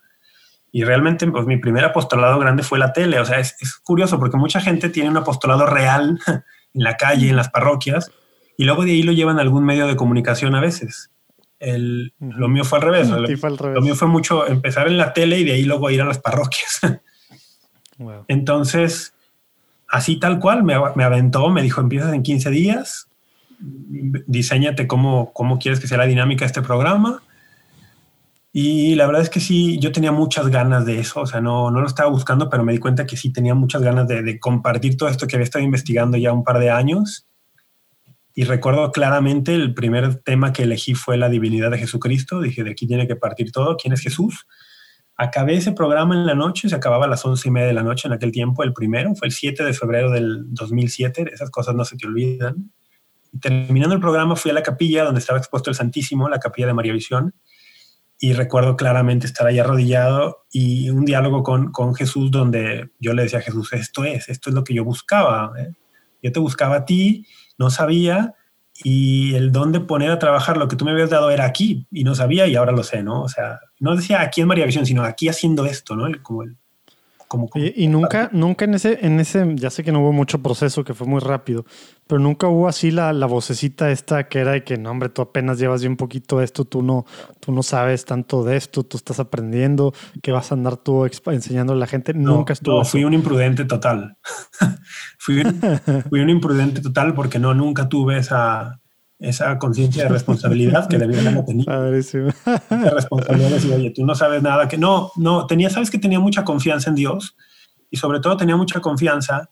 Y 0.73 0.85
realmente, 0.85 1.27
pues 1.27 1.47
mi 1.47 1.57
primer 1.59 1.85
apostolado 1.85 2.39
grande 2.39 2.63
fue 2.63 2.79
la 2.79 2.93
tele. 2.93 3.19
O 3.21 3.25
sea, 3.25 3.39
es, 3.39 3.57
curioso 3.83 4.19
porque 4.19 4.37
mucha 4.37 4.61
gente 4.61 4.89
tiene 4.89 5.11
un 5.11 5.17
apostolado 5.17 5.67
real 5.67 6.19
en 6.75 6.83
la 6.83 6.97
calle, 6.97 7.29
en 7.29 7.37
las 7.37 7.51
parroquias, 7.51 8.11
y 8.57 8.65
luego 8.65 8.85
de 8.85 8.93
ahí 8.93 9.03
lo 9.03 9.13
llevan 9.13 9.39
a 9.39 9.43
algún 9.43 9.65
medio 9.65 9.87
de 9.87 9.97
comunicación 9.97 10.55
a 10.55 10.61
veces. 10.61 11.11
El, 11.59 12.13
lo 12.21 12.49
mío 12.49 12.65
fue 12.65 12.79
al 12.79 12.85
revés. 12.85 13.09
Lo, 13.11 13.19
lo, 13.19 13.81
mío 13.83 13.95
fue 13.95 14.09
mucho 14.09 14.47
empezar 14.47 14.89
en 14.89 14.97
la 14.97 15.13
tele 15.13 15.39
y 15.39 15.45
de 15.45 15.53
ahí 15.53 15.65
luego 15.65 15.91
ir 15.91 16.01
a 16.01 16.07
las 16.07 16.19
parroquias. 16.19 16.81
Entonces, 18.29 19.15
así 19.89 20.17
tal 20.17 20.39
cual, 20.39 20.63
me, 20.63 20.75
aventó, 20.75 21.49
me 21.51 21.63
dijo, 21.63 21.81
empiezas 21.81 22.15
en 22.15 22.23
15 22.23 22.51
días, 22.51 23.09
diseñate 23.59 24.87
cómo, 24.87 25.33
cómo 25.33 25.59
quieres 25.59 25.81
que 25.81 25.87
sea 25.87 25.99
la 25.99 26.07
dinámica 26.07 26.45
de 26.45 26.47
este 26.47 26.63
programa. 26.63 27.23
Y 28.53 28.97
la 28.97 29.07
verdad 29.07 29.23
es 29.23 29.31
que 29.31 29.39
sí, 29.39 29.79
yo 29.79 29.93
tenía 29.93 30.11
muchas 30.11 30.49
ganas 30.49 30.85
de 30.85 30.99
eso, 30.99 31.21
o 31.21 31.27
sea, 31.27 31.41
no, 31.41 31.71
no 31.71 31.81
lo 31.81 31.87
estaba 31.87 32.11
buscando, 32.11 32.51
pero 32.51 32.65
me 32.65 32.73
di 32.73 32.79
cuenta 32.79 33.07
que 33.07 33.17
sí 33.17 33.33
tenía 33.33 33.55
muchas 33.55 33.81
ganas 33.81 34.09
de, 34.09 34.41
compartir 34.41 34.97
todo 34.97 35.09
esto 35.09 35.29
que 35.29 35.37
había 35.37 35.45
estado 35.45 35.65
investigando 35.65 36.17
ya 36.17 36.33
un 36.33 36.43
par 36.43 36.59
de 36.59 36.71
años. 36.71 37.29
Y 38.35 38.45
recuerdo 38.45 38.91
claramente 38.91 39.55
el 39.55 39.75
primer 39.75 40.17
tema 40.17 40.53
que 40.53 40.65
elegí 40.65 40.95
fue 40.95 41.17
la 41.17 41.29
divinidad 41.29 41.71
de 41.71 41.79
Jesucristo. 41.79 42.41
Dije, 42.41 42.65
de 42.65 42.71
aquí 42.71 42.87
tiene 42.87 43.07
que 43.07 43.17
partir 43.17 43.53
todo. 43.53 43.77
¿Quién 43.77 43.93
es 43.93 44.01
Jesús? 44.01 44.47
Acabé 45.17 45.55
ese 45.55 45.73
programa 45.73 46.15
en 46.15 46.27
la 46.27 46.35
noche, 46.35 46.69
se 46.69 46.75
acababa 46.75 47.05
a 47.05 47.09
las 47.09 47.25
once 47.25 47.49
y 47.49 47.53
media 47.53 47.69
de 47.69 47.75
la 47.75 47.83
noche 47.83 48.09
en 48.09 48.15
aquel 48.15 48.33
tiempo, 48.33 48.63
el 48.65 48.73
primero, 48.73 49.15
fue 49.15 49.29
el 49.29 49.33
7 49.33 49.65
de 49.65 49.75
febrero 49.75 50.11
del 50.11 50.47
2007, 50.55 51.31
esas 51.33 51.51
cosas 51.51 51.75
no 51.75 51.85
se 51.85 51.97
te 51.97 52.07
olvidan. 52.07 52.73
Y 53.31 53.39
terminando 53.39 53.95
el 53.95 54.01
programa 54.01 54.35
fui 54.35 54.51
a 54.51 54.55
la 54.55 54.63
capilla 54.63 55.05
donde 55.05 55.21
estaba 55.21 55.39
expuesto 55.39 55.69
el 55.69 55.77
Santísimo, 55.77 56.29
la 56.29 56.39
capilla 56.39 56.69
de 56.69 56.75
María 56.75 56.95
Visión, 56.95 57.35
y 58.23 58.35
recuerdo 58.35 58.77
claramente 58.77 59.27
estar 59.27 59.47
ahí 59.47 59.59
arrodillado 59.59 60.45
y 60.53 60.91
un 60.91 61.07
diálogo 61.07 61.43
con, 61.43 61.73
con 61.73 61.95
Jesús 61.95 62.31
donde 62.31 62.91
yo 63.01 63.15
le 63.15 63.23
decía 63.23 63.39
a 63.39 63.43
Jesús, 63.43 63.73
esto 63.73 64.05
es, 64.05 64.29
esto 64.29 64.51
es 64.51 64.55
lo 64.55 64.63
que 64.63 64.75
yo 64.75 64.85
buscaba. 64.85 65.53
¿eh? 65.59 65.73
Yo 66.23 66.31
te 66.31 66.39
buscaba 66.39 66.77
a 66.77 66.85
ti, 66.85 67.27
no 67.57 67.71
sabía, 67.71 68.35
y 68.85 69.35
el 69.35 69.53
don 69.53 69.73
de 69.73 69.81
poner 69.81 70.11
a 70.11 70.19
trabajar 70.19 70.59
lo 70.59 70.69
que 70.69 70.77
tú 70.77 70.85
me 70.85 70.91
habías 70.91 71.09
dado 71.09 71.31
era 71.31 71.47
aquí 71.47 71.87
y 71.91 72.05
no 72.05 72.15
sabía 72.15 72.47
y 72.47 72.57
ahora 72.57 72.73
lo 72.73 72.83
sé, 72.83 73.03
¿no? 73.03 73.23
O 73.23 73.29
sea, 73.29 73.61
no 73.79 73.97
decía 73.97 74.21
aquí 74.21 74.43
en 74.43 74.49
María 74.49 74.67
Visión, 74.67 74.85
sino 74.85 75.03
aquí 75.03 75.29
haciendo 75.29 75.65
esto, 75.65 75.97
¿no? 75.97 76.07
como 76.23 76.43
el, 76.43 76.59
y, 77.55 77.87
nunca, 77.87 78.29
nunca 78.33 78.65
en 78.65 78.75
ese, 78.75 78.99
en 79.07 79.21
ese, 79.21 79.55
ya 79.55 79.71
sé 79.71 79.85
que 79.85 79.93
no 79.93 80.01
hubo 80.01 80.13
mucho 80.13 80.43
proceso, 80.43 80.83
que 80.83 80.95
fue 80.95 81.07
muy 81.07 81.21
rápido, 81.21 81.65
pero 82.07 82.21
nunca 82.21 82.49
hubo 82.49 82.67
así 82.67 82.91
la, 82.91 83.13
la 83.13 83.27
vocecita 83.27 83.91
esta 83.91 84.29
que 84.29 84.41
era 84.41 84.53
de 84.53 84.65
que, 84.65 84.77
no, 84.77 84.91
hombre, 84.91 85.11
tú 85.11 85.23
apenas 85.23 85.59
llevas 85.59 85.81
bien 85.81 85.97
poquito 85.97 86.39
de 86.39 86.45
esto, 86.45 86.65
tú 86.65 86.83
no, 86.83 87.07
tú 87.39 87.53
no 87.53 87.63
sabes 87.63 88.05
tanto 88.05 88.43
de 88.43 88.57
esto, 88.57 88.83
tú 88.83 88.97
estás 88.97 89.21
aprendiendo, 89.21 89.95
que 90.23 90.33
vas 90.33 90.51
a 90.51 90.57
andar 90.57 90.77
tú 90.77 91.09
enseñando 91.27 91.73
a 91.73 91.77
la 91.77 91.87
gente. 91.87 92.15
nunca 92.15 92.53
estuvo. 92.53 92.79
No, 92.79 92.85
fui 92.85 93.05
un 93.05 93.15
imprudente 93.15 93.65
total. 93.65 94.17
fui, 95.19 95.43
fui 96.09 96.21
un 96.21 96.31
imprudente 96.31 96.81
total 96.81 97.15
porque 97.15 97.39
no, 97.39 97.55
nunca 97.55 97.89
tuve 97.89 98.19
esa, 98.19 98.81
esa 99.21 99.59
conciencia 99.59 100.05
de 100.05 100.09
responsabilidad 100.09 100.89
que 100.89 100.99
debía 100.99 101.21
haber 101.21 101.45
tenido. 101.45 101.95
Esa 101.95 102.91
responsabilidad 102.91 103.49
de 103.49 103.55
decir, 103.55 103.73
oye, 103.73 103.91
tú 103.91 104.07
no 104.07 104.15
sabes 104.15 104.43
nada, 104.43 104.67
que 104.67 104.79
no, 104.79 105.13
no, 105.17 105.47
tenía, 105.47 105.69
sabes 105.69 105.91
que 105.91 105.99
tenía 105.99 106.19
mucha 106.19 106.43
confianza 106.43 106.89
en 106.89 106.97
Dios 106.97 107.37
y 107.91 107.99
sobre 107.99 108.21
todo 108.21 108.37
tenía 108.39 108.57
mucha 108.57 108.81
confianza 108.81 109.51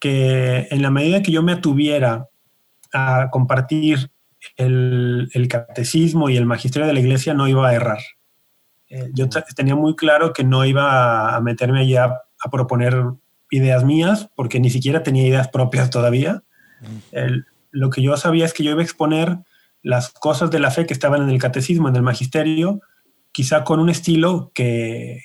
que 0.00 0.66
en 0.70 0.82
la 0.82 0.90
medida 0.90 1.22
que 1.22 1.30
yo 1.30 1.42
me 1.42 1.52
atuviera 1.52 2.28
a 2.92 3.28
compartir 3.30 4.10
el, 4.56 5.28
el 5.32 5.48
catecismo 5.48 6.28
y 6.28 6.36
el 6.36 6.46
magisterio 6.46 6.86
de 6.86 6.94
la 6.94 7.00
iglesia, 7.00 7.32
no 7.32 7.48
iba 7.48 7.68
a 7.68 7.74
errar. 7.74 8.00
Eh, 8.88 9.10
yo 9.14 9.28
tenía 9.54 9.74
muy 9.74 9.96
claro 9.96 10.32
que 10.32 10.44
no 10.44 10.64
iba 10.64 11.34
a 11.34 11.40
meterme 11.40 11.80
allá 11.80 12.22
a 12.38 12.50
proponer 12.50 13.04
ideas 13.50 13.84
mías, 13.84 14.28
porque 14.34 14.60
ni 14.60 14.70
siquiera 14.70 15.02
tenía 15.02 15.26
ideas 15.26 15.48
propias 15.48 15.90
todavía. 15.90 16.42
El, 17.12 17.46
lo 17.76 17.90
que 17.90 18.02
yo 18.02 18.16
sabía 18.16 18.46
es 18.46 18.54
que 18.54 18.64
yo 18.64 18.70
iba 18.70 18.80
a 18.80 18.84
exponer 18.84 19.38
las 19.82 20.10
cosas 20.10 20.50
de 20.50 20.58
la 20.58 20.70
fe 20.70 20.86
que 20.86 20.94
estaban 20.94 21.22
en 21.22 21.28
el 21.28 21.38
catecismo, 21.38 21.88
en 21.88 21.96
el 21.96 22.02
magisterio, 22.02 22.80
quizá 23.32 23.64
con 23.64 23.80
un 23.80 23.90
estilo 23.90 24.50
que, 24.54 25.22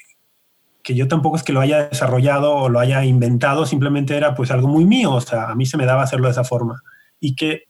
que 0.83 0.93
yo 0.93 1.07
tampoco 1.07 1.37
es 1.37 1.43
que 1.43 1.53
lo 1.53 1.61
haya 1.61 1.87
desarrollado 1.87 2.53
o 2.53 2.69
lo 2.69 2.79
haya 2.79 3.05
inventado, 3.05 3.65
simplemente 3.65 4.17
era 4.17 4.35
pues 4.35 4.51
algo 4.51 4.67
muy 4.67 4.85
mío, 4.85 5.13
o 5.13 5.21
sea, 5.21 5.49
a 5.49 5.55
mí 5.55 5.65
se 5.65 5.77
me 5.77 5.85
daba 5.85 6.03
hacerlo 6.03 6.27
de 6.27 6.33
esa 6.33 6.43
forma 6.43 6.83
y 7.19 7.35
que 7.35 7.63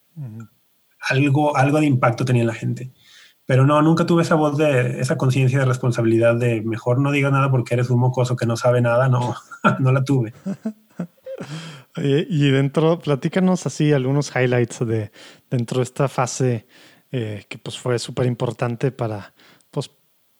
algo, 0.99 1.55
algo 1.55 1.79
de 1.79 1.85
impacto 1.85 2.25
tenía 2.25 2.41
en 2.41 2.47
la 2.47 2.53
gente. 2.55 2.91
Pero 3.45 3.65
no, 3.65 3.81
nunca 3.81 4.05
tuve 4.05 4.23
esa 4.23 4.35
voz 4.35 4.57
de, 4.57 4.99
esa 4.99 5.17
conciencia 5.17 5.59
de 5.59 5.65
responsabilidad 5.65 6.35
de 6.35 6.61
mejor 6.61 6.99
no 6.99 7.11
digas 7.11 7.31
nada 7.31 7.51
porque 7.51 7.75
eres 7.75 7.89
un 7.89 7.99
mocoso 7.99 8.35
que 8.35 8.45
no 8.45 8.57
sabe 8.57 8.81
nada, 8.81 9.09
no, 9.09 9.35
no 9.79 9.91
la 9.91 10.03
tuve. 10.03 10.33
y 11.97 12.49
dentro, 12.49 12.99
platícanos 12.99 13.65
así 13.65 13.91
algunos 13.91 14.31
highlights 14.35 14.85
de 14.85 15.11
dentro 15.49 15.79
de 15.79 15.83
esta 15.83 16.07
fase 16.07 16.65
eh, 17.11 17.43
que 17.49 17.57
pues 17.57 17.77
fue 17.77 17.99
súper 17.99 18.25
importante 18.25 18.91
para, 18.91 19.33
pues, 19.69 19.91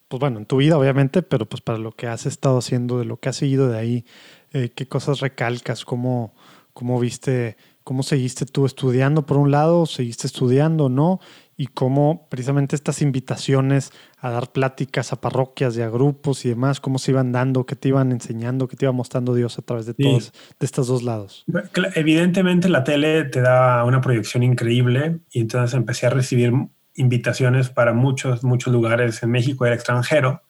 pues 0.07 0.19
bueno, 0.21 0.39
en 0.39 0.45
tu 0.45 0.57
vida 0.57 0.77
obviamente, 0.77 1.21
pero 1.21 1.45
pues 1.45 1.61
para 1.61 1.77
lo 1.77 1.91
que 1.91 2.07
has 2.07 2.25
estado 2.25 2.57
haciendo, 2.57 2.97
de 2.97 3.05
lo 3.05 3.19
que 3.19 3.27
has 3.27 3.35
seguido 3.35 3.67
de 3.67 3.77
ahí, 3.77 4.05
eh, 4.53 4.69
qué 4.73 4.87
cosas 4.87 5.19
recalcas, 5.19 5.83
cómo, 5.83 6.33
cómo 6.73 6.97
viste, 6.97 7.57
cómo 7.83 8.03
seguiste 8.03 8.45
tú 8.45 8.65
estudiando 8.65 9.25
por 9.25 9.35
un 9.35 9.51
lado, 9.51 9.85
seguiste 9.85 10.27
estudiando, 10.27 10.87
¿no? 10.87 11.19
Y 11.61 11.67
cómo 11.67 12.27
precisamente 12.27 12.75
estas 12.75 13.03
invitaciones 13.03 13.93
a 14.17 14.31
dar 14.31 14.51
pláticas 14.51 15.13
a 15.13 15.21
parroquias 15.21 15.77
y 15.77 15.83
a 15.83 15.89
grupos 15.89 16.43
y 16.43 16.49
demás, 16.49 16.79
cómo 16.79 16.97
se 16.97 17.11
iban 17.11 17.31
dando, 17.31 17.67
qué 17.67 17.75
te 17.75 17.89
iban 17.89 18.11
enseñando, 18.11 18.67
qué 18.67 18.75
te 18.75 18.85
iba 18.85 18.91
mostrando 18.91 19.35
Dios 19.35 19.59
a 19.59 19.61
través 19.61 19.85
de 19.85 19.93
todos 19.93 20.33
de 20.59 20.65
estos 20.65 20.87
dos 20.87 21.03
lados. 21.03 21.45
Evidentemente 21.93 22.67
la 22.67 22.83
tele 22.83 23.25
te 23.25 23.41
da 23.41 23.85
una 23.85 24.01
proyección 24.01 24.41
increíble 24.41 25.19
y 25.29 25.41
entonces 25.41 25.77
empecé 25.77 26.07
a 26.07 26.09
recibir 26.09 26.51
invitaciones 26.95 27.69
para 27.69 27.93
muchos, 27.93 28.43
muchos 28.43 28.73
lugares 28.73 29.21
en 29.21 29.29
México 29.29 29.63
y 29.63 29.67
el 29.67 29.75
extranjero 29.75 30.41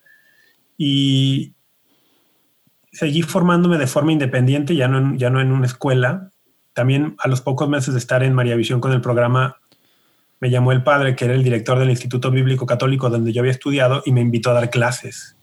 y 0.77 1.55
seguí 2.93 3.21
formándome 3.21 3.79
de 3.79 3.87
forma 3.87 4.13
independiente, 4.13 4.77
ya 4.77 4.87
no 4.87 4.97
en, 4.97 5.17
ya 5.17 5.29
no 5.29 5.41
en 5.41 5.51
una 5.51 5.65
escuela. 5.65 6.31
También 6.71 7.17
a 7.19 7.27
los 7.27 7.41
pocos 7.41 7.67
meses 7.67 7.93
de 7.93 7.99
estar 7.99 8.23
en 8.23 8.33
María 8.33 8.55
Visión 8.55 8.79
con 8.79 8.93
el 8.93 9.01
programa, 9.01 9.57
me 10.41 10.49
llamó 10.49 10.71
el 10.71 10.83
padre, 10.83 11.15
que 11.15 11.25
era 11.25 11.35
el 11.35 11.43
director 11.43 11.77
del 11.77 11.91
Instituto 11.91 12.31
Bíblico 12.31 12.65
Católico 12.65 13.09
donde 13.09 13.31
yo 13.31 13.41
había 13.41 13.51
estudiado, 13.51 14.01
y 14.05 14.11
me 14.11 14.21
invitó 14.21 14.49
a 14.49 14.53
dar 14.55 14.71
clases. 14.71 15.37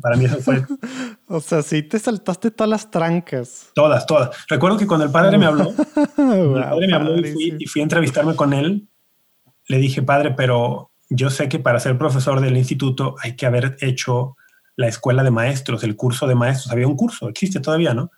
para 0.00 0.16
mí 0.16 0.24
eso 0.24 0.38
fue... 0.38 0.64
o 1.28 1.40
sea, 1.40 1.62
sí, 1.62 1.82
te 1.82 1.98
saltaste 1.98 2.50
todas 2.50 2.70
las 2.70 2.90
trancas. 2.90 3.68
Todas, 3.74 4.06
todas. 4.06 4.30
Recuerdo 4.48 4.78
que 4.78 4.86
cuando 4.86 5.04
el 5.04 5.12
padre 5.12 5.36
me 5.36 5.44
habló, 5.44 5.74
el 5.96 6.62
padre 6.62 6.86
me 6.86 6.94
habló 6.94 7.18
y 7.18 7.66
fui, 7.66 7.82
a 7.82 7.84
entrevistarme 7.84 8.34
con 8.34 8.54
él, 8.54 8.88
le 9.68 9.76
dije, 9.76 10.02
padre, 10.02 10.32
pero 10.34 10.90
yo 11.10 11.28
sé 11.28 11.50
que 11.50 11.58
para 11.58 11.78
ser 11.78 11.98
profesor 11.98 12.40
del 12.40 12.56
instituto 12.56 13.16
hay 13.22 13.36
que 13.36 13.44
haber 13.44 13.76
hecho 13.80 14.36
la 14.76 14.88
escuela 14.88 15.22
de 15.22 15.30
maestros, 15.30 15.84
el 15.84 15.94
curso 15.94 16.26
de 16.26 16.34
maestros. 16.34 16.72
Había 16.72 16.88
un 16.88 16.96
curso, 16.96 17.28
existe 17.28 17.60
todavía, 17.60 17.92
¿no? 17.92 18.10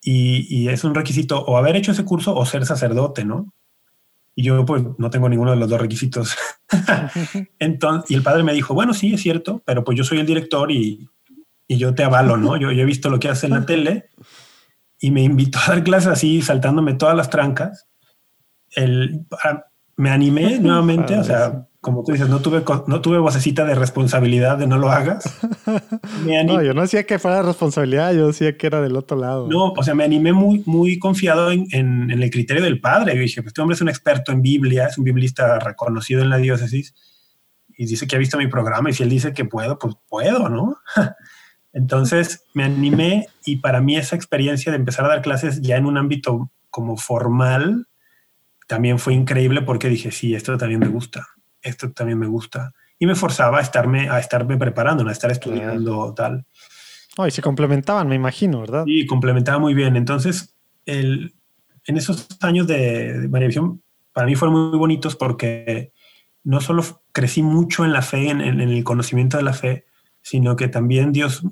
Y, 0.00 0.46
y 0.48 0.68
es 0.68 0.84
un 0.84 0.94
requisito 0.94 1.40
o 1.44 1.56
haber 1.56 1.74
hecho 1.74 1.90
ese 1.90 2.04
curso 2.04 2.36
o 2.36 2.46
ser 2.46 2.64
sacerdote, 2.66 3.24
¿no? 3.24 3.52
Y 4.34 4.42
yo 4.42 4.64
pues 4.64 4.82
no 4.98 5.10
tengo 5.10 5.28
ninguno 5.28 5.52
de 5.52 5.56
los 5.56 5.68
dos 5.68 5.80
requisitos. 5.80 6.36
Entonces, 7.58 8.10
y 8.10 8.14
el 8.14 8.22
padre 8.22 8.42
me 8.42 8.52
dijo, 8.52 8.74
bueno, 8.74 8.94
sí, 8.94 9.14
es 9.14 9.22
cierto, 9.22 9.62
pero 9.64 9.84
pues 9.84 9.96
yo 9.96 10.04
soy 10.04 10.18
el 10.18 10.26
director 10.26 10.70
y, 10.72 11.08
y 11.68 11.78
yo 11.78 11.94
te 11.94 12.04
avalo, 12.04 12.36
¿no? 12.36 12.56
Yo, 12.56 12.72
yo, 12.72 12.82
he 12.82 12.86
visto 12.86 13.10
lo 13.10 13.20
que 13.20 13.28
hace 13.28 13.46
en 13.46 13.52
la 13.52 13.66
tele 13.66 14.10
y 15.00 15.10
me 15.10 15.22
invitó 15.22 15.58
a 15.58 15.74
dar 15.74 15.84
clases 15.84 16.08
así, 16.08 16.42
saltándome 16.42 16.94
todas 16.94 17.16
las 17.16 17.30
trancas. 17.30 17.86
El, 18.70 19.26
me 19.96 20.10
animé 20.10 20.58
nuevamente, 20.58 21.16
o 21.16 21.24
sea, 21.24 21.68
como 21.84 22.02
tú 22.02 22.12
dices, 22.12 22.30
no 22.30 22.40
tuve, 22.40 22.64
no 22.86 23.02
tuve 23.02 23.18
vocecita 23.18 23.66
de 23.66 23.74
responsabilidad 23.74 24.56
de 24.56 24.66
no 24.66 24.78
lo 24.78 24.90
hagas. 24.90 25.38
no, 26.46 26.62
yo 26.62 26.72
no 26.72 26.80
decía 26.80 27.04
que 27.04 27.18
fuera 27.18 27.42
responsabilidad, 27.42 28.14
yo 28.14 28.28
decía 28.28 28.56
que 28.56 28.66
era 28.66 28.80
del 28.80 28.96
otro 28.96 29.18
lado. 29.18 29.48
No, 29.48 29.72
o 29.72 29.82
sea, 29.82 29.94
me 29.94 30.02
animé 30.02 30.32
muy, 30.32 30.62
muy 30.64 30.98
confiado 30.98 31.50
en, 31.50 31.66
en, 31.72 32.10
el 32.10 32.30
criterio 32.30 32.62
del 32.62 32.80
padre. 32.80 33.14
Yo 33.14 33.20
dije, 33.20 33.42
pues 33.42 33.48
este 33.50 33.60
hombre 33.60 33.74
es 33.74 33.82
un 33.82 33.90
experto 33.90 34.32
en 34.32 34.40
Biblia, 34.40 34.86
es 34.86 34.96
un 34.96 35.04
biblista 35.04 35.58
reconocido 35.58 36.22
en 36.22 36.30
la 36.30 36.38
diócesis 36.38 36.94
y 37.76 37.84
dice 37.84 38.06
que 38.06 38.16
ha 38.16 38.18
visto 38.18 38.38
mi 38.38 38.46
programa 38.46 38.88
y 38.88 38.94
si 38.94 39.02
él 39.02 39.10
dice 39.10 39.34
que 39.34 39.44
puedo, 39.44 39.78
pues 39.78 39.94
puedo, 40.08 40.48
¿no? 40.48 40.78
Entonces 41.74 42.44
me 42.54 42.64
animé 42.64 43.28
y 43.44 43.56
para 43.56 43.82
mí 43.82 43.98
esa 43.98 44.16
experiencia 44.16 44.72
de 44.72 44.78
empezar 44.78 45.04
a 45.04 45.08
dar 45.08 45.20
clases 45.20 45.60
ya 45.60 45.76
en 45.76 45.84
un 45.84 45.98
ámbito 45.98 46.50
como 46.70 46.96
formal 46.96 47.88
también 48.68 48.98
fue 48.98 49.12
increíble 49.12 49.60
porque 49.60 49.90
dije, 49.90 50.10
sí, 50.12 50.34
esto 50.34 50.56
también 50.56 50.80
me 50.80 50.88
gusta 50.88 51.26
esto 51.64 51.90
también 51.92 52.18
me 52.18 52.26
gusta. 52.26 52.72
Y 52.98 53.06
me 53.06 53.16
forzaba 53.16 53.58
a 53.58 53.62
estarme, 53.62 54.08
a 54.08 54.20
estarme 54.20 54.56
preparando, 54.56 55.06
a 55.08 55.12
estar 55.12 55.30
estudiando 55.30 56.14
tal. 56.14 56.46
Oh, 57.16 57.26
y 57.26 57.30
se 57.30 57.42
complementaban, 57.42 58.08
me 58.08 58.14
imagino, 58.14 58.60
¿verdad? 58.60 58.84
Sí, 58.86 59.06
complementaba 59.06 59.58
muy 59.58 59.74
bien. 59.74 59.96
Entonces, 59.96 60.54
el, 60.86 61.34
en 61.86 61.96
esos 61.96 62.26
años 62.40 62.66
de, 62.66 63.28
María 63.30 63.48
Visión, 63.48 63.82
para 64.12 64.26
mí 64.26 64.34
fueron 64.34 64.70
muy 64.70 64.78
bonitos 64.78 65.16
porque 65.16 65.92
no 66.42 66.60
solo 66.60 66.84
crecí 67.12 67.42
mucho 67.42 67.84
en 67.84 67.92
la 67.92 68.02
fe, 68.02 68.30
en, 68.30 68.40
el 68.42 68.84
conocimiento 68.84 69.36
de 69.36 69.42
la 69.42 69.52
fe, 69.52 69.86
sino 70.22 70.56
que 70.56 70.68
también 70.68 71.12
Dios 71.12 71.42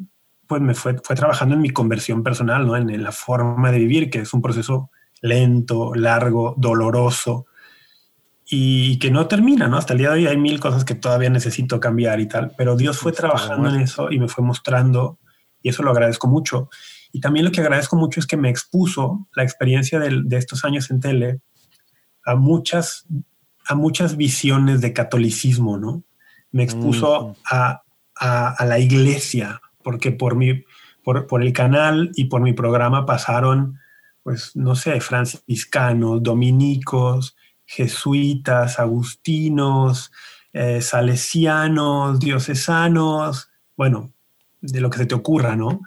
pues 0.47 0.61
me 0.61 0.75
fue, 0.75 0.99
fue 1.03 1.17
trabajando 1.17 1.55
en 1.55 1.63
mi 1.63 1.71
conversión 1.71 2.23
personal, 2.23 2.67
¿no? 2.67 2.77
en, 2.77 3.03
la 3.03 3.13
forma 3.13 3.73
de 3.73 3.79
vivir, 3.79 4.11
que 4.11 4.21
es 4.21 4.35
un 4.35 4.43
proceso 4.43 4.91
lento, 5.23 5.95
largo, 5.95 6.55
doloroso, 6.59 7.47
y 8.55 8.99
que 8.99 9.11
no 9.11 9.29
termina, 9.29 9.67
¿no? 9.67 9.79
Hasta 9.79 9.95
el 9.95 10.01
día 10.01 10.11
de 10.11 10.17
hoy 10.17 10.27
hay 10.27 10.37
mil 10.37 10.61
cosas 10.61 10.85
que 10.85 10.95
todavía 10.95 11.31
necesito 11.31 11.81
cambiar 11.81 12.21
y 12.21 12.27
tal, 12.27 12.53
pero 12.55 12.77
Dios 12.77 12.99
fue 12.99 13.11
trabajando 13.13 13.71
en 13.71 13.81
eso 13.81 14.13
y 14.13 14.19
me 14.19 14.29
fue 14.29 14.45
mostrando 14.45 15.19
y 15.63 15.71
eso 15.71 15.83
lo 15.83 15.91
agradezco 15.91 16.29
mucho. 16.29 16.69
Y 17.13 17.21
también 17.21 17.47
lo 17.47 17.51
que 17.51 17.63
agradezco 17.63 17.97
mucho 17.97 18.21
es 18.21 18.27
que 18.27 18.37
me 18.37 18.51
expuso 18.51 19.27
la 19.35 19.43
experiencia 19.43 19.99
de, 19.99 20.37
estos 20.37 20.67
años 20.67 20.91
en 20.91 21.01
tele 21.01 21.41
a 22.27 22.35
muchas, 22.35 23.07
a 23.67 23.75
muchas 23.75 24.19
visiones 24.19 24.83
de 24.83 24.93
catolicismo, 24.93 25.79
¿no? 25.79 26.05
Me 26.51 26.63
expuso 26.63 27.35
a, 27.51 27.85
a, 28.17 28.65
la 28.67 28.79
iglesia, 28.79 29.63
porque 29.83 30.13
por, 30.13 30.37
mi, 30.37 30.63
por, 31.03 31.27
por 31.27 31.43
el 31.43 31.55
canal 31.55 32.11
y 32.17 32.27
por 32.27 32.43
mi 32.43 32.53
programa 32.53 33.07
pasaron, 33.07 33.79
pues, 34.23 34.55
no 34.55 34.75
sé, 34.75 35.01
franciscanos, 35.01 36.23
dominicos, 36.23 37.35
jesuitas, 37.73 38.79
agustinos, 38.79 40.13
eh, 40.53 40.83
salesianos, 40.83 42.21
diocesanos, 42.21 43.51
bueno, 43.77 44.13
de 44.61 44.81
lo 44.81 44.91
que 44.91 44.99
se 44.99 45.07
te 45.07 45.15
ocurra, 45.15 45.57
¿no? 45.57 45.81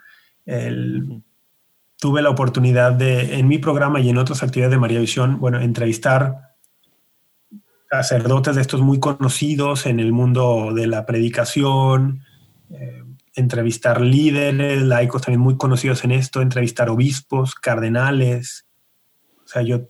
tuve 1.97 2.21
la 2.21 2.29
oportunidad 2.29 2.91
de, 2.91 3.39
en 3.39 3.47
mi 3.47 3.57
programa 3.57 3.99
y 3.99 4.09
en 4.09 4.19
otras 4.19 4.43
actividades 4.43 4.73
de 4.73 4.79
María 4.79 4.99
Visión, 4.99 5.39
bueno, 5.39 5.59
entrevistar 5.59 6.55
sacerdotes 7.89 8.55
de 8.55 8.61
estos 8.61 8.81
muy 8.81 8.99
conocidos 8.99 9.87
en 9.87 9.99
el 9.99 10.11
mundo 10.11 10.71
de 10.75 10.85
la 10.85 11.07
predicación, 11.07 12.21
eh, 12.69 13.03
entrevistar 13.33 14.01
líderes, 14.01 14.83
laicos 14.83 15.23
también 15.23 15.41
muy 15.41 15.57
conocidos 15.57 16.03
en 16.03 16.11
esto, 16.11 16.41
entrevistar 16.41 16.89
obispos, 16.89 17.55
cardenales. 17.55 18.67
O 19.45 19.47
sea, 19.47 19.63
yo 19.63 19.89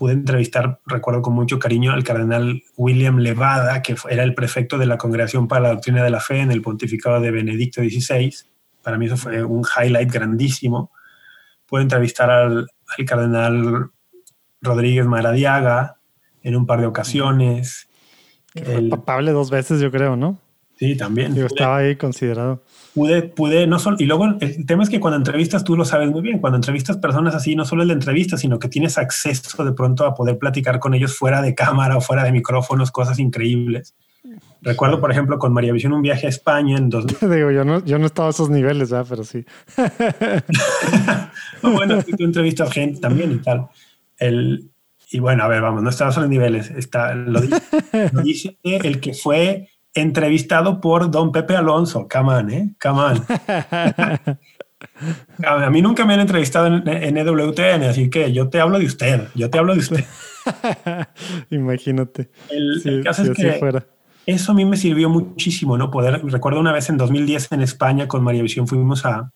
pude 0.00 0.14
entrevistar, 0.14 0.80
recuerdo 0.86 1.20
con 1.20 1.34
mucho 1.34 1.58
cariño, 1.58 1.92
al 1.92 2.04
cardenal 2.04 2.62
William 2.78 3.18
Levada, 3.18 3.82
que 3.82 3.94
era 4.08 4.22
el 4.22 4.34
prefecto 4.34 4.78
de 4.78 4.86
la 4.86 4.96
Congregación 4.96 5.46
para 5.46 5.60
la 5.60 5.68
Doctrina 5.74 6.02
de 6.02 6.08
la 6.08 6.20
Fe 6.20 6.40
en 6.40 6.50
el 6.50 6.62
pontificado 6.62 7.20
de 7.20 7.30
Benedicto 7.30 7.82
XVI. 7.82 8.34
Para 8.82 8.96
mí 8.96 9.04
eso 9.04 9.18
fue 9.18 9.44
un 9.44 9.62
highlight 9.62 10.10
grandísimo. 10.10 10.90
Pude 11.66 11.82
entrevistar 11.82 12.30
al, 12.30 12.66
cardenal 13.06 13.90
Rodríguez 14.62 15.04
Maradiaga 15.04 15.98
en 16.42 16.56
un 16.56 16.64
par 16.64 16.80
de 16.80 16.86
ocasiones. 16.86 17.86
El, 18.54 18.88
papable 18.88 19.32
dos 19.32 19.50
veces, 19.50 19.82
yo 19.82 19.90
creo, 19.90 20.16
¿no? 20.16 20.38
Sí, 20.80 20.96
también. 20.96 21.36
Yo 21.36 21.46
estaba 21.46 21.76
ahí 21.76 21.94
considerado 21.94 22.60
pude, 22.94 23.22
pude, 23.22 23.66
no 23.66 23.78
solo, 23.78 23.96
y 23.98 24.06
luego 24.06 24.26
el 24.26 24.66
tema 24.66 24.82
es 24.82 24.90
que 24.90 25.00
cuando 25.00 25.16
entrevistas 25.16 25.64
tú 25.64 25.76
lo 25.76 25.84
sabes 25.84 26.10
muy 26.10 26.22
bien, 26.22 26.38
cuando 26.38 26.56
entrevistas 26.56 26.96
personas 26.96 27.34
así, 27.34 27.54
no 27.54 27.64
solo 27.64 27.82
es 27.82 27.88
la 27.88 27.94
entrevista, 27.94 28.36
sino 28.36 28.58
que 28.58 28.68
tienes 28.68 28.98
acceso 28.98 29.64
de 29.64 29.72
pronto 29.72 30.04
a 30.04 30.14
poder 30.14 30.38
platicar 30.38 30.78
con 30.80 30.94
ellos 30.94 31.16
fuera 31.16 31.42
de 31.42 31.54
cámara 31.54 31.96
o 31.96 32.00
fuera 32.00 32.24
de 32.24 32.32
micrófonos, 32.32 32.90
cosas 32.90 33.18
increíbles. 33.18 33.94
Recuerdo, 34.62 35.00
por 35.00 35.10
ejemplo, 35.10 35.38
con 35.38 35.52
María 35.54 35.72
Visión 35.72 35.94
un 35.94 36.02
viaje 36.02 36.26
a 36.26 36.28
España 36.28 36.76
en 36.76 36.90
dos... 36.90 37.06
Digo, 37.20 37.50
yo 37.50 37.64
no, 37.64 37.82
yo 37.84 37.98
no 37.98 38.06
estaba 38.06 38.28
a 38.28 38.32
esos 38.32 38.50
niveles, 38.50 38.90
pero 39.08 39.24
sí. 39.24 39.44
bueno, 41.62 42.02
tú 42.02 42.24
entrevistas 42.24 42.70
gente 42.70 43.00
también 43.00 43.32
y 43.32 43.38
tal. 43.38 43.68
El, 44.18 44.70
y 45.10 45.18
bueno, 45.20 45.44
a 45.44 45.48
ver, 45.48 45.62
vamos, 45.62 45.82
no 45.82 45.88
estaba 45.88 46.10
a 46.10 46.12
esos 46.12 46.28
niveles. 46.28 46.70
Está, 46.70 47.14
lo 47.14 47.40
dice 48.22 48.58
el 48.62 49.00
que 49.00 49.14
fue 49.14 49.70
entrevistado 49.94 50.80
por 50.80 51.10
don 51.10 51.32
Pepe 51.32 51.56
Alonso. 51.56 52.08
Come 52.10 52.34
on, 52.34 52.50
¿eh? 52.50 52.74
Come 52.80 53.00
on. 53.00 53.24
A 55.44 55.70
mí 55.70 55.82
nunca 55.82 56.04
me 56.04 56.14
han 56.14 56.20
entrevistado 56.20 56.66
en, 56.66 56.88
en, 56.88 57.16
EWTN, 57.16 57.84
así 57.84 58.08
que 58.08 58.32
yo 58.32 58.48
te 58.48 58.60
hablo 58.60 58.78
de 58.78 58.86
usted. 58.86 59.28
Yo 59.34 59.50
te 59.50 59.58
hablo 59.58 59.74
de 59.74 59.80
usted. 59.80 60.04
Imagínate. 61.50 62.30
El, 62.50 63.02
caso 63.04 63.24
es 63.24 63.30
que 63.30 63.60
eso 64.26 64.52
a 64.52 64.54
mí 64.54 64.64
me 64.64 64.76
sirvió 64.76 65.08
muchísimo, 65.08 65.76
¿no? 65.76 65.90
Poder, 65.90 66.22
recuerdo 66.24 66.60
una 66.60 66.72
vez 66.72 66.88
en 66.88 66.96
2010 66.96 67.52
en 67.52 67.62
España 67.62 68.08
con 68.08 68.22
María 68.22 68.42
Visión 68.42 68.66
fuimos 68.66 69.04
a, 69.04 69.32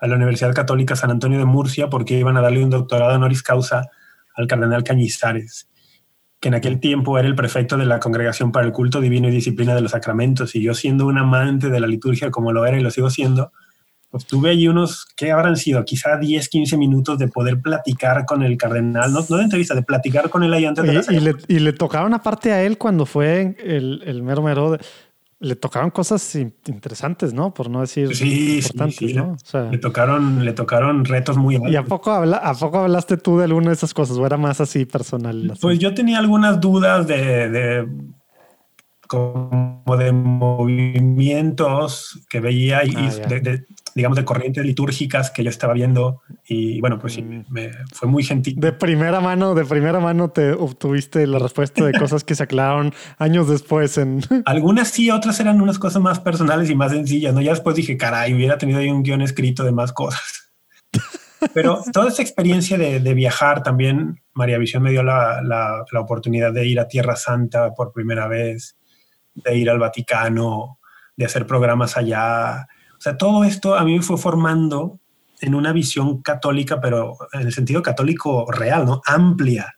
a 0.00 0.06
la 0.06 0.16
Universidad 0.16 0.54
Católica 0.54 0.96
San 0.96 1.10
Antonio 1.10 1.38
de 1.38 1.44
Murcia 1.44 1.90
porque 1.90 2.18
iban 2.18 2.36
a 2.36 2.40
darle 2.40 2.64
un 2.64 2.70
doctorado 2.70 3.14
honoris 3.14 3.42
causa 3.42 3.88
al 4.34 4.46
cardenal 4.46 4.84
Cañizares 4.84 5.68
que 6.42 6.48
en 6.48 6.54
aquel 6.54 6.80
tiempo 6.80 7.16
era 7.20 7.28
el 7.28 7.36
prefecto 7.36 7.76
de 7.76 7.86
la 7.86 8.00
Congregación 8.00 8.50
para 8.50 8.66
el 8.66 8.72
Culto 8.72 9.00
Divino 9.00 9.28
y 9.28 9.30
Disciplina 9.30 9.76
de 9.76 9.80
los 9.80 9.92
Sacramentos, 9.92 10.56
y 10.56 10.60
yo 10.60 10.74
siendo 10.74 11.06
un 11.06 11.16
amante 11.16 11.70
de 11.70 11.78
la 11.78 11.86
liturgia 11.86 12.32
como 12.32 12.50
lo 12.50 12.66
era 12.66 12.76
y 12.76 12.82
lo 12.82 12.90
sigo 12.90 13.10
siendo, 13.10 13.52
pues 14.10 14.26
tuve 14.26 14.50
allí 14.50 14.66
unos, 14.66 15.06
¿qué 15.16 15.30
habrán 15.30 15.56
sido? 15.56 15.84
Quizá 15.84 16.16
10, 16.16 16.48
15 16.48 16.76
minutos 16.76 17.16
de 17.16 17.28
poder 17.28 17.60
platicar 17.60 18.26
con 18.26 18.42
el 18.42 18.56
cardenal, 18.56 19.12
no, 19.12 19.24
no 19.30 19.36
de 19.36 19.44
entrevista, 19.44 19.76
de 19.76 19.84
platicar 19.84 20.30
con 20.30 20.42
él 20.42 20.52
ahí 20.52 20.64
antes 20.64 20.84
de 20.84 21.14
y, 21.14 21.16
y, 21.16 21.20
le, 21.20 21.36
y 21.46 21.60
le 21.60 21.72
tocaron 21.74 22.12
aparte 22.12 22.52
a 22.52 22.60
él 22.64 22.76
cuando 22.76 23.06
fue 23.06 23.54
el, 23.64 24.02
el 24.04 24.24
mero 24.24 24.42
mero 24.42 24.76
le 25.42 25.56
tocaron 25.56 25.90
cosas 25.90 26.36
interesantes, 26.36 27.34
¿no? 27.34 27.52
Por 27.52 27.68
no 27.68 27.80
decir 27.80 28.14
sí, 28.14 28.58
importantes, 28.58 29.14
¿no? 29.14 29.36
le 29.70 29.78
tocaron, 29.78 30.44
le 30.44 30.52
tocaron 30.52 31.04
retos 31.04 31.36
muy 31.36 31.58
¿Y 31.68 31.74
a 31.74 31.84
poco, 31.84 32.12
habla, 32.12 32.36
a 32.36 32.54
poco 32.54 32.78
hablaste 32.78 33.16
tú 33.16 33.38
de 33.38 33.44
alguna 33.44 33.68
de 33.68 33.74
esas 33.74 33.92
cosas 33.92 34.16
o 34.16 34.24
era 34.24 34.36
más 34.36 34.60
así 34.60 34.86
personal? 34.86 35.54
Pues 35.60 35.80
yo 35.80 35.94
tenía 35.94 36.18
algunas 36.18 36.60
dudas 36.60 37.08
de, 37.08 37.50
de 37.50 37.88
como 39.08 39.96
de 39.98 40.12
movimientos 40.12 42.24
que 42.30 42.38
veía 42.40 42.84
y, 42.84 42.94
ah, 42.96 43.10
de, 43.28 43.64
digamos, 43.94 44.16
de 44.16 44.24
corrientes 44.24 44.64
litúrgicas 44.64 45.30
que 45.30 45.44
yo 45.44 45.50
estaba 45.50 45.74
viendo. 45.74 46.22
Y 46.46 46.80
bueno, 46.80 46.98
pues 46.98 47.14
sí, 47.14 47.22
mm. 47.22 47.44
me, 47.48 47.70
fue 47.92 48.08
muy 48.08 48.22
gentil. 48.22 48.54
De 48.56 48.72
primera 48.72 49.20
mano, 49.20 49.54
de 49.54 49.64
primera 49.64 50.00
mano 50.00 50.30
te 50.30 50.52
obtuviste 50.52 51.26
la 51.26 51.38
respuesta 51.38 51.84
de 51.84 51.92
cosas 51.98 52.24
que 52.24 52.34
se 52.34 52.42
aclararon 52.42 52.92
años 53.18 53.48
después. 53.48 53.98
En... 53.98 54.20
Algunas 54.46 54.88
sí, 54.88 55.10
otras 55.10 55.38
eran 55.40 55.60
unas 55.60 55.78
cosas 55.78 56.02
más 56.02 56.20
personales 56.20 56.70
y 56.70 56.74
más 56.74 56.92
sencillas. 56.92 57.34
¿no? 57.34 57.40
Ya 57.40 57.50
después 57.50 57.76
dije, 57.76 57.96
caray, 57.96 58.34
hubiera 58.34 58.58
tenido 58.58 58.78
ahí 58.78 58.88
un 58.88 59.02
guion 59.02 59.22
escrito 59.22 59.64
de 59.64 59.72
más 59.72 59.92
cosas. 59.92 60.52
Pero 61.54 61.82
toda 61.92 62.08
esa 62.08 62.22
experiencia 62.22 62.78
de, 62.78 63.00
de, 63.00 63.14
viajar 63.14 63.64
también, 63.64 64.22
María 64.32 64.58
Visión 64.58 64.82
me 64.82 64.92
dio 64.92 65.02
la, 65.02 65.42
la, 65.42 65.84
la 65.90 66.00
oportunidad 66.00 66.52
de 66.52 66.66
ir 66.66 66.78
a 66.78 66.86
Tierra 66.86 67.16
Santa 67.16 67.74
por 67.74 67.92
primera 67.92 68.28
vez 68.28 68.76
de 69.34 69.56
ir 69.56 69.70
al 69.70 69.78
Vaticano, 69.78 70.78
de 71.16 71.24
hacer 71.24 71.46
programas 71.46 71.96
allá. 71.96 72.68
O 73.02 73.04
sea, 73.04 73.18
todo 73.18 73.42
esto 73.42 73.74
a 73.74 73.82
mí 73.82 73.96
me 73.96 74.02
fue 74.02 74.16
formando 74.16 75.00
en 75.40 75.56
una 75.56 75.72
visión 75.72 76.22
católica, 76.22 76.80
pero 76.80 77.16
en 77.32 77.40
el 77.40 77.52
sentido 77.52 77.82
católico 77.82 78.48
real, 78.48 78.86
¿no? 78.86 79.02
Amplia. 79.04 79.74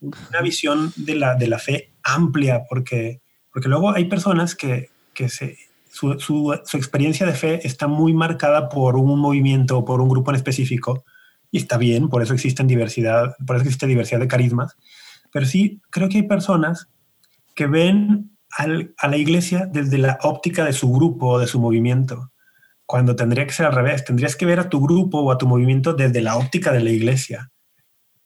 Una 0.00 0.40
visión 0.40 0.90
de 0.96 1.14
la, 1.14 1.34
de 1.34 1.46
la 1.46 1.58
fe 1.58 1.92
amplia, 2.02 2.62
porque, 2.66 3.20
porque 3.52 3.68
luego 3.68 3.94
hay 3.94 4.06
personas 4.06 4.54
que, 4.54 4.88
que 5.12 5.28
se, 5.28 5.58
su, 5.90 6.18
su, 6.18 6.58
su, 6.64 6.76
experiencia 6.78 7.26
de 7.26 7.34
fe 7.34 7.60
está 7.66 7.86
muy 7.86 8.14
marcada 8.14 8.70
por 8.70 8.96
un 8.96 9.20
movimiento 9.20 9.76
o 9.76 9.84
por 9.84 10.00
un 10.00 10.08
grupo 10.08 10.30
en 10.30 10.36
específico, 10.36 11.04
y 11.50 11.58
está 11.58 11.76
bien, 11.76 12.08
por 12.08 12.22
eso 12.22 12.32
existen 12.32 12.66
diversidad, 12.66 13.36
por 13.46 13.56
eso 13.56 13.64
existe 13.64 13.86
diversidad 13.86 14.20
de 14.20 14.28
carismas, 14.28 14.74
pero 15.30 15.44
sí 15.44 15.82
creo 15.90 16.08
que 16.08 16.16
hay 16.16 16.26
personas 16.26 16.88
que 17.54 17.66
ven 17.66 18.38
a 18.56 19.08
la 19.08 19.16
iglesia 19.18 19.68
desde 19.70 19.98
la 19.98 20.18
óptica 20.22 20.64
de 20.64 20.72
su 20.72 20.90
grupo 20.90 21.26
o 21.26 21.38
de 21.38 21.46
su 21.46 21.60
movimiento, 21.60 22.30
cuando 22.86 23.16
tendría 23.16 23.46
que 23.46 23.52
ser 23.52 23.66
al 23.66 23.72
revés, 23.72 24.04
tendrías 24.04 24.36
que 24.36 24.46
ver 24.46 24.60
a 24.60 24.68
tu 24.68 24.80
grupo 24.80 25.20
o 25.20 25.32
a 25.32 25.38
tu 25.38 25.46
movimiento 25.46 25.94
desde 25.94 26.20
la 26.20 26.36
óptica 26.36 26.72
de 26.72 26.80
la 26.80 26.90
iglesia. 26.90 27.50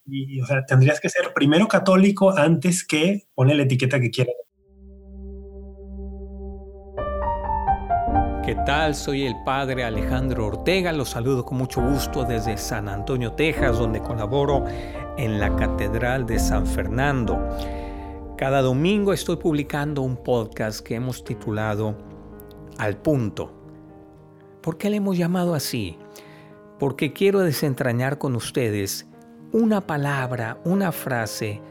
Y, 0.05 0.40
o 0.40 0.47
sea, 0.47 0.64
tendrías 0.64 1.01
que 1.01 1.09
ser 1.09 1.32
primero 1.35 1.68
católico 1.68 2.36
antes 2.36 2.85
que 2.85 3.28
poner 3.35 3.56
la 3.56 3.64
etiqueta 3.64 4.01
que 4.01 4.10
quieras. 4.10 4.35
¿Qué 8.44 8.56
tal? 8.64 8.94
Soy 8.94 9.26
el 9.26 9.35
padre 9.44 9.85
Alejandro 9.85 10.47
Ortega. 10.47 10.90
Los 10.93 11.10
saludo 11.10 11.44
con 11.44 11.59
mucho 11.59 11.82
gusto 11.82 12.24
desde 12.24 12.56
San 12.56 12.89
Antonio, 12.89 13.32
Texas, 13.32 13.78
donde 13.78 14.01
colaboro 14.01 14.64
en 15.18 15.39
la 15.39 15.55
Catedral 15.55 16.24
de 16.24 16.39
San 16.39 16.66
Fernando. 16.66 17.39
Cada 18.39 18.62
domingo 18.62 19.12
estoy 19.12 19.36
publicando 19.36 20.01
un 20.01 20.16
podcast 20.16 20.80
que 20.80 20.94
hemos 20.94 21.22
titulado 21.22 21.94
Al 22.78 22.97
Punto 22.97 23.57
¿Por 24.69 24.77
qué 24.77 24.90
le 24.90 24.99
hemos 24.99 25.16
llamado 25.16 25.55
así? 25.55 25.97
Porque 26.78 27.15
quiero 27.15 27.40
desentrañar 27.40 28.19
con 28.19 28.36
ustedes 28.36 29.07
una 29.51 29.86
palabra, 29.86 30.61
una 30.62 30.93
frase, 30.93 31.62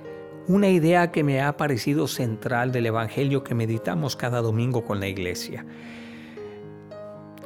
una 0.48 0.70
idea 0.70 1.12
que 1.12 1.24
me 1.24 1.40
ha 1.44 1.58
parecido 1.58 2.08
central 2.08 2.72
del 2.72 2.88
Evangelio 2.88 3.44
que 3.44 3.54
meditamos 3.54 4.16
cada 4.16 4.42
domingo 4.42 4.84
con 4.84 5.00
la 5.00 5.08
iglesia. 5.08 5.64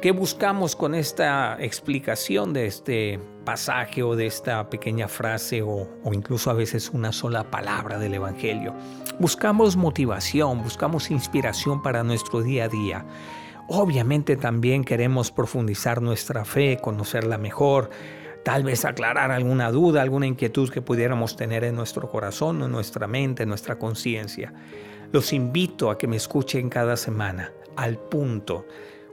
¿Qué 0.00 0.12
buscamos 0.12 0.74
con 0.74 0.94
esta 0.94 1.58
explicación 1.60 2.54
de 2.54 2.64
este 2.64 3.20
pasaje 3.44 4.02
o 4.02 4.16
de 4.16 4.24
esta 4.24 4.70
pequeña 4.70 5.06
frase 5.06 5.60
o, 5.60 5.86
o, 6.02 6.14
incluso 6.14 6.48
a 6.48 6.54
veces 6.54 6.88
una 6.88 7.12
sola 7.12 7.50
palabra 7.50 7.98
del 7.98 8.14
Evangelio? 8.14 8.72
Buscamos 9.18 9.76
motivación, 9.76 10.62
buscamos 10.62 11.10
inspiración 11.10 11.82
para 11.82 12.02
nuestro 12.02 12.40
día 12.40 12.64
a 12.64 12.68
día. 12.68 13.04
Obviamente 13.68 14.36
también 14.36 14.84
queremos 14.84 15.30
profundizar 15.30 16.02
nuestra 16.02 16.44
fe, 16.44 16.78
conocerla 16.80 17.38
mejor, 17.38 17.90
tal 18.44 18.64
vez 18.64 18.84
aclarar 18.84 19.30
alguna 19.30 19.70
duda, 19.70 20.02
alguna 20.02 20.26
inquietud 20.26 20.70
que 20.70 20.82
pudiéramos 20.82 21.36
tener 21.36 21.64
en 21.64 21.76
nuestro 21.76 22.08
corazón, 22.08 22.62
en 22.62 22.72
nuestra 22.72 23.06
mente, 23.06 23.44
en 23.44 23.48
nuestra 23.48 23.78
conciencia. 23.78 24.52
Los 25.12 25.32
invito 25.32 25.90
a 25.90 25.98
que 25.98 26.08
me 26.08 26.16
escuchen 26.16 26.68
cada 26.68 26.96
semana, 26.96 27.52
al 27.76 27.98
punto 27.98 28.66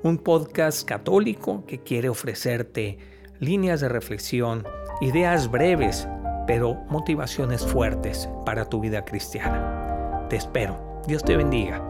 un 0.03 0.17
podcast 0.17 0.87
católico 0.87 1.65
que 1.65 1.79
quiere 1.79 2.09
ofrecerte 2.09 2.97
líneas 3.39 3.81
de 3.81 3.89
reflexión, 3.89 4.65
ideas 5.01 5.51
breves, 5.51 6.07
pero 6.47 6.75
motivaciones 6.89 7.65
fuertes 7.65 8.29
para 8.45 8.65
tu 8.65 8.79
vida 8.79 9.03
cristiana. 9.03 10.25
Te 10.29 10.37
espero. 10.37 11.01
Dios 11.07 11.23
te 11.23 11.35
bendiga. 11.35 11.88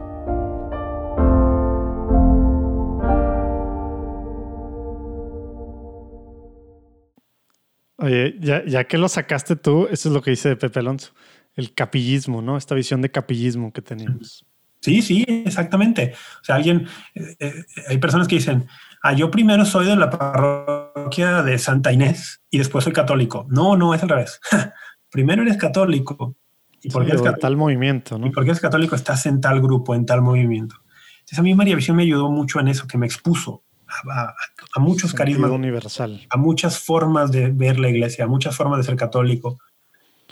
Oye, 8.00 8.36
ya, 8.40 8.64
ya, 8.66 8.86
que 8.86 8.98
lo 8.98 9.10
sacaste 9.10 9.56
tú, 9.56 9.88
eso 9.92 10.10
es 10.10 10.16
lo 10.16 10.22
que 10.22 10.32
dice 10.32 10.56
Pepe 10.56 10.80
Alonso, 10.80 11.12
el 11.56 11.74
capillismo, 11.74 12.42
¿no? 12.42 12.56
Esta 12.56 12.74
visión 12.74 13.02
de 13.02 13.12
capillismo 13.12 13.74
que 13.74 13.82
tenemos. 13.82 14.46
Sí, 14.82 15.02
sí, 15.02 15.26
exactamente. 15.28 16.14
O 16.42 16.44
sea, 16.44 16.56
alguien, 16.56 16.88
eh, 17.14 17.36
eh, 17.40 17.54
hay 17.90 17.98
personas 17.98 18.30
que 18.30 18.36
dicen, 18.36 18.68
ah, 19.04 19.14
yo 19.14 19.30
primero 19.30 19.66
soy 19.66 19.86
de 19.86 19.98
la 19.98 20.10
parroquia 20.10 21.44
de 21.44 21.58
Santa 21.58 21.92
Inés 21.92 22.42
y 22.50 22.58
después 22.60 22.86
soy 22.86 22.94
católico. 22.94 23.46
No, 23.50 23.76
no, 23.76 23.94
es 23.94 24.02
al 24.02 24.10
revés. 24.10 24.40
primero 25.12 25.42
eres 25.42 25.58
católico. 25.58 26.38
¿Y 26.82 26.90
por 26.90 27.06
qué 27.06 27.18
sí, 27.18 27.24
tal 27.42 27.58
movimiento, 27.58 28.18
¿no? 28.18 28.28
Y 28.28 28.30
porque 28.32 28.52
eres 28.52 28.62
católico 28.62 28.96
estás 28.96 29.26
en 29.26 29.42
tal 29.42 29.60
grupo, 29.60 29.94
en 29.94 30.06
tal 30.06 30.22
movimiento. 30.22 30.78
Entonces 31.20 31.40
a 31.40 31.42
mí 31.42 31.54
María 31.54 31.76
Visión 31.76 31.98
me 31.98 32.04
ayudó 32.04 32.32
mucho 32.32 32.62
en 32.62 32.70
eso, 32.70 32.88
que 32.88 32.98
me 32.98 33.06
expuso 33.06 33.66
a, 34.10 34.22
a, 34.22 34.36
a 34.76 34.80
muchos 34.80 35.14
carismas. 35.14 35.52
universal. 35.52 36.26
A 36.30 36.38
muchas 36.38 36.80
formas 36.80 37.32
de 37.32 37.50
ver 37.52 37.80
la 37.80 37.90
iglesia, 37.90 38.26
a 38.26 38.28
muchas 38.28 38.56
formas 38.56 38.78
de 38.78 38.84
ser 38.84 38.96
católico. 38.96 39.60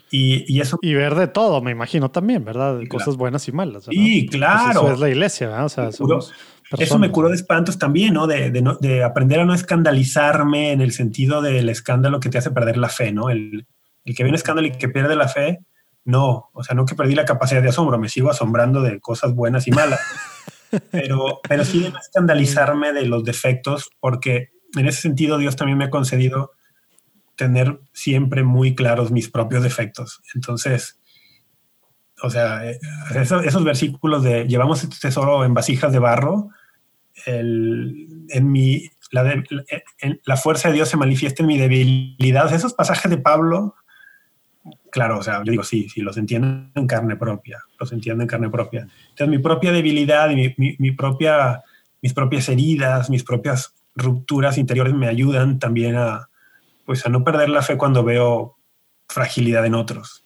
Y, 0.09 0.45
y, 0.47 0.61
eso. 0.61 0.79
Y 0.81 0.93
ver 0.93 1.15
de 1.15 1.27
todo, 1.27 1.61
me 1.61 1.71
imagino 1.71 2.11
también, 2.11 2.45
¿verdad? 2.45 2.79
Cosas 2.89 3.17
buenas 3.17 3.47
y 3.47 3.51
malas. 3.51 3.87
Y 3.91 4.23
¿no? 4.23 4.31
claro. 4.31 4.63
Pues 4.65 4.75
eso 4.75 4.93
es 4.93 4.99
la 4.99 5.09
iglesia, 5.09 5.47
¿verdad? 5.47 5.65
O 5.65 5.69
sea, 5.69 5.91
somos 5.91 6.33
eso 6.77 6.99
me 6.99 7.11
curó 7.11 7.29
de 7.29 7.35
espantos 7.35 7.77
también, 7.77 8.13
¿no? 8.13 8.27
De, 8.27 8.51
de, 8.51 8.61
¿no? 8.61 8.75
de, 8.75 9.03
aprender 9.03 9.39
a 9.39 9.45
no 9.45 9.53
escandalizarme 9.53 10.71
en 10.71 10.81
el 10.81 10.91
sentido 10.91 11.41
del 11.41 11.69
escándalo 11.69 12.19
que 12.19 12.29
te 12.29 12.37
hace 12.37 12.51
perder 12.51 12.77
la 12.77 12.89
fe, 12.89 13.11
¿no? 13.11 13.29
El, 13.29 13.67
el 14.03 14.15
que 14.15 14.23
ve 14.23 14.29
un 14.29 14.35
escándalo 14.35 14.67
y 14.67 14.71
que 14.71 14.89
pierde 14.89 15.15
la 15.15 15.27
fe, 15.27 15.59
no. 16.03 16.49
O 16.53 16.63
sea, 16.63 16.75
no 16.75 16.85
que 16.85 16.95
perdí 16.95 17.15
la 17.15 17.25
capacidad 17.25 17.61
de 17.61 17.69
asombro, 17.69 17.97
me 17.97 18.09
sigo 18.09 18.29
asombrando 18.29 18.81
de 18.81 18.99
cosas 18.99 19.33
buenas 19.33 19.67
y 19.67 19.71
malas. 19.71 19.99
pero, 20.91 21.39
pero 21.47 21.65
sí 21.65 21.81
de 21.81 21.91
no 21.91 21.99
escandalizarme 21.99 22.93
de 22.93 23.05
los 23.05 23.23
defectos, 23.23 23.89
porque 23.99 24.49
en 24.75 24.87
ese 24.87 25.01
sentido 25.01 25.37
Dios 25.37 25.55
también 25.55 25.77
me 25.77 25.85
ha 25.85 25.89
concedido 25.89 26.51
tener 27.35 27.79
siempre 27.93 28.43
muy 28.43 28.75
claros 28.75 29.11
mis 29.11 29.29
propios 29.29 29.63
defectos. 29.63 30.21
Entonces, 30.33 30.99
o 32.21 32.29
sea, 32.29 32.61
esos, 33.15 33.45
esos 33.45 33.63
versículos 33.63 34.23
de 34.23 34.47
llevamos 34.47 34.83
este 34.83 34.97
tesoro 34.99 35.45
en 35.45 35.53
vasijas 35.53 35.91
de 35.91 35.99
barro, 35.99 36.49
el, 37.25 38.25
en 38.29 38.51
mi, 38.51 38.89
la, 39.11 39.23
de, 39.23 39.43
la 40.25 40.37
fuerza 40.37 40.69
de 40.69 40.75
Dios 40.75 40.89
se 40.89 40.97
manifiesta 40.97 41.43
en 41.43 41.47
mi 41.47 41.57
debilidad. 41.57 42.53
Esos 42.53 42.73
pasajes 42.73 43.09
de 43.09 43.17
Pablo, 43.17 43.75
claro, 44.97 45.19
o 45.19 45.21
sea, 45.21 45.43
yo 45.43 45.51
digo, 45.51 45.63
sí, 45.63 45.87
sí, 45.89 46.01
los 46.01 46.17
entiendo 46.17 46.71
en 46.73 46.87
carne 46.87 47.15
propia, 47.15 47.59
los 47.79 47.91
entiendo 47.91 48.23
en 48.23 48.27
carne 48.27 48.49
propia. 48.49 48.87
Entonces, 49.09 49.27
mi 49.27 49.37
propia 49.37 49.71
debilidad 49.71 50.27
y 50.31 50.35
mi, 50.35 50.55
mi, 50.57 50.75
mi 50.79 50.91
propia, 50.91 51.61
mis 52.01 52.13
propias 52.13 52.49
heridas, 52.49 53.07
mis 53.11 53.23
propias 53.23 53.75
rupturas 53.93 54.57
interiores 54.57 54.95
me 54.95 55.07
ayudan 55.07 55.59
también 55.59 55.97
a, 55.97 56.29
pues 56.83 57.05
a 57.05 57.09
no 57.09 57.23
perder 57.23 57.49
la 57.49 57.61
fe 57.61 57.77
cuando 57.77 58.03
veo 58.03 58.57
fragilidad 59.07 59.67
en 59.67 59.75
otros. 59.75 60.23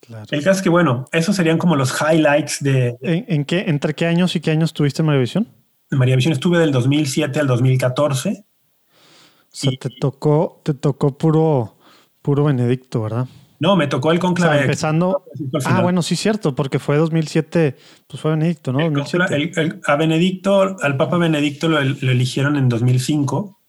Claro. 0.00 0.26
El 0.32 0.42
caso 0.42 0.58
es 0.58 0.62
que, 0.62 0.68
bueno, 0.68 1.04
esos 1.12 1.36
serían 1.36 1.56
como 1.56 1.76
los 1.76 1.94
highlights 2.00 2.60
de... 2.64 2.96
¿En, 3.02 3.24
en 3.28 3.44
qué, 3.44 3.66
¿Entre 3.68 3.94
qué 3.94 4.06
años 4.06 4.34
y 4.34 4.40
qué 4.40 4.50
años 4.50 4.72
tuviste 4.72 5.02
en 5.02 5.06
María 5.06 5.20
Visión? 5.20 5.46
En 5.92 5.98
María 5.98 6.16
Visión 6.16 6.32
estuve 6.32 6.58
del 6.58 6.72
2007 6.72 7.38
al 7.38 7.46
2014. 7.46 8.30
O 8.30 9.48
sea, 9.52 9.70
y, 9.70 9.76
te 9.76 9.90
tocó, 10.00 10.60
te 10.64 10.74
tocó 10.74 11.16
puro, 11.16 11.76
puro 12.20 12.42
Benedicto, 12.42 13.02
¿verdad? 13.02 13.28
No, 13.60 13.76
me 13.76 13.86
tocó 13.86 14.10
el 14.10 14.18
conclave. 14.18 14.52
O 14.52 14.54
sea, 14.54 14.62
empezando. 14.64 15.24
Ah, 15.66 15.82
bueno, 15.82 16.00
sí, 16.00 16.16
cierto, 16.16 16.54
porque 16.54 16.78
fue 16.78 16.96
2007, 16.96 17.76
pues 18.06 18.20
fue 18.20 18.32
Benedicto, 18.32 18.72
¿no? 18.72 18.80
El 18.80 18.94
2007. 18.94 19.36
El, 19.36 19.52
el, 19.58 19.80
a 19.86 19.96
Benedicto, 19.96 20.76
al 20.80 20.96
Papa 20.96 21.18
Benedicto 21.18 21.68
lo, 21.68 21.80
lo 21.82 22.10
eligieron 22.10 22.56
en 22.56 22.70
2005. 22.70 23.60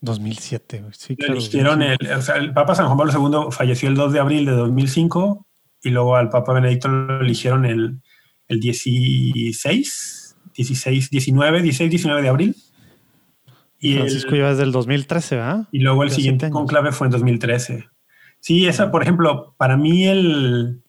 2007, 0.00 0.84
sí, 0.92 1.16
claro. 1.16 1.34
Eligieron 1.34 1.82
o 1.82 2.22
sea, 2.22 2.36
el 2.36 2.52
Papa 2.52 2.74
San 2.74 2.86
Juan 2.86 2.96
Pablo 2.96 3.12
II 3.46 3.50
falleció 3.50 3.88
el 3.88 3.96
2 3.96 4.12
de 4.12 4.20
abril 4.20 4.46
de 4.46 4.52
2005 4.52 5.44
y 5.82 5.90
luego 5.90 6.14
al 6.16 6.30
Papa 6.30 6.52
Benedicto 6.52 6.88
lo 6.88 7.20
eligieron 7.20 7.64
el, 7.64 8.00
el 8.46 8.60
16, 8.60 10.36
16, 10.54 11.10
19, 11.10 11.62
16, 11.62 11.90
19 11.90 12.22
de 12.22 12.28
abril. 12.28 12.56
Y 13.80 13.94
Francisco 13.94 14.30
el, 14.30 14.36
iba 14.36 14.50
desde 14.50 14.62
el 14.62 14.72
2013, 14.72 15.36
¿verdad? 15.36 15.68
Y 15.72 15.80
luego 15.80 16.04
el 16.04 16.10
siguiente 16.10 16.50
conclave 16.50 16.92
fue 16.92 17.08
en 17.08 17.12
2013. 17.12 17.88
Sí, 18.48 18.66
esa, 18.66 18.90
por 18.90 19.02
ejemplo, 19.02 19.54
para 19.58 19.76
mí 19.76 20.06
el, 20.06 20.80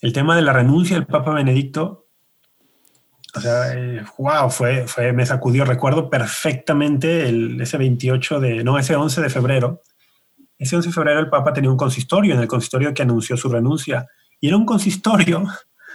el 0.00 0.12
tema 0.12 0.34
de 0.34 0.42
la 0.42 0.52
renuncia 0.52 0.96
del 0.96 1.06
Papa 1.06 1.32
Benedicto 1.32 2.08
o 3.32 3.40
sea, 3.40 3.72
eh, 3.72 4.04
wow, 4.18 4.50
fue, 4.50 4.88
fue, 4.88 5.12
me 5.12 5.24
sacudió. 5.24 5.64
Recuerdo 5.64 6.10
perfectamente 6.10 7.28
el, 7.28 7.60
ese 7.60 7.78
28 7.78 8.40
de, 8.40 8.64
no, 8.64 8.76
ese 8.76 8.96
11 8.96 9.20
de 9.20 9.30
febrero. 9.30 9.82
Ese 10.58 10.74
11 10.74 10.88
de 10.88 10.92
febrero 10.92 11.20
el 11.20 11.30
Papa 11.30 11.52
tenía 11.52 11.70
un 11.70 11.76
consistorio, 11.76 12.34
en 12.34 12.40
el 12.40 12.48
consistorio 12.48 12.92
que 12.92 13.02
anunció 13.02 13.36
su 13.36 13.48
renuncia. 13.48 14.08
Y 14.40 14.48
era 14.48 14.56
un 14.56 14.66
consistorio 14.66 15.44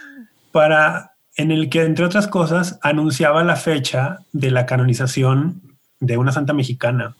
para, 0.50 1.12
en 1.36 1.50
el 1.50 1.68
que, 1.68 1.82
entre 1.82 2.06
otras 2.06 2.26
cosas, 2.26 2.78
anunciaba 2.80 3.44
la 3.44 3.56
fecha 3.56 4.20
de 4.32 4.50
la 4.50 4.64
canonización 4.64 5.60
de 6.00 6.16
una 6.16 6.32
santa 6.32 6.54
mexicana. 6.54 7.16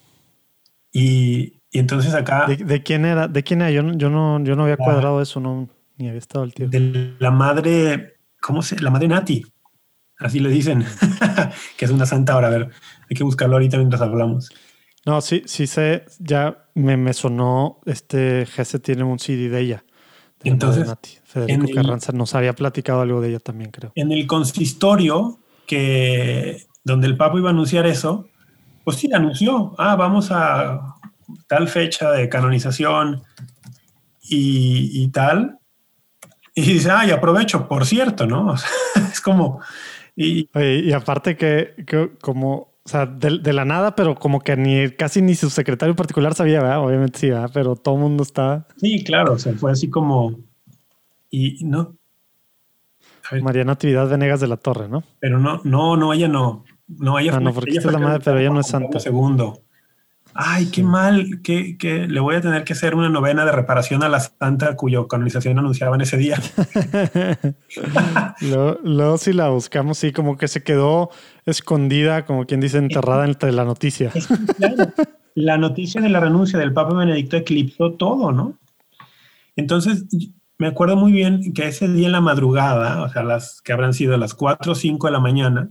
Y, 0.91 1.56
y 1.77 1.79
entonces 1.79 2.15
acá... 2.15 2.47
¿De, 2.47 2.57
¿De, 2.57 2.83
quién 2.83 3.05
era? 3.05 3.29
¿De 3.29 3.43
quién 3.43 3.61
era? 3.61 3.71
Yo, 3.71 3.83
yo, 3.93 4.09
no, 4.09 4.43
yo 4.43 4.57
no 4.57 4.63
había 4.63 4.79
cuadrado 4.79 5.21
eso, 5.21 5.41
no, 5.41 5.69
ni 5.99 6.09
había 6.09 6.19
estado 6.19 6.43
el 6.43 6.55
tío. 6.55 6.71
De 6.71 7.15
la 7.19 7.31
madre, 7.31 8.15
¿cómo 8.41 8.63
se? 8.63 8.81
La 8.81 8.89
madre 8.89 9.09
Nati. 9.09 9.45
Así 10.19 10.41
le 10.41 10.49
dicen, 10.49 10.87
que 11.77 11.85
es 11.85 11.91
una 11.91 12.07
santa 12.07 12.33
ahora. 12.33 12.47
A 12.47 12.51
ver, 12.51 12.71
hay 13.11 13.15
que 13.15 13.25
buscarlo 13.25 13.57
ahorita 13.57 13.77
mientras 13.77 14.01
hablamos. 14.01 14.49
No, 15.05 15.21
sí, 15.21 15.43
sí 15.45 15.67
sé, 15.67 16.07
ya 16.19 16.65
me, 16.75 16.97
me 16.97 17.13
sonó, 17.13 17.81
este 17.85 18.47
Jesse 18.47 18.81
tiene 18.81 19.05
un 19.05 19.19
CD 19.19 19.51
de 19.51 19.61
ella. 19.61 19.85
De 20.43 20.49
Entonces, 20.49 20.87
Nati. 20.87 21.11
Federico 21.25 21.67
Carranza 21.75 22.13
nos 22.13 22.35
había 22.35 22.55
platicado 22.55 23.03
algo 23.03 23.21
de 23.21 23.29
ella 23.29 23.41
también, 23.41 23.71
creo. 23.71 23.93
En 23.97 24.13
el 24.13 24.27
consistorio, 24.27 25.41
que 25.67 26.63
donde 26.85 27.07
el 27.07 27.19
Papa 27.19 27.37
iba 27.37 27.51
a 27.51 27.53
anunciar 27.53 27.85
eso, 27.85 28.31
pues 28.87 28.99
sí, 28.99 29.11
anunció, 29.13 29.75
ah, 29.79 29.97
vamos 29.97 30.29
a 30.31 30.96
tal 31.47 31.69
fecha 31.69 32.11
de 32.13 32.29
canonización 32.29 33.23
y, 34.23 35.03
y 35.03 35.09
tal. 35.09 35.59
Y 36.55 36.63
dice, 36.63 36.91
ah, 36.91 37.07
y 37.07 37.11
aprovecho, 37.11 37.69
por 37.69 37.85
cierto, 37.85 38.27
¿no? 38.27 38.55
es 39.13 39.21
como, 39.21 39.61
y, 40.17 40.49
Oye, 40.55 40.81
y 40.81 40.93
aparte 40.93 41.37
que, 41.37 41.75
que, 41.87 42.13
como, 42.23 42.55
o 42.83 42.89
sea, 42.89 43.05
de, 43.05 43.39
de, 43.39 43.53
la 43.53 43.67
nada, 43.67 43.95
pero 43.95 44.15
como 44.15 44.41
que 44.41 44.57
ni 44.57 44.91
casi 44.93 45.21
ni 45.21 45.35
su 45.35 45.51
secretario 45.51 45.95
particular 45.95 46.35
sabía, 46.35 46.63
¿verdad? 46.63 46.81
Obviamente 46.81 47.19
sí, 47.19 47.29
¿verdad? 47.29 47.51
Pero 47.53 47.77
todo 47.77 47.97
el 47.97 48.01
mundo 48.01 48.23
está. 48.23 48.67
Sí, 48.79 49.05
claro, 49.05 49.35
o 49.35 49.39
sea, 49.39 49.53
fue 49.53 49.73
así 49.73 49.91
como. 49.91 50.41
Y 51.31 51.63
no. 51.67 51.97
María 53.43 53.65
Natividad 53.65 54.09
Venegas 54.09 54.41
de 54.41 54.47
la 54.47 54.57
Torre, 54.57 54.89
¿no? 54.89 55.03
Pero 55.19 55.39
no, 55.39 55.61
no, 55.65 55.97
no, 55.97 56.15
ella 56.15 56.29
no. 56.29 56.65
No, 56.89 57.19
ella 57.19 57.33
Ah, 57.33 57.35
fue, 57.35 57.45
no, 57.45 57.53
porque 57.53 57.71
ella 57.71 57.81
esta 57.81 57.91
es 57.91 57.93
fue 57.93 58.01
la 58.01 58.07
madre, 58.07 58.23
pero 58.25 58.39
ella 58.39 58.51
no 58.51 58.61
es 58.61 58.71
Juan 58.71 58.83
Pablo 58.85 58.93
santa. 58.93 59.01
Segundo. 59.01 59.63
Ay, 60.39 60.67
qué 60.67 60.83
mal, 60.83 61.41
que, 61.43 61.79
que 61.79 62.07
le 62.07 62.21
voy 62.21 62.37
a 62.37 62.41
tener 62.41 62.65
que 62.65 62.75
hacer 62.75 62.95
una 62.95 63.09
novena 63.09 63.45
de 63.45 63.53
reparación 63.53 64.03
a 64.03 64.09
la 64.09 64.21
santa 64.21 64.77
cuya 64.77 65.01
canonización 65.09 65.59
anunciaban 65.59 66.01
ese 66.01 66.17
día. 66.17 66.39
Luego, 68.43 68.79
luego 68.85 69.19
si 69.19 69.33
la 69.33 69.49
buscamos, 69.49 69.99
sí, 69.99 70.13
como 70.13 70.37
que 70.37 70.49
se 70.49 70.63
quedó 70.63 71.11
escondida, 71.47 72.27
como 72.27 72.45
quien 72.45 72.61
dice, 72.61 72.79
enterrada 72.79 73.25
entre 73.25 73.51
la 73.53 73.65
noticia. 73.65 74.13
Claro, 74.59 74.93
la 75.35 75.59
noticia 75.59 76.01
de 76.01 76.09
la 76.09 76.21
renuncia 76.21 76.59
del 76.59 76.73
Papa 76.73 76.95
Benedicto 76.95 77.37
eclipsó 77.37 77.93
todo, 77.93 78.33
¿no? 78.33 78.59
Entonces, 79.55 80.05
me 80.59 80.67
acuerdo 80.67 80.97
muy 80.97 81.13
bien 81.13 81.53
que 81.53 81.69
ese 81.69 81.89
día 81.89 82.07
en 82.07 82.13
la 82.13 82.21
madrugada, 82.21 83.03
o 83.03 83.09
sea, 83.09 83.23
las 83.23 83.61
que 83.61 83.73
habrán 83.73 83.95
sido 83.95 84.17
las 84.17 84.35
4 84.35 84.73
o 84.73 84.75
5 84.75 85.07
de 85.07 85.13
la 85.13 85.21
mañana, 85.21 85.69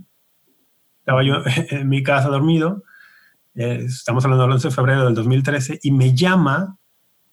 estaba 1.00 1.24
yo 1.24 1.36
en 1.70 1.90
mi 1.90 2.04
casa 2.04 2.30
dormido, 2.30 2.84
eh, 3.56 3.84
estamos 3.86 4.24
hablando 4.26 4.44
del 4.44 4.54
11 4.54 4.68
de 4.68 4.74
febrero 4.74 5.06
del 5.06 5.16
2013, 5.16 5.80
y 5.82 5.92
me 5.92 6.14
llama 6.14 6.78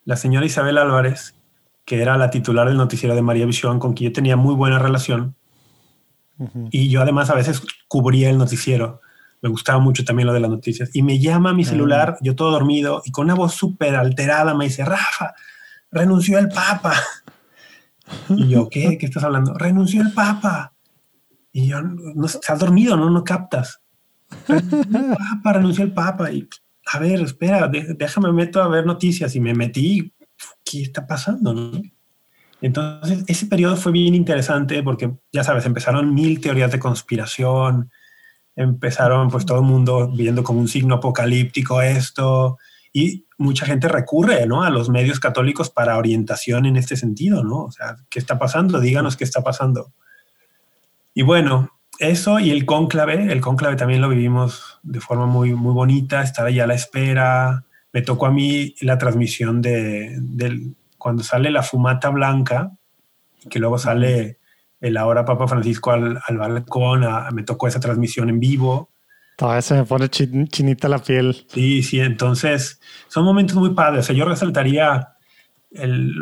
la 0.04 0.16
señora 0.16 0.46
Isabel 0.46 0.78
Álvarez, 0.78 1.34
que 1.84 2.00
era 2.00 2.16
la 2.16 2.30
titular 2.30 2.68
del 2.68 2.76
noticiero 2.76 3.14
de 3.14 3.22
María 3.22 3.46
Visión, 3.46 3.78
con 3.78 3.94
quien 3.94 4.10
yo 4.10 4.14
tenía 4.14 4.36
muy 4.36 4.54
buena 4.54 4.78
relación, 4.78 5.36
y 6.70 6.88
yo 6.88 7.02
además 7.02 7.30
a 7.30 7.34
veces 7.34 7.62
cubría 7.88 8.30
el 8.30 8.38
noticiero. 8.38 9.00
Me 9.42 9.48
gustaba 9.48 9.78
mucho 9.78 10.04
también 10.04 10.26
lo 10.26 10.32
de 10.32 10.40
las 10.40 10.50
noticias. 10.50 10.90
Y 10.92 11.02
me 11.02 11.18
llama 11.18 11.50
a 11.50 11.54
mi 11.54 11.64
celular, 11.64 12.16
yo 12.20 12.34
todo 12.34 12.50
dormido, 12.50 13.02
y 13.04 13.10
con 13.10 13.24
una 13.24 13.34
voz 13.34 13.54
súper 13.54 13.96
alterada 13.96 14.54
me 14.54 14.66
dice, 14.66 14.84
Rafa, 14.84 15.34
renunció 15.90 16.38
el 16.38 16.48
Papa. 16.48 16.94
Y 18.28 18.48
yo, 18.48 18.68
¿qué? 18.68 18.98
¿Qué 18.98 19.06
estás 19.06 19.24
hablando? 19.24 19.54
Renunció 19.54 20.02
el 20.02 20.12
Papa. 20.12 20.74
Y 21.50 21.68
yo, 21.68 21.80
no, 21.80 22.26
estás 22.26 22.58
dormido, 22.58 22.94
¿no? 22.96 23.08
No 23.08 23.24
captas. 23.24 23.80
El 24.48 25.16
Papa, 25.16 25.52
renunció 25.52 25.84
el 25.84 25.92
Papa. 25.92 26.30
Y, 26.30 26.48
a 26.92 26.98
ver, 26.98 27.20
espera, 27.20 27.68
déjame 27.68 28.32
meto 28.32 28.62
a 28.62 28.68
ver 28.68 28.86
noticias. 28.86 29.34
Y 29.36 29.40
me 29.40 29.54
metí, 29.54 30.12
¿qué 30.64 30.82
está 30.82 31.06
pasando? 31.06 31.54
Entonces, 32.60 33.24
ese 33.26 33.46
periodo 33.46 33.76
fue 33.76 33.92
bien 33.92 34.14
interesante 34.14 34.82
porque, 34.82 35.12
ya 35.32 35.44
sabes, 35.44 35.66
empezaron 35.66 36.14
mil 36.14 36.40
teorías 36.40 36.70
de 36.70 36.78
conspiración, 36.78 37.90
empezaron 38.54 39.30
pues 39.30 39.46
todo 39.46 39.58
el 39.58 39.64
mundo 39.64 40.10
viendo 40.14 40.44
como 40.44 40.60
un 40.60 40.68
signo 40.68 40.96
apocalíptico 40.96 41.82
esto, 41.82 42.58
y 42.92 43.26
mucha 43.38 43.64
gente 43.64 43.88
recurre, 43.88 44.46
¿no? 44.46 44.62
A 44.62 44.70
los 44.70 44.90
medios 44.90 45.18
católicos 45.18 45.70
para 45.70 45.96
orientación 45.96 46.66
en 46.66 46.76
este 46.76 46.96
sentido, 46.96 47.42
¿no? 47.42 47.64
O 47.64 47.72
sea, 47.72 47.96
¿qué 48.10 48.18
está 48.18 48.38
pasando? 48.38 48.80
Díganos 48.80 49.16
qué 49.16 49.24
está 49.24 49.42
pasando. 49.42 49.92
Y 51.14 51.22
bueno, 51.22 51.70
eso 52.02 52.38
y 52.40 52.50
el 52.50 52.64
cónclave, 52.66 53.32
el 53.32 53.40
cónclave 53.40 53.76
también 53.76 54.00
lo 54.00 54.08
vivimos 54.08 54.78
de 54.82 55.00
forma 55.00 55.26
muy, 55.26 55.54
muy 55.54 55.72
bonita, 55.72 56.22
estar 56.22 56.46
ahí 56.46 56.60
a 56.60 56.66
la 56.66 56.74
espera. 56.74 57.64
Me 57.92 58.02
tocó 58.02 58.26
a 58.26 58.30
mí 58.30 58.74
la 58.80 58.98
transmisión 58.98 59.62
de, 59.62 60.18
cuando 60.98 61.22
sale 61.22 61.50
la 61.50 61.62
fumata 61.62 62.08
blanca, 62.10 62.72
que 63.50 63.58
luego 63.58 63.78
sale 63.78 64.38
el 64.80 64.96
ahora 64.96 65.24
Papa 65.24 65.46
Francisco 65.48 65.90
al, 65.92 66.20
al 66.26 66.36
balcón, 66.38 67.04
a- 67.04 67.30
me 67.30 67.42
tocó 67.44 67.68
esa 67.68 67.80
transmisión 67.80 68.28
en 68.28 68.40
vivo. 68.40 68.90
Todavía 69.36 69.62
se 69.62 69.74
me 69.74 69.84
pone 69.84 70.08
chin- 70.08 70.48
chinita 70.48 70.88
la 70.88 70.98
piel. 70.98 71.44
Sí, 71.48 71.82
sí, 71.82 72.00
entonces 72.00 72.80
son 73.08 73.24
momentos 73.24 73.56
muy 73.56 73.70
padres. 73.70 74.00
O 74.00 74.06
sea, 74.08 74.16
yo 74.16 74.24
resaltaría 74.24 75.08
el, 75.70 76.14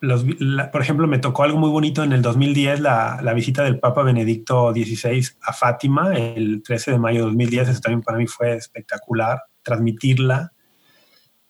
los, 0.00 0.24
la- 0.40 0.70
por 0.70 0.82
ejemplo, 0.82 1.06
me 1.06 1.18
tocó 1.18 1.42
algo 1.44 1.58
muy 1.58 1.70
bonito 1.70 2.02
en 2.02 2.12
el 2.12 2.22
2010, 2.22 2.80
la, 2.80 3.20
la 3.22 3.34
visita 3.34 3.62
del 3.62 3.78
Papa 3.78 4.02
Benedicto 4.02 4.72
XVI 4.72 5.24
a 5.42 5.52
Fátima, 5.52 6.14
el 6.16 6.62
13 6.62 6.92
de 6.92 6.98
mayo 6.98 7.20
de 7.20 7.24
2010. 7.26 7.68
Eso 7.68 7.80
también 7.80 8.02
para 8.02 8.18
mí 8.18 8.26
fue 8.26 8.54
espectacular, 8.56 9.42
transmitirla. 9.62 10.52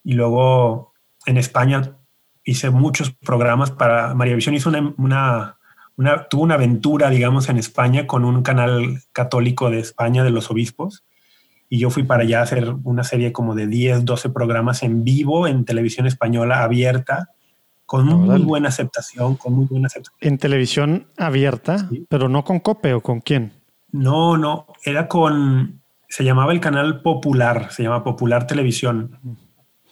Y 0.02 0.14
luego 0.14 0.94
en 1.26 1.36
España 1.36 1.96
hice 2.44 2.70
muchos 2.70 3.10
programas 3.12 3.70
para 3.70 4.14
María 4.14 4.34
Visión. 4.34 4.54
Hizo 4.54 4.68
una, 4.70 4.94
una, 4.98 5.58
una- 5.96 6.28
tuvo 6.28 6.42
una 6.42 6.54
aventura, 6.54 7.10
digamos, 7.10 7.48
en 7.48 7.58
España 7.58 8.06
con 8.06 8.24
un 8.24 8.42
canal 8.42 9.02
católico 9.12 9.70
de 9.70 9.78
España 9.80 10.24
de 10.24 10.30
los 10.30 10.50
obispos 10.50 11.04
y 11.68 11.78
yo 11.78 11.90
fui 11.90 12.02
para 12.02 12.24
allá 12.24 12.40
a 12.40 12.42
hacer 12.42 12.74
una 12.82 13.04
serie 13.04 13.30
como 13.32 13.54
de 13.54 13.68
10, 13.68 14.04
12 14.04 14.30
programas 14.30 14.82
en 14.82 15.04
vivo 15.04 15.46
en 15.46 15.64
televisión 15.64 16.06
española 16.08 16.64
abierta, 16.64 17.28
con 17.90 18.06
muy 18.06 18.40
buena 18.42 18.68
aceptación, 18.68 19.34
con 19.34 19.52
muy 19.52 19.66
buena 19.66 19.88
aceptación. 19.88 20.16
En 20.20 20.38
televisión 20.38 21.06
abierta, 21.16 21.88
Sí. 21.88 22.06
pero 22.08 22.28
no 22.28 22.44
con 22.44 22.60
Cope 22.60 22.94
o 22.94 23.00
con 23.00 23.20
quién. 23.20 23.52
No, 23.90 24.36
no, 24.36 24.66
era 24.84 25.08
con, 25.08 25.80
se 26.08 26.22
llamaba 26.22 26.52
el 26.52 26.60
canal 26.60 27.02
Popular, 27.02 27.72
se 27.72 27.82
llama 27.82 28.04
Popular 28.04 28.46
Televisión. 28.46 29.18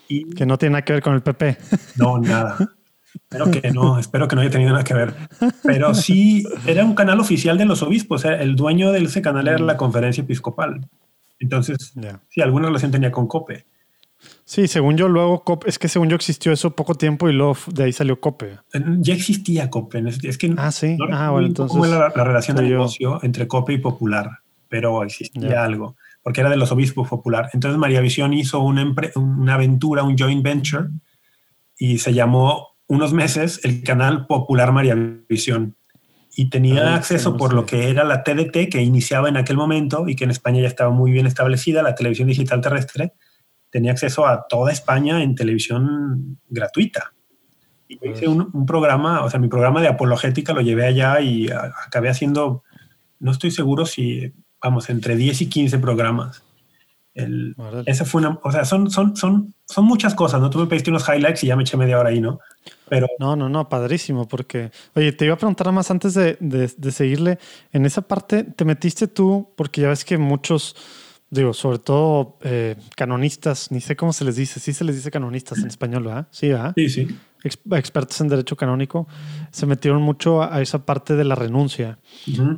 Y 0.07 0.31
Que 0.31 0.47
no 0.47 0.57
tiene 0.59 0.75
nada 0.75 0.85
que 0.85 0.93
ver 0.93 1.03
con 1.03 1.15
el 1.15 1.23
PP. 1.23 1.59
no, 1.97 2.19
nada. 2.19 2.57
Espero 3.15 3.51
que 3.51 3.71
no, 3.73 3.99
espero 3.99 4.29
que 4.29 4.37
no 4.37 4.43
haya 4.43 4.51
tenido 4.51 4.71
nada 4.71 4.85
que 4.85 4.95
ver. 4.95 5.15
Pero 5.65 5.93
sí, 5.93 6.45
era 6.67 6.85
un 6.85 6.95
canal 6.95 7.19
oficial 7.19 7.59
de 7.59 7.65
los 7.65 7.83
obispos. 7.83 8.25
eh, 8.25 8.37
El 8.41 8.55
dueño 8.55 8.93
de 8.93 9.01
ese 9.03 9.21
canal 9.23 9.49
era 9.49 9.59
la 9.59 9.77
conferencia 9.77 10.23
episcopal. 10.23 10.87
Entonces, 11.41 11.93
Ya. 11.97 12.21
sí, 12.29 12.43
alguna 12.43 12.69
relación 12.69 12.93
tenía 12.93 13.11
con 13.11 13.27
Cope. 13.27 13.67
Sí, 14.51 14.67
según 14.67 14.97
yo, 14.97 15.11
luego 15.11 15.45
Cope, 15.45 15.69
es 15.69 15.79
que 15.79 15.89
según 15.89 16.09
yo 16.09 16.17
existió 16.17 16.53
eso 16.53 16.75
poco 16.75 16.95
tiempo 16.95 17.29
y 17.29 17.35
luego 17.35 17.55
de 17.67 17.85
ahí 17.85 17.93
salió 17.93 18.19
Cope. 18.19 18.59
Ya 19.01 19.13
existía 19.13 19.69
Cope. 19.69 20.03
Es 20.23 20.39
que 20.39 20.55
Ah, 20.57 20.73
sí. 20.73 20.97
no 20.97 21.05
Ah, 21.13 21.31
bueno, 21.33 21.49
entonces. 21.49 21.79
la, 21.91 22.11
la 22.17 22.25
relación 22.25 22.57
de 22.57 22.63
negocio 22.63 23.21
entre 23.23 23.47
Cope 23.47 23.75
y 23.75 23.79
Popular, 23.79 24.31
pero 24.71 25.03
existía 25.05 25.63
algo, 25.63 25.97
porque 26.23 26.41
era 26.41 26.49
de 26.49 26.57
los 26.57 26.73
obispos 26.73 27.07
Popular. 27.11 27.51
Entonces 27.53 27.79
María 27.79 28.01
Visión 28.01 28.33
hizo 28.33 28.61
una, 28.61 28.91
una 29.17 29.53
aventura, 29.55 30.03
un 30.03 30.17
joint 30.17 30.43
venture, 30.43 30.87
y 31.77 31.99
se 31.99 32.15
llamó 32.15 32.69
unos 32.87 33.13
meses 33.13 33.61
el 33.65 33.83
canal 33.83 34.27
Popular 34.27 34.73
María 34.73 34.97
Visión. 35.29 35.77
Y 36.35 36.49
tenía 36.49 36.95
Ah, 36.95 36.95
acceso 36.95 37.37
por 37.37 37.53
lo 37.53 37.67
que 37.67 37.91
era 37.91 38.03
la 38.03 38.23
TDT, 38.25 38.71
que 38.71 38.81
iniciaba 38.81 39.29
en 39.29 39.37
aquel 39.37 39.59
momento 39.59 40.09
y 40.09 40.17
que 40.17 40.25
en 40.25 40.31
España 40.31 40.63
ya 40.63 40.69
estaba 40.69 40.89
muy 40.91 41.11
bien 41.13 41.27
establecida, 41.27 41.83
la 41.83 41.95
televisión 41.95 42.29
digital 42.29 42.63
terrestre. 42.63 43.13
Tenía 43.79 43.93
acceso 43.93 44.27
a 44.27 44.45
toda 44.49 44.73
España 44.73 45.23
en 45.23 45.37
televisión 45.37 46.41
gratuita. 46.49 47.13
Y 47.87 47.95
yo 48.03 48.11
hice 48.11 48.27
un, 48.27 48.51
un 48.53 48.67
programa, 48.67 49.23
o 49.25 49.31
sea, 49.31 49.39
mi 49.39 49.47
programa 49.47 49.81
de 49.81 49.87
apologética 49.87 50.53
lo 50.53 50.63
llevé 50.63 50.85
allá 50.85 51.21
y 51.21 51.49
a- 51.49 51.73
acabé 51.87 52.09
haciendo, 52.09 52.65
no 53.21 53.31
estoy 53.31 53.53
seguro 53.53 53.87
si, 53.87 54.33
vamos, 54.61 54.91
entre 54.91 55.15
10 55.15 55.43
y 55.43 55.49
15 55.49 55.79
programas. 55.79 56.43
El, 57.15 57.55
esa 57.87 58.05
fue 58.05 58.21
una, 58.21 58.41
o 58.43 58.51
sea, 58.51 58.65
son, 58.65 58.91
son, 58.91 59.15
son, 59.17 59.55
son 59.65 59.85
muchas 59.85 60.17
cosas, 60.17 60.41
¿no? 60.41 60.51
Tú 60.51 60.59
me 60.59 60.67
pediste 60.67 60.91
unos 60.91 61.09
highlights 61.09 61.45
y 61.45 61.47
ya 61.47 61.55
me 61.55 61.63
eché 61.63 61.77
media 61.77 62.01
hora 62.01 62.09
ahí, 62.09 62.21
¿no? 62.21 62.41
Pero 62.89 63.07
No, 63.21 63.37
no, 63.37 63.49
no, 63.49 63.69
padrísimo, 63.69 64.27
porque, 64.27 64.73
oye, 64.97 65.13
te 65.13 65.25
iba 65.25 65.35
a 65.35 65.39
preguntar 65.39 65.71
más 65.71 65.89
antes 65.93 66.15
de, 66.15 66.37
de- 66.41 66.73
de 66.77 66.91
seguirle, 66.93 67.39
en 67.73 67.87
esa 67.87 68.03
parte, 68.03 68.43
¿te 68.43 68.65
metiste 68.65 69.07
tú? 69.07 69.53
Porque 69.57 69.83
ya 69.83 69.89
ves 69.89 70.05
que 70.05 70.19
muchos, 70.19 70.75
digo, 71.31 71.53
sobre 71.55 71.79
todo 71.79 72.39
eh, 72.43 72.77
canonistas, 72.97 73.71
ni 73.71 73.81
sé 73.81 73.97
cómo 73.97 74.13
se 74.13 74.25
les 74.25 74.37
dice, 74.37 74.61
sí 74.61 74.73
se 74.73 74.85
les 74.85 74.97
dice 74.97 75.11
canonistas 75.11 75.59
en 75.59 75.67
español, 75.69 76.05
¿verdad? 76.05 76.29
Sí, 76.31 76.49
¿verdad? 76.49 76.73
sí, 76.77 76.89
sí. 76.89 77.19
Ex- 77.45 77.61
expertos 77.71 78.21
en 78.21 78.27
derecho 78.27 78.57
canónico, 78.57 79.07
se 79.53 79.65
metieron 79.65 80.03
mucho 80.03 80.43
a, 80.43 80.57
a 80.57 80.61
esa 80.61 80.85
parte 80.85 81.15
de 81.15 81.23
la 81.23 81.37
renuncia 81.37 81.99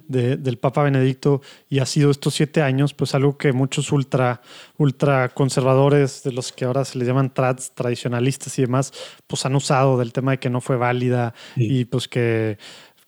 de- 0.09 0.39
del 0.39 0.57
Papa 0.57 0.83
Benedicto 0.85 1.43
y 1.69 1.81
ha 1.81 1.87
sido 1.87 2.11
estos 2.11 2.33
siete 2.33 2.63
años, 2.63 2.95
pues 2.95 3.15
algo 3.15 3.37
que 3.37 3.53
muchos 3.53 3.93
ultra, 3.93 4.41
ultra 4.79 5.29
conservadores, 5.29 6.23
de 6.23 6.33
los 6.33 6.51
que 6.53 6.65
ahora 6.65 6.87
se 6.87 6.97
les 6.99 7.07
llaman 7.07 7.31
tradicionalistas 7.75 8.59
y 8.59 8.63
demás, 8.63 8.93
pues 9.27 9.45
han 9.45 9.55
usado 9.55 9.99
del 9.99 10.15
tema 10.15 10.31
de 10.33 10.39
que 10.39 10.49
no 10.49 10.63
fue 10.63 10.77
válida 10.77 11.35
Sí. 11.57 11.81
y 11.81 11.85
pues 11.85 12.09
que, 12.09 12.57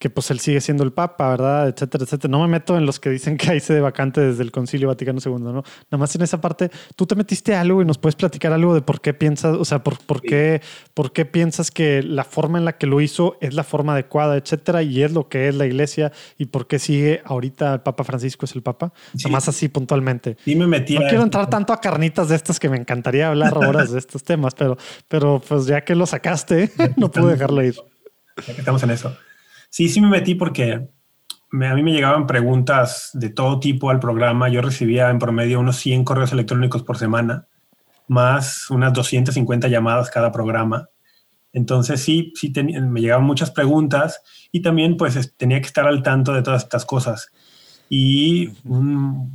que 0.02 0.10
pues 0.10 0.32
él 0.32 0.40
sigue 0.40 0.60
siendo 0.60 0.82
el 0.82 0.92
Papa, 0.92 1.28
¿verdad? 1.30 1.68
Etcétera, 1.68 2.02
etcétera. 2.02 2.28
No 2.28 2.40
me 2.40 2.48
meto 2.48 2.76
en 2.76 2.86
los 2.86 2.98
que 2.98 3.08
dicen 3.08 3.36
que 3.36 3.52
hay 3.52 3.60
sede 3.60 3.80
vacante 3.80 4.20
desde 4.20 4.42
el 4.42 4.50
Concilio 4.50 4.88
Vaticano 4.88 5.20
II, 5.24 5.34
¿no? 5.34 5.52
Nada 5.52 5.64
más 5.96 6.12
en 6.16 6.22
esa 6.22 6.40
parte, 6.40 6.72
tú 6.96 7.06
te 7.06 7.14
metiste 7.14 7.54
algo 7.54 7.80
y 7.80 7.84
nos 7.84 7.98
puedes 7.98 8.16
platicar 8.16 8.52
algo 8.52 8.74
de 8.74 8.82
por 8.82 9.00
qué 9.00 9.14
piensas, 9.14 9.56
o 9.56 9.64
sea, 9.64 9.84
por, 9.84 9.98
por, 10.04 10.20
Sí. 10.20 10.26
qué, 10.26 10.60
por 10.92 11.12
qué 11.12 11.24
piensas 11.24 11.70
que 11.70 12.02
la 12.02 12.24
forma 12.24 12.58
en 12.58 12.64
la 12.64 12.76
que 12.78 12.88
lo 12.88 13.00
hizo 13.00 13.36
es 13.40 13.54
la 13.54 13.62
forma 13.62 13.92
adecuada, 13.92 14.36
etcétera, 14.36 14.82
y 14.82 15.04
es 15.04 15.12
lo 15.12 15.28
que 15.28 15.46
es 15.46 15.54
la 15.54 15.66
iglesia 15.66 16.10
y 16.36 16.46
por 16.46 16.66
qué 16.66 16.80
sigue 16.80 17.22
ahorita 17.24 17.74
el 17.74 17.80
Papa 17.82 18.02
Francisco 18.02 18.44
es 18.44 18.56
el 18.56 18.62
Papa. 18.62 18.92
Sí. 19.14 19.26
Nada 19.26 19.32
más 19.34 19.48
así 19.48 19.68
puntualmente. 19.68 20.36
Sí 20.44 20.56
me 20.56 20.66
metí 20.66 20.96
No 20.98 21.06
a- 21.06 21.08
quiero 21.10 21.22
entrar 21.22 21.48
tanto 21.48 21.72
a 21.72 21.80
carnitas 21.80 22.28
de 22.28 22.34
estas 22.34 22.58
que 22.58 22.68
me 22.68 22.76
encantaría 22.76 23.28
hablar 23.28 23.56
horas 23.56 23.92
de 23.92 24.00
estos 24.00 24.24
temas, 24.24 24.52
pero, 24.56 24.76
pero 25.06 25.40
pues 25.46 25.66
ya 25.66 25.82
que 25.84 25.94
lo 25.94 26.06
sacaste, 26.06 26.72
no 26.96 27.08
pude 27.08 27.30
dejarlo 27.34 27.62
ir. 27.62 27.76
ya 28.44 28.52
que 28.54 28.60
estamos 28.62 28.82
en 28.82 28.90
eso. 28.90 29.16
Sí, 29.72 29.88
sí 29.88 30.02
me 30.02 30.08
metí 30.08 30.34
porque 30.34 30.86
me- 31.50 31.66
a 31.68 31.74
mí 31.74 31.82
me 31.82 31.92
llegaban 31.92 32.26
preguntas 32.26 33.08
de 33.14 33.30
todo 33.30 33.58
tipo 33.58 33.88
al 33.88 34.00
programa. 34.00 34.50
Yo 34.50 34.60
recibía 34.60 35.08
en 35.08 35.18
promedio 35.18 35.60
unos 35.60 35.76
100 35.76 36.04
correos 36.04 36.30
electrónicos 36.32 36.82
por 36.82 36.98
semana, 36.98 37.46
más 38.08 38.70
unas 38.70 38.92
250 38.92 39.68
llamadas 39.68 40.10
cada 40.10 40.30
programa. 40.32 40.90
Entonces 41.54 42.02
sí, 42.02 42.32
sí 42.36 42.52
me 42.82 43.00
llegaban 43.00 43.24
muchas 43.24 43.50
preguntas 43.50 44.22
y 44.52 44.62
también 44.62 44.98
pues 44.98 45.16
es- 45.16 45.36
tenía 45.36 45.60
que 45.60 45.68
estar 45.68 45.86
al 45.88 46.02
tanto 46.02 46.34
de 46.34 46.42
todas 46.42 46.64
estas 46.64 46.84
cosas. 46.84 47.30
Y 47.88 48.50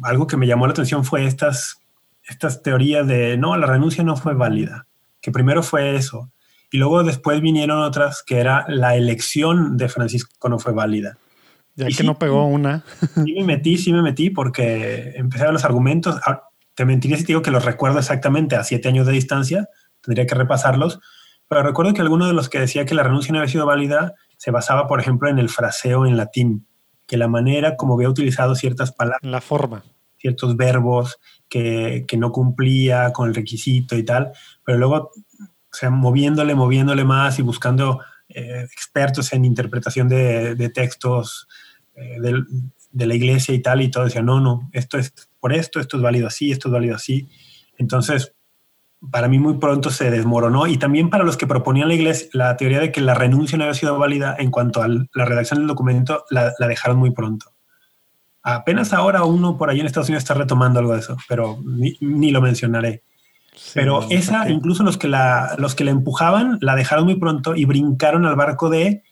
algo 0.03 0.27
que 0.27 0.37
me 0.37 0.47
llamó 0.47 0.67
la 0.67 0.73
atención 0.73 1.05
fue 1.05 1.25
estas, 1.25 1.79
estas 2.23 2.61
teorías 2.63 3.07
de, 3.07 3.37
no, 3.37 3.57
la 3.57 3.67
renuncia 3.67 4.03
no 4.03 4.15
fue 4.17 4.35
válida, 4.35 4.87
que 5.21 5.31
primero 5.31 5.63
fue 5.63 5.95
eso. 5.95 6.31
Y 6.71 6.77
luego 6.77 7.03
después 7.03 7.41
vinieron 7.41 7.79
otras 7.79 8.23
que 8.23 8.39
era 8.39 8.65
la 8.67 8.95
elección 8.95 9.77
de 9.77 9.87
Francisco 9.89 10.49
no 10.49 10.59
fue 10.59 10.73
válida. 10.73 11.17
Ya 11.75 11.85
Y 11.85 11.89
que 11.93 12.01
sí. 12.01 12.05
no 12.05 12.17
pegó 12.19 12.45
una. 12.45 12.83
Sí 13.25 13.33
me 13.33 13.43
metí, 13.43 13.77
sí 13.77 13.93
me 13.93 14.01
metí 14.01 14.29
porque 14.29 15.13
empecé 15.15 15.43
a 15.43 15.47
ver 15.47 15.53
los 15.53 15.63
argumentos. 15.65 16.19
Ah, 16.25 16.43
Te 16.75 16.85
mentiría 16.85 17.17
si 17.17 17.23
te 17.23 17.27
digo 17.27 17.41
que 17.41 17.51
los 17.51 17.63
recuerdo 17.65 17.99
exactamente 17.99 18.55
a 18.55 18.63
siete 18.63 18.87
años 18.89 19.05
de 19.07 19.13
distancia, 19.13 19.69
tendría 20.01 20.25
que 20.27 20.35
repasarlos, 20.35 20.99
pero 21.47 21.63
recuerdo 21.63 21.93
que 21.93 22.01
alguno 22.01 22.27
de 22.27 22.33
los 22.33 22.49
que 22.49 22.59
decía 22.59 22.85
que 22.85 22.93
la 22.95 23.03
renuncia 23.03 23.31
no 23.31 23.39
había 23.39 23.51
sido 23.51 23.65
válida 23.65 24.13
se 24.37 24.51
basaba, 24.51 24.87
por 24.87 24.99
ejemplo, 24.99 25.29
en 25.29 25.39
el 25.39 25.49
fraseo 25.49 26.05
en 26.05 26.17
latín, 26.17 26.67
que 27.07 27.17
la 27.17 27.27
manera 27.27 27.77
como 27.77 27.93
había 27.95 28.09
utilizado 28.09 28.53
ciertas 28.55 28.91
palabras, 28.91 29.21
La 29.23 29.39
forma. 29.41 29.83
ciertos 30.17 30.57
verbos 30.57 31.17
que, 31.49 32.05
que 32.07 32.17
no 32.17 32.31
cumplía 32.31 33.13
con 33.13 33.29
el 33.29 33.35
requisito 33.35 33.95
y 33.95 34.03
tal, 34.03 34.31
pero 34.65 34.77
luego, 34.77 35.11
sea, 35.77 35.89
moviéndole, 35.89 36.55
moviéndole 36.55 37.05
más 37.05 37.39
y 37.39 37.41
buscando 37.41 38.01
eh, 38.29 38.67
expertos 38.71 39.31
en 39.33 39.45
interpretación 39.45 40.09
de, 40.09 40.71
textos 40.73 41.47
eh, 41.95 42.17
de 42.91 43.05
la 43.05 43.15
iglesia 43.15 43.53
y 43.53 43.59
tal, 43.59 43.81
y 43.81 43.89
todo 43.89 44.05
decía, 44.05 44.21
no, 44.21 44.39
no, 44.39 44.69
esto 44.73 44.97
es 44.97 45.13
por 45.39 45.53
esto, 45.53 45.79
esto 45.79 45.97
es 45.97 46.03
válido 46.03 46.27
así, 46.27 46.51
esto 46.51 46.67
es 46.69 46.73
válido 46.73 46.95
así. 46.95 47.29
Entonces, 47.77 48.33
para 49.11 49.27
mí 49.27 49.39
muy 49.39 49.57
pronto 49.57 49.89
se 49.91 50.09
desmoronó 50.09 50.67
y 50.67 50.77
también 50.77 51.09
para 51.09 51.23
los 51.23 51.37
que 51.37 51.47
proponían 51.47 51.87
la 51.87 51.93
iglesia, 51.93 52.27
la 52.33 52.57
teoría 52.57 52.79
de 52.79 52.91
que 52.91 53.01
la 53.01 53.13
renuncia 53.13 53.57
no 53.57 53.63
había 53.63 53.75
sido 53.75 53.97
válida 53.97 54.35
en 54.37 54.51
cuanto 54.51 54.81
a 54.81 54.87
la 54.87 55.25
redacción 55.25 55.59
del 55.59 55.67
documento, 55.67 56.25
la, 56.29 56.53
dejaron 56.59 56.97
muy 56.97 57.11
pronto. 57.11 57.53
Apenas 58.41 58.93
ahora 58.93 59.23
uno 59.23 59.57
por 59.57 59.69
ahí 59.69 59.79
en 59.79 59.85
Estados 59.85 60.09
Unidos 60.09 60.23
está 60.23 60.33
retomando 60.33 60.79
algo 60.79 60.93
de 60.93 60.99
eso, 60.99 61.17
pero 61.27 61.59
ni 61.63 62.31
lo 62.31 62.41
mencionaré. 62.41 63.03
Sí, 63.57 63.71
Pero 63.73 64.01
no, 64.01 64.07
esa, 64.11 64.43
ok. 64.43 64.49
incluso 64.49 64.83
los 64.83 64.97
que, 64.97 65.07
la, 65.07 65.55
los 65.57 65.73
que 65.75 65.83
la 65.83 65.91
empujaban, 65.91 66.59
la 66.61 66.75
dejaron 66.75 67.05
muy 67.05 67.15
pronto 67.15 67.55
y 67.55 67.65
brincaron 67.65 68.25
al 68.25 68.35
barco 68.35 68.69
de 68.69 69.03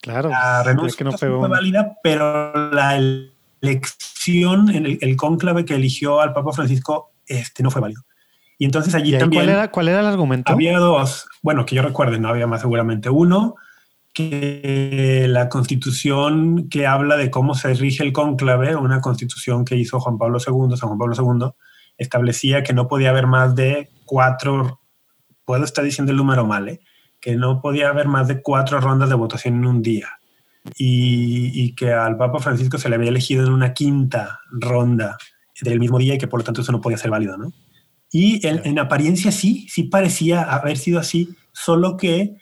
Claro. 0.00 0.28
la 0.30 0.62
renuncia 0.62 0.96
que 0.98 1.04
no 1.04 1.12
pegó 1.12 1.38
fue 1.38 1.48
válida, 1.48 1.96
pero 2.02 2.70
la 2.72 2.96
elección 3.62 4.70
en 4.70 4.86
el, 4.86 4.98
el 5.00 5.16
cónclave 5.16 5.64
que 5.64 5.74
eligió 5.74 6.20
al 6.20 6.32
Papa 6.32 6.52
Francisco 6.52 7.12
este, 7.26 7.62
no 7.62 7.70
fue 7.70 7.80
válido. 7.80 8.02
Y 8.58 8.64
entonces 8.66 8.94
allí 8.94 9.14
¿Y 9.14 9.18
también 9.18 9.42
cuál, 9.44 9.54
era, 9.54 9.70
cuál 9.70 9.88
era 9.88 10.00
el 10.00 10.06
argumento? 10.06 10.52
había 10.52 10.78
dos, 10.78 11.26
bueno, 11.42 11.66
que 11.66 11.74
yo 11.74 11.82
recuerde, 11.82 12.18
no 12.18 12.28
había 12.28 12.46
más 12.46 12.60
seguramente. 12.60 13.10
Uno, 13.10 13.56
que 14.12 15.26
la 15.28 15.48
constitución 15.48 16.68
que 16.68 16.86
habla 16.86 17.16
de 17.16 17.30
cómo 17.30 17.54
se 17.54 17.74
rige 17.74 18.04
el 18.04 18.12
cónclave, 18.12 18.76
una 18.76 19.00
constitución 19.00 19.64
que 19.64 19.76
hizo 19.76 19.98
Juan 20.00 20.18
Pablo 20.18 20.38
II, 20.38 20.76
San 20.76 20.88
Juan 20.88 20.98
Pablo 20.98 21.14
II, 21.18 21.48
establecía 21.98 22.62
que 22.62 22.72
no 22.72 22.88
podía 22.88 23.10
haber 23.10 23.26
más 23.26 23.54
de 23.54 23.90
cuatro, 24.04 24.80
puedo 25.44 25.64
estar 25.64 25.84
diciendo 25.84 26.12
el 26.12 26.18
número 26.18 26.44
mal, 26.44 26.68
¿eh? 26.68 26.80
que 27.20 27.36
no 27.36 27.60
podía 27.60 27.88
haber 27.88 28.08
más 28.08 28.28
de 28.28 28.42
cuatro 28.42 28.80
rondas 28.80 29.08
de 29.08 29.14
votación 29.14 29.54
en 29.54 29.66
un 29.66 29.82
día. 29.82 30.08
Y, 30.76 31.50
y 31.52 31.74
que 31.74 31.92
al 31.92 32.16
Papa 32.16 32.38
Francisco 32.38 32.78
se 32.78 32.88
le 32.88 32.94
había 32.94 33.10
elegido 33.10 33.46
en 33.46 33.52
una 33.52 33.74
quinta 33.74 34.40
ronda 34.50 35.18
del 35.60 35.78
mismo 35.78 35.98
día 35.98 36.14
y 36.14 36.18
que 36.18 36.26
por 36.26 36.40
lo 36.40 36.44
tanto 36.44 36.62
eso 36.62 36.72
no 36.72 36.80
podía 36.80 36.96
ser 36.96 37.10
válido, 37.10 37.36
¿no? 37.36 37.52
Y 38.10 38.46
en, 38.46 38.62
en 38.64 38.78
apariencia 38.78 39.30
sí, 39.30 39.66
sí 39.68 39.84
parecía 39.84 40.42
haber 40.42 40.78
sido 40.78 40.98
así, 40.98 41.36
solo 41.52 41.98
que 41.98 42.36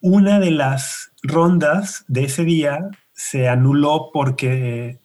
una 0.00 0.40
de 0.40 0.50
las 0.50 1.12
rondas 1.22 2.04
de 2.08 2.24
ese 2.24 2.44
día 2.44 2.88
se 3.12 3.48
anuló 3.48 4.10
porque 4.12 4.98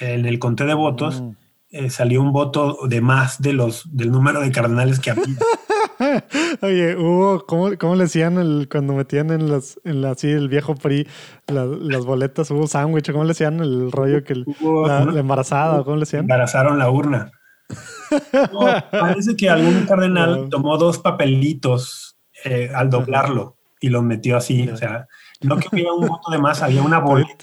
en 0.00 0.26
el 0.26 0.38
conteo 0.38 0.66
de 0.66 0.74
votos 0.74 1.22
Mm. 1.22 1.30
Eh, 1.70 1.90
salió 1.90 2.20
un 2.22 2.32
voto 2.32 2.78
de 2.88 3.00
más 3.00 3.40
de 3.40 3.52
los, 3.52 3.84
del 3.96 4.10
número 4.10 4.40
de 4.40 4.50
cardenales 4.50 4.98
que 5.00 5.10
había. 5.10 5.24
Oye, 6.62 6.96
hubo, 6.96 7.44
¿cómo, 7.46 7.70
cómo 7.78 7.94
le 7.94 8.04
decían 8.04 8.38
el, 8.38 8.68
cuando 8.70 8.94
metían 8.94 9.30
en 9.30 9.50
las, 9.50 9.78
en 9.84 10.00
la, 10.02 10.10
así 10.12 10.28
el 10.30 10.48
viejo 10.48 10.74
PRI 10.74 11.06
la- 11.46 11.66
las 11.66 12.04
boletas? 12.04 12.50
Hubo 12.50 12.66
sándwich, 12.66 13.10
¿cómo 13.12 13.24
le 13.24 13.28
decían 13.28 13.60
el 13.60 13.92
rollo 13.92 14.24
que 14.24 14.32
el- 14.34 14.44
Hubo 14.60 14.86
la, 14.86 15.02
embarazada, 15.18 15.84
¿cómo 15.84 15.96
le 15.96 16.00
decían? 16.00 16.22
embarazaron 16.22 16.78
la 16.78 16.90
urna. 16.90 17.30
No, 18.52 18.60
parece 18.90 19.36
que 19.36 19.48
algún 19.48 19.86
cardenal 19.86 20.48
tomó 20.50 20.76
dos 20.78 20.98
papelitos 20.98 22.16
eh, 22.44 22.68
al 22.74 22.90
doblarlo 22.90 23.56
y 23.80 23.88
los 23.88 24.02
metió 24.02 24.36
así. 24.36 24.68
O 24.68 24.76
sea, 24.76 25.06
no 25.42 25.56
que 25.56 25.68
hubiera 25.72 25.92
un 25.92 26.06
voto 26.06 26.30
de 26.30 26.38
más, 26.38 26.62
había 26.62 26.82
una 26.82 27.00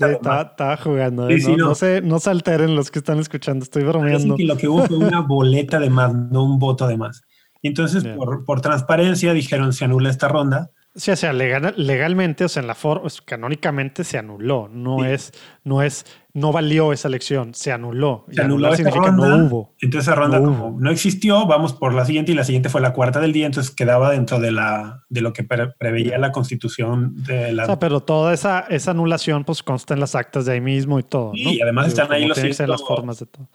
de 0.08 0.14
estaba, 0.14 0.78
jugando. 0.78 1.28
Sí, 1.28 1.34
¿eh? 1.36 1.40
sí, 1.42 1.52
no, 1.52 1.58
no. 1.58 1.66
no 1.70 1.76
se, 1.76 2.02
no 2.02 2.20
se 2.20 2.30
alteren 2.30 2.76
los 2.76 2.92
que 2.92 3.00
están 3.00 3.20
escuchando, 3.20 3.64
estoy 3.64 3.84
bromeando. 3.84 4.36
que 4.36 4.44
lo 4.46 4.58
que 4.58 4.68
hubo 4.68 4.86
fue 4.86 4.98
una 4.98 5.22
boleta 5.22 5.80
de 5.80 5.90
más, 5.90 6.14
no 6.14 6.44
un 6.44 6.60
voto 6.60 6.88
de 6.88 6.98
más. 6.98 7.22
Y 7.62 7.70
entonces, 7.70 8.04
por, 8.04 8.46
por 8.46 8.62
transparencia, 8.62 9.34
dijeron 9.34 9.74
se 9.74 9.86
anula 9.86 10.10
esta 10.10 10.28
ronda. 10.28 10.70
Sí, 10.96 11.12
o 11.12 11.16
sea, 11.16 11.32
legal- 11.34 11.74
legalmente, 11.78 12.44
o 12.46 12.50
sea, 12.50 12.62
en 12.62 12.68
la 12.68 12.76
forma, 12.76 13.08
canónicamente 13.26 14.04
se 14.04 14.18
anuló. 14.18 14.68
No 14.72 15.00
Sí. 15.00 15.06
es, 15.08 15.32
no 15.64 15.82
es, 15.84 16.06
no 16.38 16.52
valió 16.52 16.94
esa 16.94 17.08
elección, 17.08 17.54
se 17.54 17.72
anuló. 17.72 18.26
Se 18.30 18.42
Y 18.42 18.44
anuló 18.44 18.76
significa 18.76 19.08
ronda. 19.08 19.28
no 19.38 19.46
hubo. 19.48 19.74
Entonces 19.82 20.08
esa 20.08 20.16
ronda 20.16 20.40
No 20.40 20.46
como 20.46 20.80
no 20.80 20.92
existió, 20.92 21.46
vamos 21.48 21.74
por 21.74 21.94
la 21.94 22.06
siguiente 22.06 22.32
y 22.32 22.36
la 22.36 22.44
siguiente 22.44 22.70
fue 22.70 22.80
la 22.80 22.94
cuarta 22.94 23.20
del 23.20 23.34
día, 23.34 23.46
entonces 23.48 23.74
quedaba 23.74 24.12
dentro 24.12 24.40
de, 24.40 24.52
la, 24.52 25.04
de 25.10 25.22
lo 25.22 25.34
que 25.34 25.44
pre- 25.44 25.70
preveía 25.80 26.18
la 26.18 26.32
constitución 26.32 27.16
de 27.24 27.54
la... 27.54 27.64
O 27.64 27.66
sea, 27.66 27.80
pero 27.80 28.02
toda 28.02 28.34
esa, 28.34 28.60
esa 28.70 28.92
anulación 28.92 29.44
pues 29.46 29.64
consta 29.64 29.94
en 29.96 30.00
las 30.00 30.14
actas 30.16 30.46
de 30.46 30.54
ahí 30.54 30.62
mismo 30.62 31.00
y 31.00 31.04
todo. 31.04 31.32
Sí, 31.34 31.44
¿no? 31.44 31.52
y 31.52 31.62
además 31.62 31.88
están 31.88 32.12
ahí 32.12 32.26
los 32.26 32.36
tienen 32.36 32.52
que 32.52 32.56
ser 32.56 32.70
las 32.70 32.80
ciento- 32.82 32.96
formas 32.96 33.20
de 33.20 33.26
todo. 33.26 33.48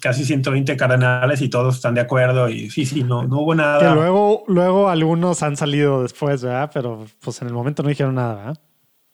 casi 0.00 0.24
120 0.24 0.76
cardenales 0.76 1.40
y 1.42 1.48
todos 1.48 1.76
están 1.76 1.94
de 1.94 2.02
acuerdo 2.02 2.48
y 2.48 2.70
sí, 2.70 2.84
sí, 2.86 3.02
no, 3.02 3.22
no 3.22 3.40
hubo 3.40 3.54
nada. 3.54 3.78
Que 3.80 3.94
luego, 3.94 4.44
luego 4.46 4.88
algunos 4.88 5.42
han 5.42 5.56
salido 5.56 6.02
después, 6.02 6.42
¿verdad? 6.42 6.70
Pero 6.74 7.04
pues 7.20 7.40
en 7.40 7.48
el 7.48 7.54
momento 7.54 7.82
no 7.82 7.88
dijeron 7.88 8.14
nada, 8.16 8.34
¿verdad? 8.34 8.58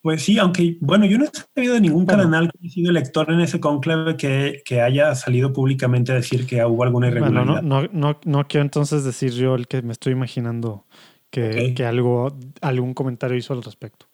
Pues 0.03 0.23
sí, 0.24 0.37
aunque, 0.39 0.79
bueno, 0.81 1.07
yo 1.07 1.16
no 1.16 1.24
he 1.24 1.31
sabido 1.55 1.74
de 1.74 1.81
ningún 1.81 2.05
Bueno. 2.05 2.19
cardenal 2.24 2.51
que 2.51 2.59
haya 2.61 2.70
sido 2.73 2.91
elector 2.91 3.31
en 3.31 3.41
ese 3.41 3.61
conclave 3.61 4.16
que, 4.16 4.61
que 4.65 4.81
haya 4.81 5.15
salido 5.15 5.53
públicamente 5.53 6.11
a 6.11 6.16
decir 6.16 6.45
que 6.47 6.65
hubo 6.65 6.83
alguna 6.83 7.09
Bueno, 7.09 7.29
irregularidad. 7.29 7.62
no, 7.62 7.83
no, 7.83 7.89
no, 7.93 8.20
no 8.24 8.49
quiero 8.49 8.62
entonces 8.62 9.05
decir 9.05 9.31
yo 9.33 9.55
el 9.55 9.69
que 9.69 9.81
me 9.83 9.93
estoy 9.93 10.12
imaginando 10.12 10.87
que, 11.31 11.73
que 11.74 11.87
algo, 11.87 12.37
algún 12.61 12.95
comentario 12.95 13.37
hizo 13.37 13.53
al 13.55 13.62
respecto. 13.62 14.07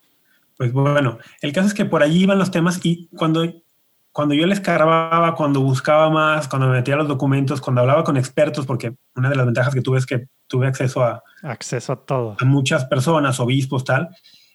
Pues 0.58 0.72
bueno, 0.72 1.18
el 1.40 1.52
caso 1.52 1.68
es 1.68 1.74
que 1.74 1.84
por 1.86 2.02
allí 2.02 2.22
iban 2.22 2.38
los 2.38 2.50
temas 2.50 2.80
y 2.84 3.08
cuando, 3.16 3.50
cuando 4.12 4.34
yo 4.34 4.46
les 4.46 4.60
cargaba, 4.60 5.34
cuando 5.36 5.60
buscaba 5.62 6.10
más, 6.10 6.48
cuando 6.48 6.68
me 6.68 6.74
metía 6.74 6.96
los 6.96 7.08
documentos, 7.08 7.60
cuando 7.62 7.80
hablaba 7.80 8.04
con 8.04 8.16
expertos, 8.18 8.66
porque 8.66 8.92
una 9.16 9.30
de 9.30 9.36
las 9.36 9.46
ventajas 9.46 9.72
que 9.74 9.80
tuve 9.82 9.98
es 9.98 10.06
que 10.06 10.26
tuve 10.48 10.66
acceso 10.66 11.02
a, 11.02 11.22
Acceso 11.42 11.92
a 11.94 12.04
todo. 12.04 12.36
a 12.38 12.44
muchas 12.44 12.84
personas, 12.86 13.40
obispos, 13.40 13.84
tal, 13.84 14.08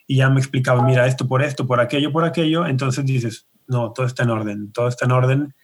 y 0.08 0.18
ya 0.18 0.30
me 0.30 0.40
explicaban, 0.40 0.86
mira, 0.86 1.08
esto 1.08 1.28
por 1.28 1.42
esto, 1.42 1.66
por 1.66 1.80
aquello, 1.80 2.12
por 2.12 2.26
aquello, 2.26 2.66
entonces 2.66 3.06
dices, 3.06 3.48
no, 3.68 3.92
todo 3.94 4.06
está 4.06 4.24
en 4.24 4.30
orden, 4.30 4.72
todo 4.72 4.88
está 4.88 5.06
en 5.06 5.12
orden. 5.12 5.56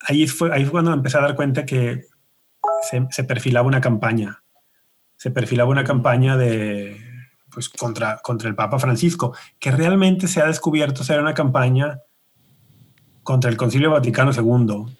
Ahí 0.00 0.26
fue, 0.26 0.52
ahí 0.52 0.62
fue 0.64 0.72
cuando 0.72 0.92
empecé 0.92 1.18
a 1.18 1.22
dar 1.22 1.34
cuenta 1.34 1.64
que 1.64 2.04
se, 2.82 3.06
se 3.10 3.24
perfilaba 3.24 3.66
una 3.66 3.80
campaña, 3.80 4.42
se 5.16 5.30
perfilaba 5.30 5.70
una 5.70 5.84
campaña 5.84 6.36
de, 6.36 7.00
pues, 7.50 7.68
contra, 7.68 8.18
contra 8.18 8.48
el 8.48 8.54
Papa 8.54 8.78
Francisco, 8.78 9.34
que 9.58 9.70
realmente 9.70 10.28
se 10.28 10.40
ha 10.40 10.46
descubierto 10.46 11.04
ser 11.04 11.20
una 11.20 11.34
campaña 11.34 12.00
contra 13.22 13.50
el 13.50 13.56
Concilio 13.56 13.90
Vaticano 13.90 14.32
II. 14.32 14.96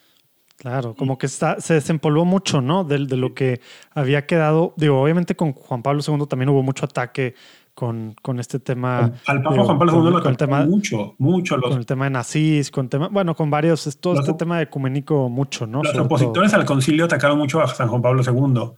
Claro, 0.57 0.95
como 0.95 1.19
que 1.19 1.27
está, 1.27 1.61
se 1.61 1.75
desempolvó 1.75 2.25
mucho, 2.25 2.61
¿no? 2.61 2.85
De, 2.85 3.07
de 3.07 3.17
lo 3.17 3.35
que 3.35 3.61
había 3.91 4.25
quedado. 4.25 4.73
Digo, 4.77 5.03
obviamente 5.03 5.37
con 5.37 5.53
Juan 5.53 5.83
Pablo 5.83 6.01
II 6.07 6.27
también 6.27 6.49
hubo 6.49 6.63
mucho 6.63 6.87
ataque 6.87 7.35
con, 7.75 8.15
con 8.23 8.39
este 8.41 8.61
tema. 8.61 9.13
Al 9.27 9.43
Papa 9.43 9.53
digo, 9.55 9.65
Juan 9.65 9.79
Pablo 9.79 9.93
con- 9.93 10.05
II 10.05 10.11
lo 10.13 10.23
con 10.23 10.31
el 10.31 10.37
tema, 10.37 10.65
mucho, 10.65 11.15
mucho. 11.19 11.57
Los, 11.57 11.71
con 11.71 11.79
el 11.79 11.87
tema 11.87 12.05
de 12.05 12.11
nazis, 12.13 12.71
con 12.71 12.89
tema, 12.89 13.09
bueno, 13.09 13.35
con 13.35 13.51
varios, 13.51 13.99
todo 14.01 14.15
Los- 14.15 14.27
este 14.29 14.39
tema 14.39 14.63
ecuménico 14.63 15.29
mucho, 15.29 15.67
¿no? 15.67 15.83
los 15.83 15.93
todo. 15.93 16.05
opositores 16.05 16.55
al 16.55 16.65
concilio 16.65 17.05
atacaron 17.05 17.39
mucho 17.39 17.61
a 17.61 17.67
San 17.69 17.89
Juan 17.89 18.01
Pablo 18.03 18.23
II. 18.23 18.71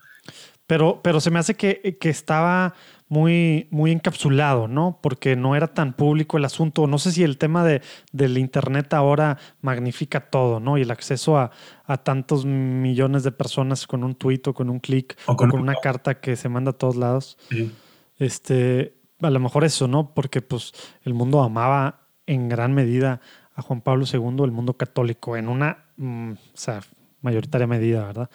Pero, 0.66 1.01
pero 1.02 1.20
se 1.20 1.31
me 1.31 1.39
hace 1.39 1.55
que, 1.55 1.97
que 2.01 2.09
estaba 2.09 2.74
muy, 3.09 3.68
muy 3.70 3.93
encapsulado, 3.93 4.66
¿no? 4.66 4.98
Porque 5.01 5.36
no 5.36 5.55
era 5.55 5.68
tan 5.68 5.93
público 5.93 6.39
el 6.39 6.44
asunto. 6.44 6.89
No 6.89 6.98
sé 6.98 7.12
si 7.12 7.23
el 7.23 7.39
tema 7.39 7.62
de, 7.64 7.82
del 8.10 8.36
Internet 8.36 8.93
ahora 8.93 9.39
magnifica 9.60 10.28
todo, 10.28 10.59
¿no? 10.59 10.77
Y 10.77 10.82
el 10.82 10.90
acceso 10.90 11.39
a, 11.39 11.52
a 11.85 11.98
tantos 11.98 12.44
millones 12.47 13.23
de 13.23 13.31
personas 13.31 13.86
con 13.86 14.02
un 14.02 14.16
tuit 14.16 14.44
o 14.48 14.55
con 14.55 14.68
un 14.68 14.81
clic 14.81 15.16
O 15.27 15.35
o 15.35 15.36
con 15.36 15.51
con, 15.51 15.60
un- 15.60 15.68
una 15.68 15.74
carta 15.81 16.18
que 16.18 16.35
se 16.35 16.48
manda 16.48 16.73
a 16.73 16.74
todos 16.74 16.97
lados. 16.97 17.39
Sí. 17.48 17.70
Este, 18.18 18.97
a 19.20 19.30
lo 19.30 19.40
mejor 19.40 19.64
eso, 19.64 19.88
¿no? 19.88 20.14
Porque 20.14 20.43
pues 20.43 20.72
el 21.02 21.14
mundo 21.14 21.43
amaba 21.43 22.09
en 22.26 22.48
gran 22.48 22.74
medida 22.74 23.20
a 23.55 23.62
Juan 23.62 23.80
Pablo 23.80 24.05
II, 24.10 24.44
el 24.44 24.52
mundo 24.52 24.74
católico, 24.74 25.36
en 25.36 25.48
una, 25.48 25.86
mm, 25.97 26.32
o 26.32 26.36
sea, 26.56 26.80
mayoritaria 27.22 27.66
medida, 27.66 28.05
¿verdad? 28.05 28.30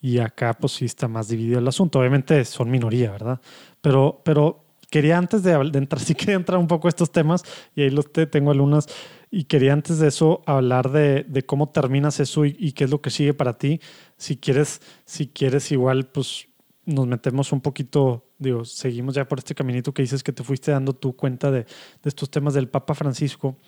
Y 0.00 0.18
acá 0.18 0.54
pues 0.54 0.74
sí 0.74 0.84
está 0.84 1.08
más 1.08 1.28
dividido 1.28 1.58
el 1.58 1.68
asunto. 1.68 1.98
Obviamente 1.98 2.44
son 2.44 2.70
minoría, 2.70 3.10
¿verdad? 3.12 3.40
Pero, 3.80 4.20
pero 4.24 4.66
quería 4.90 5.18
antes 5.18 5.42
de, 5.42 5.52
entrar, 5.52 6.00
sí 6.00 6.14
quería 6.14 6.36
entrar 6.36 6.58
un 6.58 6.66
poco 6.66 6.88
a 6.88 6.90
estos 6.90 7.10
temas 7.10 7.42
y 7.74 7.82
ahí 7.82 7.90
los 7.90 8.12
te, 8.12 8.26
tengo 8.26 8.50
algunas. 8.50 8.86
Y 9.30 9.44
quería 9.44 9.72
antes 9.72 9.98
de 9.98 10.08
eso 10.08 10.42
hablar 10.46 10.90
de, 10.90 11.24
de 11.24 11.44
cómo 11.44 11.70
terminas 11.70 12.20
eso 12.20 12.44
y, 12.44 12.56
y, 12.58 12.72
qué 12.72 12.84
es 12.84 12.90
lo 12.90 13.00
que 13.00 13.10
sigue 13.10 13.34
para 13.34 13.58
ti. 13.58 13.80
Si 14.16 14.36
quieres, 14.36 14.80
si 15.04 15.26
quieres 15.28 15.72
igual, 15.72 16.06
pues 16.06 16.48
nos 16.84 17.06
metemos 17.06 17.52
un 17.52 17.60
poquito, 17.60 18.25
digo, 18.38 18.64
seguimos 18.64 19.14
ya 19.14 19.26
por 19.26 19.38
este 19.38 19.54
caminito 19.54 19.92
que 19.92 20.02
dices 20.02 20.22
que 20.22 20.32
te 20.32 20.42
fuiste 20.42 20.70
dando 20.70 20.94
tu 20.94 21.16
cuenta 21.16 21.50
de, 21.50 21.66
estos 22.04 22.30
temas 22.30 22.54
del 22.54 22.68
Papa 22.68 22.94
Francisco. 22.94 23.58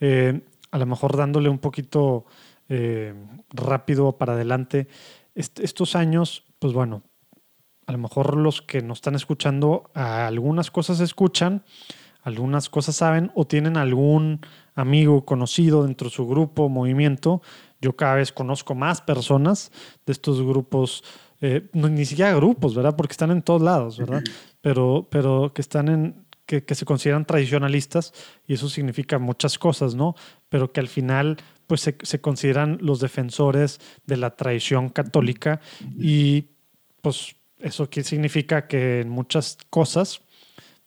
Eh, 0.00 0.42
a 0.70 0.78
lo 0.78 0.86
mejor 0.86 1.16
dándole 1.16 1.48
un 1.48 1.58
poquito 1.58 2.26
eh, 2.68 3.14
rápido 3.50 4.18
para 4.18 4.32
adelante. 4.34 4.88
Est 5.34 5.60
estos 5.60 5.96
años, 5.96 6.44
pues 6.58 6.72
bueno, 6.72 7.02
a 7.86 7.92
lo 7.92 7.98
mejor 7.98 8.36
los 8.36 8.62
que 8.62 8.82
nos 8.82 8.98
están 8.98 9.14
escuchando, 9.14 9.90
algunas 9.94 10.70
cosas 10.70 10.98
escuchan, 11.00 11.64
algunas 12.22 12.68
cosas 12.68 12.96
saben 12.96 13.30
o 13.36 13.46
tienen 13.46 13.76
algún 13.76 14.40
amigo 14.74 15.24
conocido 15.24 15.84
dentro 15.84 16.08
de 16.08 16.14
su 16.14 16.26
grupo, 16.26 16.68
movimiento. 16.68 17.42
Yo 17.80 17.94
cada 17.94 18.16
vez 18.16 18.32
conozco 18.32 18.74
más 18.74 19.00
personas 19.00 19.70
de 20.04 20.12
estos 20.12 20.42
grupos, 20.42 21.04
eh, 21.40 21.68
no, 21.72 21.88
ni 21.88 22.04
siquiera 22.04 22.34
grupos, 22.34 22.74
¿verdad? 22.74 22.96
Porque 22.96 23.12
están 23.12 23.30
en 23.30 23.42
todos 23.42 23.62
lados, 23.62 23.98
¿verdad? 23.98 24.22
Pero, 24.60 25.08
pero 25.10 25.52
que 25.54 25.60
están 25.62 25.88
en, 25.88 26.26
que, 26.46 26.64
que, 26.64 26.74
se 26.74 26.84
consideran 26.84 27.26
tradicionalistas 27.26 28.12
y 28.46 28.54
eso 28.54 28.68
significa 28.68 29.18
muchas 29.18 29.58
cosas, 29.58 29.94
¿no? 29.94 30.14
Pero 30.48 30.72
que 30.72 30.80
al 30.80 30.88
final 30.88 31.36
pues 31.66 31.80
se, 31.80 31.96
se 32.02 32.20
consideran 32.20 32.78
los 32.80 33.00
defensores 33.00 33.80
de 34.06 34.16
la 34.16 34.36
tradición 34.36 34.88
católica 34.88 35.60
y 35.98 36.46
pues 37.00 37.36
eso 37.58 37.88
significa 37.90 38.66
que 38.68 39.00
en 39.00 39.08
muchas 39.08 39.58
cosas 39.70 40.20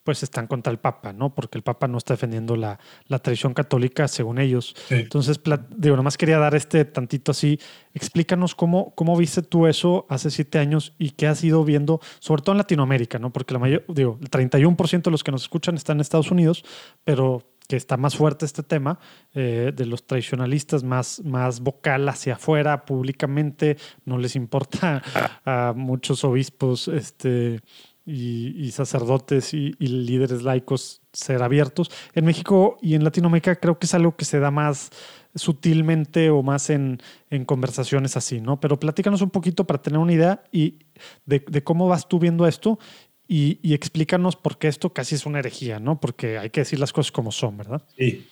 pues 0.04 0.24
están 0.24 0.48
contra 0.48 0.72
el 0.72 0.80
Papa, 0.80 1.14
¿no? 1.14 1.34
Porque 1.34 1.58
el 1.58 1.64
Papa 1.64 1.88
no 1.88 1.98
está 1.98 2.14
defendiendo 2.14 2.56
la, 2.56 2.80
la 3.08 3.20
tradición 3.20 3.54
católica 3.54 4.08
según 4.08 4.40
ellos. 4.40 4.76
Sí. 4.88 4.96
Entonces, 4.96 5.40
digo, 5.76 5.96
nomás 5.96 6.18
quería 6.18 6.40
dar 6.40 6.56
este 6.56 6.86
tantito 6.86 7.32
así. 7.32 7.60
Explícanos 7.94 8.56
cómo, 8.56 8.94
cómo 8.96 9.16
viste 9.18 9.42
tú 9.42 9.68
eso 9.68 10.06
hace 10.10 10.32
siete 10.32 10.60
años 10.60 10.94
y 10.98 11.12
qué 11.12 11.28
has 11.28 11.44
ido 11.44 11.64
viendo, 11.64 12.00
sobre 12.20 12.42
todo 12.42 12.54
en 12.54 12.60
Latinoamérica, 12.60 13.20
¿no? 13.20 13.32
Porque 13.32 13.54
la 13.54 13.60
mayor, 13.60 13.86
digo, 13.88 14.18
el 14.22 14.30
31% 14.30 15.04
de 15.04 15.12
los 15.12 15.24
que 15.24 15.32
nos 15.32 15.44
escuchan 15.44 15.76
están 15.76 15.98
en 15.98 16.02
Estados 16.02 16.32
Unidos, 16.32 16.64
pero 17.04 17.44
que 17.70 17.76
está 17.76 17.98
más 17.98 18.16
fuerte 18.16 18.46
este 18.48 18.64
tema, 18.64 19.00
eh, 19.36 19.72
de 19.76 19.86
los 19.86 20.08
tradicionalistas 20.08 20.84
más, 20.84 21.24
más 21.24 21.60
vocal 21.60 22.10
hacia 22.10 22.34
afuera, 22.34 22.84
públicamente, 22.84 23.78
no 24.06 24.18
les 24.18 24.36
importa 24.36 25.04
a 25.46 25.74
muchos 25.76 26.24
obispos 26.24 26.88
este, 26.88 27.62
y, 28.06 28.72
sacerdotes 28.72 29.54
y, 29.54 29.76
y, 29.80 29.88
líderes 29.88 30.42
laicos 30.42 31.02
ser 31.14 31.44
abiertos. 31.44 31.92
En 32.14 32.26
México 32.26 32.78
y 32.82 32.96
en 32.96 33.04
Latinoamérica 33.04 33.56
creo 33.56 33.78
que 33.78 33.86
es 33.86 33.94
algo 33.94 34.16
que 34.16 34.26
se 34.26 34.40
da 34.40 34.52
más 34.52 34.90
sutilmente 35.36 36.30
o 36.30 36.42
más 36.42 36.70
en, 36.70 37.02
en 37.30 37.46
conversaciones 37.46 38.18
así, 38.18 38.42
¿no? 38.42 38.60
Pero 38.60 38.80
platícanos 38.80 39.22
un 39.22 39.30
poquito 39.30 39.66
para 39.66 39.82
tener 39.82 40.00
una 40.00 40.14
idea 40.14 40.44
y 40.52 40.80
de, 41.26 41.44
de 41.48 41.64
cómo 41.64 41.88
vas 41.88 42.08
tú 42.08 42.20
viendo 42.20 42.48
esto 42.48 42.80
y, 43.28 43.60
y, 43.62 43.76
explícanos 43.76 44.36
por 44.36 44.58
qué 44.58 44.68
esto 44.68 44.92
casi 44.92 45.14
es 45.14 45.28
una 45.28 45.40
herejía, 45.40 45.80
¿no? 45.80 46.00
Porque 46.00 46.40
hay 46.40 46.50
que 46.50 46.62
decir 46.62 46.80
las 46.80 46.92
cosas 46.92 47.12
como 47.12 47.32
son, 47.32 47.58
¿verdad? 47.58 47.84
Sí. 47.96 48.28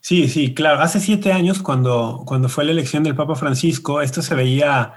Sí, 0.00 0.28
sí, 0.28 0.52
claro. 0.52 0.80
Hace 0.80 0.98
siete 0.98 1.32
años, 1.32 1.62
cuando, 1.62 2.24
cuando 2.26 2.48
fue 2.48 2.64
la 2.64 2.72
elección 2.72 3.04
del 3.04 3.14
Papa 3.14 3.36
Francisco, 3.36 4.02
esto 4.02 4.20
se 4.20 4.34
veía 4.34 4.94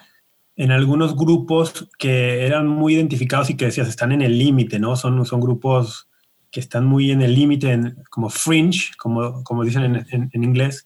en 0.55 0.71
algunos 0.71 1.15
grupos 1.15 1.89
que 1.97 2.45
eran 2.45 2.67
muy 2.67 2.95
identificados 2.95 3.49
y 3.49 3.57
que 3.57 3.65
decías, 3.65 3.87
están 3.87 4.11
en 4.11 4.21
el 4.21 4.37
límite, 4.37 4.79
¿no? 4.79 4.95
Son, 4.95 5.25
son 5.25 5.41
grupos 5.41 6.09
que 6.49 6.61
están 6.61 6.85
muy 6.85 7.11
en 7.11 7.21
el 7.21 7.35
límite, 7.35 7.95
como 8.09 8.29
fringe, 8.29 8.93
como, 8.97 9.43
como 9.43 9.63
dicen 9.63 9.83
en, 9.83 10.05
en, 10.09 10.29
en, 10.31 10.43
inglés. 10.43 10.85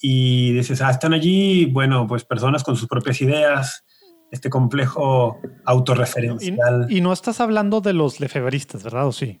Y 0.00 0.52
dices, 0.52 0.82
ah, 0.82 0.90
están 0.90 1.12
allí, 1.12 1.66
bueno, 1.66 2.06
pues 2.08 2.24
personas 2.24 2.64
con 2.64 2.76
sus 2.76 2.88
propias 2.88 3.20
ideas, 3.20 3.84
este 4.32 4.50
complejo 4.50 5.40
autorreferencial. 5.64 6.86
Y, 6.88 6.98
y, 6.98 7.00
no 7.00 7.12
estás 7.12 7.40
hablando 7.40 7.80
de 7.80 7.92
los 7.92 8.18
lefebristas, 8.18 8.82
¿verdad? 8.82 9.06
¿O 9.06 9.12
sí? 9.12 9.40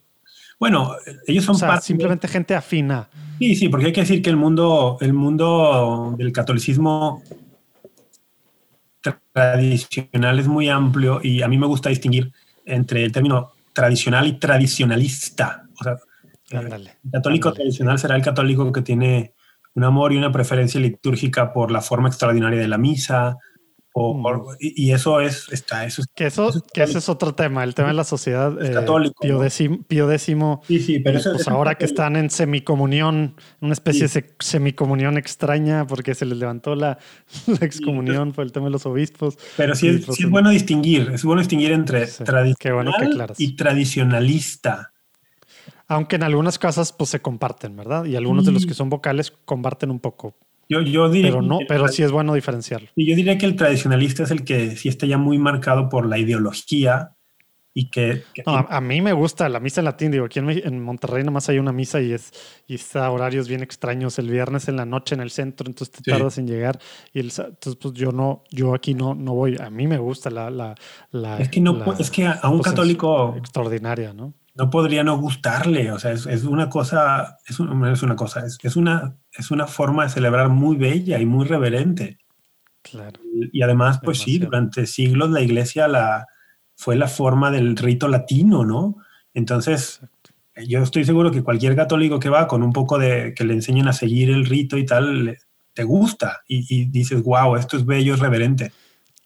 Bueno, 0.60 0.92
ellos 1.26 1.44
son 1.44 1.56
o 1.56 1.58
sea, 1.58 1.80
simplemente 1.80 2.26
de... 2.26 2.32
gente 2.32 2.54
afina. 2.54 3.08
Sí, 3.38 3.54
sí, 3.54 3.68
porque 3.68 3.86
hay 3.86 3.92
que 3.92 4.00
decir 4.00 4.22
que 4.22 4.30
el 4.30 4.36
mundo, 4.36 4.98
el 5.00 5.12
mundo 5.12 6.14
del 6.18 6.32
catolicismo 6.32 7.22
tradicional 9.32 10.38
es 10.38 10.48
muy 10.48 10.68
amplio 10.68 11.20
y 11.22 11.42
a 11.42 11.48
mí 11.48 11.58
me 11.58 11.66
gusta 11.66 11.88
distinguir 11.88 12.32
entre 12.64 13.04
el 13.04 13.12
término 13.12 13.52
tradicional 13.72 14.26
y 14.26 14.38
tradicionalista. 14.38 15.64
O 15.80 15.84
sea, 15.84 15.96
el 16.50 16.90
católico 17.12 17.52
tradicional 17.52 17.98
será 17.98 18.16
el 18.16 18.22
católico 18.22 18.72
que 18.72 18.82
tiene 18.82 19.34
un 19.74 19.84
amor 19.84 20.12
y 20.12 20.16
una 20.16 20.32
preferencia 20.32 20.80
litúrgica 20.80 21.52
por 21.52 21.70
la 21.70 21.80
forma 21.80 22.08
extraordinaria 22.08 22.58
de 22.58 22.68
la 22.68 22.78
misa, 22.78 23.36
o, 23.98 24.12
o, 24.12 24.56
y 24.60 24.92
eso 24.92 25.20
es 25.20 25.48
está 25.50 25.84
eso 25.84 26.02
es, 26.02 26.08
que 26.14 26.26
eso, 26.26 26.48
eso 26.48 26.58
es, 26.58 26.72
que 26.72 26.82
ese 26.82 26.98
es 26.98 27.08
otro 27.08 27.34
tema 27.34 27.64
el 27.64 27.74
tema 27.74 27.88
de 27.88 27.94
la 27.94 28.04
sociedad 28.04 28.60
es 28.62 28.70
católico 28.70 29.24
eh, 29.24 29.28
pío, 29.28 29.40
décimo, 29.40 29.82
pío 29.86 30.06
décimo 30.06 30.62
sí 30.66 30.80
sí 30.80 30.98
pero 31.00 31.18
eso, 31.18 31.30
pues 31.30 31.42
eso 31.42 31.50
ahora 31.50 31.76
que 31.76 31.84
están 31.84 32.16
en 32.16 32.30
semicomunión 32.30 33.34
una 33.60 33.72
especie 33.72 34.08
sí. 34.08 34.20
de 34.20 34.34
semicomunión 34.38 35.18
extraña 35.18 35.86
porque 35.86 36.14
se 36.14 36.24
les 36.24 36.38
levantó 36.38 36.74
la, 36.74 36.98
la 37.46 37.66
excomunión 37.66 38.28
sí, 38.28 38.34
por 38.34 38.44
el 38.44 38.52
tema 38.52 38.66
de 38.66 38.72
los 38.72 38.86
obispos 38.86 39.38
pero 39.56 39.74
sí 39.74 39.88
es, 39.88 40.06
sí 40.06 40.24
es 40.24 40.30
bueno 40.30 40.50
distinguir 40.50 41.10
es 41.12 41.24
bueno 41.24 41.40
distinguir 41.40 41.72
entre 41.72 42.06
sí, 42.06 42.24
tradicional 42.24 42.68
bueno 42.74 42.92
y 43.36 43.56
tradicionalista. 43.56 44.92
Aunque 45.86 46.16
en 46.16 46.22
algunas 46.22 46.58
casas 46.58 46.92
pues 46.92 47.10
se 47.10 47.20
comparten 47.20 47.76
verdad 47.76 48.04
y 48.04 48.16
algunos 48.16 48.44
de 48.44 48.52
los 48.52 48.66
que 48.66 48.74
son 48.74 48.90
vocales 48.90 49.32
comparten 49.44 49.90
un 49.90 50.00
poco 50.00 50.36
yo, 50.68 50.82
yo 50.82 51.08
diría 51.08 51.30
pero 51.30 51.42
no, 51.42 51.58
pero 51.66 51.88
sí 51.88 52.02
es 52.02 52.10
bueno 52.10 52.34
diferenciarlo. 52.34 52.88
Y 52.94 53.08
yo 53.08 53.16
diría 53.16 53.38
que 53.38 53.46
el 53.46 53.56
tradicionalista 53.56 54.24
es 54.24 54.30
el 54.30 54.44
que 54.44 54.76
sí 54.76 54.88
está 54.88 55.06
ya 55.06 55.18
muy 55.18 55.38
marcado 55.38 55.88
por 55.88 56.06
la 56.06 56.18
ideología 56.18 57.12
y 57.74 57.90
que... 57.90 58.24
que 58.34 58.42
no, 58.44 58.56
a, 58.56 58.66
a, 58.68 58.80
mí 58.80 59.00
me 59.00 59.12
gusta 59.12 59.48
la 59.48 59.60
misa 59.60 59.80
en 59.80 59.84
latín. 59.84 60.10
Digo, 60.10 60.24
aquí 60.24 60.40
en, 60.40 60.50
en 60.50 60.82
Monterrey 60.82 61.22
nomás 61.22 61.48
hay 61.48 61.58
una 61.58 61.72
misa 61.72 62.00
y 62.00 62.12
es 62.12 62.32
y 62.66 62.74
está 62.74 63.06
a 63.06 63.10
horarios 63.10 63.48
bien 63.48 63.62
extraños. 63.62 64.18
El 64.18 64.30
viernes 64.30 64.68
en 64.68 64.76
la 64.76 64.84
noche 64.84 65.14
en 65.14 65.20
el 65.20 65.30
centro, 65.30 65.68
entonces 65.68 65.92
te 65.92 65.98
sí. 65.98 66.10
tardas 66.10 66.38
en 66.38 66.48
llegar. 66.48 66.78
Y 67.12 67.20
el, 67.20 67.26
entonces, 67.26 67.76
pues 67.76 67.94
yo 67.94 68.10
no, 68.10 68.42
yo 68.50 68.74
aquí 68.74 68.94
no, 68.94 69.14
no 69.14 69.34
voy. 69.34 69.56
A 69.60 69.70
mí 69.70 69.86
me 69.86 69.98
gusta 69.98 70.28
la... 70.28 70.50
la, 70.50 70.74
la 71.12 71.38
es 71.38 71.48
que 71.50 71.60
no, 71.60 71.74
la, 71.74 71.94
es 71.98 72.10
que 72.10 72.26
a 72.26 72.48
un 72.48 72.58
pues 72.58 72.70
católico... 72.70 73.36
Extraordinaria, 73.38 74.12
¿no? 74.12 74.34
no 74.58 74.70
podría 74.70 75.04
no 75.04 75.16
gustarle. 75.16 75.92
O 75.92 75.98
sea, 75.98 76.10
es, 76.10 76.26
es 76.26 76.44
una 76.44 76.68
cosa, 76.68 77.38
es, 77.46 77.60
un, 77.60 77.86
es 77.86 78.02
una 78.02 78.16
cosa, 78.16 78.44
es, 78.44 78.58
es, 78.60 78.74
una, 78.74 79.16
es 79.38 79.50
una 79.52 79.66
forma 79.66 80.02
de 80.02 80.10
celebrar 80.10 80.48
muy 80.48 80.76
bella 80.76 81.18
y 81.20 81.24
muy 81.24 81.46
reverente. 81.46 82.18
Claro. 82.82 83.20
Y, 83.52 83.62
además, 83.62 84.00
pues 84.02 84.18
Demasiado. 84.18 84.38
sí, 84.38 84.38
durante 84.44 84.86
siglos 84.86 85.30
la 85.30 85.40
iglesia 85.40 85.86
la, 85.86 86.26
fue 86.74 86.96
la 86.96 87.06
forma 87.06 87.50
del 87.50 87.76
rito 87.76 88.08
latino, 88.08 88.64
¿no? 88.64 88.96
Entonces, 89.32 90.00
Exacto. 90.02 90.30
yo 90.66 90.82
estoy 90.82 91.04
seguro 91.04 91.30
que 91.30 91.44
cualquier 91.44 91.76
católico 91.76 92.18
que 92.18 92.28
va 92.28 92.48
con 92.48 92.64
un 92.64 92.72
poco 92.72 92.98
de 92.98 93.32
que 93.34 93.44
le 93.44 93.54
enseñen 93.54 93.86
a 93.86 93.92
seguir 93.92 94.30
el 94.30 94.44
rito 94.44 94.76
y 94.76 94.84
tal, 94.84 95.24
le, 95.24 95.38
te 95.72 95.84
gusta 95.84 96.40
y, 96.48 96.66
y, 96.68 96.86
dices, 96.86 97.22
wow, 97.22 97.54
esto 97.54 97.76
es 97.76 97.86
bello, 97.86 98.14
es 98.14 98.20
reverente. 98.20 98.72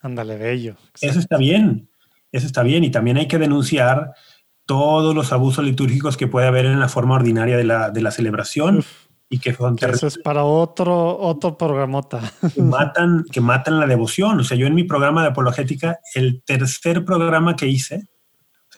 Ándale, 0.03 0.37
bello. 0.37 0.73
Exacto. 0.73 1.07
Eso 1.07 1.21
está 1.21 1.39
bien, 1.39 1.89
eso 2.33 2.47
está 2.47 2.63
bien. 2.63 2.85
Y 2.85 2.91
también 2.91 3.17
hay 3.17 3.29
que 3.29 3.39
denunciar 3.39 4.13
todos 4.67 5.15
los 5.15 5.33
abusos 5.33 5.65
litúrgicos 5.65 6.19
que 6.19 6.27
puede 6.27 6.47
haber 6.47 6.67
en 6.67 6.81
la 6.81 6.89
forma 6.89 7.15
ordinaria 7.15 7.57
de 7.57 7.65
la, 7.65 7.91
de 7.91 8.03
la 8.03 8.11
celebración 8.11 8.79
Uf, 8.79 9.07
y 9.33 9.39
que 9.39 9.55
son 9.55 9.79
Eso 9.81 10.07
es 10.07 10.19
para 10.19 10.45
otro, 10.45 11.19
otro 11.19 11.57
programota. 11.57 12.21
Que 12.55 12.61
matan, 12.61 13.25
que 13.33 13.41
matan 13.41 13.81
la 13.81 13.87
devoción. 13.87 14.39
O 14.39 14.45
sea, 14.45 14.59
yo 14.59 14.67
en 14.67 14.75
mi 14.75 14.85
programa 14.85 15.23
de 15.23 15.29
apologética, 15.29 16.01
el 16.15 16.43
tercer 16.45 17.07
programa 17.07 17.57
que 17.57 17.67
hice, 17.67 18.09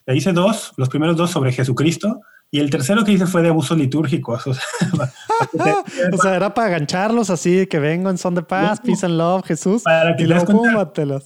le 0.07 0.17
hice 0.17 0.33
dos, 0.33 0.73
los 0.77 0.89
primeros 0.89 1.17
dos 1.17 1.33
sobre 1.33 1.51
Jesucristo, 1.51 2.21
y 2.53 2.61
el 2.61 2.71
tercero 2.71 3.05
que 3.05 3.11
hice 3.11 3.27
fue 3.27 3.43
de 3.43 3.49
abusos 3.49 3.77
litúrgicos. 3.77 4.47
O 4.47 4.55
sea, 4.55 4.63
o 6.13 6.17
sea 6.19 6.37
era 6.37 6.55
para 6.55 6.69
agancharlos 6.69 7.31
así, 7.31 7.67
que 7.67 7.81
vengo 7.81 8.09
en 8.09 8.17
son 8.17 8.37
de 8.37 8.43
paz, 8.43 8.79
no, 8.79 8.87
peace 8.87 9.07
and 9.07 9.17
love, 9.17 9.45
Jesús. 9.45 9.83
Para 9.83 10.15
que 10.15 10.23
y 10.23 10.27
luego 10.27 10.63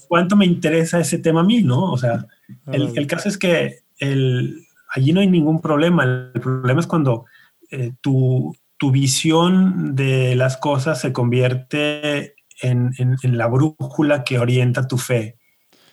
cuánto 0.09 0.37
me 0.37 0.47
interesa 0.47 1.01
ese 1.01 1.19
tema 1.19 1.41
a 1.41 1.45
mí, 1.45 1.61
¿no? 1.63 1.93
O 1.93 1.99
sea, 1.99 2.25
el, 2.73 2.97
el 2.97 3.07
caso 3.07 3.29
es 3.29 3.37
que 3.37 3.81
el, 3.99 4.65
allí 4.95 5.13
no 5.13 5.21
hay 5.21 5.27
ningún 5.27 5.61
problema. 5.61 6.05
El 6.05 6.41
problema 6.41 6.81
es 6.81 6.87
cuando 6.87 7.27
eh, 7.71 7.93
tu, 8.01 8.57
tu, 8.79 8.91
visión 8.91 9.95
de 9.95 10.35
las 10.37 10.57
cosas 10.57 11.01
se 11.01 11.13
convierte 11.13 12.35
en, 12.61 12.93
en, 12.99 13.17
en, 13.23 13.39
la 13.39 13.47
brújula 13.47 14.25
que 14.25 14.39
orienta 14.39 14.87
tu 14.87 14.99
fe. 14.99 15.39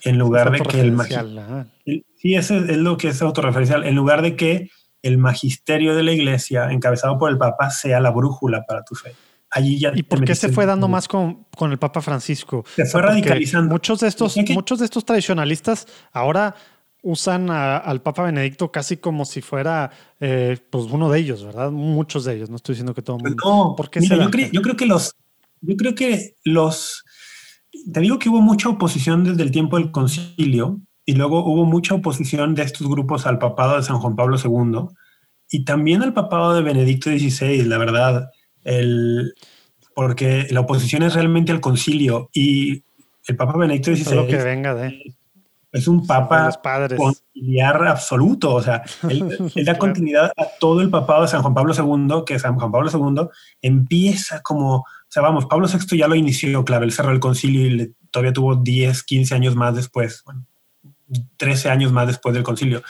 En 0.04 0.18
lugar 0.18 0.52
de 0.52 0.60
que 0.62 0.82
el, 0.82 0.96
el 1.00 2.04
Sí, 2.16 2.36
eso 2.36 2.58
es 2.58 2.78
lo 2.78 2.98
que 2.98 3.10
es 3.10 3.22
autorreferencial. 3.22 3.86
En 3.86 3.96
lugar 3.96 4.22
de 4.22 4.36
que 4.36 4.70
el 5.04 5.20
magisterio 5.20 5.96
de 5.96 6.02
la 6.02 6.12
iglesia, 6.12 6.72
encabezado 6.72 7.20
por 7.20 7.30
el 7.30 7.38
Papa, 7.38 7.70
sea 7.70 8.00
la 8.00 8.10
brújula 8.10 8.66
para 8.66 8.84
tu 8.84 8.96
fe. 8.96 9.16
Allí 9.52 9.80
ya 9.80 9.92
¿Y 9.94 10.04
por 10.04 10.26
qué 10.26 10.34
se 10.34 10.50
fue 10.50 10.66
dando 10.66 10.88
más 10.88 11.08
con, 11.08 11.46
con, 11.56 11.72
el 11.72 11.78
Papa 11.78 12.02
Francisco? 12.02 12.66
Se 12.76 12.86
fue 12.86 13.02
radicalizando. 13.02 13.72
Muchos 13.72 14.00
de 14.00 14.08
estos, 14.08 14.36
muchos 14.50 14.80
de 14.80 14.86
estos 14.86 15.06
tradicionalistas 15.06 15.88
ahora 16.12 16.56
usan 17.06 17.52
al 17.52 18.02
Papa 18.02 18.24
Benedicto 18.24 18.72
casi 18.72 18.98
como 18.98 19.26
si 19.26 19.42
fuera 19.42 19.92
eh, 20.20 20.58
pues 20.72 20.86
uno 20.86 21.10
de 21.12 21.20
ellos, 21.20 21.46
¿verdad? 21.46 21.70
Muchos 21.70 22.26
de 22.26 22.36
ellos, 22.36 22.50
no 22.50 22.56
estoy 22.56 22.74
diciendo 22.74 22.96
que 22.96 23.04
todo 23.04 23.18
el 23.18 23.24
mundo. 23.24 23.44
No, 23.46 23.76
¿Por 23.78 23.92
yo, 24.02 24.32
creo, 24.32 24.50
yo 24.52 24.62
creo 24.64 24.76
que 24.76 24.88
los, 24.88 25.16
yo 25.62 25.78
creo 25.78 25.94
que 25.94 26.34
los, 26.44 27.04
te 27.94 28.00
digo 28.00 28.18
que 28.18 28.30
hubo 28.30 28.42
mucha 28.42 28.70
oposición 28.70 29.24
desde 29.24 29.44
el 29.44 29.52
tiempo 29.52 29.78
del 29.78 29.92
concilio 29.92 30.82
y 31.06 31.14
luego 31.14 31.46
hubo 31.46 31.64
mucha 31.66 31.94
oposición 31.94 32.56
de 32.56 32.64
estos 32.64 32.88
grupos 32.90 33.28
al 33.28 33.38
papado 33.38 33.78
de 33.78 33.84
San 33.84 34.00
Juan 34.00 34.16
Pablo 34.16 34.38
II 34.44 34.88
y 35.52 35.64
también 35.64 36.02
al 36.02 36.14
papado 36.14 36.56
de 36.56 36.64
Benedicto 36.64 37.12
XVI, 37.12 37.66
la 37.66 37.78
verdad, 37.78 38.32
el, 38.64 39.36
porque 39.94 40.48
la 40.50 40.62
oposición 40.62 41.04
es 41.04 41.14
realmente 41.14 41.52
al 41.52 41.62
concilio 41.62 42.32
y 42.34 42.84
el 43.28 43.36
Papa 43.36 43.60
Benedicto 43.60 43.96
XVI 43.96 44.26
que 44.26 44.38
venga 44.38 44.74
de 44.74 45.16
es 45.76 45.90
un 45.90 46.08
papa 46.08 46.50
conciliar 46.96 47.86
absoluto, 47.86 48.54
o 48.56 48.62
sea, 48.62 48.82
él, 49.10 49.28
da 49.66 49.78
continuidad 49.78 50.32
a 50.38 50.46
todo 50.58 50.80
el 50.80 50.90
papado 50.90 51.24
de 51.24 51.28
San 51.28 51.42
Juan 51.42 51.54
Pablo 51.54 51.74
II, 51.74 52.24
que 52.26 52.40
San 52.40 52.58
Juan 52.58 52.72
Pablo 52.72 52.90
II 52.90 53.28
empieza 53.62 54.42
como, 54.42 54.78
o 54.78 54.86
sea, 55.10 55.22
vamos, 55.22 55.46
Pablo 55.48 55.68
VI 55.68 55.98
ya 55.98 56.08
lo 56.08 56.16
inició, 56.16 56.64
claro, 56.64 56.86
él 56.86 56.94
cerró 56.94 57.12
el 57.12 57.20
concilio 57.20 57.68
y 57.68 57.94
todavía 58.10 58.32
tuvo 58.32 58.56
10, 58.56 59.04
15 59.04 59.36
años 59.36 59.56
más 59.58 59.76
después, 59.76 60.24
bueno, 60.26 60.46
13 61.36 61.70
años 61.70 61.92
más 61.92 62.08
después 62.08 62.34
del 62.34 62.44
concilio. 62.44 62.82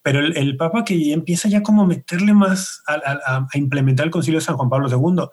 Pero 0.00 0.20
el, 0.20 0.56
papa 0.56 0.84
que 0.84 1.12
empieza 1.12 1.48
ya 1.48 1.62
como 1.62 1.82
a 1.82 1.86
meterle 1.86 2.32
más 2.32 2.82
a, 2.86 3.46
a 3.50 3.58
implementar 3.58 4.06
el 4.06 4.12
concilio 4.12 4.38
de 4.38 4.46
San 4.46 4.56
Juan 4.56 4.70
Pablo 4.70 4.88
II. 4.88 5.24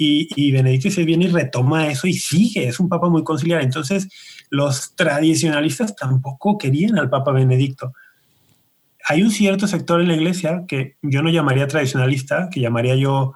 Y, 0.00 0.28
y 0.36 0.52
Benedicto 0.52 0.90
se 0.90 1.04
viene 1.04 1.24
y 1.24 1.28
retoma 1.28 1.88
eso 1.88 2.06
y 2.06 2.12
sigue, 2.12 2.68
es 2.68 2.78
un 2.78 2.88
papa 2.88 3.08
muy 3.08 3.24
conciliar. 3.24 3.62
Entonces, 3.62 4.08
los 4.50 4.94
tradicionalistas 4.96 5.96
tampoco 5.96 6.58
querían 6.58 6.98
al 6.98 7.10
papa 7.10 7.32
Benedicto. 7.32 7.92
Hay 9.08 9.22
un 9.22 9.30
cierto 9.30 9.66
sector 9.66 10.00
en 10.00 10.08
la 10.08 10.14
iglesia 10.14 10.64
que 10.66 10.96
yo 11.02 11.22
no 11.22 11.30
llamaría 11.30 11.66
tradicionalista, 11.66 12.48
que 12.50 12.60
llamaría 12.60 12.94
yo, 12.96 13.34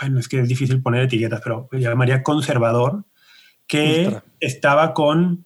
bueno, 0.00 0.18
es 0.18 0.28
que 0.28 0.40
es 0.40 0.48
difícil 0.48 0.82
poner 0.82 1.04
etiquetas, 1.04 1.40
pero 1.42 1.68
llamaría 1.72 2.22
conservador, 2.22 3.04
que 3.66 4.20
estaba 4.40 4.94
con 4.94 5.44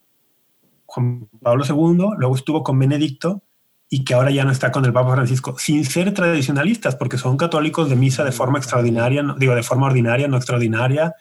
Juan 0.87 1.29
Pablo 1.43 1.65
II, 1.69 2.17
luego 2.19 2.35
estuvo 2.35 2.63
con 2.63 2.79
Benedicto 2.79 3.43
y 3.91 4.05
que 4.05 4.15
ahora 4.15 4.31
ya 4.31 4.45
no 4.45 4.51
está 4.51 4.73
con 4.73 4.85
el 4.85 4.93
Papa 4.93 5.13
Francisco, 5.13 5.57
sin 5.59 5.85
ser 5.85 6.13
tradicionalistas, 6.15 6.97
porque 6.97 7.19
son 7.19 7.37
católicos 7.37 7.89
de 7.91 7.97
misa 7.97 8.25
de 8.25 8.33
forma 8.33 8.59
extraordinaria, 8.59 9.23
digo, 9.39 9.55
de 9.55 9.63
forma 9.63 9.87
ordinaria, 9.87 10.27
no 10.27 10.37
extraordinaria, 10.37 11.15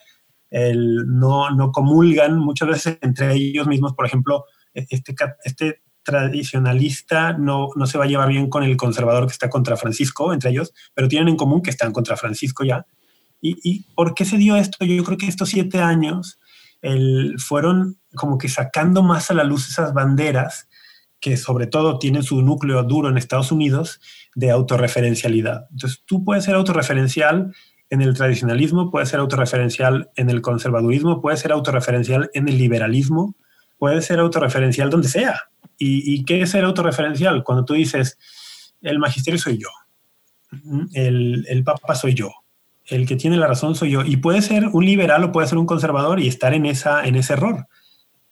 no, 0.53 1.49
no 1.51 1.71
comulgan 1.71 2.37
muchas 2.37 2.67
veces 2.67 2.99
entre 3.01 3.33
ellos 3.33 3.67
mismos, 3.67 3.93
por 3.93 4.05
ejemplo, 4.05 4.45
este, 4.73 5.15
este 5.43 5.81
tradicionalista 6.03 7.33
no, 7.33 7.69
no 7.75 7.87
se 7.87 7.97
va 7.97 8.03
a 8.03 8.07
llevar 8.07 8.29
bien 8.29 8.49
con 8.49 8.63
el 8.63 8.77
conservador 8.77 9.25
que 9.25 9.31
está 9.31 9.49
contra 9.49 9.77
Francisco, 9.77 10.33
entre 10.33 10.51
ellos, 10.51 10.73
pero 10.93 11.07
tienen 11.07 11.29
en 11.29 11.37
común 11.37 11.61
que 11.61 11.69
están 11.69 11.91
contra 11.91 12.17
Francisco 12.17 12.63
ya. 12.63 12.85
¿Y, 13.41 13.57
y 13.63 13.85
por 13.95 14.13
qué 14.13 14.25
se 14.25 14.37
dio 14.37 14.55
esto? 14.55 14.85
Yo 14.85 15.03
creo 15.03 15.17
que 15.17 15.27
estos 15.27 15.49
siete 15.49 15.79
años 15.79 16.39
fueron 17.37 17.97
como 18.13 18.37
que 18.37 18.49
sacando 18.49 19.03
más 19.03 19.31
a 19.31 19.33
la 19.33 19.43
luz 19.43 19.69
esas 19.69 19.93
banderas 19.93 20.67
que 21.19 21.37
sobre 21.37 21.67
todo 21.67 21.99
tienen 21.99 22.23
su 22.23 22.41
núcleo 22.41 22.83
duro 22.83 23.07
en 23.07 23.17
Estados 23.17 23.51
Unidos 23.51 24.01
de 24.35 24.51
autorreferencialidad. 24.51 25.67
Entonces, 25.71 26.03
tú 26.05 26.25
puedes 26.25 26.43
ser 26.43 26.55
autorreferencial 26.55 27.55
en 27.93 28.01
el 28.01 28.13
tradicionalismo, 28.13 28.91
puedes 28.91 29.09
ser 29.09 29.19
autorreferencial 29.19 30.09
en 30.15 30.29
el 30.29 30.41
conservadurismo, 30.41 31.21
puedes 31.21 31.39
ser 31.39 31.51
autorreferencial 31.51 32.29
en 32.33 32.47
el 32.47 32.57
liberalismo, 32.57 33.35
puedes 33.77 34.05
ser 34.05 34.19
autorreferencial 34.19 34.89
donde 34.89 35.07
sea. 35.07 35.41
¿Y, 35.77 36.23
qué 36.23 36.41
es 36.41 36.51
ser 36.51 36.63
autorreferencial? 36.63 37.43
Cuando 37.43 37.65
tú 37.65 37.73
dices, 37.73 38.17
el 38.81 38.99
magisterio 38.99 39.37
soy 39.37 39.57
yo, 39.57 39.67
el, 40.93 41.45
el 41.49 41.63
papa 41.63 41.93
soy 41.93 42.13
yo, 42.13 42.31
el 42.85 43.05
que 43.05 43.17
tiene 43.17 43.35
la 43.35 43.47
razón 43.47 43.75
soy 43.75 43.91
yo. 43.91 44.05
Y 44.05 44.17
puede 44.17 44.41
ser 44.41 44.69
un 44.71 44.85
liberal 44.85 45.23
o 45.25 45.31
puede 45.33 45.47
ser 45.47 45.57
un 45.57 45.65
conservador 45.65 46.21
y 46.21 46.27
estar 46.27 46.53
en, 46.53 46.65
esa, 46.65 47.05
en 47.05 47.15
ese 47.15 47.33
error. 47.33 47.67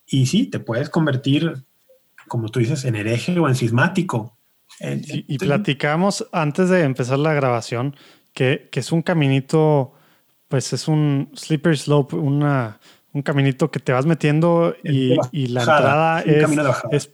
Y 0.05 0.27
sí, 0.27 0.47
te 0.47 0.59
puedes 0.59 0.89
convertir 0.89 1.65
como 2.31 2.47
tú 2.47 2.61
dices, 2.61 2.85
en 2.85 2.95
hereje 2.95 3.37
o 3.37 3.49
en 3.49 3.55
cismático. 3.55 4.37
Y, 4.79 5.37
platicamos 5.37 6.25
antes 6.31 6.69
de 6.69 6.83
empezar 6.83 7.19
la 7.19 7.33
grabación 7.33 7.97
que, 8.33 8.69
es 8.71 8.91
un 8.91 9.01
caminito, 9.01 9.93
pues 10.47 10.73
es 10.73 10.87
un 10.87 11.31
slippery 11.35 11.77
slope, 11.77 12.15
una, 12.15 12.79
un 13.13 13.21
caminito 13.21 13.71
que 13.71 13.79
te 13.79 13.91
vas 13.91 14.05
metiendo 14.05 14.75
y, 14.83 15.15
la 15.47 15.61
entrada 15.61 16.21
es, 16.21 16.47
es 16.91 17.11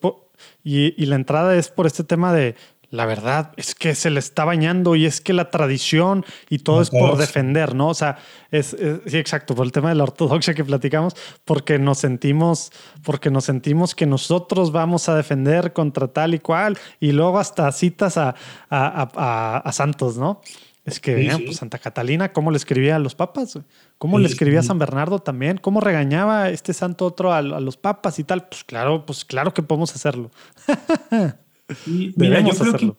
y, 0.64 1.02
y, 1.02 1.06
la 1.07 1.15
entrada 1.15 1.56
es 1.56 1.69
por 1.69 1.88
este 1.88 2.03
tema 2.03 2.34
de 2.34 2.56
la 2.89 3.06
verdad 3.06 3.52
es 3.57 3.76
que 3.76 3.95
se 3.95 4.10
le 4.10 4.19
está 4.19 4.45
bañando 4.45 4.95
y 4.95 5.06
es 5.06 5.19
que 5.19 5.34
la 5.34 5.52
tradición 5.52 6.26
y 6.49 6.60
todo 6.60 6.81
es 6.81 6.89
por 6.89 7.18
defender, 7.18 7.76
¿no? 7.76 7.89
O 7.89 7.94
sea, 7.94 8.18
es, 8.49 8.77
sí, 9.06 9.18
exacto, 9.18 9.56
por 9.56 9.65
el 9.65 9.73
tema 9.73 9.89
de 9.89 9.95
la 9.95 10.03
ortodoxia 10.03 10.53
que 10.53 10.64
platicamos, 10.64 11.14
porque 11.44 11.80
nos 11.80 11.98
sentimos, 11.98 12.72
porque 13.03 13.30
nos 13.30 13.44
sentimos 13.44 13.94
que 13.94 14.06
nosotros 14.06 14.72
vamos 14.72 15.10
a 15.10 15.15
defender 15.15 15.73
contra 15.73 16.07
tal 16.07 16.34
y 16.34 16.39
cual, 16.39 16.77
y 17.02 17.11
luego 17.11 17.39
hasta 17.39 17.69
citas 17.73 18.18
a, 18.18 18.35
a, 18.69 19.72
santos, 19.73 20.18
¿no? 20.18 20.41
Es 20.88 21.01
que 21.01 21.38
pues 21.43 21.57
Santa 21.57 21.80
Catalina, 21.80 22.31
¿cómo 22.31 22.49
le 22.49 22.55
escribía 22.55 22.95
a 22.95 22.99
los 22.99 23.14
papas? 23.14 23.59
¿Cómo 23.97 24.19
le 24.19 24.27
escribía 24.27 24.61
a 24.61 24.64
San 24.64 24.80
Bernardo 24.80 25.19
también? 25.19 25.57
¿Cómo 25.57 25.81
regañaba 25.81 26.49
este 26.49 26.73
santo 26.73 27.05
otro 27.05 27.34
a, 27.34 27.39
a 27.39 27.41
los 27.41 27.76
papas 27.76 28.19
y 28.19 28.23
tal? 28.23 28.47
Pues 28.47 28.64
claro, 28.64 29.05
pues 29.05 29.26
claro 29.26 29.53
que 29.53 29.61
podemos 29.61 29.93
hacerlo. 29.93 30.31
mira, 31.85 32.39
yo 32.39 32.51
creo 32.51 32.73
que 32.73 32.93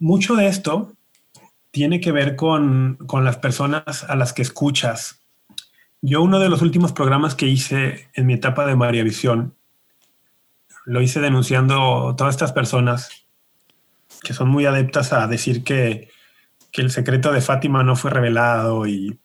mucho 0.00 0.34
de 0.34 0.48
esto 0.48 0.92
tiene 1.70 2.00
que 2.00 2.10
ver 2.10 2.34
con, 2.34 2.96
con, 3.06 3.24
las 3.24 3.36
personas 3.36 4.02
a 4.02 4.16
las 4.16 4.32
que 4.32 4.42
escuchas. 4.42 5.20
Yo 6.02 6.22
uno 6.22 6.40
de 6.40 6.48
los 6.48 6.60
últimos 6.60 6.90
programas 6.90 7.36
que 7.36 7.46
hice 7.46 8.08
en 8.14 8.26
mi 8.26 8.34
etapa 8.34 8.66
de 8.66 8.74
María 8.74 9.04
Visión, 9.04 9.54
lo 10.86 11.00
hice 11.02 11.20
denunciando 11.20 12.16
todas 12.18 12.34
estas 12.34 12.50
personas 12.50 13.26
que 14.24 14.34
son 14.34 14.48
muy 14.48 14.66
adeptas 14.66 15.12
a 15.12 15.28
decir 15.28 15.62
que, 15.62 16.10
que 16.72 16.82
el 16.82 16.90
secreto 16.90 17.32
de 17.32 17.40
Fátima 17.40 17.82
no 17.82 17.96
fue 17.96 18.10
revelado 18.10 18.86
y... 18.86 19.18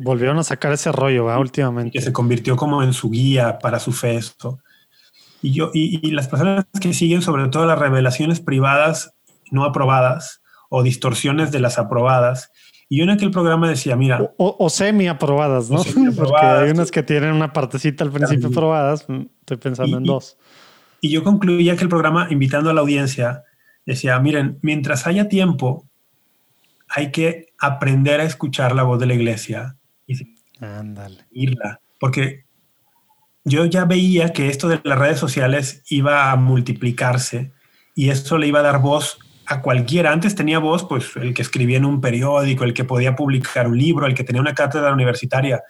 volvieron 0.00 0.38
a 0.38 0.44
sacar 0.44 0.72
ese 0.72 0.92
rollo 0.92 1.26
últimamente. 1.38 1.98
Que 1.98 2.04
se 2.04 2.12
convirtió 2.12 2.56
como 2.56 2.82
en 2.82 2.92
su 2.92 3.10
guía 3.10 3.58
para 3.58 3.80
su 3.80 3.92
fe. 3.92 4.16
Esto. 4.16 4.58
Y, 5.42 5.52
yo, 5.52 5.70
y, 5.72 6.10
las 6.10 6.28
personas 6.28 6.66
que 6.80 6.92
siguen 6.92 7.22
sobre 7.22 7.48
todo 7.48 7.64
las 7.66 7.78
revelaciones 7.78 8.40
privadas 8.40 9.14
no 9.50 9.64
aprobadas 9.64 10.42
o 10.68 10.82
distorsiones 10.82 11.50
de 11.50 11.60
las 11.60 11.78
aprobadas. 11.78 12.50
Y 12.88 12.98
yo 12.98 13.04
en 13.04 13.10
aquel 13.10 13.30
programa 13.30 13.68
decía, 13.68 13.96
mira... 13.96 14.32
O, 14.36 14.68
semi 14.68 15.06
aprobadas, 15.08 15.70
¿no? 15.70 15.82
Porque 16.16 16.44
hay 16.44 16.70
unas 16.70 16.90
que 16.90 17.02
tienen 17.02 17.32
una 17.32 17.52
partecita 17.52 18.04
al 18.04 18.10
principio 18.10 18.48
aprobadas. 18.48 19.08
Mm, 19.08 19.22
estoy 19.40 19.56
pensando 19.56 19.96
en 19.96 20.04
dos. 20.04 20.36
Y 21.00 21.10
yo 21.10 21.22
concluía 21.22 21.76
que 21.76 21.84
el 21.84 21.88
programa, 21.88 22.26
invitando 22.30 22.68
a 22.68 22.74
la 22.74 22.80
audiencia, 22.80 23.44
decía, 23.86 24.18
miren, 24.18 24.58
mientras 24.62 25.06
haya 25.06 25.28
tiempo, 25.28 25.89
hay 26.90 27.12
que 27.12 27.52
aprender 27.58 28.20
a 28.20 28.24
escuchar 28.24 28.74
la 28.74 28.82
voz 28.82 28.98
de 28.98 29.06
la 29.06 29.14
iglesia 29.14 29.76
y 30.06 30.34
Ándale. 30.60 31.24
irla. 31.30 31.80
Porque 31.98 32.44
yo 33.44 33.64
ya 33.64 33.84
veía 33.84 34.32
que 34.32 34.48
esto 34.48 34.68
de 34.68 34.80
las 34.82 34.98
redes 34.98 35.18
sociales 35.18 35.82
iba 35.88 36.30
a 36.30 36.36
multiplicarse 36.36 37.52
y 37.94 38.10
esto 38.10 38.38
le 38.38 38.48
iba 38.48 38.58
a 38.58 38.64
dar 38.64 38.80
voz 38.80 39.18
a 39.46 39.62
cualquiera. 39.62 40.12
Antes 40.12 40.34
tenía 40.34 40.58
voz, 40.58 40.84
pues 40.84 41.16
el 41.16 41.32
que 41.32 41.42
escribía 41.42 41.76
en 41.76 41.84
un 41.84 42.00
periódico, 42.00 42.64
el 42.64 42.74
que 42.74 42.84
podía 42.84 43.14
publicar 43.14 43.68
un 43.68 43.78
libro, 43.78 44.06
el 44.06 44.14
que 44.14 44.24
tenía 44.24 44.42
una 44.42 44.54
cátedra 44.54 44.92
universitaria. 44.92 45.62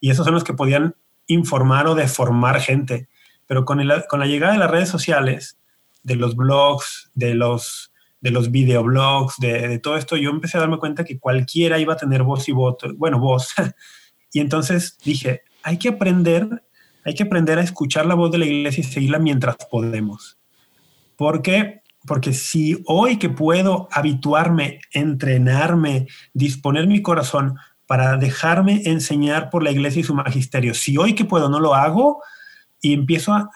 Y 0.00 0.10
esos 0.10 0.24
son 0.24 0.34
los 0.34 0.44
que 0.44 0.54
podían 0.54 0.94
informar 1.26 1.86
o 1.86 1.94
deformar 1.94 2.60
gente. 2.60 3.08
Pero 3.46 3.64
con, 3.64 3.80
con 4.08 4.20
la 4.20 4.26
llegada 4.26 4.54
de 4.54 4.58
las 4.58 4.70
redes 4.70 4.88
sociales, 4.88 5.58
de 6.02 6.16
los 6.16 6.34
blogs, 6.34 7.10
de 7.14 7.34
los, 7.34 7.91
de 8.22 8.30
los 8.30 8.50
videoblogs, 8.50 9.34
de, 9.38 9.68
de 9.68 9.78
todo 9.78 9.98
esto, 9.98 10.16
yo 10.16 10.30
empecé 10.30 10.56
a 10.56 10.60
darme 10.60 10.78
cuenta 10.78 11.04
que 11.04 11.18
cualquiera 11.18 11.78
iba 11.78 11.92
a 11.92 11.98
tener 11.98 12.22
voz 12.22 12.48
y 12.48 12.52
voto, 12.52 12.88
bueno, 12.96 13.18
voz. 13.18 13.52
y 14.32 14.40
entonces 14.40 14.96
dije, 15.04 15.42
hay 15.62 15.76
que 15.76 15.90
aprender 15.90 16.62
hay 17.04 17.14
que 17.14 17.24
aprender 17.24 17.58
a 17.58 17.62
escuchar 17.62 18.06
la 18.06 18.14
voz 18.14 18.30
de 18.30 18.38
la 18.38 18.46
iglesia 18.46 18.82
y 18.82 18.84
seguirla 18.84 19.18
mientras 19.18 19.56
podemos. 19.70 20.38
¿Por 21.16 21.42
qué? 21.42 21.82
Porque 22.06 22.32
si 22.32 22.82
hoy 22.86 23.18
que 23.18 23.28
puedo 23.28 23.88
habituarme, 23.90 24.80
entrenarme, 24.92 26.06
disponer 26.32 26.86
mi 26.86 27.02
corazón 27.02 27.56
para 27.86 28.16
dejarme 28.16 28.82
enseñar 28.84 29.50
por 29.50 29.62
la 29.62 29.70
iglesia 29.70 30.00
y 30.00 30.04
su 30.04 30.14
magisterio, 30.14 30.74
si 30.74 30.96
hoy 30.96 31.14
que 31.14 31.24
puedo 31.24 31.48
no 31.48 31.60
lo 31.60 31.74
hago 31.74 32.22
y 32.80 32.94
empiezo 32.94 33.34
a, 33.34 33.50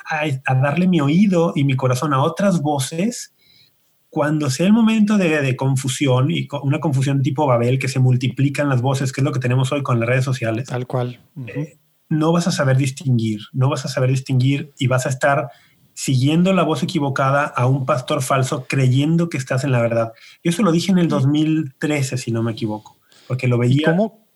darle 0.55 0.87
mi 0.87 1.01
oído 1.01 1.53
y 1.55 1.65
mi 1.65 1.75
corazón 1.75 2.13
a 2.13 2.23
otras 2.23 2.61
voces, 2.61 3.35
cuando 4.09 4.51
sea 4.51 4.67
el 4.67 4.73
momento 4.73 5.19
de, 5.19 5.57
confusión 5.57 6.31
y 6.31 6.49
una 6.63 6.81
confusión 6.81 7.23
tipo 7.23 7.47
Babel, 7.47 7.79
que 7.79 7.89
se 7.89 7.99
multiplican 7.99 8.69
las 8.69 8.81
voces, 8.81 9.13
que 9.13 9.21
es 9.21 9.25
lo 9.25 9.33
que 9.33 9.41
tenemos 9.41 9.73
hoy 9.73 9.83
con 9.83 10.01
las 10.01 10.09
redes 10.09 10.25
sociales. 10.25 10.69
Tal 10.69 10.87
cual. 10.87 11.21
Eh, 11.47 11.79
no 12.09 12.33
vas 12.33 12.47
a 12.47 12.53
saber 12.53 12.77
distinguir, 12.77 13.41
no 13.53 13.69
vas 13.69 13.85
a 13.85 13.89
saber 13.89 14.11
distinguir 14.11 14.73
y 14.79 14.87
vas 14.87 15.07
a 15.07 15.09
estar 15.09 15.51
siguiendo 15.93 16.53
la 16.53 16.63
voz 16.63 16.83
equivocada 16.83 17.45
a 17.45 17.67
un 17.67 17.85
pastor 17.87 18.23
falso 18.23 18.67
creyendo 18.69 19.29
que 19.29 19.39
estás 19.39 19.65
en 19.65 19.73
la 19.73 19.81
verdad. 19.81 20.13
Yo 20.45 20.51
eso 20.51 20.63
lo 20.63 20.73
dije 20.73 20.93
en 20.93 20.99
el 20.99 21.09
2013, 21.09 22.17
si 22.17 22.31
no 22.31 22.43
me 22.43 22.53
equivoco, 22.53 22.97
porque 23.27 23.49
lo 23.49 23.59
veía. 23.59 23.91
¿Cómo 23.91 24.27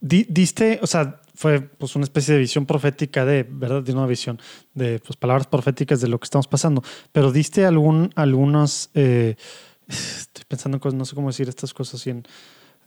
diste, 0.00 0.78
o 0.82 0.86
sea, 0.86 1.20
fue 1.38 1.60
pues 1.60 1.94
una 1.94 2.02
especie 2.02 2.34
de 2.34 2.40
visión 2.40 2.66
profética 2.66 3.24
de, 3.24 3.46
¿verdad? 3.48 3.80
De 3.80 3.92
una 3.92 4.06
visión 4.06 4.40
de 4.74 4.98
pues, 4.98 5.16
palabras 5.16 5.46
proféticas 5.46 6.00
de 6.00 6.08
lo 6.08 6.18
que 6.18 6.24
estamos 6.24 6.48
pasando, 6.48 6.82
pero 7.12 7.30
diste 7.30 7.64
algún, 7.64 8.10
algunos, 8.16 8.90
eh, 8.94 9.36
estoy 9.86 10.44
pensando 10.48 10.74
en 10.74 10.80
cosas, 10.80 10.98
no 10.98 11.04
sé 11.04 11.14
cómo 11.14 11.28
decir 11.28 11.48
estas 11.48 11.72
cosas 11.72 12.04
y 12.08 12.10
en, 12.10 12.24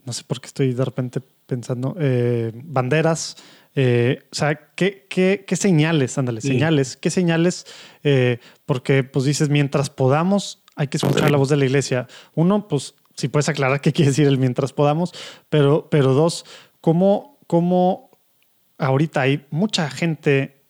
no 0.04 0.12
sé 0.12 0.26
por 0.26 0.42
qué 0.42 0.48
estoy 0.48 0.74
de 0.74 0.84
repente 0.84 1.22
pensando, 1.46 1.96
eh, 1.98 2.52
banderas, 2.54 3.38
eh, 3.74 4.24
o 4.30 4.36
sea, 4.36 4.74
¿qué, 4.76 5.08
qué, 5.10 5.46
qué 5.48 5.56
señales, 5.56 6.18
ándale, 6.18 6.42
señales, 6.42 6.98
qué 6.98 7.10
señales, 7.10 7.66
porque 8.66 9.06
pues 9.06 9.24
dices, 9.24 9.48
mientras 9.48 9.90
podamos, 9.90 10.62
hay 10.76 10.90
que 10.90 10.98
escuchar 10.98 11.32
la 11.32 11.38
voz 11.38 11.48
de 11.48 11.56
la 11.56 11.64
iglesia. 11.64 12.08
Uno, 12.36 12.68
pues 12.68 12.96
si 13.16 13.30
puedes 13.30 13.48
aclarar 13.48 13.80
qué 13.80 13.94
quiere 13.94 14.12
decir 14.12 14.28
el 14.28 14.38
mientras 14.38 14.74
podamos, 14.74 15.14
pero, 15.48 15.88
pero 15.90 16.14
dos, 16.14 16.44
¿cómo, 16.82 17.40
cómo 17.48 18.11
ahorita 18.82 19.22
hay 19.22 19.46
mucha 19.52 19.90
gente, 19.90 20.64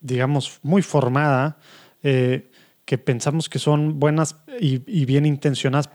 digamos, 0.00 0.60
muy 0.62 0.80
formada, 0.80 1.58
eh, 2.02 2.50
que 2.84 2.98
pensamos 2.98 3.48
que 3.48 3.58
son 3.58 3.98
buenas 3.98 4.36
y, 4.60 4.78
bien 5.04 5.26
intencionadas 5.26 5.88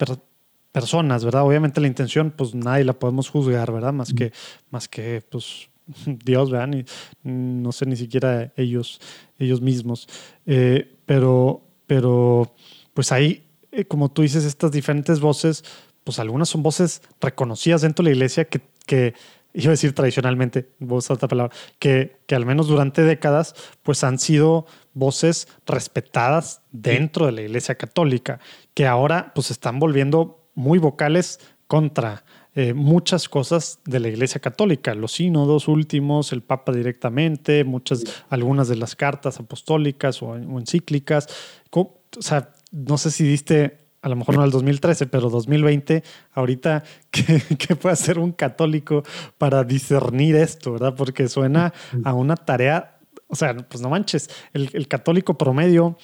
personas, 0.72 1.24
¿verdad? 1.24 1.44
Obviamente 1.44 1.82
la 1.82 1.88
intención, 1.88 2.32
pues 2.32 2.54
nadie 2.54 2.84
la 2.84 2.94
podemos 2.94 3.30
juzgar, 3.30 3.72
¿verdad? 3.72 3.94
Más 3.94 4.14
que, 4.14 4.32
más 4.72 4.88
que 4.88 5.24
pues, 5.30 5.70
Dios, 6.06 6.52
¿verdad? 6.52 6.68
Ni, 6.68 6.86
no 7.24 7.72
sé 7.72 7.86
ni 7.86 7.96
siquiera 7.96 8.52
ellos, 8.58 9.00
ellos 9.40 9.62
mismos. 9.62 10.08
Eh, 10.46 10.96
pero, 11.06 11.62
pero, 11.88 12.56
pues 12.94 13.12
ahí, 13.12 13.46
eh, 13.72 13.86
como 13.86 14.10
tú 14.12 14.22
dices, 14.22 14.44
estas 14.44 14.72
diferentes 14.72 15.20
voces, 15.20 15.64
pues 16.04 16.20
algunas 16.20 16.50
son 16.50 16.64
voces 16.64 17.02
reconocidas 17.22 17.82
dentro 17.82 18.04
de 18.04 18.12
la 18.12 18.16
iglesia 18.16 18.46
que, 18.46 18.62
que 18.86 19.14
iba 19.58 19.72
a 19.72 19.72
decir 19.72 19.94
tradicionalmente, 19.94 20.70
voz 20.80 21.10
otra 21.10 21.28
palabra, 21.28 21.56
que, 21.80 22.20
que 22.28 22.36
al 22.36 22.46
menos 22.46 22.68
durante 22.68 23.02
décadas, 23.02 23.56
pues 23.82 24.04
han 24.04 24.20
sido 24.20 24.66
voces 24.94 25.48
respetadas 25.66 26.62
dentro 26.72 27.26
de 27.26 27.32
la 27.32 27.42
Iglesia 27.42 27.76
Católica, 27.76 28.40
que 28.74 28.86
ahora 28.86 29.32
pues 29.34 29.50
están 29.50 29.80
volviendo 29.80 30.50
muy 30.54 30.78
vocales 30.78 31.40
contra 31.68 32.24
eh, 32.54 32.74
muchas 32.74 33.30
cosas 33.30 33.80
de 33.86 34.00
la 34.00 34.08
Iglesia 34.08 34.40
Católica, 34.40 34.94
los 34.94 35.14
sínodos 35.14 35.68
últimos, 35.68 36.32
el 36.32 36.42
Papa 36.42 36.72
directamente, 36.72 37.64
muchas, 37.64 38.04
algunas 38.30 38.68
de 38.68 38.78
las 38.78 38.96
cartas 38.96 39.40
apostólicas 39.40 40.22
o, 40.22 40.28
o 40.30 40.60
encíclicas. 40.60 41.28
O 41.72 42.00
sea, 42.20 42.54
no 42.72 42.98
sé 42.98 43.12
si 43.12 43.24
diste 43.24 43.87
a 44.02 44.10
lo 44.10 44.16
mejor 44.16 44.36
no 44.36 44.44
al 44.44 44.52
2013, 44.52 45.08
pero 45.08 45.30
2020, 45.30 46.04
ahorita, 46.34 46.84
¿qué, 47.12 47.76
puede 47.76 47.94
hacer 47.94 48.20
un 48.20 48.32
católico 48.32 49.04
para 49.38 49.64
discernir 49.64 50.36
esto, 50.36 50.74
verdad? 50.74 50.96
Porque 50.96 51.28
suena 51.28 51.74
a 52.04 52.14
una 52.14 52.36
tarea, 52.36 53.00
o 53.28 53.36
sea, 53.36 53.56
pues 53.56 53.82
no 53.82 53.90
manches, 53.90 54.30
el, 54.54 54.88
católico 54.88 55.38
promedio, 55.38 55.98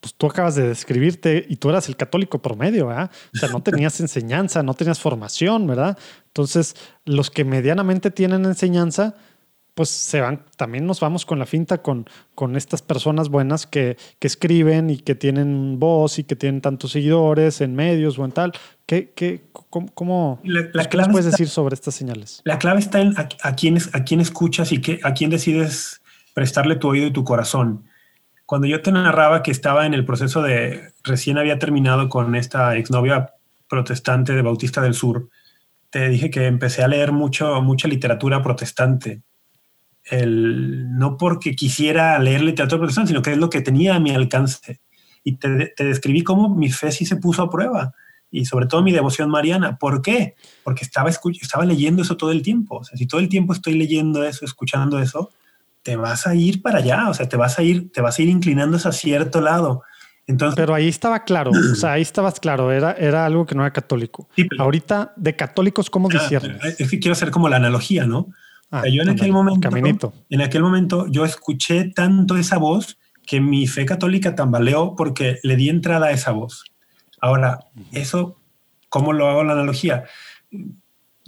pues 0.00 0.14
tú 0.14 0.26
acabas 0.26 0.54
de 0.54 0.68
describirte 0.68 1.44
y 1.48 1.56
tú 1.56 1.70
eras 1.70 1.88
el 1.88 1.96
católico 1.96 2.40
promedio, 2.40 2.88
¿verdad? 2.88 3.10
O 3.34 3.38
sea, 3.38 3.48
no 3.48 3.62
tenías 3.62 4.00
enseñanza, 4.00 4.62
no 4.62 4.74
tenías 4.74 5.00
formación, 5.00 5.66
¿verdad? 5.66 5.98
Entonces, 6.26 6.76
los 7.04 7.30
que 7.30 7.44
medianamente 7.44 8.10
tienen 8.10 8.44
enseñanza, 8.44 9.16
pues 9.78 9.90
se 9.90 10.20
van, 10.20 10.44
también 10.56 10.86
nos 10.86 10.98
vamos 10.98 11.24
con 11.24 11.38
la 11.38 11.46
finta 11.46 11.82
con, 11.82 12.04
con 12.34 12.56
estas 12.56 12.82
personas 12.82 13.28
buenas 13.28 13.64
que, 13.64 13.96
que 14.18 14.26
escriben 14.26 14.90
y 14.90 14.96
que 14.96 15.14
tienen 15.14 15.78
voz 15.78 16.18
y 16.18 16.24
que 16.24 16.34
tienen 16.34 16.60
tantos 16.60 16.90
seguidores 16.90 17.60
en 17.60 17.76
medios 17.76 18.18
o 18.18 18.24
en 18.24 18.32
tal. 18.32 18.52
¿Qué, 18.86 19.12
qué, 19.14 19.44
cómo, 19.94 20.40
la, 20.42 20.68
pues, 20.72 20.88
puedes 21.12 21.26
decir 21.26 21.48
sobre 21.48 21.74
estas 21.74 21.94
señales? 21.94 22.42
La 22.42 22.58
clave 22.58 22.80
está 22.80 23.00
en 23.00 23.14
a, 23.16 23.54
quién, 23.54 23.78
a 23.92 24.02
quién 24.02 24.20
escuchas 24.20 24.72
y 24.72 24.82
a 25.04 25.14
quién 25.14 25.30
decides 25.30 26.02
prestarle 26.34 26.74
tu 26.74 26.88
oído 26.88 27.06
y 27.06 27.12
tu 27.12 27.22
corazón. 27.22 27.84
Cuando 28.46 28.66
yo 28.66 28.82
te 28.82 28.90
narraba 28.90 29.44
que 29.44 29.52
estaba 29.52 29.86
en 29.86 29.94
el 29.94 30.04
proceso 30.04 30.42
de, 30.42 30.92
recién 31.04 31.38
había 31.38 31.60
terminado 31.60 32.08
con 32.08 32.34
esta 32.34 32.76
exnovia 32.76 33.32
protestante 33.68 34.32
de 34.32 34.42
Bautista 34.42 34.82
del 34.82 34.94
Sur, 34.94 35.28
te 35.90 36.08
dije 36.08 36.30
que 36.30 36.46
empecé 36.46 36.82
a 36.82 36.88
leer 36.88 37.12
mucho, 37.12 37.62
mucha 37.62 37.86
literatura 37.86 38.42
protestante 38.42 39.22
el, 40.10 40.96
no 40.96 41.16
porque 41.16 41.54
quisiera 41.54 42.18
leer 42.18 42.42
literatura 42.42 42.78
protestante, 42.78 43.08
sino 43.08 43.22
que 43.22 43.32
es 43.32 43.38
lo 43.38 43.50
que 43.50 43.60
tenía 43.60 43.94
a 43.94 44.00
mi 44.00 44.10
alcance. 44.10 44.80
Y 45.24 45.36
te, 45.36 45.72
te, 45.76 45.84
describí 45.84 46.22
cómo 46.22 46.54
mi 46.54 46.70
fe 46.70 46.92
sí 46.92 47.04
se 47.04 47.16
puso 47.16 47.42
a 47.42 47.50
prueba 47.50 47.94
y 48.30 48.44
sobre 48.44 48.66
todo 48.66 48.82
mi 48.82 48.92
devoción 48.92 49.30
mariana. 49.30 49.76
¿Por 49.78 50.02
qué? 50.02 50.34
Porque 50.62 50.84
estaba, 50.84 51.10
estaba 51.10 51.64
leyendo 51.64 52.02
eso 52.02 52.16
todo 52.16 52.30
el 52.30 52.42
tiempo. 52.42 52.78
O 52.78 52.84
sea, 52.84 52.96
si 52.96 53.06
todo 53.06 53.20
el 53.20 53.28
tiempo 53.28 53.52
estoy 53.52 53.74
leyendo 53.74 54.24
eso, 54.24 54.44
escuchando 54.44 54.98
eso, 54.98 55.30
te 55.82 55.96
vas 55.96 56.26
a 56.26 56.34
ir 56.34 56.62
para 56.62 56.78
allá, 56.78 57.08
o 57.08 57.14
sea, 57.14 57.28
te 57.28 57.36
vas 57.36 57.58
a 57.58 57.62
ir, 57.62 57.90
te 57.92 58.00
vas 58.00 58.18
a 58.18 58.22
ir 58.22 58.28
inclinando 58.28 58.76
hacia 58.76 58.92
cierto 58.92 59.40
lado. 59.40 59.82
Entonces, 60.26 60.56
pero 60.56 60.74
ahí 60.74 60.88
estaba 60.88 61.24
claro, 61.24 61.50
o 61.52 61.74
sea, 61.74 61.92
ahí 61.92 62.02
estabas 62.02 62.38
claro, 62.38 62.70
era, 62.70 62.92
era 62.92 63.24
algo 63.24 63.46
que 63.46 63.54
no 63.54 63.62
era 63.62 63.72
católico. 63.72 64.28
Ahorita, 64.58 65.14
de 65.16 65.34
católicos, 65.34 65.88
¿cómo 65.88 66.10
ah, 66.12 66.28
Es 66.78 66.90
que 66.90 66.98
quiero 66.98 67.14
hacer 67.14 67.30
como 67.30 67.48
la 67.48 67.56
analogía, 67.56 68.04
¿no? 68.04 68.28
Ah, 68.70 68.86
yo 68.86 69.02
en 69.02 69.08
aquel 69.08 69.32
momento, 69.32 70.12
en 70.28 70.40
aquel 70.42 70.62
momento, 70.62 71.06
yo 71.08 71.24
escuché 71.24 71.90
tanto 71.90 72.36
esa 72.36 72.58
voz 72.58 72.98
que 73.26 73.40
mi 73.40 73.66
fe 73.66 73.86
católica 73.86 74.34
tambaleó 74.34 74.94
porque 74.94 75.38
le 75.42 75.56
di 75.56 75.68
entrada 75.68 76.06
a 76.06 76.10
esa 76.10 76.32
voz. 76.32 76.64
Ahora, 77.20 77.60
eso, 77.92 78.36
¿cómo 78.88 79.12
lo 79.12 79.28
hago 79.28 79.44
la 79.44 79.54
analogía? 79.54 80.04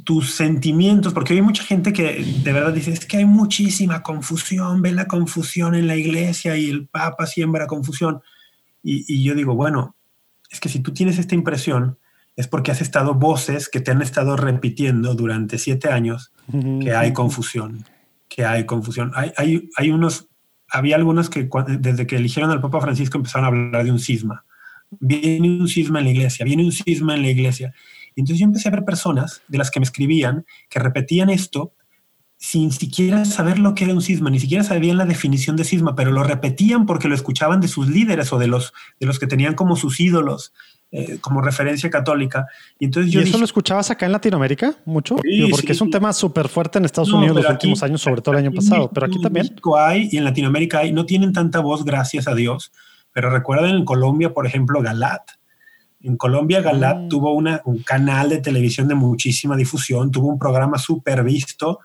Tus 0.04 0.34
sentimientos, 0.34 1.12
porque 1.12 1.34
hay 1.34 1.42
mucha 1.42 1.62
gente 1.62 1.92
que 1.92 2.24
de 2.42 2.52
verdad 2.52 2.72
dice, 2.72 2.90
es 2.90 3.06
que 3.06 3.18
hay 3.18 3.24
muchísima 3.24 4.02
confusión, 4.02 4.82
ve 4.82 4.92
la 4.92 5.06
confusión 5.06 5.74
en 5.74 5.86
la 5.86 5.96
iglesia 5.96 6.56
y 6.56 6.68
el 6.68 6.88
Papa 6.88 7.26
siembra 7.26 7.66
confusión. 7.66 8.22
Y, 8.82 9.04
y 9.08 9.24
yo 9.24 9.34
digo, 9.34 9.54
bueno, 9.54 9.96
es 10.50 10.60
que 10.60 10.68
si 10.68 10.80
tú 10.80 10.92
tienes 10.92 11.18
esta 11.18 11.34
impresión, 11.34 11.98
es 12.40 12.48
porque 12.48 12.70
has 12.70 12.80
estado 12.80 13.14
voces 13.14 13.68
que 13.68 13.80
te 13.80 13.90
han 13.90 14.02
estado 14.02 14.36
repitiendo 14.36 15.14
durante 15.14 15.58
siete 15.58 15.88
años 15.88 16.32
que 16.80 16.94
hay 16.94 17.12
confusión, 17.12 17.84
que 18.28 18.44
hay 18.44 18.66
confusión. 18.66 19.12
Hay, 19.14 19.32
hay, 19.36 19.68
hay 19.76 19.90
unos, 19.90 20.28
había 20.68 20.96
algunos 20.96 21.30
que 21.30 21.48
desde 21.78 22.06
que 22.06 22.16
eligieron 22.16 22.50
al 22.50 22.60
Papa 22.60 22.80
Francisco 22.80 23.18
empezaron 23.18 23.44
a 23.44 23.48
hablar 23.48 23.84
de 23.84 23.92
un 23.92 24.00
cisma. 24.00 24.44
Viene 24.98 25.48
un 25.48 25.68
cisma 25.68 26.00
en 26.00 26.06
la 26.06 26.10
iglesia, 26.10 26.44
viene 26.44 26.64
un 26.64 26.72
cisma 26.72 27.14
en 27.14 27.22
la 27.22 27.30
iglesia. 27.30 27.72
Entonces 28.16 28.40
yo 28.40 28.46
empecé 28.46 28.68
a 28.68 28.72
ver 28.72 28.84
personas 28.84 29.42
de 29.46 29.58
las 29.58 29.70
que 29.70 29.80
me 29.80 29.84
escribían 29.84 30.44
que 30.68 30.80
repetían 30.80 31.30
esto 31.30 31.74
sin 32.40 32.72
siquiera 32.72 33.26
saber 33.26 33.58
lo 33.58 33.74
que 33.74 33.84
era 33.84 33.92
un 33.92 34.00
cisma, 34.00 34.30
ni 34.30 34.40
siquiera 34.40 34.64
sabían 34.64 34.96
la 34.96 35.04
definición 35.04 35.56
de 35.56 35.64
cisma, 35.64 35.94
pero 35.94 36.10
lo 36.10 36.24
repetían 36.24 36.86
porque 36.86 37.06
lo 37.06 37.14
escuchaban 37.14 37.60
de 37.60 37.68
sus 37.68 37.86
líderes 37.86 38.32
o 38.32 38.38
de 38.38 38.46
los, 38.46 38.72
de 38.98 39.06
los 39.06 39.18
que 39.18 39.26
tenían 39.26 39.54
como 39.54 39.76
sus 39.76 40.00
ídolos. 40.00 40.54
Eh, 40.92 41.18
como 41.20 41.40
referencia 41.40 41.88
católica. 41.88 42.46
Y, 42.76 42.86
entonces 42.86 43.12
yo 43.12 43.20
eso 43.20 43.38
lo 43.38 43.44
escuchabas 43.44 43.92
acá 43.92 44.06
en 44.06 44.12
Latinoamérica 44.12 44.74
mucho? 44.84 45.14
porque 45.48 45.70
es 45.70 45.80
un 45.80 45.88
tema 45.88 46.12
súper 46.12 46.48
fuerte 46.48 46.78
en 46.78 46.84
Estados 46.84 47.12
Unidos 47.12 47.36
los 47.36 47.48
últimos 47.48 47.80
años, 47.84 48.02
sobre 48.02 48.20
todo 48.22 48.34
el 48.34 48.44
año 48.44 48.52
pasado, 48.52 48.90
pero 48.92 49.06
aquí 49.06 49.20
también. 49.20 49.46
En 49.46 49.60
hay 49.78 50.08
y 50.10 50.16
en 50.16 50.24
Latinoamérica 50.24 50.80
hay, 50.80 50.92
no 50.92 51.06
tienen 51.06 51.32
tanta 51.32 51.60
voz, 51.60 51.84
gracias 51.84 52.26
a 52.26 52.34
Dios, 52.34 52.72
pero 53.12 53.30
recuerden 53.30 53.76
en 53.76 53.84
Colombia, 53.84 54.34
por 54.34 54.48
ejemplo, 54.48 54.82
Galat. 54.82 55.22
En 56.00 56.16
Colombia, 56.16 56.60
Galat 56.60 57.02
mm. 57.02 57.08
tuvo 57.08 57.34
una, 57.34 57.62
un 57.66 57.84
canal 57.84 58.28
de 58.28 58.38
televisión 58.38 58.88
de 58.88 58.96
muchísima 58.96 59.54
difusión, 59.54 60.10
tuvo 60.10 60.26
un 60.26 60.40
programa 60.40 60.76
súper 60.76 61.22
visto 61.22 61.78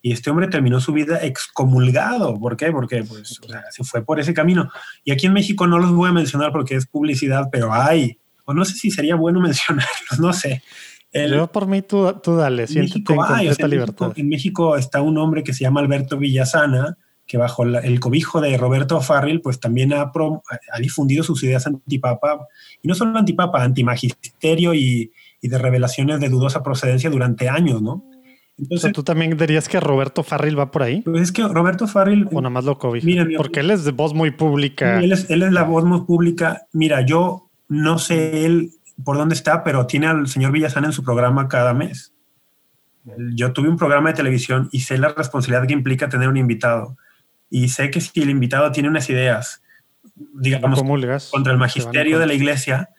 y 0.00 0.12
este 0.12 0.30
hombre 0.30 0.46
terminó 0.46 0.78
su 0.78 0.92
vida 0.92 1.18
excomulgado. 1.24 2.38
¿Por 2.38 2.56
qué? 2.56 2.70
Porque 2.70 3.02
pues, 3.02 3.40
se 3.70 3.82
fue 3.82 4.04
por 4.04 4.20
ese 4.20 4.34
camino. 4.34 4.70
Y 5.02 5.10
aquí 5.10 5.26
en 5.26 5.32
México 5.32 5.66
no 5.66 5.80
los 5.80 5.90
voy 5.90 6.10
a 6.10 6.12
mencionar 6.12 6.52
porque 6.52 6.76
es 6.76 6.86
publicidad, 6.86 7.48
pero 7.50 7.72
hay 7.72 8.18
o 8.44 8.54
no 8.54 8.64
sé 8.64 8.74
si 8.74 8.90
sería 8.90 9.16
bueno 9.16 9.40
mencionarlos, 9.40 10.18
no 10.18 10.32
sé. 10.32 10.62
Yo 11.12 11.46
por 11.52 11.66
mí 11.66 11.82
tú, 11.82 12.10
tú 12.22 12.36
dale, 12.36 12.66
siéntete 12.66 13.12
en 13.12 13.70
libertad. 13.70 14.12
en 14.16 14.28
México 14.28 14.78
está 14.78 15.02
un 15.02 15.18
hombre 15.18 15.44
que 15.44 15.52
se 15.52 15.60
llama 15.60 15.80
Alberto 15.80 16.16
Villasana, 16.16 16.96
que 17.26 17.36
bajo 17.36 17.64
el 17.64 18.00
cobijo 18.00 18.40
de 18.40 18.56
Roberto 18.56 19.00
Farrell, 19.02 19.42
pues 19.42 19.60
también 19.60 19.92
ha, 19.92 20.10
ha, 20.10 20.78
difundido 20.80 21.22
sus 21.22 21.42
ideas 21.44 21.66
antipapa, 21.66 22.46
y 22.82 22.88
no 22.88 22.94
solo 22.94 23.18
antipapa, 23.18 23.62
antimagisterio 23.62 24.72
y, 24.72 25.12
y 25.42 25.48
de 25.48 25.58
revelaciones 25.58 26.18
de 26.18 26.30
dudosa 26.30 26.62
procedencia 26.62 27.10
durante 27.10 27.48
años, 27.48 27.82
¿no? 27.82 28.04
Entonces, 28.58 28.92
¿tú 28.92 29.02
también 29.02 29.36
dirías 29.36 29.68
que 29.68 29.80
Roberto 29.80 30.22
Farrell 30.22 30.58
va 30.58 30.70
por 30.70 30.82
ahí? 30.82 31.00
Pues 31.02 31.22
es 31.22 31.32
que 31.32 31.42
Roberto 31.42 31.88
Farrell... 31.88 32.28
O 32.30 32.40
nada 32.40 32.50
más 32.50 32.64
lo 32.64 32.78
cobija. 32.78 33.04
Mira, 33.04 33.26
porque 33.36 33.60
él 33.60 33.70
es 33.70 33.84
de 33.84 33.92
voz 33.92 34.14
muy 34.14 34.30
pública. 34.30 35.00
Él 35.00 35.12
es, 35.12 35.28
él 35.30 35.42
es 35.42 35.52
la 35.52 35.64
voz 35.64 35.84
muy 35.84 36.02
pública. 36.02 36.66
Mira, 36.72 37.00
yo 37.04 37.50
no 37.72 37.98
sé 37.98 38.44
él 38.44 38.72
por 39.02 39.16
dónde 39.16 39.34
está, 39.34 39.64
pero 39.64 39.86
tiene 39.86 40.06
al 40.06 40.28
señor 40.28 40.52
Villazana 40.52 40.88
en 40.88 40.92
su 40.92 41.02
programa 41.02 41.48
cada 41.48 41.72
mes. 41.72 42.12
Yo 43.34 43.52
tuve 43.52 43.68
un 43.68 43.78
programa 43.78 44.10
de 44.10 44.16
televisión 44.16 44.68
y 44.70 44.80
sé 44.80 44.98
la 44.98 45.08
responsabilidad 45.08 45.66
que 45.66 45.72
implica 45.72 46.08
tener 46.08 46.28
un 46.28 46.36
invitado. 46.36 46.96
Y 47.48 47.68
sé 47.68 47.90
que 47.90 48.00
si 48.00 48.20
el 48.20 48.30
invitado 48.30 48.70
tiene 48.72 48.90
unas 48.90 49.08
ideas 49.08 49.62
digamos, 50.34 50.82
contra 51.30 51.52
el 51.52 51.58
magisterio 51.58 52.18
de 52.18 52.26
la 52.26 52.34
iglesia, 52.34 52.90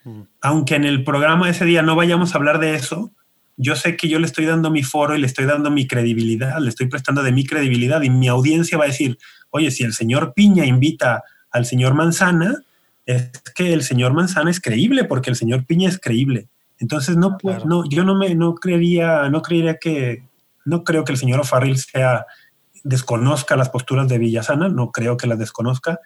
aunque 0.41 0.75
en 0.75 0.85
el 0.85 1.03
programa 1.03 1.49
ese 1.49 1.65
día 1.65 1.83
no 1.83 1.95
vayamos 1.95 2.33
a 2.33 2.37
hablar 2.37 2.59
de 2.59 2.73
eso, 2.73 3.11
yo 3.55 3.75
sé 3.75 3.95
que 3.95 4.09
yo 4.09 4.17
le 4.17 4.25
estoy 4.25 4.45
dando 4.45 4.71
mi 4.71 4.81
foro 4.81 5.15
y 5.15 5.19
le 5.19 5.27
estoy 5.27 5.45
dando 5.45 5.69
mi 5.69 5.87
credibilidad, 5.87 6.57
le 6.59 6.69
estoy 6.69 6.87
prestando 6.87 7.21
de 7.21 7.31
mi 7.31 7.45
credibilidad 7.45 8.01
y 8.01 8.09
mi 8.09 8.27
audiencia 8.27 8.77
va 8.79 8.85
a 8.85 8.87
decir, 8.87 9.19
oye, 9.51 9.69
si 9.69 9.83
el 9.83 9.93
señor 9.93 10.33
Piña 10.33 10.65
invita 10.65 11.23
al 11.51 11.65
señor 11.67 11.93
Manzana, 11.93 12.63
es 13.05 13.31
que 13.55 13.73
el 13.73 13.83
señor 13.83 14.13
Manzana 14.13 14.51
es 14.51 14.59
creíble 14.59 15.03
porque 15.03 15.29
el 15.29 15.35
señor 15.35 15.65
Piña 15.65 15.89
es 15.89 15.99
creíble. 15.99 16.47
Entonces 16.79 17.17
no, 17.17 17.37
no 17.65 17.83
yo 17.89 18.03
no 18.03 18.15
me 18.15 18.35
no 18.35 18.55
creería, 18.55 19.29
no 19.29 19.41
creería 19.41 19.77
que 19.77 20.23
no 20.65 20.83
creo 20.83 21.03
que 21.03 21.11
el 21.11 21.17
señor 21.17 21.39
O'Farrill 21.39 21.77
sea 21.77 22.25
desconozca 22.83 23.55
las 23.55 23.69
posturas 23.69 24.07
de 24.07 24.17
Villasana, 24.17 24.67
no 24.69 24.91
creo 24.91 25.15
que 25.15 25.27
las 25.27 25.39
desconozca 25.39 25.99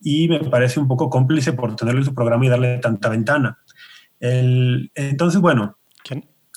y 0.00 0.28
me 0.28 0.40
parece 0.40 0.80
un 0.80 0.88
poco 0.88 1.10
cómplice 1.10 1.52
por 1.52 1.76
tenerlo 1.76 2.00
en 2.00 2.06
su 2.06 2.14
programa 2.14 2.46
y 2.46 2.48
darle 2.48 2.78
tanta 2.78 3.08
ventana. 3.08 3.58
entonces, 4.20 5.40
bueno, 5.40 5.78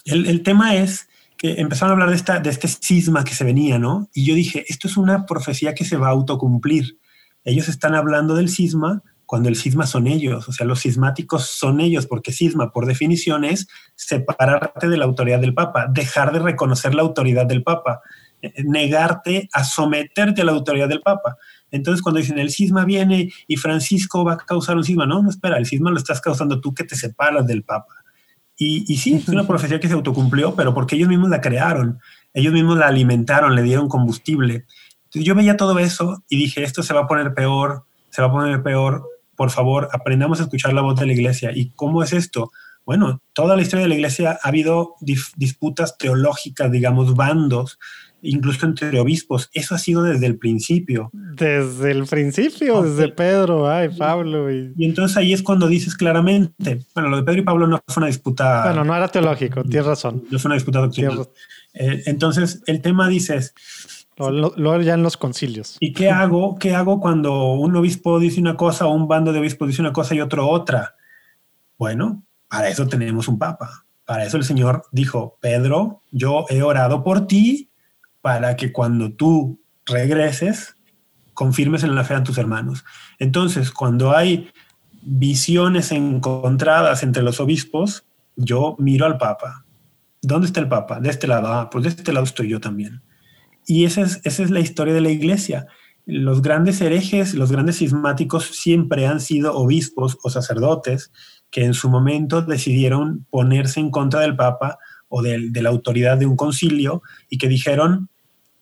el, 0.06 0.26
el, 0.28 0.44
tema 0.44 0.76
es 0.76 1.10
que 1.38 1.60
empezaron 1.60 1.92
a 1.92 1.94
hablar 1.94 2.10
de, 2.10 2.16
esta, 2.16 2.40
de 2.40 2.50
este 2.50 2.68
cisma 2.68 3.24
que 3.24 3.34
se 3.34 3.44
venía, 3.44 3.80
¿no? 3.80 4.10
Y 4.14 4.26
yo 4.26 4.36
dije, 4.36 4.66
esto 4.68 4.88
es 4.88 4.98
una 4.98 5.26
profecía 5.26 5.74
que 5.74 5.84
se 5.86 5.98
va 5.98 6.08
a 6.08 6.12
autocumplir. 6.12 7.00
Ellos 7.44 7.68
están 7.68 7.96
hablando 7.96 8.36
del 8.36 8.50
cisma 8.50 9.04
cuando 9.26 9.50
el 9.50 9.56
cisma 9.56 9.86
son 9.88 10.08
ellos, 10.08 10.48
o 10.48 10.52
sea, 10.52 10.66
los 10.66 10.82
cismáticos 10.82 11.48
son 11.48 11.80
ellos, 11.80 12.06
porque 12.08 12.32
cisma, 12.32 12.72
por 12.72 12.86
definición, 12.86 13.44
es 13.44 13.68
separarte 13.96 14.88
de 14.88 14.98
la 14.98 15.06
autoridad 15.06 15.40
del 15.40 15.54
Papa, 15.54 15.88
dejar 15.92 16.32
de 16.32 16.40
reconocer 16.40 16.94
la 16.94 17.02
autoridad 17.02 17.46
del 17.46 17.64
Papa, 17.64 18.02
eh, 18.42 18.54
negarte 18.64 19.50
a 19.54 19.64
someterte 19.64 20.42
a 20.42 20.46
la 20.46 20.52
autoridad 20.52 20.88
del 20.88 21.02
Papa. 21.02 21.38
Entonces, 21.72 22.02
cuando 22.02 22.20
dicen 22.20 22.40
el 22.40 22.52
cisma 22.52 22.86
viene 22.86 23.32
y 23.48 23.58
Francisco 23.58 24.24
va 24.24 24.34
a 24.34 24.38
causar 24.38 24.78
un 24.78 24.84
cisma, 24.84 25.06
no, 25.06 25.22
no 25.22 25.30
espera, 25.30 25.58
el 25.58 25.66
cisma 25.66 25.92
lo 25.92 25.98
estás 25.98 26.22
causando 26.22 26.62
tú 26.62 26.74
que 26.74 26.84
te 26.84 26.96
separas 26.96 27.48
del 27.48 27.64
Papa. 27.64 27.94
Y, 28.58 28.86
y 28.88 28.98
sí, 28.98 29.16
es 29.16 29.28
una 29.28 29.46
profecía 29.46 29.80
que 29.80 29.88
se 29.88 29.94
autocumplió, 29.94 30.56
pero 30.56 30.74
porque 30.74 30.96
ellos 30.96 31.10
mismos 31.10 31.30
la 31.30 31.42
crearon, 31.42 32.00
ellos 32.34 32.54
mismos 32.54 32.78
la 32.78 32.88
alimentaron, 32.88 33.56
le 33.56 33.64
dieron 33.64 33.90
combustible. 33.90 34.66
Entonces, 35.06 35.26
yo 35.26 35.36
veía 35.36 35.58
todo 35.58 35.78
eso 35.80 36.24
y 36.30 36.38
dije, 36.38 36.64
esto 36.64 36.84
se 36.84 36.94
va 36.94 37.02
a 37.02 37.08
poner 37.08 37.34
peor, 37.34 37.86
se 38.12 38.22
va 38.22 38.30
a 38.30 38.32
poner 38.32 38.64
peor. 38.64 39.04
Por 39.36 39.52
favor, 39.52 39.90
aprendamos 39.92 40.40
a 40.40 40.44
escuchar 40.44 40.74
la 40.74 40.82
voz 40.82 41.00
de 41.00 41.06
la 41.06 41.14
iglesia. 41.14 41.52
¿Y 41.54 41.72
cómo 41.72 42.04
es 42.04 42.14
esto? 42.14 42.52
Bueno, 42.86 43.22
toda 43.34 43.56
la 43.56 43.64
historia 43.64 43.84
de 43.84 43.90
la 43.90 43.96
iglesia 43.96 44.40
ha 44.42 44.48
habido 44.48 44.96
disputas 45.00 45.98
teológicas, 45.98 46.72
digamos, 46.72 47.16
bandos 47.16 47.80
incluso 48.26 48.66
entre 48.66 49.00
obispos. 49.00 49.50
Eso 49.54 49.76
ha 49.76 49.78
sido 49.78 50.04
desde 50.04 50.26
el 50.26 50.38
principio. 50.38 51.10
Desde 51.14 51.92
el 51.92 52.06
principio, 52.06 52.82
desde 52.82 53.10
Pedro, 53.10 53.70
ay, 53.70 53.90
Pablo. 53.98 54.52
Y... 54.52 54.74
entonces 54.80 55.16
ahí 55.18 55.34
es 55.34 55.44
cuando 55.44 55.68
dices 55.68 55.96
claramente, 55.96 56.86
bueno, 56.94 57.10
lo 57.10 57.18
de 57.18 57.24
Pedro 57.24 57.42
y 57.42 57.44
Pablo 57.44 57.68
no 57.68 57.82
fue 57.88 58.02
una 58.02 58.08
disputa. 58.08 58.64
Bueno, 58.64 58.84
no 58.84 58.96
era 58.96 59.08
teológico, 59.08 59.64
tienes 59.64 59.86
razón. 59.86 60.24
No 60.30 60.40
fue 60.40 60.50
una 60.50 60.56
disputa 60.56 60.80
doctrinal. 60.80 61.28
Eh, 61.74 62.04
entonces 62.06 62.62
el 62.66 62.82
tema 62.82 63.08
dices. 63.08 63.54
Lo, 64.18 64.82
ya 64.82 64.94
en 64.94 65.04
los 65.04 65.18
concilios. 65.18 65.78
¿Y 65.80 65.92
qué 65.92 66.10
hago? 66.10 66.56
¿Qué 66.58 66.74
hago 66.74 67.02
cuando 67.02 67.54
un 67.54 67.76
obispo 67.76 68.18
dice 68.20 68.40
una 68.40 68.56
cosa 68.56 68.88
un 68.88 69.08
bando 69.08 69.34
de 69.34 69.40
obispos 69.40 69.68
dice 69.68 69.82
una 69.82 69.92
cosa 69.92 70.16
y 70.16 70.22
otro 70.22 70.48
otra? 70.48 70.96
Bueno, 71.78 72.24
para 72.48 72.70
eso 72.70 72.88
tenemos 72.88 73.28
un 73.28 73.38
papa. 73.38 73.86
Para 74.06 74.26
eso 74.26 74.38
el 74.38 74.46
Señor 74.46 74.84
dijo, 74.92 75.38
Pedro, 75.42 76.02
yo 76.12 76.46
he 76.50 76.62
orado 76.62 77.04
por 77.04 77.28
ti 77.28 77.70
para 78.22 78.56
que 78.56 78.72
cuando 78.72 79.12
tú 79.12 79.60
regreses, 79.86 80.76
confirmes 81.34 81.84
en 81.84 81.94
la 81.94 82.04
fe 82.04 82.14
a 82.14 82.24
tus 82.24 82.38
hermanos. 82.38 82.86
Entonces, 83.20 83.72
cuando 83.72 84.16
hay 84.16 84.50
visiones 85.02 85.92
encontradas 85.92 87.04
entre 87.04 87.22
los 87.22 87.40
obispos, 87.40 88.06
yo 88.36 88.76
miro 88.80 89.06
al 89.06 89.18
Papa. 89.18 89.66
¿Dónde 90.22 90.48
está 90.48 90.60
el 90.60 90.68
Papa? 90.68 91.00
De 91.00 91.10
este 91.10 91.28
lado. 91.28 91.48
Ah, 91.48 91.70
pues 91.70 91.84
de 91.84 91.90
este 91.90 92.14
lado 92.14 92.26
estoy 92.26 92.50
yo 92.50 92.60
también. 92.60 93.02
Y 93.66 93.86
esa 93.86 94.02
es, 94.02 94.22
esa 94.24 94.44
es 94.44 94.52
la 94.52 94.60
historia 94.60 94.94
de 94.94 95.02
la 95.02 95.10
iglesia. 95.10 95.68
Los 96.06 96.42
grandes 96.42 96.82
herejes, 96.82 97.34
los 97.34 97.52
grandes 97.52 97.78
cismáticos 97.80 98.46
siempre 98.46 99.08
han 99.08 99.20
sido 99.20 99.56
obispos 99.56 100.18
o 100.24 100.30
sacerdotes 100.30 101.12
que 101.50 101.66
en 101.66 101.74
su 101.74 101.90
momento 101.90 102.42
decidieron 102.42 103.26
ponerse 103.30 103.80
en 103.80 103.90
contra 103.90 104.20
del 104.20 104.36
Papa 104.36 104.78
o 105.08 105.22
de, 105.22 105.50
de 105.50 105.62
la 105.62 105.70
autoridad 105.70 106.18
de 106.18 106.26
un 106.26 106.36
concilio 106.36 107.02
y 107.30 107.38
que 107.38 107.48
dijeron, 107.48 108.10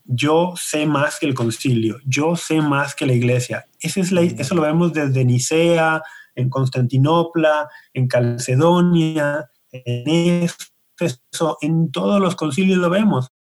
yo 0.06 0.54
sé 0.56 0.86
más 0.86 1.20
que 1.20 1.26
el 1.26 1.34
concilio, 1.34 1.98
yo 2.06 2.36
sé 2.36 2.62
más 2.62 2.96
que 2.96 3.06
la 3.06 3.14
iglesia. 3.14 3.66
Ese 3.80 4.02
es 4.02 4.12
la, 4.12 4.22
mm. 4.22 4.36
eso 4.38 4.56
lo 4.56 4.62
vemos 4.62 4.94
desde 4.94 5.26
Nicea, 5.26 6.02
en 6.36 6.50
Constantinopla, 6.50 7.70
en 7.94 8.08
Calcedonia, 8.08 9.50
en 9.72 10.44
Éfeso, 10.44 11.58
en 11.62 11.92
todos 11.92 12.20
los 12.20 12.36
concilios 12.36 12.80
lo 12.80 12.90
vemos. 12.90 13.32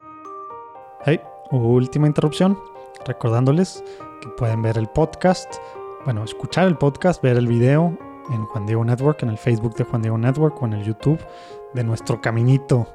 Hey, 1.05 1.21
última 1.59 2.07
interrupción, 2.07 2.59
recordándoles 3.07 3.83
que 4.21 4.29
pueden 4.31 4.63
ver 4.63 4.79
el 4.79 4.89
podcast, 4.89 5.55
bueno, 6.05 6.25
escuchar 6.25 6.67
el 6.67 6.77
podcast, 6.77 7.23
ver 7.23 7.37
el 7.37 7.47
video 7.47 7.97
en 8.31 8.45
Juan 8.47 8.67
Diego 8.67 8.85
Network, 8.85 9.23
en 9.23 9.31
el 9.31 9.39
Facebook 9.39 9.75
de 9.75 9.85
Juan 9.85 10.03
Diego 10.03 10.19
Network 10.19 10.61
o 10.63 10.67
en 10.67 10.75
el 10.75 10.85
YouTube 10.85 11.19
de 11.75 11.85
nuestro 11.85 12.21
caminito 12.21 12.87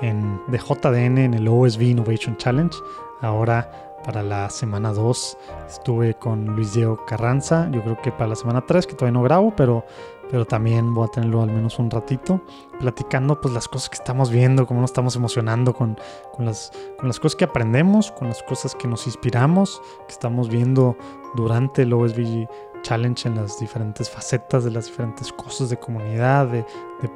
en, 0.00 0.40
de 0.48 0.58
JDN 0.58 1.18
en 1.18 1.34
el 1.34 1.48
OSV 1.48 1.82
Innovation 1.82 2.36
Challenge. 2.36 2.76
Ahora 3.20 3.90
para 4.04 4.22
la 4.22 4.48
semana 4.50 4.92
2 4.92 5.38
estuve 5.68 6.14
con 6.14 6.46
Luis 6.46 6.72
Diego 6.74 7.04
Carranza. 7.06 7.68
Yo 7.70 7.82
creo 7.82 8.00
que 8.00 8.12
para 8.12 8.28
la 8.28 8.36
semana 8.36 8.64
3, 8.66 8.86
que 8.86 8.94
todavía 8.94 9.18
no 9.18 9.22
grabo, 9.22 9.54
pero, 9.54 9.84
pero 10.30 10.44
también 10.44 10.94
voy 10.94 11.06
a 11.06 11.08
tenerlo 11.08 11.42
al 11.42 11.50
menos 11.50 11.78
un 11.78 11.90
ratito, 11.90 12.40
platicando 12.78 13.40
pues 13.40 13.52
las 13.52 13.68
cosas 13.68 13.90
que 13.90 13.96
estamos 13.96 14.30
viendo, 14.30 14.66
cómo 14.66 14.80
nos 14.80 14.90
estamos 14.90 15.16
emocionando 15.16 15.74
con, 15.74 15.98
con, 16.32 16.44
las, 16.44 16.72
con 16.98 17.08
las 17.08 17.18
cosas 17.18 17.36
que 17.36 17.44
aprendemos, 17.44 18.12
con 18.12 18.28
las 18.28 18.42
cosas 18.42 18.74
que 18.74 18.88
nos 18.88 19.06
inspiramos, 19.06 19.82
que 20.06 20.12
estamos 20.12 20.48
viendo 20.48 20.96
durante 21.34 21.82
el 21.82 21.92
OSV 21.92 22.46
challenge 22.82 23.28
en 23.28 23.36
las 23.36 23.58
diferentes 23.58 24.10
facetas 24.10 24.64
de 24.64 24.70
las 24.70 24.86
diferentes 24.86 25.32
cosas 25.32 25.70
de 25.70 25.78
comunidad, 25.78 26.46
de, 26.48 26.64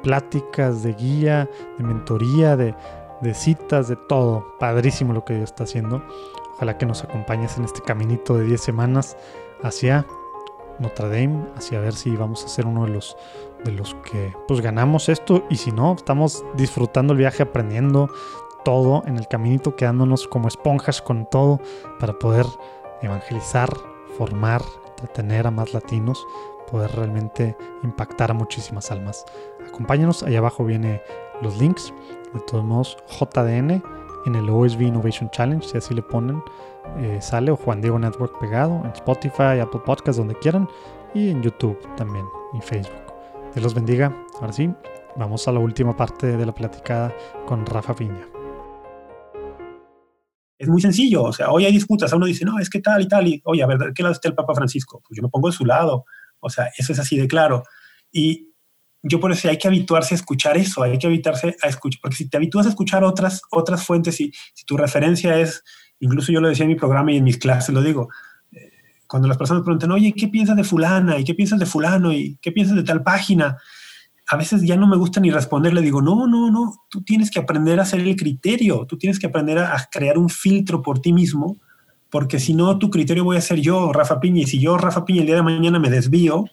pláticas, 0.03 0.83
de 0.83 0.93
guía, 0.93 1.49
de 1.77 1.83
mentoría, 1.83 2.55
de, 2.55 2.75
citas, 3.33 3.87
de 3.87 3.95
todo. 3.95 4.45
Padrísimo 4.59 5.13
lo 5.13 5.25
que 5.25 5.35
Dios 5.35 5.49
está 5.49 5.63
haciendo. 5.63 6.03
Ojalá 6.55 6.77
que 6.77 6.85
nos 6.85 7.03
acompañes 7.03 7.57
en 7.57 7.65
este 7.65 7.81
caminito 7.81 8.37
de 8.37 8.45
10 8.45 8.61
semanas 8.61 9.17
hacia 9.63 10.05
Notre 10.79 11.09
Dame, 11.09 11.45
hacia 11.55 11.79
ver 11.79 11.93
si 11.93 12.15
vamos 12.15 12.43
a 12.43 12.47
ser 12.47 12.65
uno 12.65 12.85
de 12.85 12.91
los, 12.91 13.17
de 13.63 13.71
los 13.71 13.95
que 13.95 14.33
pues 14.47 14.61
ganamos 14.61 15.09
esto 15.09 15.43
y 15.49 15.57
si 15.57 15.71
no, 15.71 15.93
estamos 15.95 16.43
disfrutando 16.55 17.13
el 17.13 17.19
viaje, 17.19 17.43
aprendiendo 17.43 18.09
todo 18.63 19.03
en 19.05 19.17
el 19.17 19.27
caminito, 19.27 19.75
quedándonos 19.75 20.27
como 20.27 20.47
esponjas 20.47 21.01
con 21.01 21.29
todo 21.29 21.59
para 21.99 22.17
poder 22.19 22.45
evangelizar, 23.01 23.69
formar, 24.17 24.61
tener 25.13 25.47
a 25.47 25.51
más 25.51 25.73
latinos, 25.73 26.25
poder 26.69 26.91
realmente 26.95 27.55
impactar 27.83 28.31
a 28.31 28.33
muchísimas 28.33 28.91
almas. 28.91 29.23
Acompáñanos, 29.67 30.23
ahí 30.23 30.35
abajo 30.35 30.65
viene 30.65 31.01
los 31.41 31.57
links. 31.57 31.93
De 32.33 32.39
todos 32.41 32.63
modos, 32.63 32.97
JDN 33.07 33.83
en 34.25 34.35
el 34.35 34.49
OSV 34.49 34.81
Innovation 34.81 35.29
Challenge, 35.29 35.65
si 35.65 35.77
así 35.77 35.93
le 35.93 36.01
ponen, 36.01 36.43
eh, 36.97 37.19
sale 37.21 37.51
o 37.51 37.55
Juan 37.55 37.81
Diego 37.81 37.99
Network 37.99 38.39
pegado 38.39 38.81
en 38.83 38.91
Spotify, 38.91 39.59
Apple 39.61 39.81
Podcasts, 39.85 40.17
donde 40.17 40.35
quieran, 40.35 40.67
y 41.13 41.29
en 41.29 41.41
YouTube 41.41 41.77
también, 41.95 42.25
y 42.53 42.61
Facebook. 42.61 43.05
Dios 43.53 43.63
los 43.63 43.73
bendiga. 43.73 44.15
Ahora 44.41 44.53
sí, 44.53 44.69
vamos 45.15 45.47
a 45.47 45.51
la 45.51 45.59
última 45.59 45.95
parte 45.95 46.37
de 46.37 46.45
la 46.45 46.53
platicada 46.53 47.13
con 47.45 47.65
Rafa 47.65 47.95
Piña. 47.95 48.27
Es 50.57 50.69
muy 50.69 50.81
sencillo, 50.81 51.23
o 51.23 51.33
sea, 51.33 51.51
hoy 51.51 51.65
hay 51.65 51.71
disputas, 51.71 52.13
uno 52.13 52.25
dice, 52.25 52.45
no, 52.45 52.59
es 52.59 52.69
que 52.69 52.79
tal 52.79 53.01
y 53.01 53.07
tal, 53.07 53.27
y 53.27 53.41
oye, 53.43 53.61
a 53.61 53.67
ver, 53.67 53.91
¿qué 53.93 54.03
lado 54.03 54.13
está 54.13 54.29
el 54.29 54.35
Papa 54.35 54.55
Francisco? 54.55 55.01
Pues 55.05 55.17
yo 55.17 55.23
me 55.23 55.29
pongo 55.29 55.49
de 55.49 55.55
su 55.55 55.65
lado, 55.65 56.05
o 56.39 56.49
sea, 56.49 56.69
eso 56.77 56.93
es 56.93 56.99
así 56.99 57.17
de 57.17 57.27
claro. 57.27 57.63
Y 58.11 58.53
yo 59.03 59.19
por 59.19 59.31
eso 59.31 59.49
hay 59.49 59.57
que 59.57 59.67
habituarse 59.67 60.15
a 60.15 60.17
escuchar 60.17 60.57
eso, 60.57 60.81
hay 60.81 60.97
que 60.97 61.07
habituarse 61.07 61.55
a 61.61 61.67
escuchar, 61.67 61.99
porque 62.01 62.15
si 62.15 62.29
te 62.29 62.37
habitúas 62.37 62.65
a 62.65 62.69
escuchar 62.69 63.03
otras, 63.03 63.41
otras 63.51 63.85
fuentes 63.85 64.19
y 64.21 64.31
si 64.53 64.65
tu 64.65 64.77
referencia 64.77 65.37
es, 65.39 65.63
incluso 66.05 66.31
yo 66.31 66.39
lo 66.39 66.47
decía 66.47 66.63
en 66.63 66.69
mi 66.69 66.75
programa 66.75 67.11
y 67.11 67.17
en 67.17 67.23
mis 67.23 67.37
clases, 67.37 67.73
lo 67.73 67.81
digo, 67.81 68.09
eh, 68.51 68.71
cuando 69.07 69.27
las 69.27 69.37
personas 69.37 69.63
preguntan, 69.63 69.91
oye, 69.91 70.13
¿qué 70.13 70.27
piensas 70.27 70.55
de 70.55 70.63
fulana? 70.63 71.17
¿Y 71.19 71.23
qué 71.23 71.33
piensas 71.33 71.59
de 71.59 71.65
fulano? 71.65 72.13
¿Y 72.13 72.37
qué 72.41 72.51
piensas 72.51 72.75
de 72.75 72.83
tal 72.83 73.03
página? 73.03 73.57
a 74.27 74.37
veces 74.37 74.63
ya 74.63 74.75
no 74.75 74.87
me 74.87 74.97
gusta 74.97 75.19
ni 75.19 75.29
responder, 75.29 75.73
le 75.73 75.81
digo, 75.81 76.01
no, 76.01 76.27
no, 76.27 76.49
no, 76.49 76.73
tú 76.89 77.03
tienes 77.03 77.29
que 77.29 77.39
aprender 77.39 77.79
a 77.79 77.83
hacer 77.83 77.99
el 77.99 78.15
criterio, 78.15 78.85
tú 78.87 78.97
tienes 78.97 79.19
que 79.19 79.27
aprender 79.27 79.59
a, 79.59 79.77
crear 79.91 80.17
un 80.17 80.29
filtro 80.29 80.81
por 80.81 80.99
ti 80.99 81.13
mismo, 81.13 81.57
porque 82.09 82.39
si 82.39 82.53
no, 82.53 82.79
tu 82.79 82.89
criterio 82.89 83.23
voy 83.23 83.37
a 83.37 83.41
ser 83.41 83.59
yo, 83.59 83.93
Rafa 83.93 84.19
Piña, 84.19 84.41
y 84.41 84.47
si 84.47 84.59
yo, 84.59 84.77
Rafa 84.77 85.05
Piña, 85.05 85.21
el 85.21 85.27
día 85.27 85.35
de 85.35 85.43
mañana 85.43 85.79
me 85.79 85.89
desvío, 85.89 86.45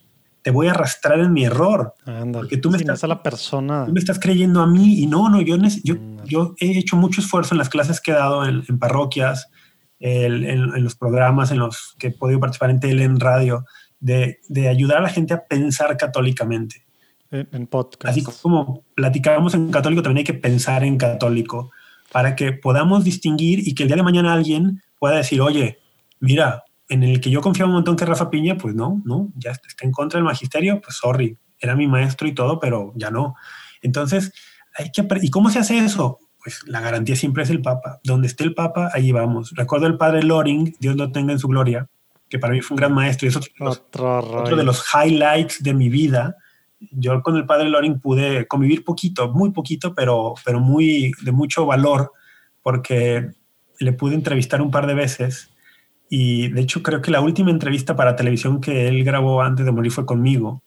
te 0.43 0.51
voy 0.51 0.67
a 0.67 0.73
arrastrar 0.73 1.21
en 1.21 1.33
mi 1.33 1.45
error. 1.45 1.95
porque 2.33 2.57
tú 2.57 2.71
me, 2.71 2.77
estás, 2.77 3.05
a 3.05 3.07
la 3.07 3.23
persona. 3.23 3.87
me 3.87 4.01
estás 4.01 4.19
creyendo 4.19 4.61
a 4.61 4.67
mí 4.67 5.01
y 5.01 5.07
no, 5.07 5.29
no, 5.29 5.41
yo, 5.41 5.57
yo, 5.85 5.95
yo 6.25 6.55
he 6.59 6.79
hecho 6.79 6.97
mucho 6.97 7.21
esfuerzo 7.21 7.55
en 7.55 7.59
las 7.59 7.69
clases 7.69 8.01
que 8.01 8.11
he 8.11 8.15
dado 8.15 8.45
en, 8.45 8.79
parroquias, 8.79 9.49
en, 10.01 10.83
los 10.83 10.97
programas 10.97 11.51
en 11.53 11.59
los 11.59 11.95
que 11.99 12.09
he 12.09 12.11
podido 12.11 12.41
participar 12.41 12.71
en 12.71 12.81
tele, 12.81 13.05
en 13.05 13.21
radio, 13.21 13.65
de, 14.01 14.41
de 14.49 14.69
ayudar 14.69 14.99
a 14.99 15.03
la 15.03 15.09
gente 15.09 15.35
a 15.35 15.45
pensar 15.45 15.97
católicamente. 15.97 16.85
En, 17.31 17.49
en 17.53 17.67
podcast. 17.67 18.11
Así 18.11 18.23
como 18.23 18.85
platicábamos 18.95 19.55
en 19.55 19.71
católico, 19.71 20.03
también 20.03 20.19
hay 20.27 20.33
que 20.33 20.39
pensar 20.39 20.85
en 20.85 20.99
católico 20.99 21.71
para 22.11 22.37
que 22.37 22.53
podamos 22.53 23.05
distinguir 23.05 23.67
y 23.67 23.75
que 23.75 23.85
el 23.85 23.89
día 23.89 23.97
de 23.97 24.03
mañana 24.03 24.35
alguien 24.35 24.83
pueda 24.99 25.17
decir, 25.17 25.41
oye, 25.41 25.79
mira, 26.21 26.65
en 26.89 27.03
el 27.03 27.21
que 27.21 27.31
yo 27.31 27.41
confiaba 27.41 27.71
un 27.71 27.77
montón 27.77 27.97
que 27.97 28.05
Rafa 28.05 28.31
Piña, 28.31 28.57
pues 28.57 28.75
no, 28.75 29.01
no, 29.05 29.33
ya 29.37 29.53
está 29.53 29.69
en 29.81 29.93
contra 29.93 30.19
del 30.19 30.25
magisterio, 30.25 30.81
pues 30.81 30.97
sorry, 30.97 31.39
era 31.59 31.77
mi 31.77 31.87
maestro 31.87 32.29
y 32.29 32.35
todo, 32.35 32.59
pero 32.59 32.93
ya 32.97 33.11
no. 33.11 33.35
Entonces, 33.83 34.33
hay 34.77 34.91
que 34.91 35.07
¿y 35.23 35.31
cómo 35.31 35.51
se 35.51 35.61
hace 35.61 35.79
eso? 35.79 36.19
Pues 36.43 36.63
la 36.67 36.81
garantía 36.81 37.15
siempre 37.15 37.45
es 37.45 37.51
el 37.51 37.63
Papa. 37.63 38.01
Donde 38.03 38.27
esté 38.27 38.45
el 38.45 38.55
Papa, 38.55 38.91
allí 38.93 39.13
vamos. 39.13 39.53
Recuerdo 39.55 39.87
el 39.87 39.97
padre 39.97 40.23
Loring, 40.23 40.75
Dios 40.81 40.97
lo 40.97 41.13
tenga 41.13 41.33
en 41.33 41.39
su 41.39 41.49
gloria, 41.49 41.89
que 42.29 42.39
para 42.39 42.53
mí 42.53 42.61
fue 42.61 42.75
un 42.75 42.79
gran 42.79 42.93
maestro 42.93 43.27
y 43.27 43.31
es 43.31 43.37
otro, 43.37 43.53
de 43.57 43.65
los, 43.65 43.83
otro 43.95 44.57
de 44.57 44.65
los 44.65 44.85
highlights 44.93 45.63
de 45.63 45.73
mi 45.73 45.89
vida. 45.89 46.37
Yo 46.91 47.23
con 47.23 47.37
el 47.37 47.47
padre 47.47 47.69
Loring 47.69 48.01
pude 48.01 48.49
convivir 48.49 48.85
poquito, 48.85 49.33
muy 49.33 49.53
poquito, 49.53 49.95
pero, 49.95 50.35
pero 50.45 50.59
muy 50.59 51.13
de 51.23 51.31
mucho 51.31 51.65
valor, 51.65 52.11
porque 52.61 53.31
le 53.79 53.93
pude 53.93 54.15
entrevistar 54.15 54.61
un 54.61 54.73
par 54.73 54.89
de 54.89 54.95
veces 54.95 55.52
y 56.15 56.49
de 56.49 56.61
hecho 56.61 56.83
creo 56.83 57.01
que 57.01 57.11
la 57.11 57.23
última 57.23 57.51
entrevista 57.51 57.97
para 57.97 58.15
televisión 58.15 58.61
que 58.61 58.87
él 58.87 59.03
grabó 59.03 59.41
antes 59.41 59.65
de 59.65 59.73
morir 59.73 59.91
fue 59.91 60.05
conmigo. 60.05 60.63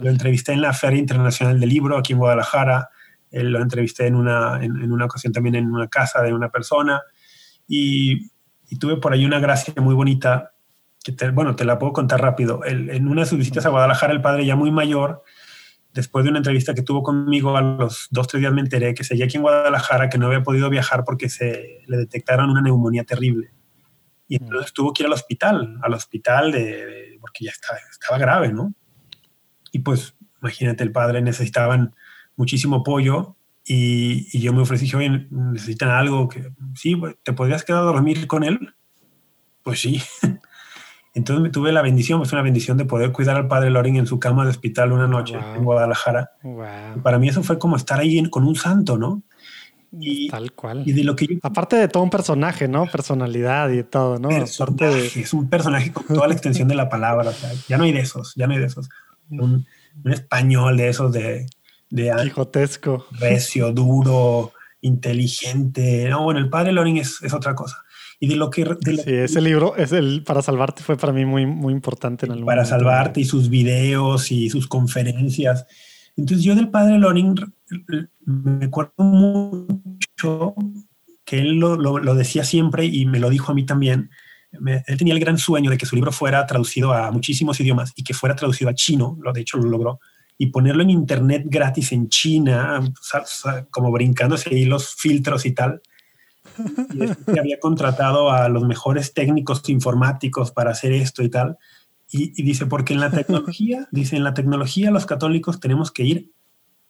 Lo 0.00 0.10
entrevisté 0.10 0.52
en 0.52 0.62
la 0.62 0.72
Feria 0.72 0.98
Internacional 0.98 1.60
del 1.60 1.68
Libro 1.68 1.96
aquí 1.96 2.12
en 2.12 2.18
Guadalajara. 2.18 2.88
Él 3.30 3.52
lo 3.52 3.62
entrevisté 3.62 4.08
en 4.08 4.16
una, 4.16 4.60
en, 4.60 4.90
una 4.90 5.04
ocasión 5.04 5.32
también 5.32 5.54
en 5.54 5.72
una 5.72 5.86
casa 5.86 6.22
de 6.22 6.34
una 6.34 6.50
persona. 6.50 7.02
Y, 7.68 8.32
tuve 8.80 8.96
por 8.96 9.12
ahí 9.12 9.24
una 9.24 9.38
gracia 9.38 9.72
muy 9.76 9.94
bonita, 9.94 10.50
que 11.04 11.12
te, 11.12 11.30
bueno, 11.30 11.54
te 11.54 11.64
la 11.64 11.78
puedo 11.78 11.92
contar 11.92 12.20
rápido. 12.20 12.64
en 12.64 13.06
una 13.06 13.20
de 13.20 13.28
sus 13.28 13.38
visitas 13.38 13.64
a 13.64 13.68
Guadalajara, 13.68 14.12
el 14.12 14.22
padre 14.22 14.44
ya 14.44 14.56
muy 14.56 14.72
mayor, 14.72 15.22
después 15.94 16.24
de 16.24 16.30
una 16.30 16.38
entrevista 16.40 16.74
que 16.74 16.82
tuvo 16.82 17.04
conmigo, 17.04 17.56
a 17.56 17.62
los 17.62 18.08
dos, 18.10 18.26
tres 18.26 18.40
días 18.40 18.52
me 18.52 18.62
enteré 18.62 18.92
que 18.92 19.04
seguía 19.04 19.26
aquí 19.26 19.36
en 19.36 19.42
Guadalajara, 19.42 20.08
que 20.08 20.18
no 20.18 20.26
había 20.26 20.42
podido 20.42 20.68
viajar 20.68 21.04
porque 21.04 21.28
se 21.28 21.84
le 21.86 21.96
detectaron 21.96 22.50
una 22.50 22.60
neumonía 22.60 23.04
terrible. 23.04 23.52
Y 24.28 24.38
mm. 24.38 24.44
entonces 24.44 24.72
tuvo 24.72 24.92
que 24.92 25.02
ir 25.02 25.06
al 25.06 25.12
hospital, 25.12 25.78
al 25.82 25.94
hospital 25.94 26.52
de, 26.52 27.16
porque 27.20 27.46
ya 27.46 27.50
estaba, 27.50 27.78
estaba 27.90 28.18
grave, 28.18 28.52
¿no? 28.52 28.74
Y 29.72 29.80
pues, 29.80 30.14
imagínate, 30.40 30.84
el 30.84 30.92
padre 30.92 31.20
necesitaban 31.22 31.94
muchísimo 32.36 32.76
apoyo 32.76 33.36
y, 33.64 34.28
y 34.32 34.40
yo 34.40 34.52
me 34.52 34.62
ofrecí, 34.62 34.94
oye, 34.94 35.26
necesitan 35.30 35.90
algo 35.90 36.28
que, 36.28 36.52
sí, 36.74 37.00
¿te 37.22 37.32
podrías 37.32 37.64
quedar 37.64 37.82
a 37.82 37.86
dormir 37.86 38.26
con 38.26 38.44
él? 38.44 38.74
Pues 39.62 39.80
sí. 39.80 40.00
Entonces 41.14 41.42
me 41.42 41.50
tuve 41.50 41.72
la 41.72 41.82
bendición, 41.82 42.20
pues 42.20 42.32
una 42.32 42.42
bendición 42.42 42.76
de 42.76 42.84
poder 42.84 43.10
cuidar 43.10 43.36
al 43.36 43.48
padre 43.48 43.70
Loring 43.70 43.96
en 43.96 44.06
su 44.06 44.20
cama 44.20 44.44
de 44.44 44.50
hospital 44.50 44.92
una 44.92 45.08
noche 45.08 45.36
en 45.56 45.64
Guadalajara. 45.64 46.30
para 47.02 47.18
mí 47.18 47.28
eso 47.28 47.42
fue 47.42 47.58
como 47.58 47.76
estar 47.76 47.98
ahí 47.98 48.22
con 48.30 48.44
un 48.44 48.54
santo, 48.54 48.96
¿no? 48.96 49.24
Y, 49.92 50.28
Tal 50.28 50.52
cual. 50.52 50.82
Y 50.86 50.92
de 50.92 51.04
lo 51.04 51.16
que 51.16 51.38
Aparte 51.42 51.76
de 51.76 51.88
todo 51.88 52.02
un 52.02 52.10
personaje, 52.10 52.68
¿no? 52.68 52.86
Personalidad 52.86 53.70
y 53.70 53.82
todo, 53.82 54.18
¿no? 54.18 54.28
Es 54.30 55.32
un 55.32 55.48
personaje 55.48 55.92
con 55.92 56.06
toda 56.06 56.28
la 56.28 56.34
extensión 56.34 56.68
de 56.68 56.74
la 56.74 56.88
palabra. 56.88 57.32
ya 57.68 57.78
no 57.78 57.84
hay 57.84 57.92
de 57.92 58.00
esos, 58.00 58.34
ya 58.36 58.46
no 58.46 58.54
hay 58.54 58.60
de 58.60 58.66
esos. 58.66 58.88
Un, 59.30 59.66
español 60.04 60.76
de 60.76 60.88
esos 60.88 61.12
de... 61.12 61.46
de 61.90 62.14
Quijotesco. 62.22 63.06
Recio, 63.12 63.72
duro, 63.72 64.52
inteligente. 64.80 66.08
No, 66.08 66.22
bueno, 66.24 66.40
el 66.40 66.48
padre 66.48 66.72
Loring 66.72 66.98
es, 66.98 67.22
es 67.22 67.32
otra 67.32 67.54
cosa. 67.54 67.84
Y 68.20 68.28
de 68.28 68.36
lo 68.36 68.50
que... 68.50 68.64
sí, 68.84 69.12
ese 69.12 69.40
libro, 69.40 69.76
es 69.76 69.92
el 69.92 70.24
Para 70.24 70.42
Salvarte 70.42 70.82
fue 70.82 70.96
para 70.96 71.12
mí 71.12 71.24
muy, 71.24 71.46
muy 71.46 71.72
importante 71.72 72.26
en 72.26 72.32
algún 72.32 72.46
Para 72.46 72.64
Salvarte 72.64 73.20
y 73.20 73.24
sus 73.24 73.48
videos 73.48 74.32
y 74.32 74.50
sus 74.50 74.66
conferencias. 74.66 75.66
Entonces 76.18 76.44
yo 76.44 76.56
del 76.56 76.68
padre 76.68 76.98
Loring 76.98 77.36
me 78.24 78.66
acuerdo 78.66 78.92
mucho 79.04 80.54
que 81.24 81.38
él 81.38 81.58
lo, 81.60 82.14
decía 82.14 82.42
siempre 82.42 82.86
y 82.86 83.06
me 83.06 83.20
lo 83.20 83.30
dijo 83.30 83.52
a 83.52 83.54
mí 83.54 83.64
también. 83.64 84.10
él 84.86 84.96
tenía 84.98 85.14
el 85.14 85.20
gran 85.20 85.38
sueño 85.38 85.70
de 85.70 85.78
que 85.78 85.86
su 85.86 85.94
libro 85.94 86.10
fuera 86.10 86.44
traducido 86.44 86.92
a 86.92 87.12
muchísimos 87.12 87.60
idiomas 87.60 87.92
y 87.94 88.02
que 88.02 88.14
fuera 88.14 88.34
traducido 88.34 88.68
a 88.68 88.74
chino, 88.74 89.16
lo 89.22 89.32
de 89.32 89.42
hecho 89.42 89.58
lo 89.58 89.70
logró, 89.70 90.00
y 90.36 90.48
ponerlo 90.48 90.82
en 90.82 90.90
internet 90.90 91.44
gratis 91.46 91.92
en 91.92 92.08
China, 92.08 92.80
como 93.70 93.92
brincándose 93.92 94.50
ahí 94.50 94.64
los 94.64 94.94
filtros 94.96 95.46
y 95.46 95.52
tal. 95.52 95.80
Y 96.94 97.38
había 97.38 97.60
contratado 97.60 98.32
a 98.32 98.48
los 98.48 98.64
mejores 98.64 99.14
técnicos 99.14 99.62
informáticos 99.68 100.50
para 100.50 100.72
hacer 100.72 100.92
esto 100.92 101.22
y 101.22 101.28
tal. 101.28 101.58
Y, 102.10 102.42
dice, 102.42 102.66
porque 102.66 102.94
en 102.94 103.00
la 103.00 103.10
tecnología, 103.10 103.86
dice, 103.92 104.16
en 104.16 104.24
la 104.24 104.34
tecnología 104.34 104.90
los 104.90 105.06
católicos 105.06 105.60
tenemos 105.60 105.92
que 105.92 106.04
ir 106.04 106.32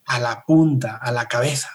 a 0.05 0.21
la 0.21 0.45
punta, 0.47 0.97
a 0.97 1.13
la 1.13 1.27
cabeza. 1.27 1.71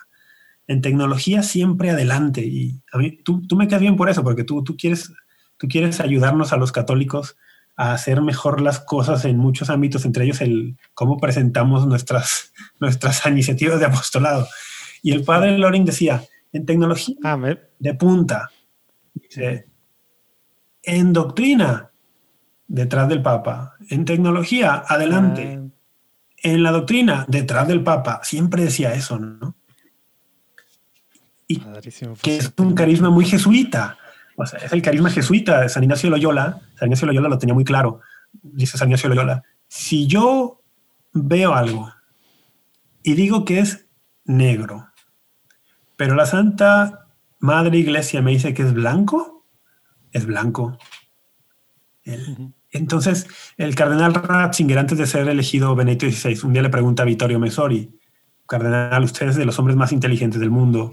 En 0.68 0.82
tecnología 0.82 1.44
siempre 1.44 1.90
adelante. 1.90 2.42
Y 2.46 2.82
a 2.92 2.98
mí, 2.98 3.20
tú, 3.24 3.46
tú 3.46 3.56
me 3.56 3.68
quedas 3.68 3.82
bien 3.82 3.98
por 3.98 4.10
eso, 4.10 4.24
porque 4.24 4.44
tú, 4.44 4.64
tú, 4.64 4.78
quieres, 4.78 5.12
tú 5.58 5.68
quieres 5.68 6.00
ayudarnos 6.00 6.54
a 6.54 6.58
los 6.58 6.72
católicos 6.72 7.36
a 7.76 7.94
hacer 7.94 8.22
mejor 8.22 8.62
las 8.62 8.80
cosas 8.80 9.26
en 9.26 9.38
muchos 9.38 9.70
ámbitos, 9.70 10.06
entre 10.06 10.26
ellos 10.26 10.42
el 10.42 10.78
cómo 10.94 11.18
presentamos 11.18 11.88
nuestras, 11.88 12.54
nuestras 12.80 13.26
iniciativas 13.26 13.80
de 13.80 13.88
apostolado. 13.88 14.48
Y 15.02 15.12
el 15.12 15.24
padre 15.24 15.58
Loring 15.58 15.86
decía, 15.86 16.24
en 16.54 16.66
tecnología 16.66 17.16
de 17.80 17.94
punta, 17.96 18.50
dice, 19.14 19.68
en 20.84 21.12
doctrina 21.12 21.93
detrás 22.74 23.08
del 23.08 23.22
Papa. 23.22 23.76
En 23.90 24.04
tecnología, 24.04 24.84
adelante. 24.88 25.60
Ah. 25.62 25.70
En 26.38 26.64
la 26.64 26.72
doctrina, 26.72 27.24
detrás 27.28 27.68
del 27.68 27.84
Papa. 27.84 28.20
Siempre 28.24 28.64
decía 28.64 28.94
eso, 28.96 29.20
¿no? 29.20 29.56
Y 31.48 31.62
que 32.22 32.38
es 32.38 32.52
un 32.58 32.74
carisma 32.74 33.12
muy 33.12 33.26
jesuita. 33.26 33.98
O 34.36 34.46
sea, 34.46 34.60
es 34.60 34.74
el 34.74 34.82
carisma 34.82 35.12
jesuita 35.12 35.62
de 35.62 35.70
San 35.70 35.84
Ignacio 35.84 36.10
de 36.10 36.18
Loyola. 36.18 36.62
San 36.76 36.88
Ignacio 36.88 37.06
de 37.06 37.14
Loyola 37.14 37.30
lo 37.30 37.38
tenía 37.38 37.54
muy 37.54 37.64
claro. 37.64 38.02
Dice 38.42 38.78
San 38.78 38.88
Ignacio 38.88 39.08
de 39.08 39.16
Loyola, 39.16 39.44
si 39.68 40.08
yo 40.08 40.64
veo 41.14 41.54
algo 41.54 41.94
y 43.04 43.14
digo 43.14 43.46
que 43.46 43.60
es 43.60 43.86
negro, 44.26 44.88
pero 45.96 46.16
la 46.16 46.26
Santa 46.26 47.08
Madre 47.40 47.78
Iglesia 47.78 48.24
me 48.24 48.32
dice 48.32 48.56
que 48.56 48.64
es 48.64 48.74
blanco, 48.74 49.46
es 50.12 50.26
blanco. 50.26 50.80
Entonces, 52.74 53.28
el 53.58 53.76
cardenal 53.76 54.16
Ratzinger, 54.16 54.80
antes 54.80 54.98
de 54.98 55.06
ser 55.06 55.28
elegido 55.30 55.76
Benedicto 55.76 56.10
XVI, 56.10 56.40
un 56.44 56.54
día 56.54 56.64
le 56.64 56.70
pregunta 56.70 57.04
a 57.04 57.06
Vittorio 57.06 57.40
Messori, 57.40 57.92
cardenal, 58.48 59.04
usted 59.04 59.30
es 59.30 59.36
de 59.36 59.46
los 59.46 59.58
hombres 59.60 59.78
más 59.78 59.92
inteligentes 59.92 60.40
del 60.40 60.50
mundo, 60.50 60.92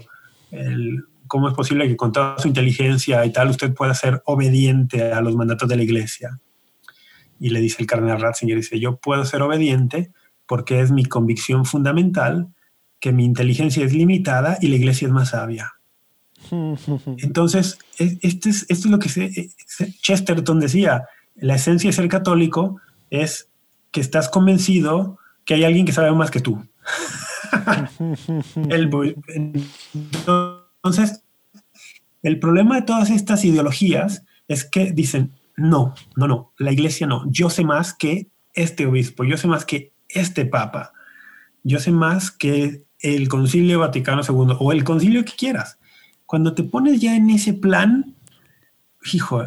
¿cómo 1.27 1.47
es 1.47 1.55
posible 1.55 1.87
que 1.87 1.97
con 1.97 2.11
toda 2.11 2.37
su 2.37 2.47
inteligencia 2.47 3.25
y 3.25 3.31
tal 3.31 3.49
usted 3.49 3.73
pueda 3.73 3.93
ser 3.95 4.21
obediente 4.25 5.11
a 5.11 5.21
los 5.21 5.35
mandatos 5.35 5.67
de 5.67 5.75
la 5.75 5.83
iglesia? 5.83 6.39
Y 7.39 7.49
le 7.49 7.59
dice 7.59 7.77
el 7.79 7.87
cardenal 7.87 8.21
Ratzinger, 8.21 8.57
dice, 8.57 8.79
yo 8.79 8.97
puedo 8.97 9.25
ser 9.25 9.41
obediente 9.41 10.11
porque 10.45 10.81
es 10.81 10.91
mi 10.91 11.05
convicción 11.05 11.65
fundamental 11.65 12.49
que 12.99 13.11
mi 13.11 13.25
inteligencia 13.25 13.83
es 13.83 13.93
limitada 13.93 14.59
y 14.61 14.67
la 14.67 14.75
iglesia 14.75 15.07
es 15.07 15.13
más 15.13 15.29
sabia. 15.29 15.73
Entonces, 17.17 17.79
esto 17.97 18.49
es, 18.49 18.65
esto 18.69 18.87
es 18.87 18.91
lo 18.91 18.99
que 18.99 19.49
Chesterton 20.01 20.59
decía, 20.59 21.05
la 21.35 21.55
esencia 21.55 21.89
de 21.89 21.95
ser 21.95 22.07
católico 22.07 22.79
es 23.09 23.49
que 23.91 24.01
estás 24.01 24.29
convencido 24.29 25.17
que 25.45 25.55
hay 25.55 25.63
alguien 25.63 25.85
que 25.85 25.91
sabe 25.91 26.11
más 26.11 26.31
que 26.31 26.39
tú. 26.39 26.63
entonces, 30.83 31.23
el 32.23 32.39
problema 32.39 32.75
de 32.75 32.81
todas 32.83 33.09
estas 33.09 33.43
ideologías 33.43 34.23
es 34.47 34.65
que 34.65 34.91
dicen, 34.91 35.33
no, 35.57 35.93
no, 36.15 36.27
no, 36.27 36.53
la 36.57 36.71
iglesia 36.71 37.07
no, 37.07 37.23
yo 37.29 37.49
sé 37.49 37.63
más 37.63 37.93
que 37.93 38.27
este 38.53 38.85
obispo, 38.85 39.23
yo 39.23 39.37
sé 39.37 39.47
más 39.47 39.65
que 39.65 39.93
este 40.09 40.45
papa, 40.45 40.93
yo 41.63 41.79
sé 41.79 41.91
más 41.91 42.31
que 42.31 42.83
el 42.99 43.27
concilio 43.27 43.79
Vaticano 43.79 44.21
II 44.21 44.55
o 44.59 44.71
el 44.71 44.83
concilio 44.83 45.25
que 45.25 45.33
quieras 45.33 45.77
cuando 46.31 46.53
te 46.53 46.63
pones 46.63 47.01
ya 47.01 47.13
en 47.17 47.29
ese 47.29 47.51
plan, 47.51 48.15
hijo, 49.11 49.43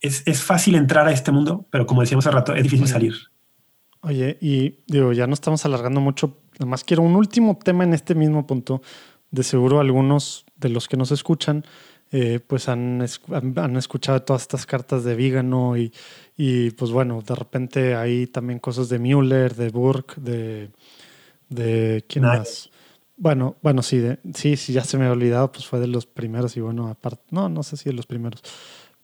es, 0.00 0.22
es 0.26 0.42
fácil 0.42 0.74
entrar 0.74 1.06
a 1.08 1.12
este 1.12 1.32
mundo, 1.32 1.66
pero 1.70 1.86
como 1.86 2.00
decíamos 2.00 2.26
hace 2.26 2.34
rato, 2.34 2.54
es 2.54 2.62
difícil 2.62 2.88
salir. 2.88 3.14
Oye, 4.00 4.38
y 4.40 4.84
digo, 4.86 5.12
ya 5.12 5.26
no 5.26 5.34
estamos 5.34 5.64
alargando 5.64 6.00
mucho. 6.00 6.38
Además, 6.56 6.84
quiero 6.84 7.02
un 7.02 7.16
último 7.16 7.58
tema 7.62 7.84
en 7.84 7.92
este 7.92 8.14
mismo 8.14 8.46
punto. 8.46 8.82
De 9.30 9.42
seguro 9.42 9.80
algunos 9.80 10.46
de 10.56 10.68
los 10.68 10.86
que 10.86 10.96
nos 10.96 11.10
escuchan, 11.10 11.64
eh, 12.12 12.38
pues 12.46 12.68
han, 12.68 13.04
han, 13.56 13.76
escuchado 13.76 14.22
todas 14.22 14.42
estas 14.42 14.64
cartas 14.64 15.02
de 15.02 15.16
Vígano 15.16 15.76
y, 15.76 15.92
y, 16.36 16.70
pues 16.70 16.92
bueno, 16.92 17.20
de 17.20 17.34
repente 17.34 17.96
hay 17.96 18.28
también 18.28 18.60
cosas 18.60 18.88
de 18.88 19.00
Müller, 19.00 19.56
de 19.56 19.70
Burke, 19.70 20.20
de, 20.20 20.70
de 21.48 22.04
¿quién 22.08 22.26
más? 22.26 22.70
Bueno, 23.16 23.56
bueno, 23.62 23.82
sí, 23.82 24.02
sí, 24.34 24.56
sí, 24.56 24.72
ya 24.72 24.84
se 24.84 24.98
me 24.98 25.06
ha 25.06 25.10
olvidado, 25.10 25.50
pues 25.50 25.66
fue 25.66 25.80
de 25.80 25.88
los 25.88 26.06
primeros 26.06 26.56
y 26.56 26.60
bueno, 26.60 26.88
aparte, 26.88 27.24
no, 27.30 27.48
no 27.48 27.62
sé 27.62 27.76
si 27.76 27.88
de 27.88 27.94
los 27.94 28.06
primeros, 28.06 28.42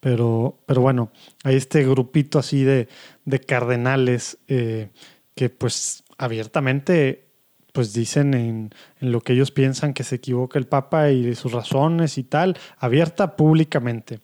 Pero, 0.03 0.59
pero 0.67 0.81
bueno, 0.81 1.13
hay 1.45 1.55
este 1.55 1.87
grupito 1.87 2.41
así 2.41 2.65
de, 2.65 2.89
de 3.25 3.39
cardenales 3.39 4.37
eh, 4.49 4.91
que 5.37 5.49
pues 5.49 6.03
abiertamente 6.19 7.29
pues 7.73 7.93
dicen 7.93 8.35
en, 8.35 8.75
en, 9.01 9.13
lo 9.13 9.21
que 9.21 9.35
ellos 9.35 9.53
piensan 9.53 9.95
que 9.95 10.03
se 10.03 10.17
equivoca 10.17 10.59
el 10.59 10.67
Papa 10.67 11.11
y 11.11 11.37
sus 11.37 11.53
razones 11.53 12.19
y 12.19 12.25
tal, 12.25 12.59
abierta 12.79 13.37
públicamente. 13.37 14.19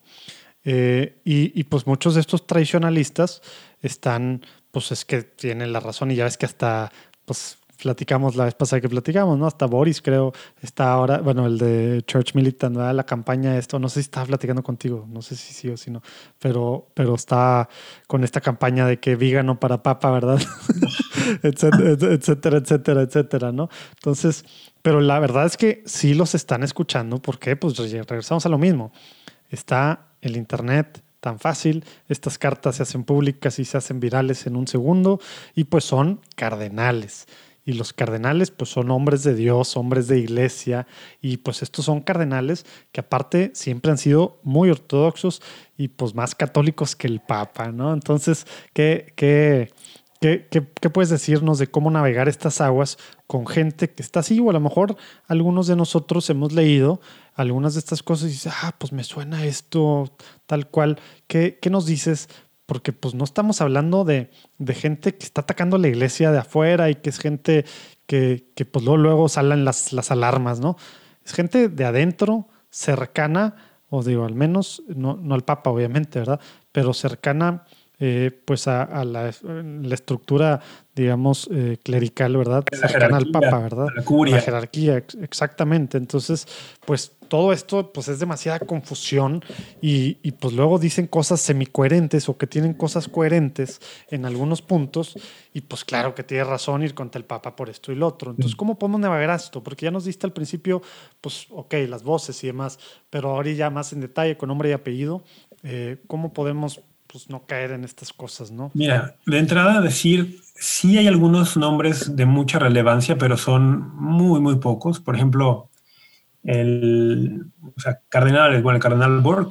Eh, 0.64 1.20
y, 1.24 1.58
y, 1.58 1.62
pues 1.62 1.86
muchos 1.86 2.16
de 2.16 2.22
estos 2.22 2.44
tradicionalistas 2.44 3.40
están, 3.80 4.44
pues 4.72 4.90
es 4.90 5.04
que 5.04 5.22
tienen 5.22 5.72
la 5.72 5.78
razón 5.78 6.10
y 6.10 6.16
ya 6.16 6.24
ves 6.24 6.36
que 6.36 6.46
hasta 6.46 6.90
pues 7.24 7.56
platicamos 7.82 8.36
la 8.36 8.44
vez 8.44 8.54
pasada 8.54 8.80
que 8.80 8.88
platicamos, 8.88 9.38
¿no? 9.38 9.46
Hasta 9.46 9.66
Boris, 9.66 10.02
creo, 10.02 10.32
está 10.60 10.92
ahora, 10.92 11.18
bueno, 11.18 11.46
el 11.46 11.58
de 11.58 12.02
Church 12.06 12.34
Militant, 12.34 12.76
¿verdad? 12.76 12.94
La 12.94 13.04
campaña, 13.04 13.56
esto, 13.56 13.78
no 13.78 13.88
sé 13.88 13.94
si 13.94 14.06
estaba 14.06 14.26
platicando 14.26 14.62
contigo, 14.62 15.06
no 15.08 15.22
sé 15.22 15.36
si 15.36 15.54
sí 15.54 15.68
o 15.68 15.76
si 15.76 15.90
no, 15.90 16.02
pero, 16.38 16.88
pero 16.94 17.14
está 17.14 17.68
con 18.06 18.24
esta 18.24 18.40
campaña 18.40 18.86
de 18.86 18.98
que 18.98 19.16
vígano 19.16 19.60
para 19.60 19.82
papa, 19.82 20.10
¿verdad? 20.10 20.40
etcétera, 21.42 22.14
etcétera, 22.14 22.58
etcétera, 22.58 23.02
etcétera, 23.02 23.52
¿no? 23.52 23.68
Entonces, 23.94 24.44
pero 24.82 25.00
la 25.00 25.18
verdad 25.20 25.46
es 25.46 25.56
que 25.56 25.82
sí 25.86 26.14
los 26.14 26.34
están 26.34 26.62
escuchando, 26.62 27.22
¿por 27.22 27.38
qué? 27.38 27.56
Pues 27.56 27.76
regresamos 27.76 28.44
a 28.44 28.48
lo 28.48 28.58
mismo. 28.58 28.92
Está 29.50 30.08
el 30.20 30.36
Internet, 30.36 31.02
tan 31.20 31.38
fácil. 31.38 31.84
Estas 32.08 32.38
cartas 32.38 32.76
se 32.76 32.82
hacen 32.82 33.04
públicas 33.04 33.58
y 33.58 33.64
se 33.64 33.76
hacen 33.76 34.00
virales 34.00 34.46
en 34.46 34.56
un 34.56 34.66
segundo 34.66 35.20
y 35.54 35.64
pues 35.64 35.84
son 35.84 36.20
cardenales 36.36 37.26
y 37.68 37.74
los 37.74 37.92
cardenales 37.92 38.50
pues 38.50 38.70
son 38.70 38.90
hombres 38.90 39.22
de 39.24 39.34
Dios, 39.34 39.76
hombres 39.76 40.08
de 40.08 40.18
iglesia 40.18 40.86
y 41.20 41.36
pues 41.36 41.60
estos 41.60 41.84
son 41.84 42.00
cardenales 42.00 42.64
que 42.92 43.00
aparte 43.00 43.50
siempre 43.52 43.90
han 43.90 43.98
sido 43.98 44.40
muy 44.42 44.70
ortodoxos 44.70 45.42
y 45.76 45.88
pues 45.88 46.14
más 46.14 46.34
católicos 46.34 46.96
que 46.96 47.08
el 47.08 47.20
Papa, 47.20 47.70
¿no? 47.70 47.92
Entonces, 47.92 48.46
¿qué, 48.72 49.12
qué, 49.16 49.70
qué, 50.18 50.48
qué, 50.48 50.88
puedes 50.88 51.10
decirnos 51.10 51.58
de 51.58 51.66
cómo 51.66 51.90
navegar 51.90 52.26
estas 52.26 52.62
aguas 52.62 52.96
con 53.26 53.46
gente 53.46 53.90
que 53.90 54.02
está 54.02 54.20
así 54.20 54.40
o 54.40 54.48
a 54.48 54.54
lo 54.54 54.60
mejor 54.60 54.96
algunos 55.26 55.66
de 55.66 55.76
nosotros 55.76 56.30
hemos 56.30 56.54
leído 56.54 57.02
algunas 57.34 57.74
de 57.74 57.80
estas 57.80 58.02
cosas 58.02 58.30
y 58.30 58.32
dices, 58.32 58.54
ah, 58.62 58.74
pues 58.78 58.94
me 58.94 59.04
suena 59.04 59.44
esto 59.44 60.10
tal 60.46 60.68
cual. 60.68 60.98
¿Qué, 61.26 61.58
qué 61.60 61.68
nos 61.68 61.84
dices 61.84 62.30
porque 62.68 62.92
pues 62.92 63.14
no 63.14 63.24
estamos 63.24 63.62
hablando 63.62 64.04
de, 64.04 64.30
de, 64.58 64.74
gente 64.74 65.16
que 65.16 65.24
está 65.24 65.40
atacando 65.40 65.78
la 65.78 65.88
iglesia 65.88 66.30
de 66.32 66.38
afuera 66.40 66.90
y 66.90 66.96
que 66.96 67.08
es 67.08 67.18
gente 67.18 67.64
que, 68.04 68.52
que 68.54 68.66
pues 68.66 68.84
luego, 68.84 68.98
luego 68.98 69.28
salen 69.30 69.64
las, 69.64 69.94
las 69.94 70.10
alarmas, 70.10 70.60
¿no? 70.60 70.76
Es 71.24 71.32
gente 71.32 71.70
de 71.70 71.84
adentro, 71.86 72.46
cercana, 72.68 73.56
o 73.88 74.02
digo, 74.02 74.26
al 74.26 74.34
menos, 74.34 74.82
no, 74.86 75.16
no 75.16 75.34
al 75.34 75.44
Papa, 75.44 75.70
obviamente, 75.70 76.18
¿verdad? 76.18 76.40
Pero 76.70 76.92
cercana 76.92 77.64
eh, 78.00 78.30
pues 78.44 78.68
a, 78.68 79.04
la, 79.04 79.32
la, 79.42 79.94
estructura, 79.94 80.60
digamos, 80.94 81.48
eh, 81.52 81.78
clerical, 81.82 82.36
¿verdad? 82.36 82.64
Cercana 82.70 83.16
al 83.16 83.30
Papa, 83.30 83.58
¿verdad? 83.58 83.86
La 83.96 84.04
curia. 84.04 84.36
La 84.36 84.42
jerarquía, 84.42 85.04
exactamente. 85.20 85.98
Entonces, 85.98 86.46
pues 86.86 87.16
todo 87.28 87.52
esto 87.52 87.92
pues 87.92 88.08
es 88.08 88.18
demasiada 88.18 88.60
confusión 88.60 89.42
y, 89.80 90.18
y, 90.22 90.32
pues 90.32 90.54
luego 90.54 90.78
dicen 90.78 91.06
cosas 91.06 91.40
semicoherentes 91.40 92.28
o 92.28 92.38
que 92.38 92.46
tienen 92.46 92.72
cosas 92.72 93.06
coherentes 93.08 93.80
en 94.10 94.24
algunos 94.24 94.62
puntos 94.62 95.14
y 95.52 95.60
pues 95.60 95.84
claro 95.84 96.14
que 96.14 96.22
tiene 96.22 96.44
razón 96.44 96.82
ir 96.82 96.94
contra 96.94 97.18
el 97.18 97.24
Papa 97.24 97.54
por 97.54 97.68
esto 97.68 97.92
y 97.92 97.96
lo 97.96 98.06
otro. 98.06 98.30
Entonces, 98.30 98.54
mm. 98.54 98.58
¿cómo 98.58 98.78
podemos 98.78 99.00
navegar 99.00 99.36
esto? 99.36 99.62
Porque 99.62 99.86
ya 99.86 99.90
nos 99.90 100.04
diste 100.04 100.26
al 100.26 100.32
principio, 100.32 100.82
pues 101.20 101.46
ok, 101.50 101.74
las 101.88 102.02
voces 102.02 102.42
y 102.44 102.46
demás, 102.46 102.78
pero 103.10 103.30
ahora 103.30 103.50
ya 103.50 103.70
más 103.70 103.92
en 103.92 104.00
detalle 104.00 104.36
con 104.36 104.48
nombre 104.48 104.70
y 104.70 104.72
apellido, 104.72 105.22
eh, 105.62 105.98
¿cómo 106.06 106.32
podemos 106.32 106.80
pues 107.10 107.30
no 107.30 107.46
caer 107.46 107.72
en 107.72 107.84
estas 107.84 108.12
cosas, 108.12 108.50
¿no? 108.50 108.70
Mira, 108.74 109.16
de 109.26 109.38
entrada 109.38 109.80
decir, 109.80 110.40
sí 110.54 110.98
hay 110.98 111.06
algunos 111.06 111.56
nombres 111.56 112.14
de 112.16 112.26
mucha 112.26 112.58
relevancia, 112.58 113.16
pero 113.16 113.36
son 113.36 113.94
muy, 113.96 114.40
muy 114.40 114.56
pocos. 114.56 115.00
Por 115.00 115.16
ejemplo, 115.16 115.70
el 116.42 117.46
o 117.76 117.80
sea, 117.80 118.00
cardenal, 118.08 118.62
bueno, 118.62 118.76
el 118.76 118.82
cardenal 118.82 119.20
Borg, 119.20 119.48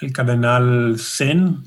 el 0.00 0.12
cardenal 0.12 0.96
Zen. 0.98 1.64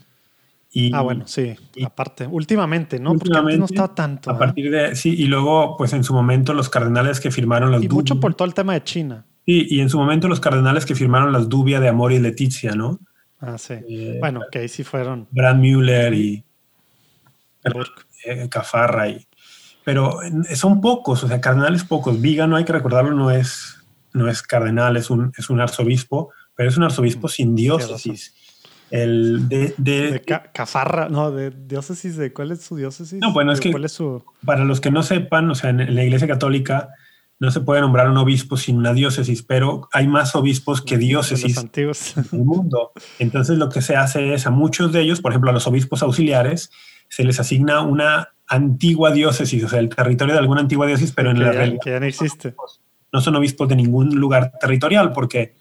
Y, 0.71 0.93
ah, 0.93 1.01
bueno, 1.01 1.25
sí, 1.25 1.55
aparte, 1.85 2.27
últimamente, 2.27 2.99
¿no? 2.99 3.13
Porque 3.13 3.37
antes 3.37 3.59
no 3.59 3.65
estaba 3.65 3.95
tanto. 3.95 4.29
A 4.29 4.33
¿eh? 4.33 4.37
partir 4.37 4.71
de, 4.71 4.95
sí, 4.95 5.15
y 5.17 5.25
luego, 5.25 5.77
pues 5.77 5.93
en 5.93 6.03
su 6.03 6.13
momento 6.13 6.53
los 6.53 6.69
cardenales 6.69 7.21
que 7.21 7.31
firmaron 7.31 7.71
las 7.71 7.81
Y 7.81 7.87
mucho 7.87 8.19
por 8.19 8.35
todo 8.35 8.47
el 8.47 8.53
tema 8.53 8.73
de 8.73 8.83
China. 8.83 9.25
Sí, 9.45 9.67
y 9.69 9.79
en 9.79 9.89
su 9.89 9.97
momento 9.97 10.27
los 10.27 10.39
cardenales 10.39 10.85
que 10.85 10.95
firmaron 10.95 11.31
las 11.31 11.47
Dubia 11.47 11.79
de 11.79 11.87
Amor 11.87 12.11
y 12.11 12.19
Leticia, 12.19 12.73
¿no? 12.73 12.99
Ah, 13.39 13.57
sí. 13.57 13.73
Eh, 13.87 14.17
bueno, 14.19 14.41
que 14.51 14.59
ahí 14.59 14.67
sí 14.67 14.83
fueron. 14.83 15.27
Brand 15.31 15.59
Müller 15.59 16.13
y 16.13 16.43
eh, 18.25 18.49
Cafarra. 18.49 19.09
Y, 19.09 19.27
pero 19.83 20.19
son 20.55 20.81
pocos, 20.81 21.23
o 21.23 21.27
sea, 21.27 21.41
cardenales 21.41 21.83
pocos. 21.83 22.19
Viga, 22.21 22.47
no 22.47 22.55
hay 22.55 22.65
que 22.65 22.73
recordarlo, 22.73 23.11
no 23.11 23.31
es 23.31 23.75
no 24.15 24.29
es 24.29 24.41
cardenal, 24.41 24.97
es 24.97 25.09
un, 25.09 25.33
es 25.37 25.49
un 25.49 25.59
arzobispo, 25.59 26.31
pero 26.55 26.69
es 26.69 26.77
un 26.77 26.83
arzobispo 26.83 27.27
sin 27.27 27.53
diócesis. 27.53 28.33
El 28.89 29.49
de, 29.49 29.73
de, 29.77 30.21
Cafarra, 30.53 31.09
no, 31.09 31.31
de 31.31 31.51
diócesis, 31.51 32.15
¿de 32.15 32.31
cuál 32.31 32.51
es 32.51 32.61
su 32.61 32.77
diócesis? 32.77 33.19
No, 33.19 33.33
bueno, 33.33 33.51
es 33.51 33.59
que 33.59 33.75
para 34.45 34.63
los 34.63 34.79
que 34.79 34.89
no 34.89 35.03
sepan, 35.03 35.49
o 35.49 35.55
sea, 35.55 35.71
en, 35.71 35.93
la 35.93 36.03
Iglesia 36.03 36.27
Católica 36.27 36.89
no 37.39 37.51
se 37.51 37.61
puede 37.61 37.81
nombrar 37.81 38.09
un 38.09 38.17
obispo 38.17 38.57
sin 38.57 38.77
una 38.77 38.93
diócesis, 38.93 39.43
pero 39.43 39.89
hay 39.91 40.07
más 40.07 40.35
obispos 40.35 40.81
que 40.81 40.97
diócesis 40.97 41.57
antiguos. 41.57 42.15
en 42.17 42.25
el 42.31 42.45
mundo. 42.45 42.91
Entonces 43.19 43.57
lo 43.57 43.69
que 43.69 43.81
se 43.81 43.95
hace 43.95 44.33
es 44.33 44.47
a 44.47 44.51
muchos 44.51 44.91
de 44.91 45.01
ellos, 45.01 45.21
por 45.21 45.31
ejemplo 45.31 45.49
a 45.49 45.53
los 45.53 45.67
obispos 45.67 46.01
auxiliares, 46.01 46.71
se 47.09 47.23
les 47.23 47.39
asigna 47.39 47.81
una 47.81 48.29
antigua 48.47 49.11
diócesis, 49.11 49.63
o 49.63 49.69
sea, 49.69 49.79
el 49.79 49.89
territorio 49.89 50.33
de 50.33 50.39
alguna 50.39 50.61
antigua 50.61 50.87
diócesis, 50.87 51.13
pero 51.13 51.31
en 51.31 51.39
la 51.39 51.51
realidad. 51.51 51.81
Que 51.83 51.91
ya 51.91 51.99
no 51.99 52.05
existe 52.05 52.53
no 53.15 53.21
son 53.21 53.37
obispos 53.37 53.69
de 53.69 53.77
ningún 53.77 54.13
lugar 54.15 54.51
territorial, 54.59 55.13
porque 55.13 55.55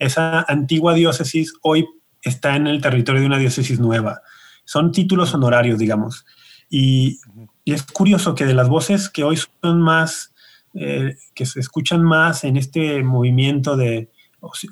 esa 0.00 0.44
antigua 0.48 0.92
diócesis 0.92 1.54
hoy 1.62 1.86
está 2.20 2.56
en 2.56 2.66
el 2.66 2.82
territorio 2.82 3.20
de 3.20 3.28
una 3.28 3.38
diócesis 3.38 3.78
nueva. 3.78 4.22
Son 4.64 4.90
títulos 4.90 5.32
honorarios, 5.32 5.78
digamos. 5.78 6.26
Y, 6.68 7.20
es 7.64 7.84
curioso 7.84 8.34
que 8.34 8.44
de 8.44 8.54
las 8.54 8.68
voces 8.68 9.08
que 9.08 9.24
hoy 9.24 9.38
son 9.62 9.80
más, 9.80 10.32
eh, 10.78 11.16
que 11.34 11.46
se 11.46 11.60
escuchan 11.60 12.02
más 12.02 12.44
en 12.44 12.56
este 12.56 13.02
movimiento 13.02 13.76
de 13.76 14.10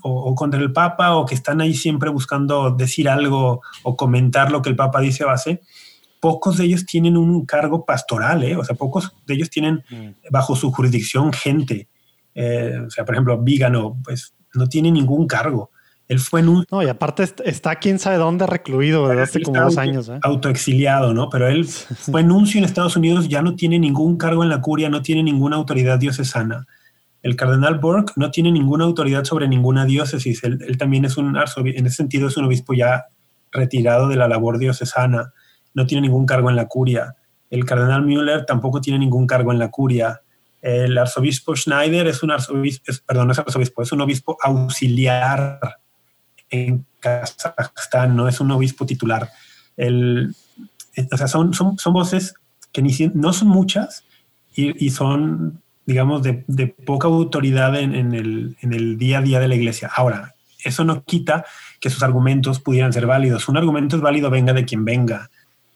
o, 0.03 0.35
contra 0.35 0.61
el 0.61 0.73
Papa 0.73 1.17
o 1.17 1.27
que 1.27 1.35
están 1.35 1.61
ahí 1.61 1.75
siempre 1.75 2.11
buscando 2.11 2.71
decir 2.71 3.09
algo 3.09 3.63
o 3.83 3.97
comentar 3.97 4.53
lo 4.53 4.63
que 4.63 4.71
el 4.71 4.77
Papa 4.77 5.01
dice 5.01 5.25
o 5.25 5.31
hace, 5.31 5.63
pocos 6.21 6.57
de 6.57 6.65
ellos 6.65 6.87
tienen 6.87 7.17
un 7.17 7.45
cargo 7.45 7.85
pastoral, 7.85 8.45
¿eh? 8.45 8.57
o 8.57 8.65
sea, 8.65 8.77
pocos 8.77 9.15
de 9.27 9.35
ellos 9.35 9.51
tienen 9.51 9.83
mm. 9.91 10.31
bajo 10.31 10.57
su 10.57 10.73
jurisdicción 10.73 11.33
gente. 11.33 11.89
Eh, 12.35 12.79
o 12.87 12.91
sea, 12.91 13.05
por 13.05 13.15
ejemplo, 13.15 13.39
Vígano, 13.39 13.99
pues 14.03 14.35
no 14.55 14.69
tiene 14.69 14.91
ningún 14.91 15.27
cargo. 15.27 15.71
Él 16.09 16.19
fue 16.19 16.41
en 16.41 16.49
un... 16.49 16.67
No, 16.71 16.83
y 16.83 16.89
aparte 16.89 17.25
está 17.45 17.77
quién 17.77 17.99
sabe 17.99 18.19
dónde 18.19 18.47
recluido 18.47 19.09
desde 19.09 19.23
hace 19.23 19.43
como 19.43 19.61
dos 19.61 19.79
años. 19.79 20.09
¿eh? 20.09 20.19
Autoexiliado, 20.23 21.15
¿no? 21.15 21.31
Pero 21.31 21.49
él 21.49 21.67
fue 21.67 22.23
nuncio 22.23 22.59
en 22.59 22.65
Estados 22.65 22.97
Unidos, 22.97 23.29
ya 23.29 23.43
no 23.43 23.55
tiene 23.57 23.79
ningún 23.79 24.17
cargo 24.17 24.43
en 24.43 24.51
la 24.51 24.61
curia, 24.61 24.91
no 24.91 25.03
tiene 25.03 25.23
ninguna 25.23 25.57
autoridad 25.57 25.99
diocesana. 25.99 26.67
El 27.23 27.37
cardenal 27.37 27.79
Burke 27.79 28.13
no 28.17 28.31
tiene 28.31 28.53
ninguna 28.53 28.85
autoridad 28.85 29.25
sobre 29.25 29.49
ninguna 29.49 29.87
diócesis. 29.87 30.45
Él, 30.45 30.59
él 30.67 30.77
también 30.77 31.07
es 31.07 31.17
un 31.17 31.37
arzobispo, 31.39 31.79
en 31.79 31.87
ese 31.87 31.97
sentido 31.97 32.29
es 32.29 32.37
un 32.37 32.45
obispo 32.45 32.75
ya 32.75 33.07
retirado 33.51 34.09
de 34.09 34.17
la 34.17 34.29
labor 34.29 34.59
diocesana. 34.59 35.33
No 35.73 35.87
tiene 35.87 36.03
ningún 36.03 36.27
cargo 36.27 36.51
en 36.51 36.57
la 36.57 36.69
curia. 36.69 37.17
El 37.49 37.65
cardenal 37.65 38.05
Müller 38.05 38.45
tampoco 38.45 38.83
tiene 38.83 38.99
ningún 38.99 39.27
cargo 39.27 39.53
en 39.53 39.59
la 39.59 39.71
curia. 39.71 40.21
El 40.61 40.99
arzobispo 40.99 41.57
Schneider 41.57 42.07
es 42.07 42.23
un 42.23 42.31
arzobispo, 42.31 42.93
perdón, 43.07 43.29
no 43.29 43.33
es 43.33 43.39
arzobispo, 43.39 43.83
es 43.83 43.93
un 43.93 44.03
obispo 44.03 44.37
auxiliar 44.43 45.61
en 46.51 46.87
Kazajstán, 47.01 48.17
no 48.17 48.29
es 48.29 48.41
un 48.41 48.51
obispo 48.51 48.87
titular. 48.87 49.31
El, 49.77 50.35
o 51.11 51.17
sea, 51.17 51.29
son, 51.29 51.55
son, 51.55 51.79
son 51.79 51.93
voces 51.93 52.35
que 52.73 52.83
ni, 52.83 52.93
no 53.15 53.33
son 53.33 53.49
muchas 53.49 54.05
y, 54.55 54.85
y 54.85 54.91
son, 54.91 55.63
digamos, 55.87 56.23
de, 56.23 56.45
de 56.47 56.69
poca 56.69 57.09
autoridad 57.09 57.77
en, 57.77 57.95
en, 57.95 58.15
el, 58.15 58.57
en, 58.61 58.73
el, 58.73 58.99
día 58.99 59.19
a 59.19 59.23
día 59.23 59.41
de 59.41 59.49
la 59.49 59.55
iglesia. 59.55 59.91
Ahora, 59.95 60.35
eso 60.65 60.85
no 60.85 61.05
quita 61.05 61.45
que 61.81 61.91
sus 61.91 62.03
argumentos 62.03 62.61
pudieran 62.61 62.93
ser 62.93 63.07
válidos. 63.07 63.49
Un 63.49 63.57
argumento 63.57 63.97
es 63.97 64.03
válido 64.03 64.31
venga 64.31 64.53
de 64.53 64.65
quien 64.65 64.85
venga. 64.85 65.31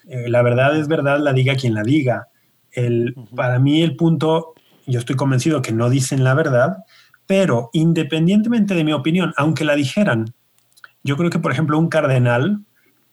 Eh, 0.08 0.28
la 0.28 0.42
verdad 0.42 0.76
es 0.76 0.88
verdad, 0.88 1.20
la 1.20 1.32
diga 1.32 1.56
quien 1.56 1.74
la 1.74 1.82
diga. 1.82 2.28
El, 2.72 3.14
Para 3.34 3.58
mí 3.58 3.82
el 3.82 3.96
punto 3.96 4.54
yo 4.86 4.98
estoy 4.98 5.16
convencido 5.16 5.60
que 5.62 5.72
no 5.72 5.90
dicen 5.90 6.24
la 6.24 6.34
verdad, 6.34 6.78
pero 7.26 7.68
independientemente 7.74 8.74
de 8.74 8.84
mi 8.84 8.92
opinión, 8.94 9.34
aunque 9.36 9.64
la 9.64 9.74
dijeran, 9.76 10.34
yo 11.02 11.16
creo 11.16 11.30
que, 11.30 11.38
por 11.38 11.52
ejemplo, 11.52 11.78
un 11.78 11.88
cardenal 11.88 12.60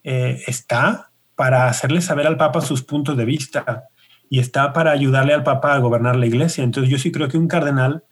eh, 0.04 0.44
está 0.48 1.12
para 1.36 1.68
hacerle 1.68 2.02
saber 2.02 2.28
al 2.28 2.38
Papa 2.38 2.62
sus 2.62 2.84
puntos 2.84 3.18
de 3.18 3.26
vista 3.26 3.86
y 4.30 4.40
está 4.40 4.74
para 4.74 4.92
ayudarle 4.92 5.34
al 5.34 5.44
Papa 5.44 5.74
a 5.74 5.80
gobernar 5.80 6.16
la 6.16 6.26
iglesia. 6.26 6.64
Entonces 6.64 6.90
yo 6.90 6.98
sí 6.98 7.12
creo 7.12 7.28
que 7.28 7.38
un 7.38 7.48
cardenal 7.48 8.04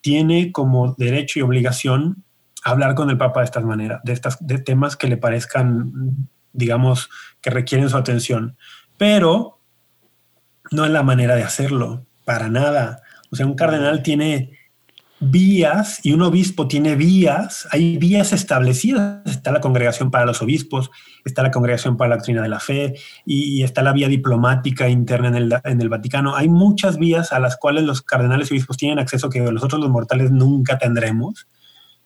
tiene 0.00 0.52
como 0.52 0.94
derecho 0.96 1.38
y 1.38 1.42
obligación 1.42 2.24
hablar 2.64 2.94
con 2.94 3.10
el 3.10 3.18
Papa 3.18 3.40
de 3.40 3.46
estas 3.46 3.64
maneras, 3.64 4.00
de, 4.04 4.12
estas, 4.12 4.44
de 4.46 4.58
temas 4.58 4.96
que 4.96 5.08
le 5.08 5.16
parezcan, 5.16 6.28
digamos, 6.52 7.10
que 7.40 7.50
requieren 7.50 7.88
su 7.88 7.96
atención. 7.96 8.56
Pero 8.96 9.60
no 10.70 10.84
es 10.84 10.90
la 10.90 11.02
manera 11.02 11.36
de 11.36 11.42
hacerlo, 11.42 12.06
para 12.24 12.48
nada. 12.48 13.02
O 13.30 13.36
sea, 13.36 13.46
un 13.46 13.54
cardenal 13.54 14.02
tiene 14.02 14.58
vías 15.20 16.00
y 16.02 16.12
un 16.12 16.22
obispo 16.22 16.66
tiene 16.66 16.96
vías, 16.96 17.68
hay 17.70 17.98
vías 17.98 18.32
establecidas. 18.32 19.20
Está 19.26 19.52
la 19.52 19.60
congregación 19.60 20.10
para 20.10 20.24
los 20.24 20.40
obispos, 20.40 20.90
está 21.24 21.42
la 21.42 21.50
congregación 21.50 21.96
para 21.96 22.10
la 22.10 22.16
doctrina 22.16 22.42
de 22.42 22.48
la 22.48 22.58
fe 22.58 22.94
y, 23.26 23.62
está 23.62 23.82
la 23.82 23.92
vía 23.92 24.08
diplomática 24.08 24.88
interna 24.88 25.28
en 25.28 25.34
el, 25.34 25.54
en 25.64 25.80
el, 25.80 25.88
Vaticano. 25.90 26.34
Hay 26.34 26.48
muchas 26.48 26.98
vías 26.98 27.32
a 27.32 27.38
las 27.38 27.56
cuales 27.58 27.84
los 27.84 28.02
cardenales 28.02 28.50
y 28.50 28.54
obispos 28.54 28.78
tienen 28.78 28.98
acceso 28.98 29.28
que 29.28 29.40
nosotros 29.40 29.80
los 29.80 29.90
mortales 29.90 30.30
nunca 30.30 30.78
tendremos 30.78 31.46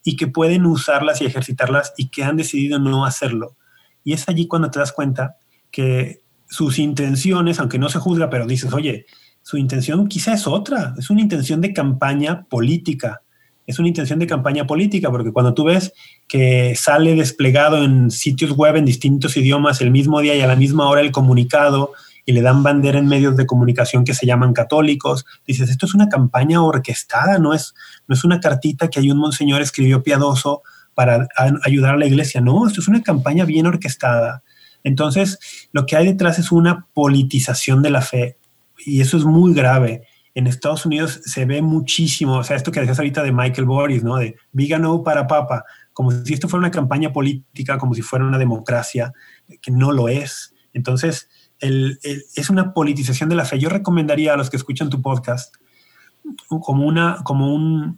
y 0.03 0.17
que 0.17 0.27
pueden 0.27 0.65
usarlas 0.65 1.21
y 1.21 1.25
ejercitarlas 1.25 1.93
y 1.97 2.09
que 2.09 2.23
han 2.23 2.35
decidido 2.35 2.79
no 2.79 3.05
hacerlo. 3.05 3.55
Y 4.03 4.13
es 4.13 4.27
allí 4.27 4.47
cuando 4.47 4.69
te 4.69 4.79
das 4.79 4.91
cuenta 4.91 5.37
que 5.71 6.21
sus 6.47 6.77
intenciones, 6.79 7.59
aunque 7.59 7.79
no 7.79 7.89
se 7.89 7.99
juzga, 7.99 8.29
pero 8.29 8.45
dices, 8.45 8.71
oye, 8.73 9.05
su 9.45 9.57
intención 9.57 10.07
quizá 10.07 10.33
es 10.33 10.47
otra, 10.47 10.95
es 10.97 11.11
una 11.11 11.21
intención 11.21 11.61
de 11.61 11.71
campaña 11.71 12.45
política. 12.49 13.21
Es 13.67 13.77
una 13.77 13.89
intención 13.89 14.17
de 14.17 14.25
campaña 14.25 14.65
política, 14.65 15.11
porque 15.11 15.31
cuando 15.31 15.53
tú 15.53 15.65
ves 15.65 15.93
que 16.27 16.73
sale 16.75 17.13
desplegado 17.13 17.83
en 17.83 18.09
sitios 18.09 18.53
web 18.53 18.75
en 18.75 18.85
distintos 18.85 19.37
idiomas 19.37 19.81
el 19.81 19.91
mismo 19.91 20.19
día 20.19 20.35
y 20.35 20.41
a 20.41 20.47
la 20.47 20.55
misma 20.55 20.89
hora 20.89 21.01
el 21.01 21.11
comunicado 21.11 21.91
y 22.25 22.31
le 22.31 22.41
dan 22.41 22.63
bandera 22.63 22.97
en 22.97 23.05
medios 23.05 23.37
de 23.37 23.45
comunicación 23.45 24.03
que 24.03 24.15
se 24.15 24.25
llaman 24.25 24.51
católicos, 24.51 25.27
dices, 25.45 25.69
esto 25.69 25.85
es 25.85 25.93
una 25.93 26.09
campaña 26.09 26.63
orquestada, 26.63 27.37
no 27.37 27.53
es, 27.53 27.75
no 28.07 28.15
es 28.15 28.23
una 28.23 28.39
cartita 28.39 28.87
que 28.87 28.99
hay 28.99 29.11
un 29.11 29.19
monseñor 29.19 29.61
escribió 29.61 30.01
piadoso 30.01 30.63
para 30.95 31.27
ayudar 31.63 31.93
a 31.93 31.97
la 31.97 32.07
iglesia, 32.07 32.41
no, 32.41 32.65
esto 32.65 32.81
es 32.81 32.87
una 32.87 33.03
campaña 33.03 33.45
bien 33.45 33.67
orquestada. 33.67 34.41
Entonces, 34.83 35.37
lo 35.71 35.85
que 35.85 35.95
hay 35.97 36.07
detrás 36.07 36.39
es 36.39 36.51
una 36.51 36.87
politización 36.95 37.83
de 37.83 37.91
la 37.91 38.01
fe 38.01 38.37
y 38.77 39.01
eso 39.01 39.17
es 39.17 39.25
muy 39.25 39.53
grave. 39.53 40.03
En 40.33 40.47
Estados 40.47 40.85
Unidos 40.85 41.21
se 41.23 41.45
ve 41.45 41.61
muchísimo, 41.61 42.37
o 42.37 42.43
sea, 42.43 42.57
esto 42.57 42.71
que 42.71 42.81
decías 42.81 42.99
ahorita 42.99 43.23
de 43.23 43.31
Michael 43.31 43.65
Boris, 43.65 44.03
¿no? 44.03 44.17
De 44.17 44.35
Viga 44.51 44.77
no 44.79 45.01
para 45.01 45.27
papa, 45.27 45.63
como 45.93 46.11
si 46.11 46.33
esto 46.33 46.49
fuera 46.49 46.59
una 46.59 46.71
campaña 46.71 47.13
política, 47.13 47.77
como 47.77 47.93
si 47.93 48.01
fuera 48.01 48.25
una 48.25 48.37
democracia, 48.37 49.13
que 49.61 49.71
no 49.71 49.93
lo 49.93 50.09
es. 50.09 50.53
Entonces, 50.73 51.29
es 51.61 52.49
una 52.49 52.73
politización 52.73 53.29
de 53.29 53.35
la 53.35 53.45
fe. 53.45 53.59
Yo 53.59 53.69
recomendaría 53.69 54.33
a 54.33 54.37
los 54.37 54.49
que 54.49 54.57
escuchan 54.57 54.89
tu 54.89 55.01
podcast 55.01 55.55
como 56.47 56.85
una, 56.85 57.19
como 57.23 57.55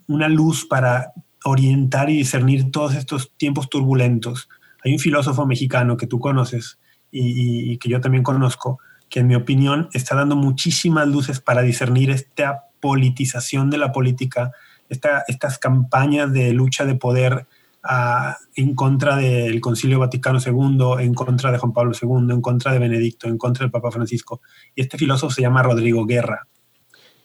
una 0.08 0.28
luz 0.28 0.68
para 0.68 1.14
orientar 1.44 2.12
y 2.12 2.18
discernir 2.18 2.70
todos 2.70 2.94
estos 2.94 3.34
tiempos 3.36 3.68
turbulentos. 3.68 4.48
Hay 4.84 4.94
un 4.94 5.00
filósofo 5.00 5.48
mexicano 5.48 5.98
que 5.98 6.06
tú 6.06 6.20
conoces 6.20 6.78
y 7.10 7.78
que 7.78 7.90
yo 7.90 8.00
también 8.00 8.24
conozco, 8.24 8.80
que 9.10 9.22
en 9.22 9.28
mi 9.28 9.36
opinión 9.36 9.90
está 9.94 10.16
dando 10.16 10.36
muchísimas 10.36 11.08
luces 11.08 11.40
para 11.40 11.62
discernir 11.62 12.10
esta 12.10 12.66
politización 12.80 13.70
de 13.70 13.78
la 13.78 13.92
política, 13.92 14.52
esta, 14.90 15.24
estas 15.28 15.58
campañas 15.60 16.32
de 16.32 16.54
lucha 16.54 16.86
de 16.86 16.96
poder 16.96 17.48
ah, 17.84 18.38
en 18.56 18.76
contra 18.76 19.16
del 19.16 19.60
Concilio 19.62 20.00
Vaticano 20.00 20.40
II, 20.40 21.04
en 21.04 21.14
contra 21.14 21.52
de 21.52 21.58
Juan 21.58 21.74
Pablo 21.74 21.94
II, 22.00 22.34
en 22.34 22.42
contra 22.42 22.74
de 22.74 22.80
Benedicto, 22.80 23.28
en 23.28 23.38
contra 23.38 23.64
del 23.64 23.72
Papa 23.72 23.92
Francisco. 23.92 24.42
Y 24.76 24.82
este 24.82 24.98
filósofo 24.98 25.34
se 25.34 25.42
llama 25.42 25.64
Rodrigo 25.64 26.06
Guerra. 26.06 26.48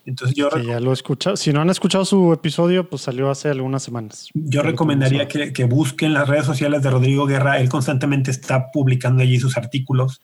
Entonces 0.05 0.35
yo 0.35 0.49
ya 0.57 0.81
lo 0.81 0.91
he 0.91 0.93
escuchado. 0.93 1.37
Si 1.37 1.53
no 1.53 1.61
han 1.61 1.69
escuchado 1.69 2.03
su 2.03 2.33
episodio, 2.33 2.89
pues 2.89 3.03
salió 3.03 3.29
hace 3.29 3.49
algunas 3.49 3.83
semanas. 3.83 4.27
Yo 4.33 4.61
recomendaría 4.61 5.29
que, 5.29 5.53
que, 5.53 5.63
busquen 5.63 6.13
las 6.13 6.27
redes 6.27 6.45
sociales 6.45 6.81
de 6.81 6.89
Rodrigo 6.89 7.25
Guerra. 7.25 7.59
Él 7.59 7.69
constantemente 7.69 8.29
está 8.29 8.69
publicando 8.71 9.23
allí 9.23 9.39
sus 9.39 9.55
artículos 9.55 10.21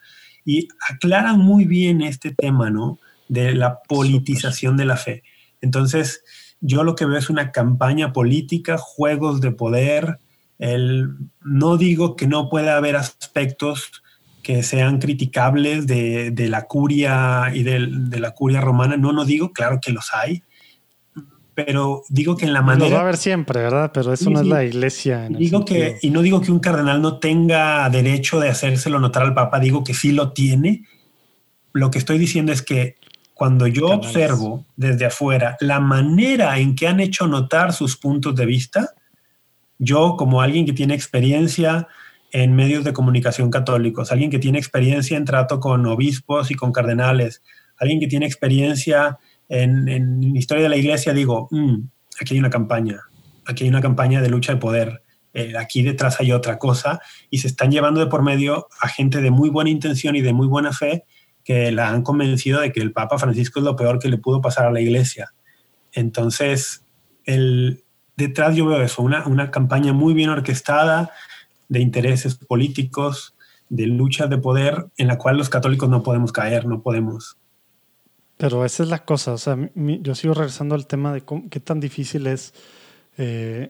y 0.50 0.68
aclaran 0.90 1.38
muy 1.38 1.66
bien 1.66 2.02
este 2.02 2.34
tema, 2.34 2.72
¿no? 2.72 2.98
De 3.28 3.54
la 3.54 3.84
politización 3.84 4.78
de 4.78 4.86
la 4.86 4.98
fe. 4.98 5.22
Entonces, 5.62 6.24
yo 6.60 6.84
lo 6.84 6.96
que 6.96 7.06
veo 7.06 7.20
es 7.20 7.30
una 7.30 7.52
campaña 7.52 8.14
política, 8.14 8.80
juegos 8.80 9.42
de 9.42 9.52
poder. 9.52 10.20
El, 10.58 11.12
no 11.42 11.78
digo 11.78 12.16
que 12.16 12.26
no 12.26 12.50
pueda 12.50 12.78
haber 12.78 12.96
aspectos 12.96 14.02
que 14.42 14.64
sean 14.64 14.98
criticables 14.98 15.86
de, 15.86 16.32
de 16.32 16.50
la 16.50 16.64
curia 16.64 17.52
y 17.54 17.62
de, 17.62 17.88
de, 17.88 18.20
la 18.20 18.32
curia 18.32 18.60
romana. 18.60 18.98
No, 18.98 19.14
no 19.14 19.26
digo, 19.26 19.54
claro 19.54 19.80
que 19.80 19.92
los 19.92 20.08
hay, 20.16 20.42
pero 21.66 22.04
digo 22.10 22.38
que 22.38 22.46
en 22.46 22.54
la 22.54 22.62
manera... 22.62 22.88
Lo 22.88 22.94
va 22.94 23.00
a 23.00 23.04
haber 23.04 23.18
siempre, 23.18 23.62
¿verdad? 23.62 23.92
Pero 23.94 24.14
eso 24.14 24.30
no 24.30 24.40
es 24.40 24.48
la 24.48 24.64
iglesia. 24.64 25.28
digo 25.30 25.66
que, 25.66 25.98
y 26.02 26.10
no 26.10 26.22
digo 26.22 26.42
que 26.42 26.52
un 26.52 26.60
cardenal 26.60 27.02
no 27.02 27.20
tenga 27.20 27.90
derecho 27.90 28.40
de 28.40 28.50
hacérselo 28.50 29.00
notar 29.00 29.24
al 29.24 29.34
Papa, 29.34 29.60
digo 29.60 29.84
que 29.84 29.94
sí 29.94 30.14
lo 30.14 30.32
tiene. 30.32 30.86
Lo 31.74 31.92
que 31.92 31.98
estoy 31.98 32.18
diciendo 32.18 32.54
es 32.54 32.62
que 32.62 32.96
cuando 33.34 33.68
yo 33.68 33.88
observo 33.88 34.66
desde 34.78 35.06
afuera 35.06 35.58
la 35.60 35.80
manera 35.80 36.60
en 36.60 36.76
que 36.76 36.88
han 36.88 37.00
hecho 37.00 37.28
notar 37.28 37.74
sus 37.74 37.98
puntos 37.98 38.36
de 38.36 38.46
vista, 38.46 38.94
yo 39.78 40.16
como 40.18 40.42
alguien 40.42 40.66
que 40.66 40.74
tiene 40.74 40.94
experiencia 40.94 41.88
en 42.32 42.56
medios 42.56 42.84
de 42.84 42.94
comunicación 42.94 43.50
católicos, 43.52 44.12
alguien 44.12 44.32
que 44.32 44.40
tiene 44.40 44.60
experiencia 44.60 45.18
en 45.18 45.26
trato 45.26 45.60
con 45.60 45.86
obispos 45.86 46.52
y 46.52 46.56
con 46.56 46.72
cardenales, 46.72 47.42
alguien 47.78 48.00
que 48.00 48.08
tiene 48.08 48.26
experiencia 48.26 49.20
en, 49.50 49.90
en 49.90 50.36
historia 50.36 50.64
de 50.64 50.70
la 50.70 50.78
iglesia 50.78 51.14
digo, 51.14 51.48
mm, 51.52 51.76
aquí 52.22 52.36
hay 52.36 52.40
una 52.40 52.50
campaña, 52.50 53.02
aquí 53.46 53.64
hay 53.64 53.70
una 53.70 53.82
campaña 53.82 54.22
de 54.22 54.30
lucha 54.30 54.54
de 54.54 54.60
poder, 54.60 55.04
eh, 55.34 55.54
aquí 55.58 55.84
detrás 55.84 56.20
hay 56.20 56.32
otra 56.32 56.58
cosa 56.58 57.02
y 57.30 57.40
se 57.40 57.48
están 57.48 57.72
llevando 57.72 58.00
de 58.00 58.08
por 58.08 58.24
medio 58.24 58.68
a 58.82 58.88
gente 58.88 59.22
de 59.22 59.32
muy 59.32 59.50
buena 59.50 59.70
intención 59.70 60.16
y 60.16 60.22
de 60.22 60.34
muy 60.34 60.48
buena 60.48 60.74
fe 60.74 61.06
que 61.44 61.72
la 61.72 61.90
han 61.90 62.02
convencido 62.02 62.62
de 62.62 62.72
que 62.72 62.82
el 62.82 62.94
Papa 62.94 63.18
Francisco 63.18 63.60
es 63.60 63.66
lo 63.66 63.76
peor 63.76 64.00
que 64.00 64.10
le 64.10 64.18
pudo 64.18 64.42
pasar 64.42 64.66
a 64.66 64.72
la 64.72 64.82
iglesia. 64.82 65.34
Entonces, 65.94 66.86
detrás 68.16 68.56
yo 68.56 68.68
veo 68.68 68.82
eso, 68.82 69.02
una, 69.02 69.26
una 69.28 69.50
campaña 69.50 69.94
muy 69.94 70.14
bien 70.14 70.30
orquestada 70.30 71.12
de 71.68 71.80
intereses 71.80 72.36
políticos, 72.36 73.36
de 73.70 73.86
lucha 73.88 74.28
de 74.28 74.38
poder 74.38 74.88
en 74.98 75.08
la 75.08 75.18
cual 75.18 75.38
los 75.38 75.50
católicos 75.50 75.90
no 75.90 76.04
podemos 76.04 76.32
caer, 76.32 76.66
no 76.66 76.82
podemos 76.82 77.38
pero 78.40 78.64
esa 78.64 78.84
es 78.84 78.90
la 78.90 79.04
cosa, 79.04 79.34
o 79.34 79.38
sea, 79.38 79.58
yo 79.76 80.16
sigo 80.16 80.34
regresando 80.34 80.74
al 80.74 80.88
tema 80.88 81.12
de 81.12 81.24
qué 81.52 81.60
tan 81.60 81.82
difícil 81.82 82.26
es, 82.26 82.54
eh, 83.18 83.70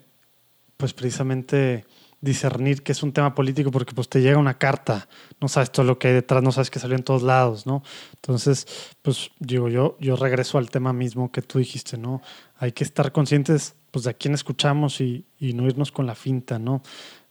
pues 0.78 0.94
precisamente 0.94 1.86
discernir 2.22 2.84
que 2.84 2.92
es 2.92 3.02
un 3.02 3.12
tema 3.12 3.34
político 3.34 3.72
porque 3.72 3.96
pues 3.96 4.10
te 4.10 4.22
llega 4.22 4.38
una 4.38 4.60
carta, 4.60 5.08
no 5.42 5.48
sabes 5.48 5.72
todo 5.72 5.88
lo 5.88 5.98
que 5.98 6.10
hay 6.10 6.14
detrás, 6.14 6.44
no 6.44 6.52
sabes 6.52 6.70
que 6.70 6.78
salió 6.78 6.96
en 6.96 7.02
todos 7.02 7.24
lados, 7.24 7.66
¿no? 7.66 7.82
Entonces, 8.14 8.68
pues 9.02 9.32
digo, 9.40 9.70
yo, 9.70 9.98
yo 10.00 10.16
regreso 10.16 10.60
al 10.60 10.70
tema 10.70 10.94
mismo 10.94 11.32
que 11.32 11.42
tú 11.42 11.58
dijiste, 11.58 11.98
¿no? 11.98 12.22
Hay 12.60 12.72
que 12.72 12.84
estar 12.84 13.12
conscientes 13.12 13.74
pues 13.90 14.06
de 14.06 14.12
a 14.12 14.14
quién 14.14 14.36
escuchamos 14.36 15.02
y, 15.02 15.26
no 15.40 15.66
irnos 15.66 15.92
con 15.92 16.06
la 16.06 16.14
finta, 16.14 16.60
¿no? 16.60 16.84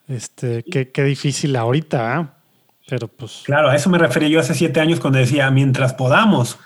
Este, 0.08 0.64
qué, 0.64 0.90
qué 0.90 1.04
difícil 1.04 1.54
ahorita, 1.54 2.20
¿eh? 2.20 2.26
Pero 2.88 3.06
pues... 3.06 3.42
Claro, 3.44 3.68
a 3.68 3.76
eso 3.76 3.90
me 3.90 3.98
refería 3.98 4.28
yo 4.28 4.40
hace 4.40 4.54
siete 4.54 4.80
años 4.80 4.98
cuando 4.98 5.20
decía, 5.20 5.48
mientras 5.52 5.94
podamos, 5.94 6.58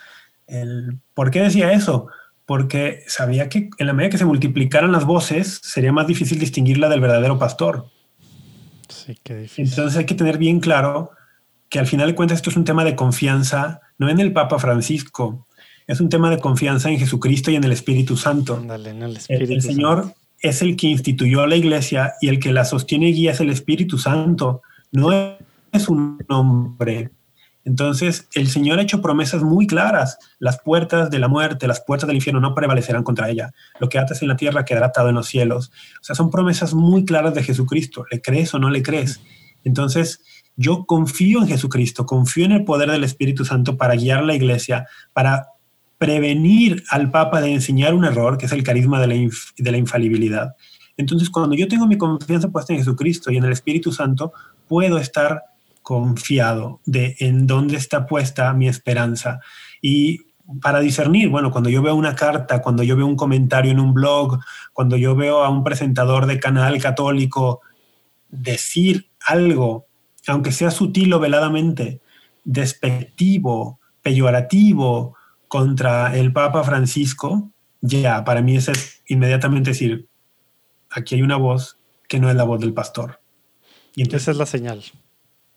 ¿Por 1.14 1.30
qué 1.30 1.42
decía 1.42 1.72
eso? 1.72 2.08
Porque 2.46 3.02
sabía 3.06 3.48
que 3.48 3.70
en 3.78 3.86
la 3.86 3.92
medida 3.92 4.10
que 4.10 4.18
se 4.18 4.24
multiplicaran 4.24 4.92
las 4.92 5.04
voces, 5.04 5.60
sería 5.62 5.92
más 5.92 6.06
difícil 6.06 6.38
distinguirla 6.38 6.88
del 6.88 7.00
verdadero 7.00 7.38
pastor. 7.38 7.86
Sí, 8.88 9.16
qué 9.22 9.36
difícil. 9.36 9.68
Entonces 9.68 9.98
hay 9.98 10.06
que 10.06 10.14
tener 10.14 10.38
bien 10.38 10.60
claro 10.60 11.12
que 11.68 11.78
al 11.78 11.86
final 11.86 12.08
de 12.08 12.14
cuentas 12.14 12.36
esto 12.36 12.50
es 12.50 12.56
un 12.56 12.64
tema 12.64 12.84
de 12.84 12.94
confianza, 12.94 13.80
no 13.96 14.10
en 14.10 14.20
el 14.20 14.32
Papa 14.32 14.58
Francisco, 14.58 15.46
es 15.86 16.00
un 16.00 16.08
tema 16.08 16.30
de 16.30 16.38
confianza 16.38 16.90
en 16.90 16.98
Jesucristo 16.98 17.50
y 17.50 17.56
en 17.56 17.64
el 17.64 17.72
Espíritu 17.72 18.16
Santo. 18.16 18.62
el, 19.28 19.62
Señor 19.62 20.14
es 20.40 20.62
el 20.62 20.76
que 20.76 20.88
instituyó 20.88 21.46
la 21.46 21.56
iglesia 21.56 22.14
y 22.20 22.28
el 22.28 22.40
que 22.40 22.52
la 22.52 22.64
sostiene 22.64 23.08
y 23.08 23.14
guía 23.14 23.32
es 23.32 23.40
el 23.40 23.50
Espíritu 23.50 23.98
Santo, 23.98 24.62
no 24.90 25.10
es 25.72 25.88
un 25.88 26.18
hombre. 26.28 27.10
Entonces, 27.64 28.28
el 28.34 28.48
Señor 28.48 28.78
ha 28.78 28.82
hecho 28.82 29.00
promesas 29.00 29.42
muy 29.42 29.66
claras. 29.66 30.18
Las 30.38 30.60
puertas 30.60 31.10
de 31.10 31.18
la 31.18 31.28
muerte, 31.28 31.68
las 31.68 31.80
puertas 31.80 32.08
del 32.08 32.16
infierno 32.16 32.40
no 32.40 32.54
prevalecerán 32.54 33.04
contra 33.04 33.30
ella. 33.30 33.52
Lo 33.78 33.88
que 33.88 33.98
atas 33.98 34.22
en 34.22 34.28
la 34.28 34.36
tierra 34.36 34.64
quedará 34.64 34.86
atado 34.86 35.08
en 35.08 35.14
los 35.14 35.28
cielos. 35.28 35.70
O 36.00 36.04
sea, 36.04 36.16
son 36.16 36.30
promesas 36.30 36.74
muy 36.74 37.04
claras 37.04 37.34
de 37.34 37.44
Jesucristo. 37.44 38.04
¿Le 38.10 38.20
crees 38.20 38.52
o 38.54 38.58
no 38.58 38.68
le 38.68 38.82
crees? 38.82 39.20
Entonces, 39.64 40.22
yo 40.56 40.86
confío 40.86 41.40
en 41.40 41.48
Jesucristo, 41.48 42.04
confío 42.04 42.44
en 42.44 42.52
el 42.52 42.64
poder 42.64 42.90
del 42.90 43.04
Espíritu 43.04 43.44
Santo 43.44 43.76
para 43.76 43.94
guiar 43.94 44.24
la 44.24 44.34
iglesia, 44.34 44.86
para 45.12 45.46
prevenir 45.98 46.82
al 46.90 47.12
Papa 47.12 47.40
de 47.40 47.52
enseñar 47.52 47.94
un 47.94 48.04
error, 48.04 48.38
que 48.38 48.46
es 48.46 48.52
el 48.52 48.64
carisma 48.64 49.00
de 49.00 49.06
la, 49.06 49.14
de 49.14 49.70
la 49.70 49.78
infalibilidad. 49.78 50.56
Entonces, 50.96 51.30
cuando 51.30 51.54
yo 51.54 51.68
tengo 51.68 51.86
mi 51.86 51.96
confianza 51.96 52.48
puesta 52.48 52.72
en 52.72 52.80
Jesucristo 52.80 53.30
y 53.30 53.36
en 53.36 53.44
el 53.44 53.52
Espíritu 53.52 53.92
Santo, 53.92 54.32
puedo 54.66 54.98
estar 54.98 55.42
confiado 55.82 56.80
de 56.84 57.16
en 57.18 57.46
dónde 57.46 57.76
está 57.76 58.06
puesta 58.06 58.52
mi 58.52 58.68
esperanza. 58.68 59.40
Y 59.80 60.20
para 60.60 60.80
discernir, 60.80 61.28
bueno, 61.28 61.50
cuando 61.50 61.70
yo 61.70 61.82
veo 61.82 61.94
una 61.94 62.14
carta, 62.14 62.60
cuando 62.60 62.82
yo 62.82 62.96
veo 62.96 63.06
un 63.06 63.16
comentario 63.16 63.70
en 63.70 63.80
un 63.80 63.94
blog, 63.94 64.38
cuando 64.72 64.96
yo 64.96 65.14
veo 65.14 65.42
a 65.42 65.48
un 65.48 65.64
presentador 65.64 66.26
de 66.26 66.40
canal 66.40 66.80
católico 66.80 67.60
decir 68.28 69.10
algo, 69.26 69.86
aunque 70.26 70.52
sea 70.52 70.70
sutil 70.70 71.12
o 71.12 71.20
veladamente, 71.20 72.00
despectivo, 72.44 73.80
peyorativo 74.02 75.16
contra 75.48 76.16
el 76.16 76.32
Papa 76.32 76.64
Francisco, 76.64 77.50
ya, 77.80 78.24
para 78.24 78.42
mí 78.42 78.56
es 78.56 79.02
inmediatamente 79.08 79.70
decir, 79.70 80.08
aquí 80.90 81.16
hay 81.16 81.22
una 81.22 81.36
voz 81.36 81.78
que 82.08 82.18
no 82.18 82.30
es 82.30 82.36
la 82.36 82.44
voz 82.44 82.60
del 82.60 82.72
pastor. 82.72 83.20
Y 83.94 84.02
entonces, 84.02 84.22
Esa 84.22 84.30
es 84.32 84.36
la 84.38 84.46
señal. 84.46 84.82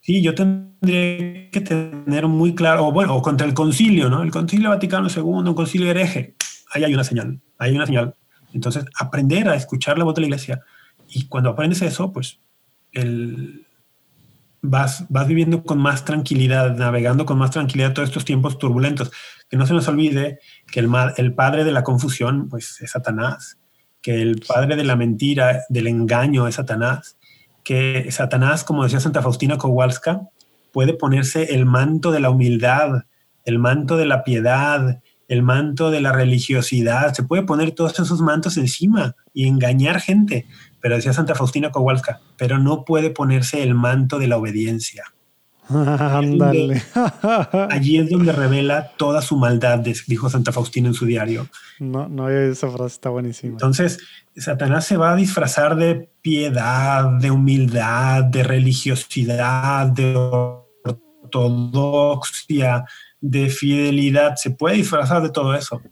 Sí, 0.05 0.21
yo 0.21 0.35
tendría 0.35 1.49
que 1.49 1.61
tener 1.61 2.27
muy 2.27 2.53
claro, 2.53 2.85
o 2.85 2.91
bueno, 2.91 3.19
contra 3.23 3.47
el 3.47 3.55
concilio, 3.55 4.07
¿no? 4.07 4.21
El 4.21 4.29
concilio 4.29 4.69
Vaticano 4.69 5.07
II, 5.09 5.23
un 5.23 5.55
concilio 5.55 5.89
hereje. 5.89 6.35
Ahí 6.71 6.83
hay 6.83 6.93
una 6.93 7.03
señal, 7.03 7.41
ahí 7.57 7.71
hay 7.71 7.75
una 7.75 7.87
señal. 7.87 8.15
Entonces, 8.53 8.85
aprender 8.99 9.49
a 9.49 9.55
escuchar 9.55 9.97
la 9.97 10.03
voz 10.03 10.13
de 10.13 10.21
la 10.21 10.27
iglesia. 10.27 10.61
Y 11.09 11.25
cuando 11.27 11.49
aprendes 11.49 11.81
eso, 11.81 12.13
pues 12.13 12.39
el, 12.91 13.65
vas, 14.61 15.07
vas 15.09 15.27
viviendo 15.27 15.63
con 15.63 15.79
más 15.79 16.05
tranquilidad, 16.05 16.75
navegando 16.75 17.25
con 17.25 17.39
más 17.39 17.49
tranquilidad 17.49 17.93
todos 17.93 18.09
estos 18.09 18.25
tiempos 18.25 18.59
turbulentos. 18.59 19.11
Que 19.49 19.57
no 19.57 19.65
se 19.65 19.73
nos 19.73 19.87
olvide 19.87 20.37
que 20.71 20.81
el, 20.81 20.89
el 21.17 21.33
padre 21.33 21.63
de 21.63 21.71
la 21.71 21.81
confusión, 21.81 22.47
pues 22.47 22.79
es 22.79 22.91
Satanás. 22.91 23.57
Que 24.03 24.21
el 24.21 24.39
padre 24.47 24.75
de 24.75 24.83
la 24.83 24.95
mentira, 24.95 25.63
del 25.67 25.87
engaño 25.87 26.47
es 26.47 26.53
Satanás 26.53 27.17
que 27.65 28.07
Satanás, 28.11 28.63
como 28.63 28.83
decía 28.83 29.01
Santa 29.01 29.21
Faustina 29.21 29.57
Kowalska, 29.57 30.21
puede 30.71 30.93
ponerse 30.93 31.55
el 31.55 31.65
manto 31.65 32.11
de 32.11 32.21
la 32.21 32.29
humildad, 32.29 33.03
el 33.43 33.59
manto 33.59 33.97
de 33.97 34.05
la 34.05 34.23
piedad, 34.23 35.01
el 35.27 35.41
manto 35.41 35.91
de 35.91 36.01
la 36.01 36.11
religiosidad, 36.11 37.13
se 37.13 37.23
puede 37.23 37.43
poner 37.43 37.71
todos 37.71 37.99
esos 37.99 38.21
mantos 38.21 38.57
encima 38.57 39.15
y 39.33 39.47
engañar 39.47 39.99
gente, 39.99 40.45
pero 40.79 40.95
decía 40.95 41.13
Santa 41.13 41.35
Faustina 41.35 41.71
Kowalska, 41.71 42.21
pero 42.37 42.59
no 42.59 42.85
puede 42.85 43.09
ponerse 43.09 43.63
el 43.63 43.73
manto 43.73 44.19
de 44.19 44.27
la 44.27 44.37
obediencia. 44.37 45.03
Ándale. 45.69 46.83
Allí 47.71 47.97
es 47.97 48.09
donde 48.09 48.31
revela 48.31 48.91
toda 48.97 49.23
su 49.23 49.35
maldad, 49.37 49.79
dijo 49.79 50.29
Santa 50.29 50.51
Faustina 50.51 50.89
en 50.89 50.93
su 50.93 51.05
diario. 51.05 51.47
No, 51.79 52.07
no, 52.07 52.29
esa 52.29 52.69
frase 52.69 52.93
está 52.95 53.09
buenísima. 53.09 53.53
Entonces, 53.53 53.99
Satanás 54.35 54.85
se 54.85 54.97
va 54.97 55.13
a 55.13 55.15
disfrazar 55.15 55.75
de 55.75 56.09
piedad, 56.25 57.05
de 57.19 57.29
humildad, 57.29 58.23
de 58.23 58.41
religiosidad, 58.41 59.85
de 59.85 60.15
ortodoxia, 61.23 62.83
de 63.21 63.47
fidelidad. 63.51 64.35
Se 64.35 64.49
puede 64.49 64.77
disfrazar 64.77 65.21
de 65.21 65.29
todo 65.29 65.53
eso. 65.53 65.83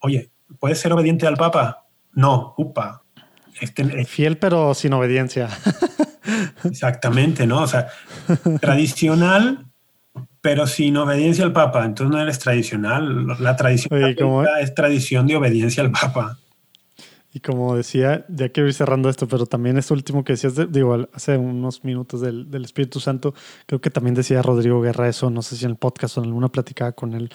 Oye, 0.00 0.32
¿puedes 0.58 0.80
ser 0.80 0.92
obediente 0.92 1.28
al 1.28 1.36
Papa? 1.36 1.86
No, 2.12 2.54
upa. 2.58 3.04
Este, 3.60 4.04
Fiel 4.04 4.36
pero 4.36 4.74
sin 4.74 4.94
obediencia. 4.94 5.48
Exactamente, 6.64 7.46
¿no? 7.46 7.62
O 7.62 7.68
sea, 7.68 7.86
tradicional, 8.60 9.66
pero 10.40 10.66
sin 10.66 10.96
obediencia 10.96 11.44
al 11.44 11.52
Papa. 11.52 11.84
Entonces 11.84 12.12
no 12.12 12.20
eres 12.20 12.40
tradicional. 12.40 13.28
La 13.38 13.54
tradición 13.54 13.92
es 14.60 14.74
tradición 14.74 15.28
de 15.28 15.36
obediencia 15.36 15.84
al 15.84 15.92
Papa. 15.92 16.36
Y 17.34 17.40
como 17.40 17.74
decía, 17.74 18.26
ya 18.28 18.50
quiero 18.50 18.68
ir 18.68 18.74
cerrando 18.74 19.08
esto, 19.08 19.26
pero 19.26 19.46
también 19.46 19.78
este 19.78 19.94
último 19.94 20.22
que 20.22 20.34
decías, 20.34 20.54
digo, 20.70 21.08
hace 21.14 21.38
unos 21.38 21.82
minutos 21.82 22.20
del, 22.20 22.64
Espíritu 22.64 23.00
Santo, 23.00 23.34
creo 23.64 23.80
que 23.80 23.88
también 23.88 24.14
decía 24.14 24.42
Rodrigo 24.42 24.82
Guerra 24.82 25.08
eso, 25.08 25.30
no 25.30 25.40
sé 25.40 25.56
si 25.56 25.64
en 25.64 25.70
el 25.70 25.76
podcast 25.78 26.18
o 26.18 26.20
en 26.20 26.26
alguna 26.26 26.48
platicada 26.48 26.92
con 26.92 27.14
él, 27.14 27.30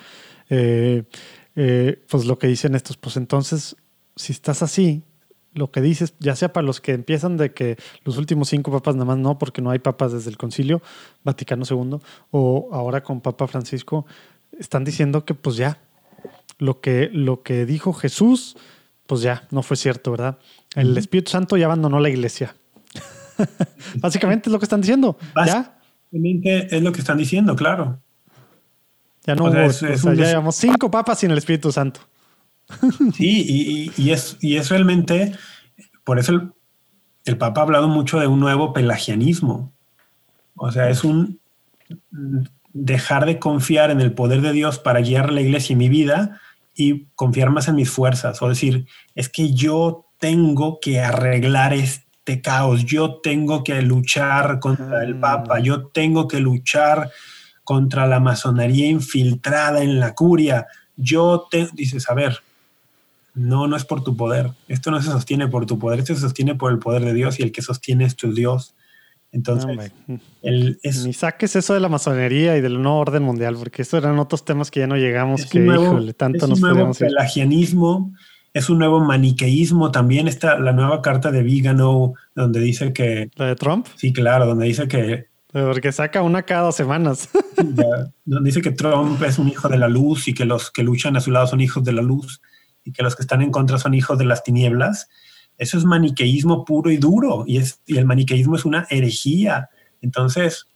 eh, 0.49 1.03
eh, 1.55 2.03
pues 2.09 2.25
lo 2.25 2.37
que 2.37 2.45
dicen 2.45 2.75
estos, 2.75 2.95
pues 2.97 3.17
entonces, 3.17 3.75
si 4.15 4.33
estás 4.33 4.61
así, 4.61 5.03
lo 5.53 5.71
que 5.71 5.81
dices, 5.81 6.13
ya 6.19 6.35
sea 6.35 6.53
para 6.53 6.67
los 6.67 6.79
que 6.79 6.93
empiezan 6.93 7.35
de 7.37 7.53
que 7.53 7.77
los 8.03 8.17
últimos 8.17 8.49
cinco 8.49 8.71
papas 8.71 8.93
nada 8.93 9.05
más 9.05 9.17
no, 9.17 9.39
porque 9.39 9.63
no 9.63 9.71
hay 9.71 9.79
papas 9.79 10.13
desde 10.13 10.29
el 10.29 10.37
concilio 10.37 10.83
Vaticano 11.23 11.65
II, 11.67 11.97
o 12.29 12.69
ahora 12.71 13.01
con 13.01 13.21
Papa 13.21 13.47
Francisco, 13.47 14.05
están 14.59 14.83
diciendo 14.83 15.25
que 15.25 15.33
pues 15.33 15.55
ya, 15.55 15.81
lo 16.59 16.81
que, 16.81 17.09
lo 17.11 17.41
que 17.41 17.65
dijo 17.65 17.93
Jesús, 17.93 18.57
pues 19.07 19.21
ya, 19.21 19.47
no 19.51 19.63
fue 19.63 19.77
cierto, 19.77 20.11
¿verdad? 20.11 20.37
El 20.75 20.97
Espíritu 20.97 21.31
Santo 21.31 21.57
ya 21.57 21.65
abandonó 21.65 21.99
la 21.99 22.09
iglesia. 22.09 22.55
Básicamente 23.95 24.49
es 24.49 24.53
lo 24.53 24.59
que 24.59 24.65
están 24.65 24.81
diciendo. 24.81 25.17
¿Ya? 25.45 25.79
Es 26.11 26.81
lo 26.81 26.91
que 26.91 26.99
están 26.99 27.17
diciendo, 27.17 27.55
claro. 27.55 27.99
Ya 29.25 29.35
no 29.35 29.45
hubo, 29.45 30.13
ya 30.13 30.25
llevamos 30.25 30.55
cinco 30.55 30.89
papas 30.91 31.19
sin 31.19 31.31
el 31.31 31.37
Espíritu 31.37 31.71
Santo. 31.71 32.01
Sí, 33.13 33.91
y, 33.97 34.11
es, 34.11 34.37
y 34.41 34.57
es 34.57 34.69
realmente, 34.69 35.33
por 36.03 36.19
eso 36.19 36.33
el, 36.33 36.51
el, 37.23 37.37
Papa 37.37 37.61
ha 37.61 37.63
hablado 37.63 37.87
mucho 37.87 38.19
de 38.19 38.27
un 38.27 38.41
nuevo 38.41 38.73
pelagianismo. 38.73 39.73
O 40.55 40.69
sea, 40.71 40.89
es 40.89 41.05
un 41.05 41.39
dejar 42.73 43.25
de 43.25 43.39
confiar 43.39 43.89
en 43.89 44.01
el 44.01 44.11
poder 44.11 44.41
de 44.41 44.51
Dios 44.51 44.79
para 44.79 44.99
guiar 44.99 45.31
la 45.31 45.41
iglesia 45.41 45.73
y 45.73 45.77
mi 45.77 45.87
vida 45.87 46.41
y 46.77 47.07
confiar 47.15 47.49
más 47.49 47.67
en 47.67 47.75
mis 47.75 47.89
fuerzas. 47.89 48.41
O 48.41 48.47
decir, 48.47 48.85
es 49.15 49.29
que 49.29 49.51
yo 49.51 50.05
tengo 50.19 50.79
que 50.79 50.99
arreglar 50.99 51.73
este 51.73 52.41
caos, 52.41 52.85
yo 52.85 53.15
tengo 53.15 53.63
que 53.63 53.81
luchar 53.81 54.59
contra 54.59 55.03
el 55.03 55.19
Papa, 55.19 55.55
ah. 55.57 55.59
yo 55.59 55.87
tengo 55.87 56.27
que 56.27 56.39
luchar 56.39 57.09
contra 57.63 58.05
la 58.05 58.19
masonería 58.19 58.87
infiltrada 58.87 59.81
en 59.81 59.99
la 59.99 60.13
curia. 60.13 60.67
Yo 60.95 61.47
te 61.49 61.67
dices, 61.73 62.09
a 62.09 62.13
ver, 62.13 62.41
no, 63.33 63.67
no 63.67 63.75
es 63.75 63.83
por 63.83 64.03
tu 64.03 64.15
poder. 64.15 64.51
Esto 64.67 64.91
no 64.91 65.01
se 65.01 65.09
sostiene 65.09 65.47
por 65.47 65.65
tu 65.65 65.79
poder, 65.79 65.99
esto 65.99 66.13
se 66.13 66.21
sostiene 66.21 66.53
por 66.53 66.71
el 66.71 66.79
poder 66.79 67.03
de 67.03 67.13
Dios 67.13 67.39
y 67.39 67.43
el 67.43 67.51
que 67.51 67.63
sostiene 67.63 68.05
es 68.05 68.15
tu 68.15 68.33
Dios. 68.33 68.75
Entonces, 69.31 69.91
ni 71.05 71.13
saques 71.13 71.55
eso 71.55 71.73
de 71.73 71.79
la 71.79 71.89
masonería 71.89 72.57
y 72.57 72.61
del 72.61 72.81
nuevo 72.81 72.97
orden 72.97 73.23
mundial, 73.23 73.55
porque 73.59 73.81
estos 73.81 74.03
eran 74.03 74.19
otros 74.19 74.45
temas 74.45 74.71
que 74.71 74.79
ya 74.79 74.87
no 74.87 74.95
llegamos, 74.95 75.45
que 75.45 75.59
híjole, 75.59 76.13
tanto 76.13 76.45
es 76.45 76.51
un 76.51 76.61
nuevo 76.61 76.93
pelagianismo, 76.93 78.13
es 78.53 78.69
un 78.69 78.79
nuevo 78.79 78.99
maniqueísmo. 79.01 79.91
También 79.91 80.27
está 80.27 80.57
la 80.57 80.71
nueva 80.71 81.01
carta 81.01 81.31
de 81.31 81.43
Vigano, 81.43 82.13
donde 82.35 82.59
dice 82.59 82.93
que. 82.93 83.29
¿La 83.35 83.47
de 83.47 83.55
Trump? 83.55 83.87
Sí, 83.95 84.13
claro, 84.13 84.45
donde 84.45 84.65
dice 84.65 84.87
que. 84.87 85.27
Porque 85.51 85.91
saca 85.91 86.21
una 86.21 86.43
cada 86.43 86.63
dos 86.63 86.75
semanas. 86.75 87.29
donde 88.25 88.47
dice 88.49 88.61
que 88.61 88.71
Trump 88.71 89.21
es 89.23 89.39
un 89.39 89.49
hijo 89.49 89.67
de 89.67 89.77
la 89.77 89.87
luz 89.87 90.27
y 90.27 90.33
que 90.33 90.45
los 90.45 90.71
que 90.71 90.83
luchan 90.83 91.17
a 91.17 91.21
su 91.21 91.31
lado 91.31 91.47
son 91.47 91.61
hijos 91.61 91.83
de 91.83 91.93
la 91.93 92.01
luz 92.01 92.41
y 92.83 92.91
que 92.91 93.03
los 93.03 93.15
que 93.15 93.23
están 93.23 93.41
en 93.41 93.51
contra 93.51 93.77
son 93.77 93.93
hijos 93.93 94.17
de 94.17 94.25
las 94.25 94.43
tinieblas. 94.43 95.09
Eso 95.57 95.77
es 95.77 95.85
maniqueísmo 95.85 96.65
puro 96.65 96.91
y 96.91 96.97
duro 96.97 97.43
y, 97.47 97.57
es, 97.57 97.81
y 97.85 97.97
el 97.97 98.05
maniqueísmo 98.05 98.55
es 98.55 98.65
una 98.65 98.85
herejía. 98.89 99.69
Entonces, 100.01 100.67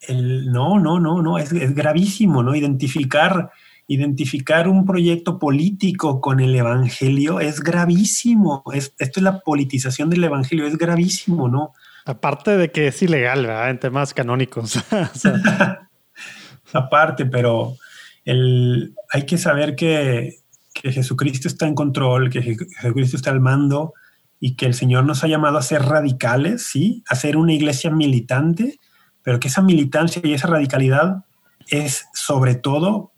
el, 0.00 0.50
no, 0.50 0.78
no, 0.78 0.98
no, 0.98 1.22
no, 1.22 1.38
es, 1.38 1.52
es 1.52 1.74
gravísimo, 1.74 2.42
¿no? 2.42 2.54
Identificar, 2.54 3.50
identificar 3.86 4.68
un 4.68 4.84
proyecto 4.84 5.38
político 5.38 6.20
con 6.20 6.40
el 6.40 6.54
evangelio 6.54 7.40
es 7.40 7.60
gravísimo. 7.60 8.64
Es, 8.72 8.94
esto 8.98 9.20
es 9.20 9.24
la 9.24 9.40
politización 9.40 10.10
del 10.10 10.24
evangelio, 10.24 10.66
es 10.66 10.76
gravísimo, 10.76 11.48
¿no? 11.48 11.72
Aparte 12.04 12.56
de 12.56 12.70
que 12.70 12.88
es 12.88 13.02
ilegal, 13.02 13.46
¿verdad? 13.46 13.70
En 13.70 13.78
temas 13.78 14.14
canónicos. 14.14 14.78
Aparte, 16.72 17.26
pero 17.26 17.76
el, 18.24 18.94
hay 19.10 19.24
que 19.26 19.38
saber 19.38 19.76
que 19.76 20.38
que 20.80 20.92
Jesucristo 20.92 21.48
está 21.48 21.66
en 21.66 21.74
control, 21.74 22.30
que 22.30 22.42
Jesucristo 22.42 23.16
está 23.16 23.30
al 23.30 23.40
mando 23.40 23.94
y 24.40 24.54
que 24.54 24.66
el 24.66 24.74
Señor 24.74 25.04
nos 25.04 25.24
ha 25.24 25.28
llamado 25.28 25.58
a 25.58 25.62
ser 25.62 25.82
radicales, 25.82 26.66
¿sí? 26.66 27.02
A 27.08 27.14
ser 27.14 27.36
una 27.36 27.52
iglesia 27.52 27.90
militante, 27.90 28.78
pero 29.22 29.40
que 29.40 29.48
esa 29.48 29.62
militancia 29.62 30.22
y 30.24 30.32
esa 30.32 30.48
radicalidad 30.48 31.24
es 31.68 32.06
sobre 32.14 32.54
todo 32.54 33.12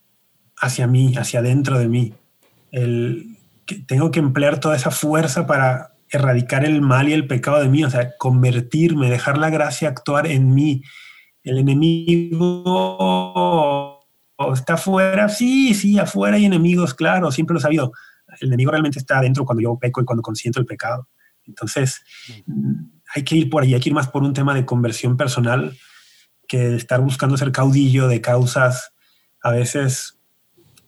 hacia 0.56 0.86
mí, 0.86 1.14
hacia 1.16 1.42
dentro 1.42 1.78
de 1.78 1.88
mí. 1.88 2.14
El, 2.72 3.36
tengo 3.86 4.10
que 4.10 4.20
emplear 4.20 4.60
toda 4.60 4.76
esa 4.76 4.90
fuerza 4.90 5.46
para 5.46 5.92
erradicar 6.10 6.64
el 6.64 6.80
mal 6.80 7.08
y 7.08 7.12
el 7.12 7.26
pecado 7.26 7.60
de 7.60 7.68
mí, 7.68 7.84
o 7.84 7.90
sea, 7.90 8.16
convertirme, 8.18 9.10
dejar 9.10 9.38
la 9.38 9.50
gracia 9.50 9.88
actuar 9.88 10.26
en 10.26 10.54
mí. 10.54 10.82
El 11.44 11.58
enemigo 11.58 12.40
está 14.52 14.74
afuera, 14.74 15.28
sí, 15.28 15.74
sí, 15.74 15.98
afuera 15.98 16.36
hay 16.36 16.44
enemigos, 16.46 16.94
claro, 16.94 17.30
siempre 17.30 17.54
lo 17.54 17.60
he 17.60 17.62
sabido. 17.62 17.92
El 18.40 18.48
enemigo 18.48 18.70
realmente 18.70 18.98
está 18.98 19.18
adentro 19.18 19.44
cuando 19.44 19.62
yo 19.62 19.78
peco 19.78 20.00
y 20.00 20.04
cuando 20.04 20.22
consiento 20.22 20.60
el 20.60 20.66
pecado. 20.66 21.08
Entonces, 21.44 22.02
hay 23.14 23.24
que 23.24 23.36
ir 23.36 23.50
por 23.50 23.62
ahí, 23.62 23.74
hay 23.74 23.80
que 23.80 23.88
ir 23.88 23.94
más 23.94 24.08
por 24.08 24.22
un 24.22 24.34
tema 24.34 24.54
de 24.54 24.64
conversión 24.64 25.16
personal 25.16 25.76
que 26.46 26.74
estar 26.74 27.00
buscando 27.00 27.36
ser 27.36 27.52
caudillo 27.52 28.08
de 28.08 28.20
causas 28.20 28.92
a 29.42 29.50
veces 29.50 30.18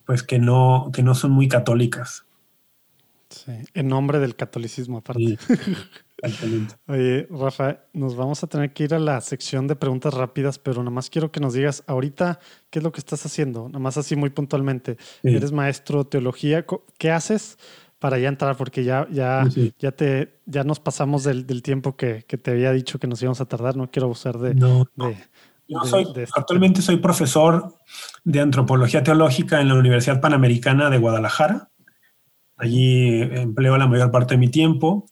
pues 0.05 0.23
que 0.23 0.39
no, 0.39 0.91
que 0.93 1.03
no 1.03 1.15
son 1.15 1.31
muy 1.31 1.47
católicas. 1.47 2.25
Sí, 3.29 3.53
en 3.73 3.87
nombre 3.87 4.19
del 4.19 4.35
catolicismo 4.35 4.97
aparte. 4.97 5.37
Oye, 6.87 7.27
Rafa, 7.29 7.79
nos 7.91 8.15
vamos 8.15 8.43
a 8.43 8.47
tener 8.47 8.73
que 8.73 8.85
ir 8.85 8.93
a 8.93 8.99
la 8.99 9.19
sección 9.19 9.67
de 9.67 9.75
preguntas 9.75 10.13
rápidas, 10.13 10.57
pero 10.57 10.79
nada 10.79 10.91
más 10.91 11.09
quiero 11.09 11.31
que 11.31 11.39
nos 11.39 11.53
digas 11.53 11.83
ahorita 11.85 12.39
qué 12.69 12.79
es 12.79 12.83
lo 12.83 12.91
que 12.91 12.99
estás 12.99 13.25
haciendo, 13.25 13.67
nada 13.67 13.79
más 13.79 13.97
así 13.97 14.15
muy 14.15 14.29
puntualmente. 14.29 14.97
Eres 15.21 15.51
maestro 15.51 16.03
de 16.03 16.09
teología, 16.09 16.65
¿qué 16.97 17.11
haces 17.11 17.57
para 17.99 18.17
ya 18.19 18.29
entrar? 18.29 18.55
Porque 18.55 18.83
ya, 18.83 19.05
ya, 19.11 19.45
ya 19.77 19.91
te, 19.91 20.39
ya 20.45 20.63
nos 20.63 20.79
pasamos 20.79 21.23
del, 21.25 21.61
tiempo 21.61 21.97
que, 21.97 22.21
te 22.23 22.51
había 22.51 22.71
dicho 22.71 22.99
que 22.99 23.07
nos 23.07 23.21
íbamos 23.21 23.41
a 23.41 23.45
tardar. 23.45 23.75
No 23.75 23.91
quiero 23.91 24.07
usar 24.07 24.37
de. 24.37 24.55
No, 24.55 24.87
Yo 25.67 25.79
soy, 25.83 26.03
este 26.03 26.25
actualmente 26.35 26.81
soy 26.81 26.97
profesor 26.97 27.79
de 28.23 28.39
antropología 28.39 29.03
teológica 29.03 29.59
en 29.59 29.67
la 29.67 29.75
Universidad 29.75 30.21
Panamericana 30.21 30.89
de 30.89 30.97
Guadalajara. 30.99 31.69
Allí 32.55 33.21
empleo 33.21 33.77
la 33.77 33.87
mayor 33.87 34.11
parte 34.11 34.35
de 34.35 34.37
mi 34.37 34.47
tiempo 34.47 35.05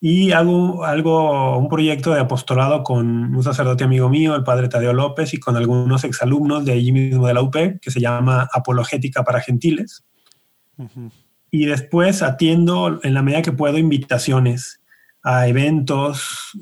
y 0.00 0.30
hago 0.30 0.84
algo, 0.84 1.58
un 1.58 1.68
proyecto 1.68 2.14
de 2.14 2.20
apostolado 2.20 2.84
con 2.84 3.34
un 3.34 3.42
sacerdote 3.42 3.84
amigo 3.84 4.08
mío, 4.08 4.36
el 4.36 4.44
padre 4.44 4.68
Tadeo 4.68 4.92
López, 4.92 5.34
y 5.34 5.40
con 5.40 5.56
algunos 5.56 6.04
exalumnos 6.04 6.64
de 6.64 6.72
allí 6.72 6.92
mismo 6.92 7.26
de 7.26 7.34
la 7.34 7.42
UP, 7.42 7.54
que 7.80 7.90
se 7.90 8.00
llama 8.00 8.48
Apologética 8.52 9.24
para 9.24 9.40
Gentiles. 9.40 10.04
Y 11.50 11.66
después 11.66 12.22
atiendo 12.22 13.00
en 13.02 13.14
la 13.14 13.22
medida 13.22 13.42
que 13.42 13.52
puedo 13.52 13.76
invitaciones 13.76 14.80
a 15.24 15.48
eventos, 15.48 16.52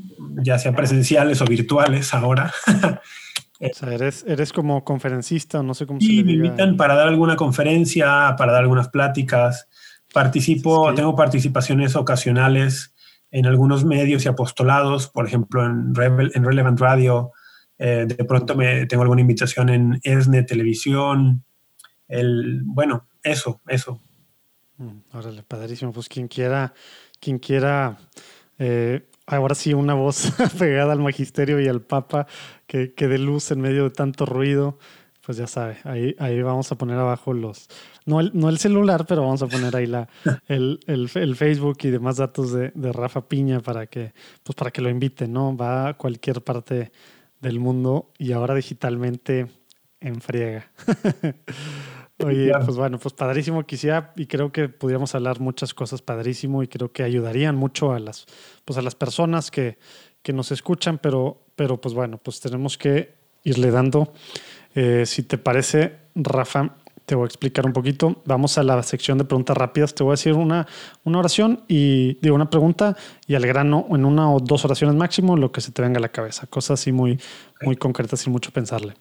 ya 0.43 0.59
sea 0.59 0.75
presenciales 0.75 1.43
o 1.43 1.45
virtuales 1.45 2.15
ahora. 2.15 2.51
o 3.61 3.75
sea, 3.75 3.93
eres, 3.93 4.25
eres 4.27 4.51
como 4.55 4.83
conferencista, 4.83 5.63
no 5.63 5.75
sé 5.75 5.85
cómo 5.85 6.01
se 6.01 6.25
me 6.25 6.33
invitan 6.33 6.79
para 6.79 6.95
dar 6.95 7.09
alguna 7.09 7.37
conferencia, 7.37 8.35
para 8.39 8.53
dar 8.53 8.63
algunas 8.63 8.89
pláticas. 8.89 9.69
Participo, 10.11 10.95
tengo 10.95 11.15
participaciones 11.15 11.97
ocasionales 11.97 12.96
en 13.37 13.45
algunos 13.45 13.85
medios 13.85 14.25
y 14.25 14.29
apostolados, 14.29 15.09
por 15.09 15.27
ejemplo, 15.27 15.63
en, 15.63 15.95
Relevant 15.95 16.81
Radio. 16.81 17.33
Eh, 17.79 18.07
de 18.09 18.25
pronto 18.25 18.55
me 18.55 18.87
tengo 18.87 19.03
alguna 19.03 19.21
invitación 19.21 19.69
en 19.69 20.01
ESNE 20.03 20.43
Televisión. 20.45 21.45
El, 22.09 22.63
bueno, 22.65 23.09
eso, 23.23 23.61
eso. 23.69 24.01
Mm, 24.79 25.01
órale, 25.13 25.43
padrísimo. 25.43 25.93
Pues 25.93 26.09
quien 26.09 26.29
quiera, 26.29 26.73
quien 27.21 27.39
quiera, 27.39 27.99
eh, 28.59 29.07
ahora 29.27 29.55
sí, 29.55 29.75
una 29.75 29.93
voz 29.93 30.33
pegada 30.59 30.95
al 30.95 31.01
magisterio 31.01 31.61
y 31.61 31.69
al 31.69 31.83
Papa 31.83 32.27
que, 32.67 32.95
que 32.95 33.07
dé 33.07 33.19
luz 33.19 33.51
en 33.51 33.61
medio 33.61 33.85
de 33.85 33.91
tanto 33.91 34.25
ruido, 34.25 34.79
pues 35.27 35.37
ya 35.37 35.47
sabe, 35.47 35.77
ahí, 35.85 36.17
ahí 36.19 36.41
vamos 36.41 36.73
a 36.73 36.77
poner 36.77 36.97
abajo 36.99 37.35
los, 37.35 37.69
no 38.07 38.21
el, 38.21 38.31
no 38.35 38.49
el 38.49 38.59
celular, 38.59 39.05
pero 39.07 39.23
vamos 39.23 39.43
a 39.43 39.47
poner 39.47 39.77
ahí 39.77 39.87
la, 39.87 40.09
el, 40.49 40.81
el, 40.87 41.11
el 41.15 41.37
Facebook 41.37 41.79
y 41.83 41.91
demás 41.91 42.17
datos 42.17 42.53
de, 42.53 42.73
de, 42.75 42.93
Rafa 42.93 43.29
Piña 43.29 43.61
para 43.61 43.87
que, 43.87 44.15
pues 44.43 44.57
para 44.57 44.71
que 44.71 44.81
lo 44.81 44.89
inviten, 44.89 45.33
¿no? 45.33 45.57
Va 45.57 45.89
a 45.89 45.95
cualquier 45.95 46.43
parte 46.43 46.93
del 47.41 47.61
mundo 47.61 48.13
y 48.19 48.33
ahora 48.33 48.55
digitalmente 48.55 49.49
en 50.01 50.21
friega. 50.21 50.71
Oye, 52.25 52.51
pues 52.65 52.77
bueno, 52.79 52.99
pues 52.99 53.13
padrísimo 53.13 53.67
quisiera 53.67 54.15
y 54.17 54.27
creo 54.27 54.51
que 54.51 54.71
pudiéramos 54.71 55.15
hablar 55.15 55.39
muchas 55.39 55.75
cosas 55.75 56.01
padrísimo 56.01 56.63
y 56.63 56.69
creo 56.69 56.91
que 56.91 57.03
ayudarían 57.03 57.57
mucho 57.57 57.93
a 57.93 57.99
las, 57.99 58.25
pues 58.65 58.79
a 58.79 58.83
las 58.83 58.95
personas 58.95 59.51
que, 59.51 59.77
que 60.23 60.33
nos 60.33 60.51
escuchan, 60.51 60.99
pero, 60.99 61.45
pero 61.57 61.79
pues 61.79 61.95
bueno, 61.95 62.17
pues 62.17 62.41
tenemos 62.41 62.79
que 62.79 63.15
irle 63.45 63.71
dando 63.71 64.15
eh, 64.75 65.05
si 65.07 65.23
te 65.23 65.39
parece, 65.39 65.97
Rafa, 66.15 66.77
te 67.07 67.15
voy 67.15 67.25
a 67.25 67.27
explicar 67.27 67.65
un 67.65 67.73
poquito. 67.73 68.17
Vamos 68.25 68.59
a 68.59 68.65
la 68.65 68.83
sección 68.83 69.17
de 69.17 69.25
preguntas 69.25 69.57
rápidas. 69.57 69.95
Te 69.95 70.03
voy 70.03 70.11
a 70.11 70.15
decir 70.15 70.35
una, 70.35 70.67
una 71.05 71.19
oración 71.21 71.63
y 71.69 72.15
digo 72.21 72.35
una 72.35 72.51
pregunta 72.51 72.97
y 73.27 73.37
al 73.37 73.47
grano 73.47 73.87
en 73.91 74.05
una 74.05 74.31
o 74.31 74.41
dos 74.41 74.65
oraciones 74.65 74.97
máximo 74.97 75.37
lo 75.37 75.53
que 75.53 75.61
se 75.61 75.71
te 75.71 75.83
venga 75.83 75.99
a 75.99 76.03
la 76.03 76.09
cabeza. 76.09 76.47
Cosas 76.49 76.81
así 76.81 76.93
muy, 76.93 77.19
muy 77.63 77.77
concretas 77.77 78.21
sin 78.21 78.33
mucho 78.33 78.51
pensarle. 78.51 78.95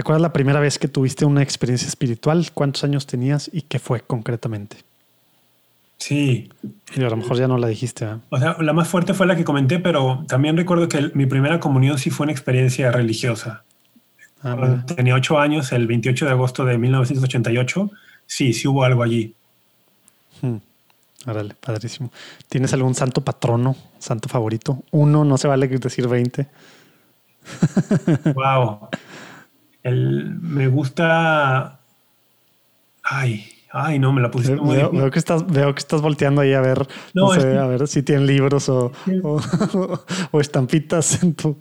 ¿Te 0.00 0.02
acuerdas 0.02 0.22
la 0.22 0.32
primera 0.32 0.60
vez 0.60 0.78
que 0.78 0.88
tuviste 0.88 1.26
una 1.26 1.42
experiencia 1.42 1.86
espiritual? 1.86 2.52
¿Cuántos 2.54 2.84
años 2.84 3.06
tenías 3.06 3.50
y 3.52 3.60
qué 3.60 3.78
fue 3.78 4.00
concretamente? 4.00 4.78
Sí. 5.98 6.48
Y 6.96 7.02
a 7.02 7.10
lo 7.10 7.18
mejor 7.18 7.36
ya 7.36 7.46
no 7.46 7.58
la 7.58 7.68
dijiste. 7.68 8.06
O 8.30 8.38
sea, 8.38 8.56
la 8.60 8.72
más 8.72 8.88
fuerte 8.88 9.12
fue 9.12 9.26
la 9.26 9.36
que 9.36 9.44
comenté, 9.44 9.78
pero 9.78 10.24
también 10.26 10.56
recuerdo 10.56 10.88
que 10.88 11.10
mi 11.12 11.26
primera 11.26 11.60
comunión 11.60 11.98
sí 11.98 12.08
fue 12.08 12.24
una 12.24 12.32
experiencia 12.32 12.90
religiosa. 12.90 13.62
Ah, 14.42 14.86
tenía 14.96 15.14
ocho 15.14 15.38
años, 15.38 15.70
el 15.72 15.86
28 15.86 16.24
de 16.24 16.30
agosto 16.30 16.64
de 16.64 16.78
1988. 16.78 17.90
Sí, 18.26 18.54
sí 18.54 18.68
hubo 18.68 18.84
algo 18.84 19.02
allí. 19.02 19.34
Hmm. 20.40 20.56
Padrísimo. 21.60 22.10
¿Tienes 22.48 22.72
algún 22.72 22.94
santo 22.94 23.20
patrono, 23.20 23.76
santo 23.98 24.30
favorito? 24.30 24.82
Uno, 24.92 25.26
no 25.26 25.36
se 25.36 25.46
vale 25.46 25.68
decir 25.68 26.08
20. 26.08 26.46
wow. 28.34 28.88
El, 29.82 30.38
me 30.40 30.68
gusta. 30.68 31.80
Ay, 33.02 33.46
ay, 33.72 33.98
no, 33.98 34.12
me 34.12 34.20
la 34.20 34.30
pusiste 34.30 34.56
muy 34.56 34.76
veo, 34.76 35.10
que 35.10 35.18
estás, 35.18 35.46
veo 35.46 35.74
que 35.74 35.78
estás 35.78 36.00
volteando 36.00 36.42
ahí 36.42 36.52
a 36.52 36.60
ver, 36.60 36.86
no, 37.14 37.32
sé, 37.32 37.56
a 37.56 37.66
ver 37.66 37.88
si 37.88 38.02
tienen 38.02 38.26
libros 38.26 38.68
o, 38.68 38.92
o, 40.32 40.40
estampitas 40.40 41.22
en 41.22 41.34
tu. 41.34 41.56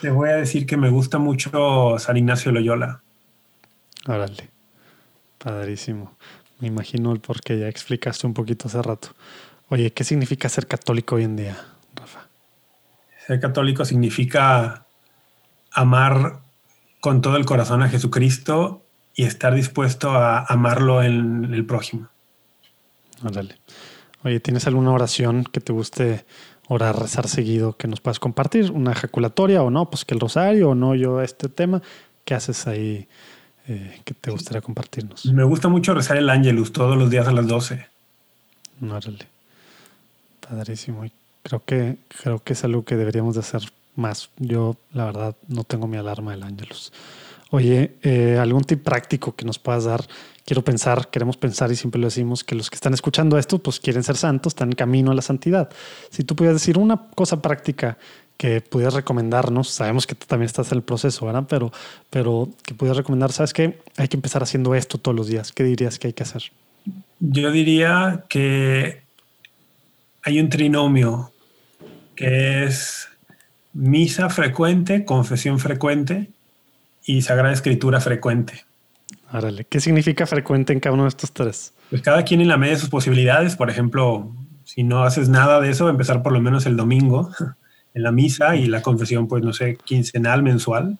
Te 0.00 0.10
voy 0.10 0.28
a 0.28 0.36
decir 0.36 0.66
que 0.66 0.76
me 0.76 0.90
gusta 0.90 1.18
mucho 1.18 1.98
San 1.98 2.16
Ignacio 2.16 2.52
Loyola. 2.52 3.02
Órale. 4.06 4.50
Padrísimo. 5.38 6.16
Me 6.60 6.68
imagino 6.68 7.12
el 7.12 7.20
por 7.20 7.40
qué 7.40 7.58
ya 7.58 7.68
explicaste 7.68 8.26
un 8.26 8.34
poquito 8.34 8.68
hace 8.68 8.80
rato. 8.82 9.08
Oye, 9.68 9.92
¿qué 9.92 10.04
significa 10.04 10.48
ser 10.48 10.66
católico 10.66 11.16
hoy 11.16 11.24
en 11.24 11.36
día, 11.36 11.56
Rafa? 11.94 12.28
Ser 13.26 13.40
católico 13.40 13.84
significa 13.84 14.86
amar 15.72 16.40
con 17.06 17.20
todo 17.20 17.36
el 17.36 17.44
corazón 17.44 17.84
a 17.84 17.88
Jesucristo 17.88 18.82
y 19.14 19.22
estar 19.22 19.54
dispuesto 19.54 20.10
a 20.10 20.44
amarlo 20.44 21.04
en 21.04 21.54
el 21.54 21.64
prójimo. 21.64 22.08
Órale. 23.22 23.54
Oye, 24.24 24.40
¿tienes 24.40 24.66
alguna 24.66 24.90
oración 24.90 25.44
que 25.44 25.60
te 25.60 25.72
guste 25.72 26.24
orar, 26.66 26.98
rezar 26.98 27.28
seguido 27.28 27.76
que 27.76 27.86
nos 27.86 28.00
puedas 28.00 28.18
compartir? 28.18 28.72
¿Una 28.72 28.90
ejaculatoria 28.90 29.62
o 29.62 29.70
no? 29.70 29.88
Pues 29.88 30.04
que 30.04 30.14
el 30.14 30.20
rosario 30.20 30.70
o 30.70 30.74
no, 30.74 30.96
yo 30.96 31.22
este 31.22 31.48
tema. 31.48 31.80
¿Qué 32.24 32.34
haces 32.34 32.66
ahí 32.66 33.06
eh, 33.68 34.00
que 34.04 34.12
te 34.12 34.32
gustaría 34.32 34.60
compartirnos? 34.60 35.26
Me 35.26 35.44
gusta 35.44 35.68
mucho 35.68 35.94
rezar 35.94 36.16
el 36.16 36.28
ángelus 36.28 36.72
todos 36.72 36.96
los 36.96 37.08
días 37.08 37.28
a 37.28 37.30
las 37.30 37.46
12. 37.46 37.86
Órale. 38.82 39.28
Padrísimo. 40.40 41.04
Y 41.04 41.12
creo 41.44 41.62
que, 41.64 41.98
creo 42.20 42.40
que 42.40 42.54
es 42.54 42.64
algo 42.64 42.84
que 42.84 42.96
deberíamos 42.96 43.36
de 43.36 43.42
hacer 43.42 43.62
más. 43.96 44.30
Yo, 44.38 44.76
la 44.92 45.04
verdad, 45.06 45.36
no 45.48 45.64
tengo 45.64 45.86
mi 45.86 45.96
alarma 45.96 46.32
del 46.32 46.42
Ángelus. 46.42 46.92
Oye, 47.50 47.94
eh, 48.02 48.38
algún 48.40 48.64
tip 48.64 48.82
práctico 48.82 49.36
que 49.36 49.44
nos 49.44 49.58
puedas 49.58 49.84
dar. 49.84 50.04
Quiero 50.44 50.62
pensar, 50.62 51.10
queremos 51.10 51.36
pensar 51.36 51.70
y 51.70 51.76
siempre 51.76 52.00
lo 52.00 52.08
decimos 52.08 52.44
que 52.44 52.54
los 52.54 52.70
que 52.70 52.74
están 52.74 52.94
escuchando 52.94 53.38
esto, 53.38 53.58
pues 53.58 53.80
quieren 53.80 54.02
ser 54.02 54.16
santos, 54.16 54.52
están 54.52 54.70
en 54.70 54.74
camino 54.74 55.10
a 55.10 55.14
la 55.14 55.22
santidad. 55.22 55.70
Si 56.10 56.24
tú 56.24 56.34
pudieras 56.36 56.60
decir 56.60 56.78
una 56.78 57.08
cosa 57.14 57.42
práctica 57.42 57.98
que 58.36 58.60
pudieras 58.60 58.94
recomendarnos, 58.94 59.70
sabemos 59.70 60.06
que 60.06 60.14
tú 60.14 60.26
también 60.26 60.46
estás 60.46 60.70
en 60.72 60.78
el 60.78 60.82
proceso, 60.82 61.26
¿verdad? 61.26 61.44
Pero, 61.48 61.72
pero 62.10 62.48
que 62.64 62.74
pudieras 62.74 62.98
recomendar, 62.98 63.32
¿sabes 63.32 63.52
qué? 63.52 63.80
Hay 63.96 64.08
que 64.08 64.16
empezar 64.16 64.42
haciendo 64.42 64.74
esto 64.74 64.98
todos 64.98 65.16
los 65.16 65.28
días. 65.28 65.52
¿Qué 65.52 65.64
dirías 65.64 65.98
que 65.98 66.08
hay 66.08 66.12
que 66.12 66.22
hacer? 66.22 66.42
Yo 67.18 67.50
diría 67.50 68.24
que 68.28 69.02
hay 70.22 70.40
un 70.40 70.48
trinomio 70.48 71.32
que 72.14 72.64
es 72.64 73.08
misa 73.76 74.30
frecuente, 74.30 75.04
confesión 75.04 75.58
frecuente 75.58 76.30
y 77.04 77.22
sagrada 77.22 77.52
escritura 77.52 78.00
frecuente. 78.00 78.64
Árale, 79.28 79.66
¿qué 79.68 79.80
significa 79.80 80.26
frecuente 80.26 80.72
en 80.72 80.80
cada 80.80 80.94
uno 80.94 81.02
de 81.02 81.10
estos 81.10 81.32
tres? 81.32 81.74
Pues 81.90 82.00
cada 82.00 82.24
quien 82.24 82.40
en 82.40 82.48
la 82.48 82.56
medida 82.56 82.76
de 82.76 82.80
sus 82.80 82.88
posibilidades, 82.88 83.54
por 83.54 83.68
ejemplo, 83.68 84.32
si 84.64 84.82
no 84.82 85.04
haces 85.04 85.28
nada 85.28 85.60
de 85.60 85.70
eso, 85.70 85.90
empezar 85.90 86.22
por 86.22 86.32
lo 86.32 86.40
menos 86.40 86.64
el 86.64 86.76
domingo 86.76 87.30
en 87.94 88.02
la 88.02 88.12
misa 88.12 88.56
y 88.56 88.66
la 88.66 88.80
confesión, 88.80 89.28
pues 89.28 89.44
no 89.44 89.52
sé, 89.52 89.76
quincenal, 89.84 90.42
mensual. 90.42 90.98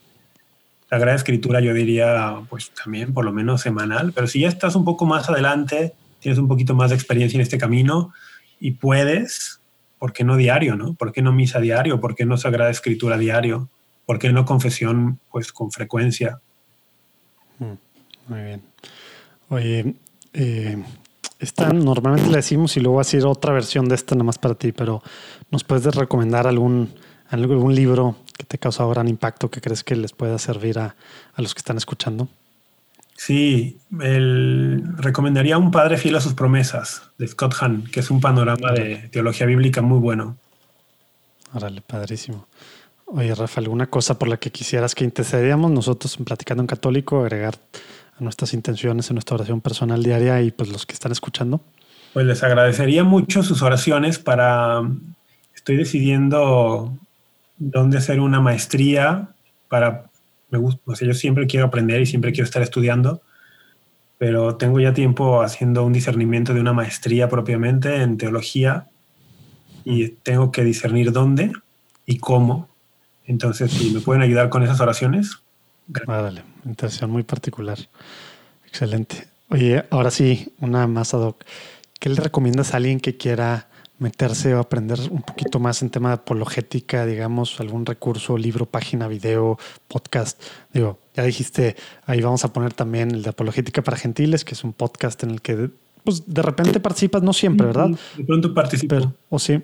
Sagrada 0.90 1.16
Escritura 1.16 1.60
yo 1.60 1.72
diría, 1.72 2.36
pues 2.50 2.70
también 2.70 3.14
por 3.14 3.24
lo 3.24 3.32
menos 3.32 3.62
semanal, 3.62 4.12
pero 4.12 4.26
si 4.26 4.40
ya 4.40 4.48
estás 4.48 4.76
un 4.76 4.84
poco 4.84 5.06
más 5.06 5.30
adelante, 5.30 5.94
tienes 6.20 6.38
un 6.38 6.46
poquito 6.46 6.74
más 6.74 6.90
de 6.90 6.96
experiencia 6.96 7.38
en 7.38 7.42
este 7.42 7.58
camino 7.58 8.12
y 8.60 8.72
puedes, 8.72 9.55
¿por 9.98 10.12
qué 10.12 10.24
no 10.24 10.36
diario, 10.36 10.76
no? 10.76 10.94
¿Por 10.94 11.12
qué 11.12 11.22
no 11.22 11.32
misa 11.32 11.60
diario? 11.60 12.00
¿Por 12.00 12.14
qué 12.14 12.24
no 12.24 12.36
sagrada 12.36 12.70
escritura 12.70 13.18
diario? 13.18 13.68
¿Por 14.04 14.18
qué 14.18 14.32
no 14.32 14.44
confesión, 14.44 15.20
pues, 15.30 15.52
con 15.52 15.70
frecuencia? 15.70 16.40
Mm, 17.58 17.72
muy 18.28 18.42
bien. 18.42 18.62
Oye, 19.48 19.94
eh, 20.32 20.82
esta 21.38 21.72
normalmente 21.72 22.30
le 22.30 22.36
decimos 22.36 22.76
y 22.76 22.80
luego 22.80 22.94
voy 22.94 23.00
a 23.00 23.04
decir 23.04 23.24
otra 23.26 23.52
versión 23.52 23.88
de 23.88 23.94
esta 23.94 24.14
nada 24.14 24.24
más 24.24 24.38
para 24.38 24.54
ti, 24.54 24.72
pero 24.72 25.02
¿nos 25.50 25.64
puedes 25.64 25.94
recomendar 25.94 26.46
algún, 26.46 26.94
algún 27.28 27.74
libro 27.74 28.16
que 28.36 28.44
te 28.44 28.58
causa 28.58 28.84
gran 28.86 29.08
impacto 29.08 29.50
que 29.50 29.60
crees 29.60 29.84
que 29.84 29.96
les 29.96 30.12
pueda 30.12 30.38
servir 30.38 30.78
a, 30.78 30.96
a 31.34 31.42
los 31.42 31.54
que 31.54 31.58
están 31.58 31.76
escuchando? 31.76 32.28
Sí, 33.16 33.78
el, 34.00 34.82
recomendaría 34.98 35.58
Un 35.58 35.70
Padre 35.70 35.96
Fiel 35.96 36.16
a 36.16 36.20
sus 36.20 36.34
Promesas 36.34 37.10
de 37.18 37.26
Scott 37.26 37.54
Hahn, 37.60 37.84
que 37.90 38.00
es 38.00 38.10
un 38.10 38.20
panorama 38.20 38.72
de 38.72 39.08
teología 39.10 39.46
bíblica 39.46 39.80
muy 39.80 39.98
bueno. 39.98 40.36
Órale, 41.54 41.80
padrísimo. 41.80 42.46
Oye, 43.06 43.34
Rafa, 43.34 43.60
¿alguna 43.60 43.86
cosa 43.86 44.18
por 44.18 44.28
la 44.28 44.36
que 44.36 44.50
quisieras 44.50 44.94
que 44.94 45.04
intercediéramos 45.04 45.70
nosotros 45.70 46.16
en 46.18 46.24
Platicando 46.24 46.62
en 46.62 46.66
Católico, 46.66 47.20
agregar 47.20 47.54
a 48.18 48.22
nuestras 48.22 48.52
intenciones 48.52 49.08
en 49.10 49.14
nuestra 49.14 49.36
oración 49.36 49.60
personal 49.60 50.02
diaria 50.02 50.42
y 50.42 50.50
pues 50.50 50.68
los 50.68 50.84
que 50.84 50.92
están 50.92 51.12
escuchando? 51.12 51.60
Pues 52.12 52.26
les 52.26 52.42
agradecería 52.42 53.04
mucho 53.04 53.42
sus 53.42 53.62
oraciones 53.62 54.18
para... 54.18 54.82
Estoy 55.54 55.76
decidiendo 55.76 56.92
dónde 57.56 57.98
hacer 57.98 58.20
una 58.20 58.40
maestría 58.40 59.28
para 59.68 60.10
me 60.50 60.58
gusta, 60.58 60.80
o 60.84 60.94
sea, 60.94 61.08
yo 61.08 61.14
siempre 61.14 61.46
quiero 61.46 61.66
aprender 61.66 62.00
y 62.00 62.06
siempre 62.06 62.32
quiero 62.32 62.44
estar 62.44 62.62
estudiando, 62.62 63.22
pero 64.18 64.56
tengo 64.56 64.80
ya 64.80 64.94
tiempo 64.94 65.42
haciendo 65.42 65.84
un 65.84 65.92
discernimiento 65.92 66.54
de 66.54 66.60
una 66.60 66.72
maestría 66.72 67.28
propiamente 67.28 68.02
en 68.02 68.16
teología 68.16 68.86
y 69.84 70.08
tengo 70.08 70.50
que 70.52 70.64
discernir 70.64 71.12
dónde 71.12 71.52
y 72.06 72.18
cómo. 72.18 72.68
Entonces, 73.26 73.72
si 73.72 73.90
me 73.90 74.00
pueden 74.00 74.22
ayudar 74.22 74.48
con 74.48 74.62
esas 74.62 74.80
oraciones. 74.80 75.38
Ah, 76.06 76.22
dale, 76.22 76.42
intención 76.64 77.10
muy 77.10 77.24
particular. 77.24 77.78
Excelente. 78.66 79.28
Oye, 79.48 79.84
ahora 79.90 80.10
sí, 80.10 80.52
una 80.60 80.86
más 80.86 81.14
ad 81.14 81.20
hoc. 81.20 81.44
¿Qué 82.00 82.08
le 82.08 82.16
recomiendas 82.16 82.72
a 82.72 82.78
alguien 82.78 83.00
que 83.00 83.16
quiera 83.16 83.68
meterse 83.98 84.54
o 84.54 84.60
aprender 84.60 84.98
un 85.10 85.22
poquito 85.22 85.58
más 85.58 85.82
en 85.82 85.90
tema 85.90 86.10
de 86.10 86.14
apologética, 86.14 87.06
digamos, 87.06 87.60
algún 87.60 87.86
recurso, 87.86 88.36
libro, 88.36 88.66
página, 88.66 89.08
video, 89.08 89.58
podcast. 89.88 90.42
Digo, 90.72 90.98
ya 91.14 91.22
dijiste, 91.22 91.76
ahí 92.04 92.20
vamos 92.20 92.44
a 92.44 92.52
poner 92.52 92.74
también 92.74 93.10
el 93.10 93.22
de 93.22 93.30
apologética 93.30 93.82
para 93.82 93.96
gentiles, 93.96 94.44
que 94.44 94.54
es 94.54 94.64
un 94.64 94.72
podcast 94.72 95.22
en 95.22 95.30
el 95.30 95.40
que 95.40 95.70
pues, 96.04 96.22
de 96.26 96.42
repente 96.42 96.78
participas, 96.78 97.22
no 97.22 97.32
siempre, 97.32 97.66
¿verdad? 97.66 97.90
De 98.16 98.24
pronto 98.24 98.52
participo. 98.54 99.12
o 99.28 99.38
sí. 99.38 99.62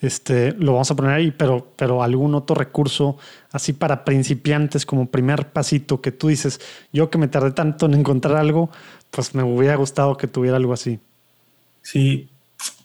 Este, 0.00 0.52
lo 0.52 0.72
vamos 0.72 0.90
a 0.90 0.96
poner 0.96 1.12
ahí, 1.12 1.30
pero, 1.30 1.68
pero 1.76 2.02
algún 2.02 2.34
otro 2.34 2.56
recurso 2.56 3.18
así 3.52 3.72
para 3.72 4.04
principiantes 4.04 4.86
como 4.86 5.06
primer 5.10 5.52
pasito 5.52 6.00
que 6.00 6.10
tú 6.10 6.28
dices, 6.28 6.60
yo 6.92 7.10
que 7.10 7.18
me 7.18 7.28
tardé 7.28 7.52
tanto 7.52 7.86
en 7.86 7.94
encontrar 7.94 8.36
algo, 8.36 8.70
pues 9.10 9.34
me 9.34 9.42
hubiera 9.42 9.76
gustado 9.76 10.16
que 10.16 10.26
tuviera 10.26 10.56
algo 10.56 10.72
así. 10.72 10.98
Sí, 11.82 12.30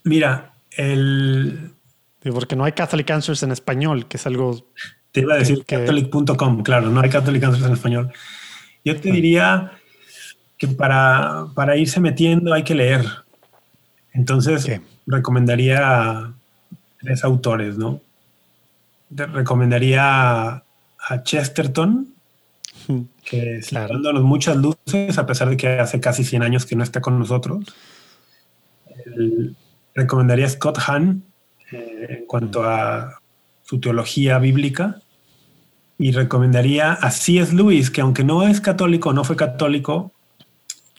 mira, 0.04 0.55
el... 0.78 1.72
Porque 2.22 2.56
no 2.56 2.64
hay 2.64 2.72
Catholic 2.72 3.10
Answers 3.12 3.44
en 3.44 3.52
español, 3.52 4.08
que 4.08 4.18
es 4.18 4.26
algo... 4.26 4.68
Te 5.12 5.22
iba 5.22 5.36
a 5.36 5.38
decir 5.38 5.64
catholic.com, 5.66 6.64
claro, 6.64 6.90
no 6.90 7.00
hay 7.00 7.10
Catholic 7.10 7.44
Answers 7.44 7.66
en 7.66 7.74
español. 7.74 8.12
Yo 8.84 9.00
te 9.00 9.12
diría 9.12 9.72
que 10.58 10.68
para, 10.68 11.48
para 11.54 11.78
irse 11.78 12.00
metiendo 12.00 12.54
hay 12.54 12.64
que 12.64 12.76
leer. 12.76 13.06
Entonces, 14.14 14.70
recomendaría 15.06 16.34
tres 17.00 17.24
autores, 17.24 17.78
¿no? 17.78 18.02
Te 19.16 19.26
recomendaría 19.28 20.64
a 21.08 21.24
Chesterton, 21.24 22.08
que 23.24 23.58
está 23.58 23.88
dándonos 23.88 24.24
muchas 24.24 24.58
luces, 24.58 25.18
a 25.18 25.26
pesar 25.26 25.50
de 25.50 25.58
que 25.58 25.80
hace 25.80 26.00
casi 26.00 26.24
100 26.24 26.44
años 26.44 26.66
que 26.66 26.76
no 26.76 26.84
está 26.84 27.02
con 27.02 27.20
nosotros. 27.20 27.66
El, 29.06 29.56
recomendaría 29.96 30.46
a 30.46 30.50
Scott 30.50 30.78
Hahn 30.86 31.24
eh, 31.72 32.18
en 32.20 32.26
cuanto 32.28 32.64
a 32.64 33.22
su 33.64 33.80
teología 33.80 34.38
bíblica 34.38 35.02
y 35.98 36.12
recomendaría 36.12 36.94
a 36.94 37.10
C.S. 37.10 37.56
Lewis, 37.56 37.90
que 37.90 38.02
aunque 38.02 38.24
no 38.24 38.48
es 38.48 38.62
católico, 38.62 39.14
no 39.14 39.24
fue 39.24 39.36
católico, 39.36 40.12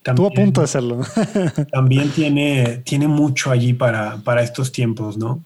también, 0.02 0.26
Estuvo 0.26 0.40
a 0.40 0.44
punto 0.44 0.60
de 0.60 0.66
serlo. 0.68 1.00
también 1.72 2.10
tiene, 2.10 2.82
tiene 2.84 3.08
mucho 3.08 3.50
allí 3.50 3.72
para, 3.72 4.18
para 4.18 4.42
estos 4.42 4.70
tiempos, 4.70 5.18
¿no? 5.18 5.44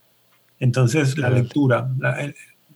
Entonces, 0.59 1.17
la 1.17 1.31
lectura. 1.31 1.89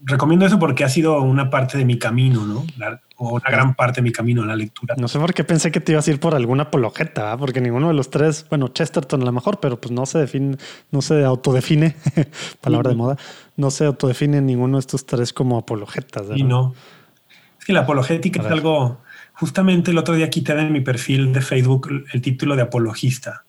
recomiendo 0.02 0.46
eso 0.46 0.58
porque 0.58 0.82
ha 0.82 0.88
sido 0.88 1.20
una 1.20 1.50
parte 1.50 1.76
de 1.76 1.84
mi 1.84 1.98
camino, 1.98 2.46
¿no? 2.46 2.64
Una 3.30 3.50
gran 3.50 3.74
parte 3.74 3.96
de 3.96 4.02
mi 4.02 4.12
camino 4.12 4.42
en 4.42 4.48
la 4.48 4.56
lectura. 4.56 4.94
No 4.98 5.08
sé 5.08 5.18
por 5.18 5.34
qué 5.34 5.44
pensé 5.44 5.70
que 5.70 5.80
te 5.80 5.92
ibas 5.92 6.06
a 6.06 6.10
ir 6.10 6.20
por 6.20 6.34
alguna 6.34 6.64
apologeta, 6.64 7.36
porque 7.36 7.60
ninguno 7.60 7.88
de 7.88 7.94
los 7.94 8.10
tres, 8.10 8.46
bueno, 8.48 8.68
Chesterton 8.68 9.22
a 9.22 9.24
lo 9.24 9.32
mejor, 9.32 9.60
pero 9.60 9.80
pues 9.80 9.92
no 9.92 10.06
se 10.06 10.18
define, 10.18 10.56
no 10.90 11.02
se 11.02 11.24
autodefine, 11.24 11.96
palabra 12.60 12.90
de 12.90 12.96
moda, 12.96 13.16
no 13.56 13.70
se 13.70 13.86
autodefine 13.86 14.40
ninguno 14.40 14.76
de 14.76 14.80
estos 14.80 15.06
tres 15.06 15.32
como 15.32 15.58
apologetas. 15.58 16.26
Y 16.34 16.42
no. 16.42 16.74
Es 17.58 17.64
que 17.64 17.72
la 17.72 17.80
apologética 17.80 18.40
es 18.40 18.46
algo, 18.46 19.00
justamente 19.32 19.90
el 19.90 19.98
otro 19.98 20.14
día 20.14 20.30
quité 20.30 20.54
de 20.54 20.64
mi 20.64 20.80
perfil 20.80 21.32
de 21.32 21.40
Facebook 21.40 21.88
el 22.12 22.22
título 22.22 22.56
de 22.56 22.62
apologista. 22.62 23.44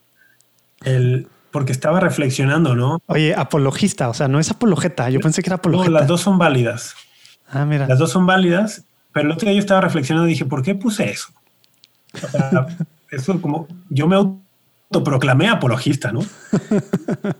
El, 0.83 1.27
porque 1.51 1.71
estaba 1.71 1.99
reflexionando, 2.01 2.75
¿no? 2.75 3.01
Oye, 3.05 3.33
apologista, 3.33 4.09
o 4.09 4.13
sea, 4.13 4.27
no 4.27 4.39
es 4.39 4.51
apologeta, 4.51 5.09
yo 5.09 5.21
pensé 5.21 5.41
que 5.41 5.49
era 5.49 5.55
apologeta. 5.55 5.89
No, 5.89 5.99
las 5.99 6.07
dos 6.07 6.21
son 6.21 6.37
válidas. 6.37 6.95
Ah, 7.47 7.65
mira. 7.65 7.87
Las 7.87 7.99
dos 7.99 8.11
son 8.11 8.25
válidas 8.25 8.83
pero 9.15 9.29
el 9.29 9.31
otro 9.31 9.45
día 9.45 9.53
yo 9.53 9.61
estaba 9.61 9.79
reflexionando 9.79 10.27
y 10.27 10.31
dije, 10.31 10.43
¿por 10.43 10.61
qué 10.61 10.75
puse 10.75 11.09
eso? 11.09 11.29
O 12.21 12.27
sea, 12.27 12.67
eso 13.11 13.41
como 13.41 13.65
yo 13.89 14.07
me 14.07 14.17
autoproclamé 14.17 15.47
apologista, 15.47 16.11
¿no? 16.11 16.19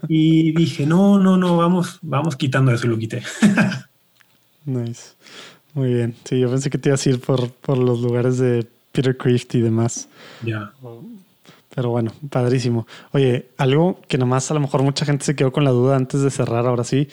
Y 0.07 0.53
dije, 0.53 0.85
no, 0.85 1.19
no, 1.19 1.35
no, 1.35 1.57
vamos, 1.57 1.99
vamos 2.01 2.37
quitando 2.37 2.71
eso 2.71 2.87
y 2.87 2.89
lo 2.91 2.97
quité. 2.97 3.21
Nice. 4.63 5.11
Muy 5.73 5.93
bien. 5.93 6.15
Sí, 6.23 6.39
yo 6.39 6.49
pensé 6.49 6.71
que 6.71 6.77
te 6.79 6.89
ibas 6.89 7.05
a 7.05 7.09
ir 7.09 7.19
por, 7.19 7.51
por 7.51 7.77
los 7.77 7.99
lugares 7.99 8.39
de 8.39 8.65
Peter 8.93 9.15
Crift 9.15 9.53
y 9.53 9.61
demás. 9.61 10.07
Ya. 10.43 10.71
Pero 11.75 11.91
bueno, 11.91 12.13
padrísimo. 12.31 12.87
Oye, 13.11 13.49
algo 13.57 13.99
que 14.07 14.17
nomás 14.17 14.49
a 14.49 14.55
lo 14.55 14.61
mejor 14.61 14.81
mucha 14.81 15.05
gente 15.05 15.23
se 15.23 15.35
quedó 15.35 15.51
con 15.51 15.65
la 15.65 15.69
duda 15.69 15.97
antes 15.97 16.21
de 16.21 16.31
cerrar, 16.31 16.65
ahora 16.65 16.83
sí 16.83 17.09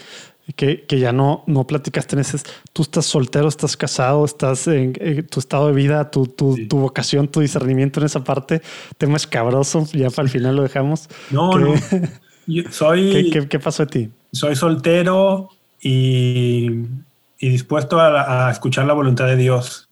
que, 0.57 0.85
que, 0.87 0.99
ya 0.99 1.13
no, 1.13 1.45
no 1.47 1.67
platicaste 1.67 2.17
en 2.17 2.21
ese. 2.21 2.39
Tú 2.73 2.83
estás 2.83 3.07
soltero, 3.07 3.49
estás 3.49 3.77
casado, 3.77 4.25
estás 4.25 4.67
en, 4.67 4.93
tu 5.27 5.41
estado 5.41 5.69
de 5.69 5.73
vida, 5.73 6.11
tu, 6.11 6.27
tu, 6.27 6.67
tu, 6.67 6.79
vocación, 6.79 7.29
tu 7.29 7.41
discernimiento 7.41 8.01
en 8.01 8.07
esa 8.07 8.25
parte. 8.25 8.63
Tema 8.99 9.17
escabroso, 9.17 9.87
ya 9.93 10.11
para 10.11 10.25
el 10.25 10.31
final 10.31 10.57
lo 10.57 10.63
dejamos. 10.63 11.09
No, 11.31 11.59
no. 11.59 11.75
soy. 12.71 13.31
¿Qué, 13.31 13.49
qué, 13.49 13.59
pasó 13.59 13.87
de 13.87 13.91
ti? 13.91 14.11
Soy 14.33 14.57
soltero 14.57 15.51
y, 15.81 16.71
y 17.39 17.49
dispuesto 17.49 18.01
a, 18.01 18.49
a 18.49 18.51
escuchar 18.51 18.87
la 18.87 18.95
voluntad 18.95 19.27
de 19.27 19.37
Dios. 19.37 19.89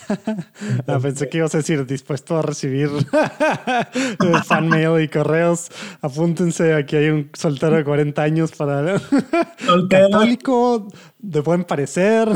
Ah, 0.86 0.98
pensé 1.00 1.28
que 1.28 1.38
ibas 1.38 1.54
a 1.54 1.58
decir 1.58 1.86
dispuesto 1.86 2.36
a 2.36 2.42
recibir 2.42 2.88
fan 4.44 4.68
mail 4.68 5.02
y 5.02 5.08
correos. 5.08 5.68
Apúntense, 6.00 6.74
aquí 6.74 6.96
hay 6.96 7.08
un 7.08 7.30
soltero 7.34 7.76
de 7.76 7.84
40 7.84 8.22
años 8.22 8.52
para 8.52 9.00
católico 9.90 10.88
de 11.18 11.40
buen 11.40 11.64
parecer. 11.64 12.28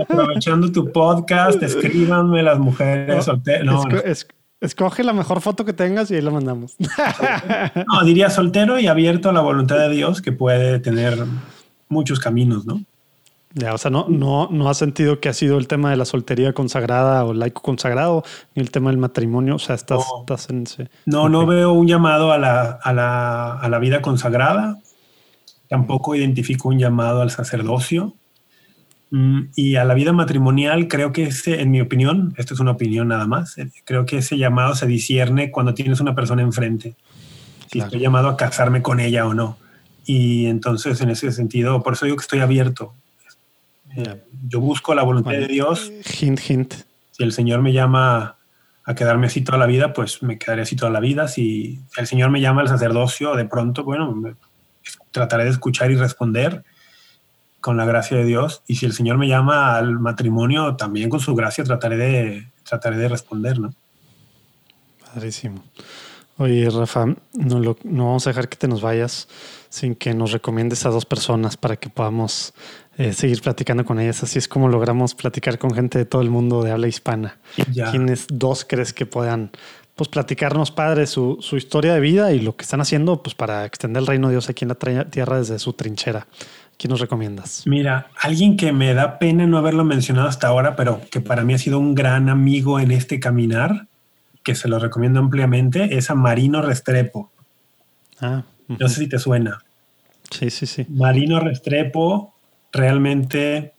Aprovechando 0.00 0.70
tu 0.72 0.92
podcast, 0.92 1.62
escríbanme 1.62 2.42
las 2.42 2.58
mujeres 2.58 3.24
solteras. 3.24 4.26
escoge 4.60 5.04
la 5.04 5.12
mejor 5.12 5.40
foto 5.40 5.64
que 5.64 5.72
tengas 5.72 6.10
y 6.10 6.16
ahí 6.16 6.22
la 6.22 6.30
mandamos. 6.30 6.76
no, 6.78 8.04
diría 8.04 8.30
soltero 8.30 8.78
y 8.78 8.86
abierto 8.86 9.30
a 9.30 9.32
la 9.32 9.40
voluntad 9.40 9.78
de 9.78 9.90
Dios 9.90 10.20
que 10.22 10.32
puede 10.32 10.78
tener 10.80 11.24
muchos 11.88 12.18
caminos, 12.18 12.66
¿no? 12.66 12.84
Ya, 13.54 13.74
o 13.74 13.78
sea, 13.78 13.90
no, 13.90 14.06
no, 14.08 14.48
no 14.50 14.68
has 14.70 14.78
sentido 14.78 15.20
que 15.20 15.28
ha 15.28 15.34
sido 15.34 15.58
el 15.58 15.68
tema 15.68 15.90
de 15.90 15.96
la 15.96 16.06
soltería 16.06 16.54
consagrada 16.54 17.24
o 17.24 17.34
laico 17.34 17.60
consagrado, 17.60 18.24
ni 18.54 18.62
el 18.62 18.70
tema 18.70 18.90
del 18.90 18.98
matrimonio. 18.98 19.56
O 19.56 19.58
sea, 19.58 19.74
estás, 19.74 19.98
no, 19.98 20.20
estás 20.20 20.48
en 20.48 20.62
ese. 20.62 20.88
No, 21.04 21.28
no 21.28 21.44
veo 21.46 21.72
un 21.72 21.86
llamado 21.86 22.32
a 22.32 22.38
la, 22.38 22.78
a, 22.82 22.92
la, 22.94 23.58
a 23.58 23.68
la, 23.68 23.78
vida 23.78 24.00
consagrada. 24.00 24.78
Tampoco 25.68 26.14
identifico 26.14 26.70
un 26.70 26.78
llamado 26.78 27.20
al 27.20 27.30
sacerdocio. 27.30 28.14
Mm, 29.10 29.48
y 29.54 29.76
a 29.76 29.84
la 29.84 29.92
vida 29.92 30.14
matrimonial, 30.14 30.88
creo 30.88 31.12
que 31.12 31.24
ese, 31.24 31.60
en 31.60 31.70
mi 31.70 31.82
opinión, 31.82 32.32
esto 32.38 32.54
es 32.54 32.60
una 32.60 32.70
opinión 32.70 33.08
nada 33.08 33.26
más, 33.26 33.58
eh, 33.58 33.70
creo 33.84 34.06
que 34.06 34.18
ese 34.18 34.38
llamado 34.38 34.74
se 34.74 34.86
discierne 34.86 35.50
cuando 35.50 35.74
tienes 35.74 36.00
una 36.00 36.14
persona 36.14 36.40
enfrente. 36.40 36.96
Si 37.66 37.72
claro. 37.72 37.88
estoy 37.88 38.00
llamado 38.00 38.28
a 38.28 38.38
casarme 38.38 38.80
con 38.80 38.98
ella 39.00 39.26
o 39.26 39.34
no. 39.34 39.58
Y 40.06 40.46
entonces, 40.46 41.02
en 41.02 41.10
ese 41.10 41.30
sentido, 41.32 41.82
por 41.82 41.92
eso 41.92 42.06
digo 42.06 42.16
que 42.16 42.22
estoy 42.22 42.40
abierto 42.40 42.94
yo 44.48 44.60
busco 44.60 44.94
la 44.94 45.02
voluntad 45.02 45.32
bueno, 45.32 45.46
de 45.46 45.52
Dios. 45.52 45.92
Hint, 46.20 46.40
hint. 46.48 46.74
Si 47.10 47.22
el 47.22 47.32
Señor 47.32 47.62
me 47.62 47.72
llama 47.72 48.36
a 48.84 48.94
quedarme 48.94 49.26
así 49.26 49.42
toda 49.42 49.58
la 49.58 49.66
vida, 49.66 49.92
pues 49.92 50.22
me 50.22 50.38
quedaré 50.38 50.62
así 50.62 50.76
toda 50.76 50.90
la 50.90 51.00
vida. 51.00 51.28
Si 51.28 51.80
el 51.96 52.06
Señor 52.06 52.30
me 52.30 52.40
llama 52.40 52.62
al 52.62 52.68
sacerdocio, 52.68 53.34
de 53.34 53.44
pronto, 53.44 53.84
bueno, 53.84 54.12
me, 54.12 54.34
trataré 55.10 55.44
de 55.44 55.50
escuchar 55.50 55.90
y 55.90 55.96
responder 55.96 56.64
con 57.60 57.76
la 57.76 57.84
gracia 57.84 58.16
de 58.16 58.24
Dios. 58.24 58.62
Y 58.66 58.76
si 58.76 58.86
el 58.86 58.92
Señor 58.92 59.18
me 59.18 59.28
llama 59.28 59.76
al 59.76 59.98
matrimonio, 60.00 60.76
también 60.76 61.10
con 61.10 61.20
su 61.20 61.34
gracia 61.34 61.64
trataré 61.64 61.96
de, 61.96 62.48
trataré 62.64 62.96
de 62.96 63.08
responder, 63.08 63.58
¿no? 63.60 63.74
Padrísimo. 65.14 65.62
Oye, 66.38 66.68
Rafa, 66.70 67.06
no, 67.34 67.60
lo, 67.60 67.76
no 67.84 68.06
vamos 68.06 68.26
a 68.26 68.30
dejar 68.30 68.48
que 68.48 68.56
te 68.56 68.66
nos 68.66 68.80
vayas 68.80 69.28
sin 69.72 69.94
que 69.94 70.12
nos 70.12 70.32
recomiendes 70.32 70.84
a 70.84 70.90
dos 70.90 71.06
personas 71.06 71.56
para 71.56 71.76
que 71.76 71.88
podamos 71.88 72.52
eh, 72.98 73.14
seguir 73.14 73.40
platicando 73.40 73.86
con 73.86 73.98
ellas. 73.98 74.22
Así 74.22 74.38
es 74.38 74.46
como 74.46 74.68
logramos 74.68 75.14
platicar 75.14 75.58
con 75.58 75.72
gente 75.72 75.96
de 75.96 76.04
todo 76.04 76.20
el 76.20 76.28
mundo 76.28 76.62
de 76.62 76.72
habla 76.72 76.88
hispana. 76.88 77.38
Ya. 77.72 77.90
¿Quiénes 77.90 78.26
dos 78.28 78.66
crees 78.68 78.92
que 78.92 79.06
puedan 79.06 79.50
pues, 79.96 80.10
platicarnos, 80.10 80.70
padre, 80.72 81.06
su, 81.06 81.38
su 81.40 81.56
historia 81.56 81.94
de 81.94 82.00
vida 82.00 82.34
y 82.34 82.40
lo 82.40 82.54
que 82.54 82.64
están 82.64 82.82
haciendo 82.82 83.22
pues, 83.22 83.34
para 83.34 83.64
extender 83.64 84.02
el 84.02 84.06
reino 84.06 84.28
de 84.28 84.34
Dios 84.34 84.50
aquí 84.50 84.66
en 84.66 84.68
la 84.68 85.04
tierra 85.06 85.38
desde 85.38 85.58
su 85.58 85.72
trinchera? 85.72 86.26
¿Quién 86.76 86.90
nos 86.90 87.00
recomiendas? 87.00 87.62
Mira, 87.64 88.08
alguien 88.20 88.58
que 88.58 88.74
me 88.74 88.92
da 88.92 89.18
pena 89.18 89.46
no 89.46 89.56
haberlo 89.56 89.84
mencionado 89.84 90.28
hasta 90.28 90.48
ahora, 90.48 90.76
pero 90.76 91.00
que 91.10 91.22
para 91.22 91.44
mí 91.44 91.54
ha 91.54 91.58
sido 91.58 91.78
un 91.78 91.94
gran 91.94 92.28
amigo 92.28 92.78
en 92.78 92.90
este 92.90 93.20
caminar, 93.20 93.86
que 94.42 94.54
se 94.54 94.68
lo 94.68 94.78
recomiendo 94.78 95.18
ampliamente, 95.18 95.96
es 95.96 96.10
a 96.10 96.14
Marino 96.14 96.60
Restrepo. 96.60 97.30
Ah, 98.20 98.42
No 98.78 98.88
sé 98.88 99.00
si 99.00 99.08
te 99.08 99.18
suena. 99.18 99.62
sí, 100.30 100.50
sí, 100.50 100.66
sí. 100.66 100.86
Marino 100.88 101.40
Restrepo 101.40 102.34
realmente 102.72 103.72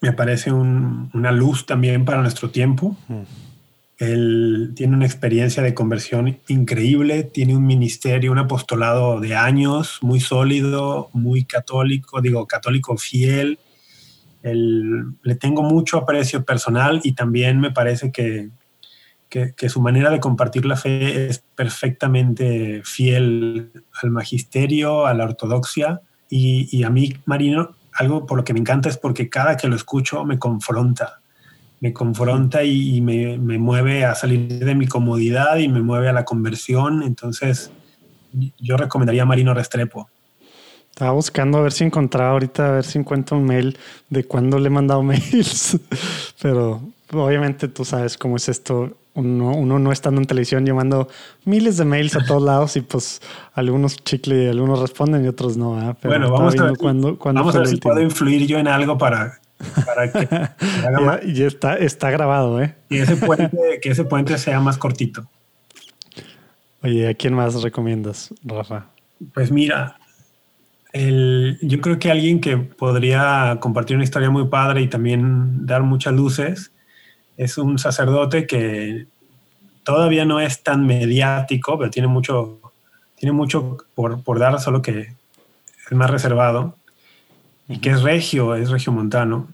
me 0.00 0.12
parece 0.12 0.52
un- 0.52 1.10
una 1.14 1.32
luz 1.32 1.64
también 1.66 2.04
para 2.04 2.20
nuestro 2.20 2.50
tiempo. 2.50 2.96
Él 3.98 4.72
tiene 4.76 4.94
una 4.94 5.06
experiencia 5.06 5.62
de 5.62 5.72
conversión 5.72 6.38
increíble, 6.48 7.22
tiene 7.22 7.56
un 7.56 7.64
ministerio, 7.64 8.30
un 8.30 8.38
apostolado 8.38 9.20
de 9.20 9.34
años, 9.34 9.98
muy 10.02 10.20
sólido, 10.20 11.08
muy 11.14 11.44
católico, 11.44 12.20
digo, 12.20 12.46
católico 12.46 12.96
fiel. 12.98 13.58
Él- 14.42 15.04
le 15.22 15.34
tengo 15.34 15.62
mucho 15.62 15.96
aprecio 15.96 16.44
personal 16.44 17.00
y 17.04 17.12
también 17.12 17.58
me 17.58 17.70
parece 17.70 18.12
que, 18.12 18.50
que- 19.28 19.52
que 19.56 19.68
su 19.68 19.80
manera 19.80 20.10
de 20.10 20.20
compartir 20.20 20.64
la 20.66 20.76
fe 20.76 21.26
es 21.28 21.42
perfectamente 21.54 22.82
fiel 22.84 23.70
al 24.02 24.10
magisterio, 24.10 25.06
a 25.06 25.14
la 25.14 25.24
ortodoxia. 25.24 26.00
Y, 26.28 26.68
y 26.76 26.82
a 26.84 26.90
mí, 26.90 27.14
Marino, 27.24 27.74
algo 27.92 28.26
por 28.26 28.36
lo 28.38 28.44
que 28.44 28.52
me 28.52 28.60
encanta 28.60 28.88
es 28.88 28.96
porque 28.98 29.28
cada 29.28 29.56
que 29.56 29.68
lo 29.68 29.76
escucho 29.76 30.24
me 30.24 30.38
confronta 30.38 31.20
me 31.78 31.92
confronta 31.92 32.64
y, 32.64 32.96
y 32.96 33.00
me, 33.02 33.36
me 33.36 33.58
mueve 33.58 34.06
a 34.06 34.14
salir 34.14 34.48
de 34.64 34.74
mi 34.74 34.86
comodidad 34.86 35.58
y 35.58 35.68
me 35.68 35.82
mueve 35.82 36.08
a 36.08 36.12
la 36.14 36.24
conversión. 36.24 37.02
Entonces, 37.02 37.70
yo 38.58 38.78
recomendaría 38.78 39.24
a 39.24 39.26
Marino 39.26 39.52
Restrepo. 39.52 40.08
Estaba 40.88 41.12
buscando 41.12 41.58
a 41.58 41.60
ver 41.60 41.72
si 41.72 41.84
encontraba 41.84 42.30
ahorita, 42.30 42.68
a 42.68 42.70
ver 42.72 42.84
si 42.84 42.98
encuentro 42.98 43.36
un 43.36 43.44
mail 43.44 43.76
de 44.08 44.24
cuándo 44.24 44.58
le 44.58 44.68
he 44.68 44.70
mandado 44.70 45.02
mails. 45.02 45.78
Pero 46.40 46.80
obviamente 47.12 47.68
tú 47.68 47.84
sabes 47.84 48.16
cómo 48.16 48.36
es 48.36 48.48
esto. 48.48 48.96
Uno, 49.16 49.50
uno 49.52 49.78
no 49.78 49.92
estando 49.92 50.20
en 50.20 50.26
televisión 50.26 50.64
llamando 50.66 51.08
miles 51.44 51.76
de 51.78 51.84
mails 51.84 52.14
a 52.16 52.24
todos 52.24 52.42
lados 52.42 52.76
y 52.76 52.82
pues 52.82 53.20
algunos 53.54 53.96
chicle 54.04 54.44
y 54.44 54.48
algunos 54.48 54.78
responden 54.78 55.24
y 55.24 55.28
otros 55.28 55.56
no. 55.56 55.74
¿verdad? 55.74 55.96
Pero 56.00 56.12
bueno, 56.18 56.30
vamos 56.32 56.54
a 56.58 56.62
ver, 56.64 56.72
si- 56.72 56.76
cuándo- 56.78 57.18
cuándo 57.18 57.40
vamos 57.40 57.54
a 57.56 57.58
ver 57.60 57.68
si 57.68 57.74
último. 57.74 57.92
puedo 57.94 58.04
influir 58.04 58.46
yo 58.46 58.58
en 58.58 58.68
algo 58.68 58.98
para, 58.98 59.40
para 59.86 60.12
que, 60.12 60.26
que 60.28 60.36
haga 60.86 61.00
más- 61.00 61.20
Ya, 61.22 61.32
ya 61.32 61.46
está, 61.46 61.74
está 61.78 62.10
grabado, 62.10 62.60
¿eh? 62.62 62.76
que 62.90 63.00
ese 63.00 63.16
puente, 63.16 63.56
que 63.82 63.88
ese 63.90 64.04
puente 64.04 64.36
sea 64.38 64.60
más 64.60 64.76
cortito. 64.78 65.26
Oye, 66.82 67.08
¿a 67.08 67.14
quién 67.14 67.34
más 67.34 67.62
recomiendas, 67.62 68.32
Rafa? 68.44 68.86
Pues 69.32 69.50
mira, 69.50 69.96
el- 70.92 71.58
yo 71.62 71.80
creo 71.80 71.98
que 71.98 72.10
alguien 72.10 72.40
que 72.40 72.56
podría 72.58 73.56
compartir 73.60 73.96
una 73.96 74.04
historia 74.04 74.30
muy 74.30 74.46
padre 74.48 74.82
y 74.82 74.88
también 74.88 75.66
dar 75.66 75.82
muchas 75.82 76.12
luces 76.14 76.70
es 77.36 77.58
un 77.58 77.78
sacerdote 77.78 78.46
que 78.46 79.06
todavía 79.84 80.24
no 80.24 80.40
es 80.40 80.62
tan 80.62 80.86
mediático, 80.86 81.78
pero 81.78 81.90
tiene 81.90 82.08
mucho, 82.08 82.60
tiene 83.14 83.32
mucho 83.32 83.78
por, 83.94 84.22
por 84.22 84.38
dar, 84.38 84.60
solo 84.60 84.82
que 84.82 85.14
es 85.88 85.92
más 85.92 86.10
reservado 86.10 86.76
y 87.68 87.78
que 87.78 87.90
es 87.90 88.02
regio, 88.02 88.54
es 88.54 88.70
regio 88.70 88.92
montano. 88.92 89.48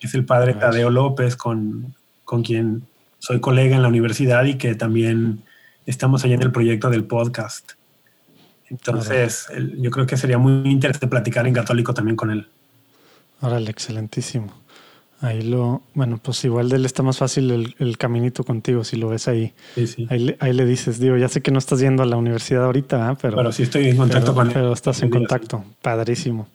Es 0.00 0.14
el 0.14 0.24
padre 0.24 0.54
Tadeo 0.54 0.90
López, 0.90 1.34
con, 1.36 1.94
con 2.24 2.42
quien 2.42 2.86
soy 3.18 3.40
colega 3.40 3.74
en 3.76 3.82
la 3.82 3.88
universidad 3.88 4.44
y 4.44 4.58
que 4.58 4.74
también 4.74 5.42
estamos 5.86 6.24
allá 6.24 6.34
en 6.34 6.42
el 6.42 6.52
proyecto 6.52 6.90
del 6.90 7.04
podcast. 7.04 7.72
Entonces, 8.68 9.46
yo 9.78 9.90
creo 9.90 10.06
que 10.06 10.16
sería 10.16 10.36
muy 10.36 10.70
interesante 10.70 11.06
platicar 11.06 11.46
en 11.46 11.54
católico 11.54 11.94
también 11.94 12.16
con 12.16 12.30
él. 12.30 12.48
Órale, 13.40 13.70
excelentísimo. 13.70 14.52
Ahí 15.20 15.42
lo, 15.42 15.82
bueno, 15.94 16.18
pues 16.22 16.44
igual 16.44 16.68
de 16.68 16.76
él 16.76 16.84
está 16.84 17.02
más 17.02 17.18
fácil 17.18 17.50
el, 17.50 17.74
el 17.78 17.96
caminito 17.96 18.44
contigo 18.44 18.84
si 18.84 18.96
lo 18.96 19.08
ves 19.08 19.28
ahí. 19.28 19.54
Sí, 19.74 19.86
sí. 19.86 20.06
Ahí 20.10 20.18
le, 20.18 20.36
ahí 20.40 20.52
le 20.52 20.66
dices, 20.66 20.98
digo, 20.98 21.16
ya 21.16 21.28
sé 21.28 21.40
que 21.40 21.50
no 21.50 21.58
estás 21.58 21.80
yendo 21.80 22.02
a 22.02 22.06
la 22.06 22.16
universidad 22.16 22.64
ahorita, 22.64 23.08
¿ah? 23.08 23.18
pero, 23.20 23.36
Pero 23.36 23.52
sí 23.52 23.62
estoy 23.62 23.88
en 23.88 23.96
contacto 23.96 24.32
pero, 24.32 24.34
con 24.34 24.46
él. 24.48 24.52
pero 24.52 24.72
estás 24.72 25.02
en 25.02 25.10
contacto. 25.10 25.64
Padrísimo. 25.80 26.48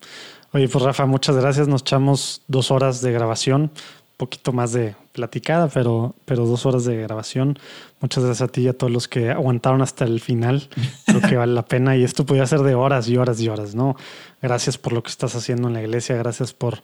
Oye, 0.51 0.67
pues 0.67 0.83
Rafa, 0.83 1.05
muchas 1.05 1.35
gracias. 1.35 1.67
Nos 1.67 1.81
echamos 1.81 2.41
dos 2.47 2.71
horas 2.71 3.01
de 3.01 3.11
grabación, 3.11 3.61
un 3.61 3.71
poquito 4.17 4.51
más 4.51 4.73
de 4.73 4.95
platicada, 5.13 5.67
pero, 5.67 6.15
pero 6.25 6.45
dos 6.45 6.65
horas 6.65 6.85
de 6.85 6.95
grabación. 6.97 7.59
Muchas 8.01 8.23
gracias 8.23 8.49
a 8.49 8.51
ti 8.51 8.61
y 8.61 8.67
a 8.67 8.77
todos 8.77 8.91
los 8.91 9.07
que 9.07 9.29
aguantaron 9.31 9.81
hasta 9.81 10.05
el 10.05 10.19
final. 10.21 10.69
Creo 11.05 11.21
que 11.21 11.35
vale 11.35 11.53
la 11.53 11.65
pena 11.65 11.97
y 11.97 12.03
esto 12.03 12.25
podría 12.25 12.47
ser 12.47 12.61
de 12.61 12.73
horas 12.73 13.07
y 13.09 13.17
horas 13.17 13.39
y 13.41 13.49
horas, 13.49 13.75
¿no? 13.75 13.95
Gracias 14.41 14.77
por 14.77 14.93
lo 14.93 15.03
que 15.03 15.09
estás 15.09 15.35
haciendo 15.35 15.67
en 15.67 15.73
la 15.73 15.81
iglesia, 15.81 16.15
gracias 16.15 16.53
por, 16.53 16.81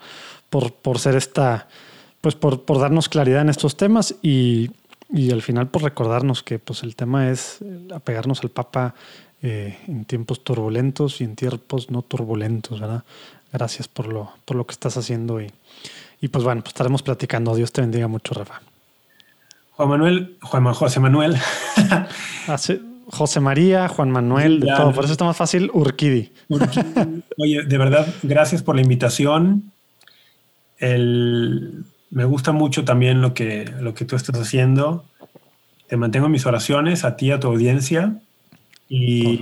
por, 0.56 0.72
por 0.72 1.00
ser 1.00 1.16
esta, 1.18 1.68
pues 2.22 2.34
por, 2.36 2.64
por 2.64 2.80
darnos 2.80 3.10
claridad 3.10 3.42
en 3.42 3.50
estos 3.50 3.76
temas 3.76 4.16
y, 4.22 4.72
y 5.12 5.32
al 5.32 5.42
final 5.42 5.68
por 5.68 5.84
recordarnos 5.84 6.44
que 6.44 6.60
pues 6.60 6.82
el 6.84 6.96
tema 6.96 7.30
es 7.30 7.60
apegarnos 7.94 8.42
al 8.42 8.52
Papa 8.52 8.96
eh, 9.42 9.78
en 9.90 10.06
tiempos 10.06 10.46
turbulentos 10.46 11.20
y 11.20 11.26
en 11.26 11.36
tiempos 11.36 11.92
no 11.92 12.04
turbulentos, 12.04 12.80
¿verdad? 12.80 13.04
Gracias 13.52 13.90
por 13.90 14.08
lo, 14.08 14.32
por 14.46 14.56
lo 14.56 14.66
que 14.66 14.72
estás 14.72 14.96
haciendo 14.96 15.42
y, 15.42 15.52
y 16.22 16.30
pues 16.30 16.46
bueno, 16.46 16.62
pues 16.62 16.70
estaremos 16.72 17.04
platicando. 17.04 17.54
Dios 17.54 17.74
te 17.74 17.82
bendiga 17.82 18.08
mucho, 18.08 18.34
Rafa. 18.34 18.62
Juan 19.72 19.90
Manuel, 19.90 20.38
Juan 20.42 20.64
José 20.74 21.02
Manuel. 21.02 21.36
Hace- 22.48 22.80
José 23.08 23.40
María, 23.40 23.88
Juan 23.90 24.10
Manuel, 24.10 24.62
de 24.62 24.68
todo. 24.78 24.92
Por 24.94 25.04
eso 25.04 25.12
está 25.14 25.26
más 25.26 25.38
fácil 25.38 25.70
Urquidi. 25.74 26.32
Oye, 27.38 27.64
de 27.64 27.78
verdad, 27.78 28.08
gracias 28.24 28.64
por 28.64 28.76
la 28.76 28.82
invitación. 28.82 29.72
El- 30.80 31.86
me 32.12 32.24
gusta 32.26 32.52
mucho 32.52 32.86
también 32.86 33.22
lo 33.22 33.34
que, 33.34 33.66
lo 33.82 33.94
que 33.94 34.06
tú 34.06 34.16
estás 34.16 34.40
haciendo. 34.40 35.04
Te 35.88 35.98
mantengo 35.98 36.28
en 36.28 36.32
mis 36.32 36.46
oraciones, 36.46 37.04
a 37.04 37.18
ti, 37.18 37.32
a 37.32 37.40
tu 37.40 37.48
audiencia. 37.48 38.16
Y, 38.88 39.42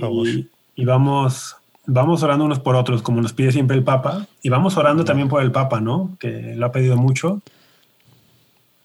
vamos, 0.84 1.56
vamos 1.86 2.22
orando 2.22 2.44
unos 2.44 2.58
por 2.58 2.74
otros, 2.76 3.02
como 3.02 3.20
nos 3.20 3.32
pide 3.32 3.52
siempre 3.52 3.76
el 3.76 3.84
Papa. 3.84 4.26
Y 4.42 4.48
vamos 4.48 4.76
orando 4.76 5.04
también 5.04 5.28
por 5.28 5.42
el 5.42 5.52
Papa, 5.52 5.80
¿no? 5.80 6.16
Que 6.18 6.54
lo 6.56 6.66
ha 6.66 6.72
pedido 6.72 6.96
mucho. 6.96 7.42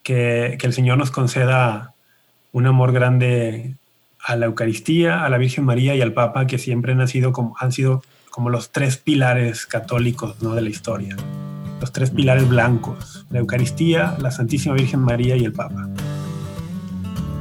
Que, 0.04 0.58
que 0.60 0.68
el 0.68 0.74
Señor 0.74 0.98
nos 0.98 1.12
conceda 1.12 1.94
un 2.52 2.68
amor 2.68 2.92
grande 2.92 3.76
a 4.24 4.36
la 4.36 4.46
Eucaristía, 4.48 5.26
a 5.26 5.30
la 5.30 5.38
Virgen 5.38 5.66
María 5.66 5.96
y 5.96 6.02
al 6.02 6.14
Papa, 6.14 6.48
que 6.48 6.58
siempre 6.58 6.94
han 6.94 7.08
sido 7.08 7.32
como, 7.32 7.56
han 7.60 7.72
sido 7.72 8.04
como 8.30 8.50
los 8.50 8.72
tres 8.72 8.98
pilares 8.98 9.66
católicos 9.66 10.42
¿no? 10.42 10.56
de 10.56 10.62
la 10.62 10.70
historia. 10.70 11.16
Los 11.80 11.92
tres 11.92 12.12
pilares 12.12 12.48
blancos, 12.48 13.26
la 13.30 13.40
Eucaristía, 13.40 14.18
la 14.20 14.32
Santísima 14.32 14.76
Virgen 14.76 15.00
María 15.00 15.36
y 15.38 15.46
el 15.46 15.54
Papa. 15.54 15.88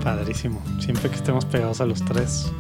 Padrísimo. 0.02 0.62
Siempre 0.78 1.10
que 1.10 1.16
estemos 1.16 1.44
pegados 1.44 1.80
a 1.80 1.86
los 1.86 2.04
tres, 2.04 2.52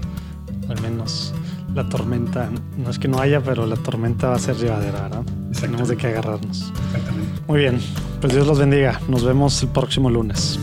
al 0.68 0.80
menos 0.82 1.32
la 1.74 1.88
tormenta, 1.88 2.50
no 2.76 2.90
es 2.90 2.98
que 2.98 3.08
no 3.08 3.20
haya, 3.20 3.40
pero 3.40 3.66
la 3.66 3.76
tormenta 3.76 4.28
va 4.28 4.36
a 4.36 4.38
ser 4.38 4.56
llevadera, 4.56 5.02
¿verdad? 5.02 5.22
Tenemos 5.60 5.88
de 5.88 5.96
qué 5.96 6.08
agarrarnos. 6.08 6.72
Exactamente. 6.86 7.40
Muy 7.46 7.60
bien, 7.60 7.80
pues 8.20 8.32
Dios 8.32 8.46
los 8.46 8.58
bendiga. 8.58 9.00
Nos 9.08 9.24
vemos 9.24 9.62
el 9.62 9.68
próximo 9.68 10.10
lunes. 10.10 10.58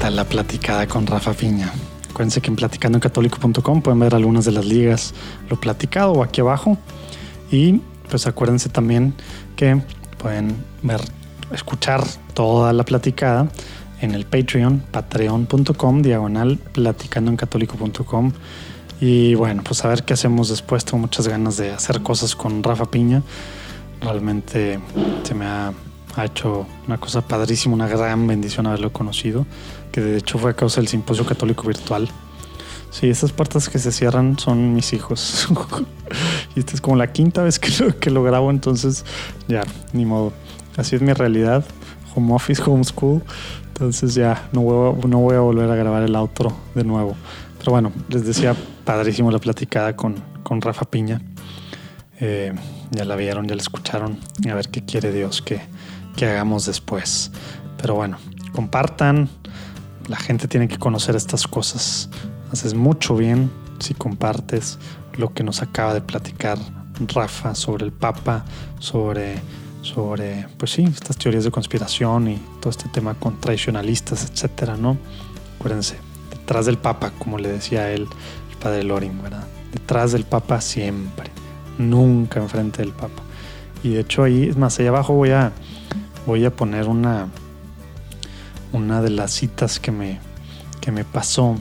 Tal 0.00 0.16
la 0.16 0.24
platicada 0.24 0.86
con 0.86 1.06
Rafa 1.06 1.34
Piña? 1.34 1.70
Acuérdense 2.08 2.40
que 2.40 2.48
en 2.48 2.56
platicandoencatólico.com 2.56 3.82
pueden 3.82 4.00
ver 4.00 4.14
algunas 4.14 4.46
de 4.46 4.52
las 4.52 4.64
ligas, 4.64 5.12
lo 5.50 5.60
platicado 5.60 6.12
o 6.12 6.22
aquí 6.22 6.40
abajo. 6.40 6.78
Y 7.52 7.82
pues 8.08 8.26
acuérdense 8.26 8.70
también 8.70 9.14
que 9.56 9.82
pueden 10.16 10.56
ver, 10.82 11.02
escuchar 11.52 12.02
toda 12.32 12.72
la 12.72 12.84
platicada 12.84 13.48
en 14.00 14.14
el 14.14 14.24
Patreon, 14.24 14.82
patreon.com, 14.90 16.00
diagonal, 16.00 16.56
platicandoencatólico.com. 16.56 18.32
Y 19.02 19.34
bueno, 19.34 19.62
pues 19.62 19.84
a 19.84 19.88
ver 19.88 20.04
qué 20.04 20.14
hacemos 20.14 20.48
después. 20.48 20.86
Tengo 20.86 20.98
muchas 20.98 21.28
ganas 21.28 21.58
de 21.58 21.72
hacer 21.72 22.02
cosas 22.02 22.34
con 22.34 22.62
Rafa 22.62 22.86
Piña. 22.86 23.22
Realmente 24.00 24.80
se 25.24 25.34
me 25.34 25.44
ha, 25.44 25.74
ha 26.16 26.24
hecho 26.24 26.66
una 26.86 26.98
cosa 26.98 27.20
padrísima, 27.20 27.74
una 27.74 27.88
gran 27.88 28.26
bendición 28.26 28.66
haberlo 28.66 28.92
conocido, 28.92 29.46
que 29.92 30.00
de 30.00 30.16
hecho 30.18 30.38
fue 30.38 30.52
a 30.52 30.54
causa 30.54 30.80
del 30.80 30.88
simposio 30.88 31.24
católico 31.24 31.64
virtual. 31.66 32.08
Sí, 32.90 33.08
estas 33.08 33.32
puertas 33.32 33.68
que 33.68 33.78
se 33.78 33.92
cierran 33.92 34.38
son 34.38 34.74
mis 34.74 34.92
hijos. 34.92 35.48
Y 36.56 36.58
esta 36.58 36.74
es 36.74 36.80
como 36.80 36.96
la 36.96 37.12
quinta 37.12 37.44
vez 37.44 37.60
que 37.60 37.70
lo, 37.78 37.96
que 37.96 38.10
lo 38.10 38.24
grabo, 38.24 38.50
entonces 38.50 39.04
ya, 39.46 39.62
ni 39.92 40.04
modo. 40.04 40.32
Así 40.76 40.96
es 40.96 41.02
mi 41.02 41.12
realidad. 41.12 41.64
Home 42.16 42.34
office, 42.34 42.60
homeschool. 42.66 43.22
Entonces 43.68 44.14
ya 44.14 44.48
no 44.52 44.62
voy, 44.62 44.92
a, 44.92 45.06
no 45.06 45.18
voy 45.18 45.36
a 45.36 45.40
volver 45.40 45.70
a 45.70 45.76
grabar 45.76 46.02
el 46.02 46.16
outro 46.16 46.52
de 46.74 46.82
nuevo. 46.82 47.14
Pero 47.58 47.72
bueno, 47.72 47.92
les 48.08 48.26
decía, 48.26 48.56
padrísimo 48.84 49.30
la 49.30 49.38
platicada 49.38 49.94
con, 49.94 50.16
con 50.42 50.60
Rafa 50.60 50.84
Piña. 50.84 51.22
Eh, 52.18 52.52
ya 52.90 53.04
la 53.04 53.14
vieron, 53.14 53.46
ya 53.46 53.54
la 53.54 53.62
escucharon. 53.62 54.18
A 54.50 54.54
ver 54.54 54.68
qué 54.68 54.84
quiere 54.84 55.12
Dios 55.12 55.40
que, 55.40 55.60
que 56.16 56.26
hagamos 56.26 56.66
después. 56.66 57.30
Pero 57.80 57.94
bueno, 57.94 58.18
compartan. 58.52 59.30
La 60.08 60.16
gente 60.16 60.48
tiene 60.48 60.68
que 60.68 60.78
conocer 60.78 61.16
estas 61.16 61.46
cosas. 61.46 62.10
Haces 62.52 62.74
mucho 62.74 63.16
bien 63.16 63.50
si 63.78 63.94
compartes 63.94 64.78
lo 65.16 65.32
que 65.32 65.42
nos 65.42 65.62
acaba 65.62 65.94
de 65.94 66.00
platicar 66.00 66.58
Rafa 67.08 67.54
sobre 67.54 67.86
el 67.86 67.92
Papa, 67.92 68.44
sobre, 68.78 69.40
sobre, 69.82 70.46
pues 70.58 70.72
sí, 70.72 70.84
estas 70.84 71.16
teorías 71.16 71.44
de 71.44 71.50
conspiración 71.50 72.28
y 72.28 72.42
todo 72.60 72.70
este 72.70 72.88
tema 72.88 73.14
con 73.14 73.40
tradicionalistas, 73.40 74.28
etcétera, 74.30 74.76
¿no? 74.76 74.96
Acuérdense, 75.58 75.96
detrás 76.30 76.66
del 76.66 76.78
Papa, 76.78 77.12
como 77.18 77.38
le 77.38 77.50
decía 77.50 77.90
él, 77.90 78.06
el 78.50 78.56
padre 78.58 78.82
Loring, 78.84 79.22
¿verdad? 79.22 79.46
Detrás 79.72 80.12
del 80.12 80.24
Papa 80.24 80.60
siempre, 80.60 81.30
nunca 81.78 82.40
enfrente 82.40 82.82
del 82.82 82.92
Papa. 82.92 83.22
Y 83.82 83.90
de 83.90 84.00
hecho 84.00 84.22
ahí, 84.22 84.48
es 84.48 84.56
más, 84.56 84.78
allá 84.78 84.90
abajo 84.90 85.14
voy 85.14 85.30
a, 85.30 85.52
voy 86.26 86.44
a 86.44 86.54
poner 86.54 86.88
una, 86.88 87.28
una 88.72 89.02
de 89.02 89.10
las 89.10 89.32
citas 89.32 89.80
que 89.80 89.92
me, 89.92 90.18
que 90.80 90.92
me 90.92 91.04
pasó 91.04 91.56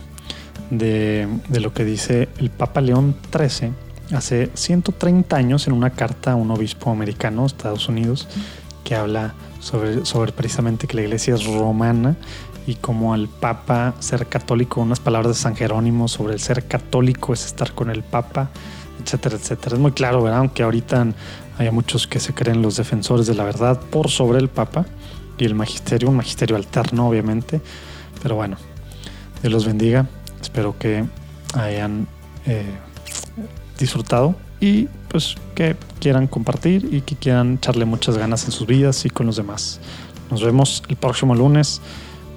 de, 0.70 1.28
de, 1.48 1.60
lo 1.60 1.74
que 1.74 1.84
dice 1.84 2.30
el 2.38 2.50
Papa 2.50 2.82
León 2.82 3.16
XIII 3.32 3.72
hace 4.16 4.50
130 4.54 5.36
años 5.36 5.68
en 5.68 5.74
una 5.74 5.92
carta 5.92 6.34
a 6.34 6.36
un 6.36 6.52
obispo 6.52 6.92
americano, 6.92 7.46
Estados 7.46 7.90
Unidos, 7.90 8.28
que 8.84 8.96
habla 8.96 9.34
sobre, 9.60 10.06
sobre 10.06 10.32
precisamente 10.32 10.88
que 10.88 10.96
la 10.96 11.04
iglesia 11.04 11.36
es 11.36 11.46
romana 11.46 12.16
y 12.66 12.76
como 12.76 13.14
al 13.14 13.28
Papa 13.28 13.96
ser 14.00 14.28
católico, 14.28 14.82
unas 14.82 15.00
palabras 15.00 15.36
de 15.36 15.42
San 15.42 15.56
Jerónimo 15.56 16.08
sobre 16.08 16.34
el 16.34 16.40
ser 16.40 16.68
católico 16.68 17.34
es 17.34 17.46
estar 17.46 17.74
con 17.74 17.90
el 17.90 18.04
Papa, 18.04 18.50
etcétera, 19.04 19.36
etcétera. 19.36 19.76
Es 19.76 19.82
muy 19.82 19.92
claro, 19.92 20.22
¿verdad? 20.22 20.40
Aunque 20.40 20.64
ahorita 20.64 21.08
hay 21.58 21.72
muchos 21.72 22.08
que 22.08 22.20
se 22.20 22.34
creen 22.34 22.62
los 22.62 22.78
defensores 22.78 23.28
de 23.28 23.36
la 23.36 23.44
verdad 23.44 23.80
por 23.90 24.10
sobre 24.10 24.40
el 24.40 24.50
Papa 24.50 24.86
y 25.40 25.46
el 25.46 25.56
magisterio, 25.56 26.10
un 26.10 26.18
magisterio 26.18 26.56
alterno, 26.56 27.08
obviamente. 27.08 27.62
Pero 28.22 28.36
bueno, 28.36 28.58
Dios 29.42 29.54
los 29.54 29.66
bendiga. 29.66 30.08
Espero 30.42 30.78
que 30.78 31.06
hayan 31.54 32.08
eh, 32.46 32.66
disfrutado 33.78 34.36
y 34.60 34.88
pues 35.10 35.36
que 35.56 35.76
quieran 36.00 36.28
compartir 36.28 36.88
y 36.92 37.02
que 37.02 37.16
quieran 37.16 37.56
echarle 37.56 37.86
muchas 37.86 38.18
ganas 38.18 38.46
en 38.46 38.52
sus 38.52 38.68
vidas 38.68 39.06
y 39.06 39.10
con 39.10 39.26
los 39.26 39.36
demás. 39.36 39.80
Nos 40.30 40.44
vemos 40.44 40.84
el 40.88 40.96
próximo 40.96 41.36
lunes 41.36 41.82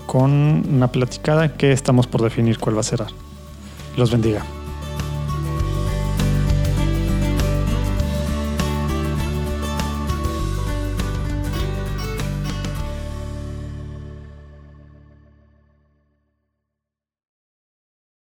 con 0.07 0.31
una 0.31 0.91
platicada 0.91 1.55
que 1.57 1.73
estamos 1.73 2.07
por 2.07 2.23
definir 2.23 2.59
cuál 2.59 2.77
va 2.77 2.81
a 2.81 2.85
ser. 2.85 3.03
Los 3.97 4.11
bendiga. 4.11 4.62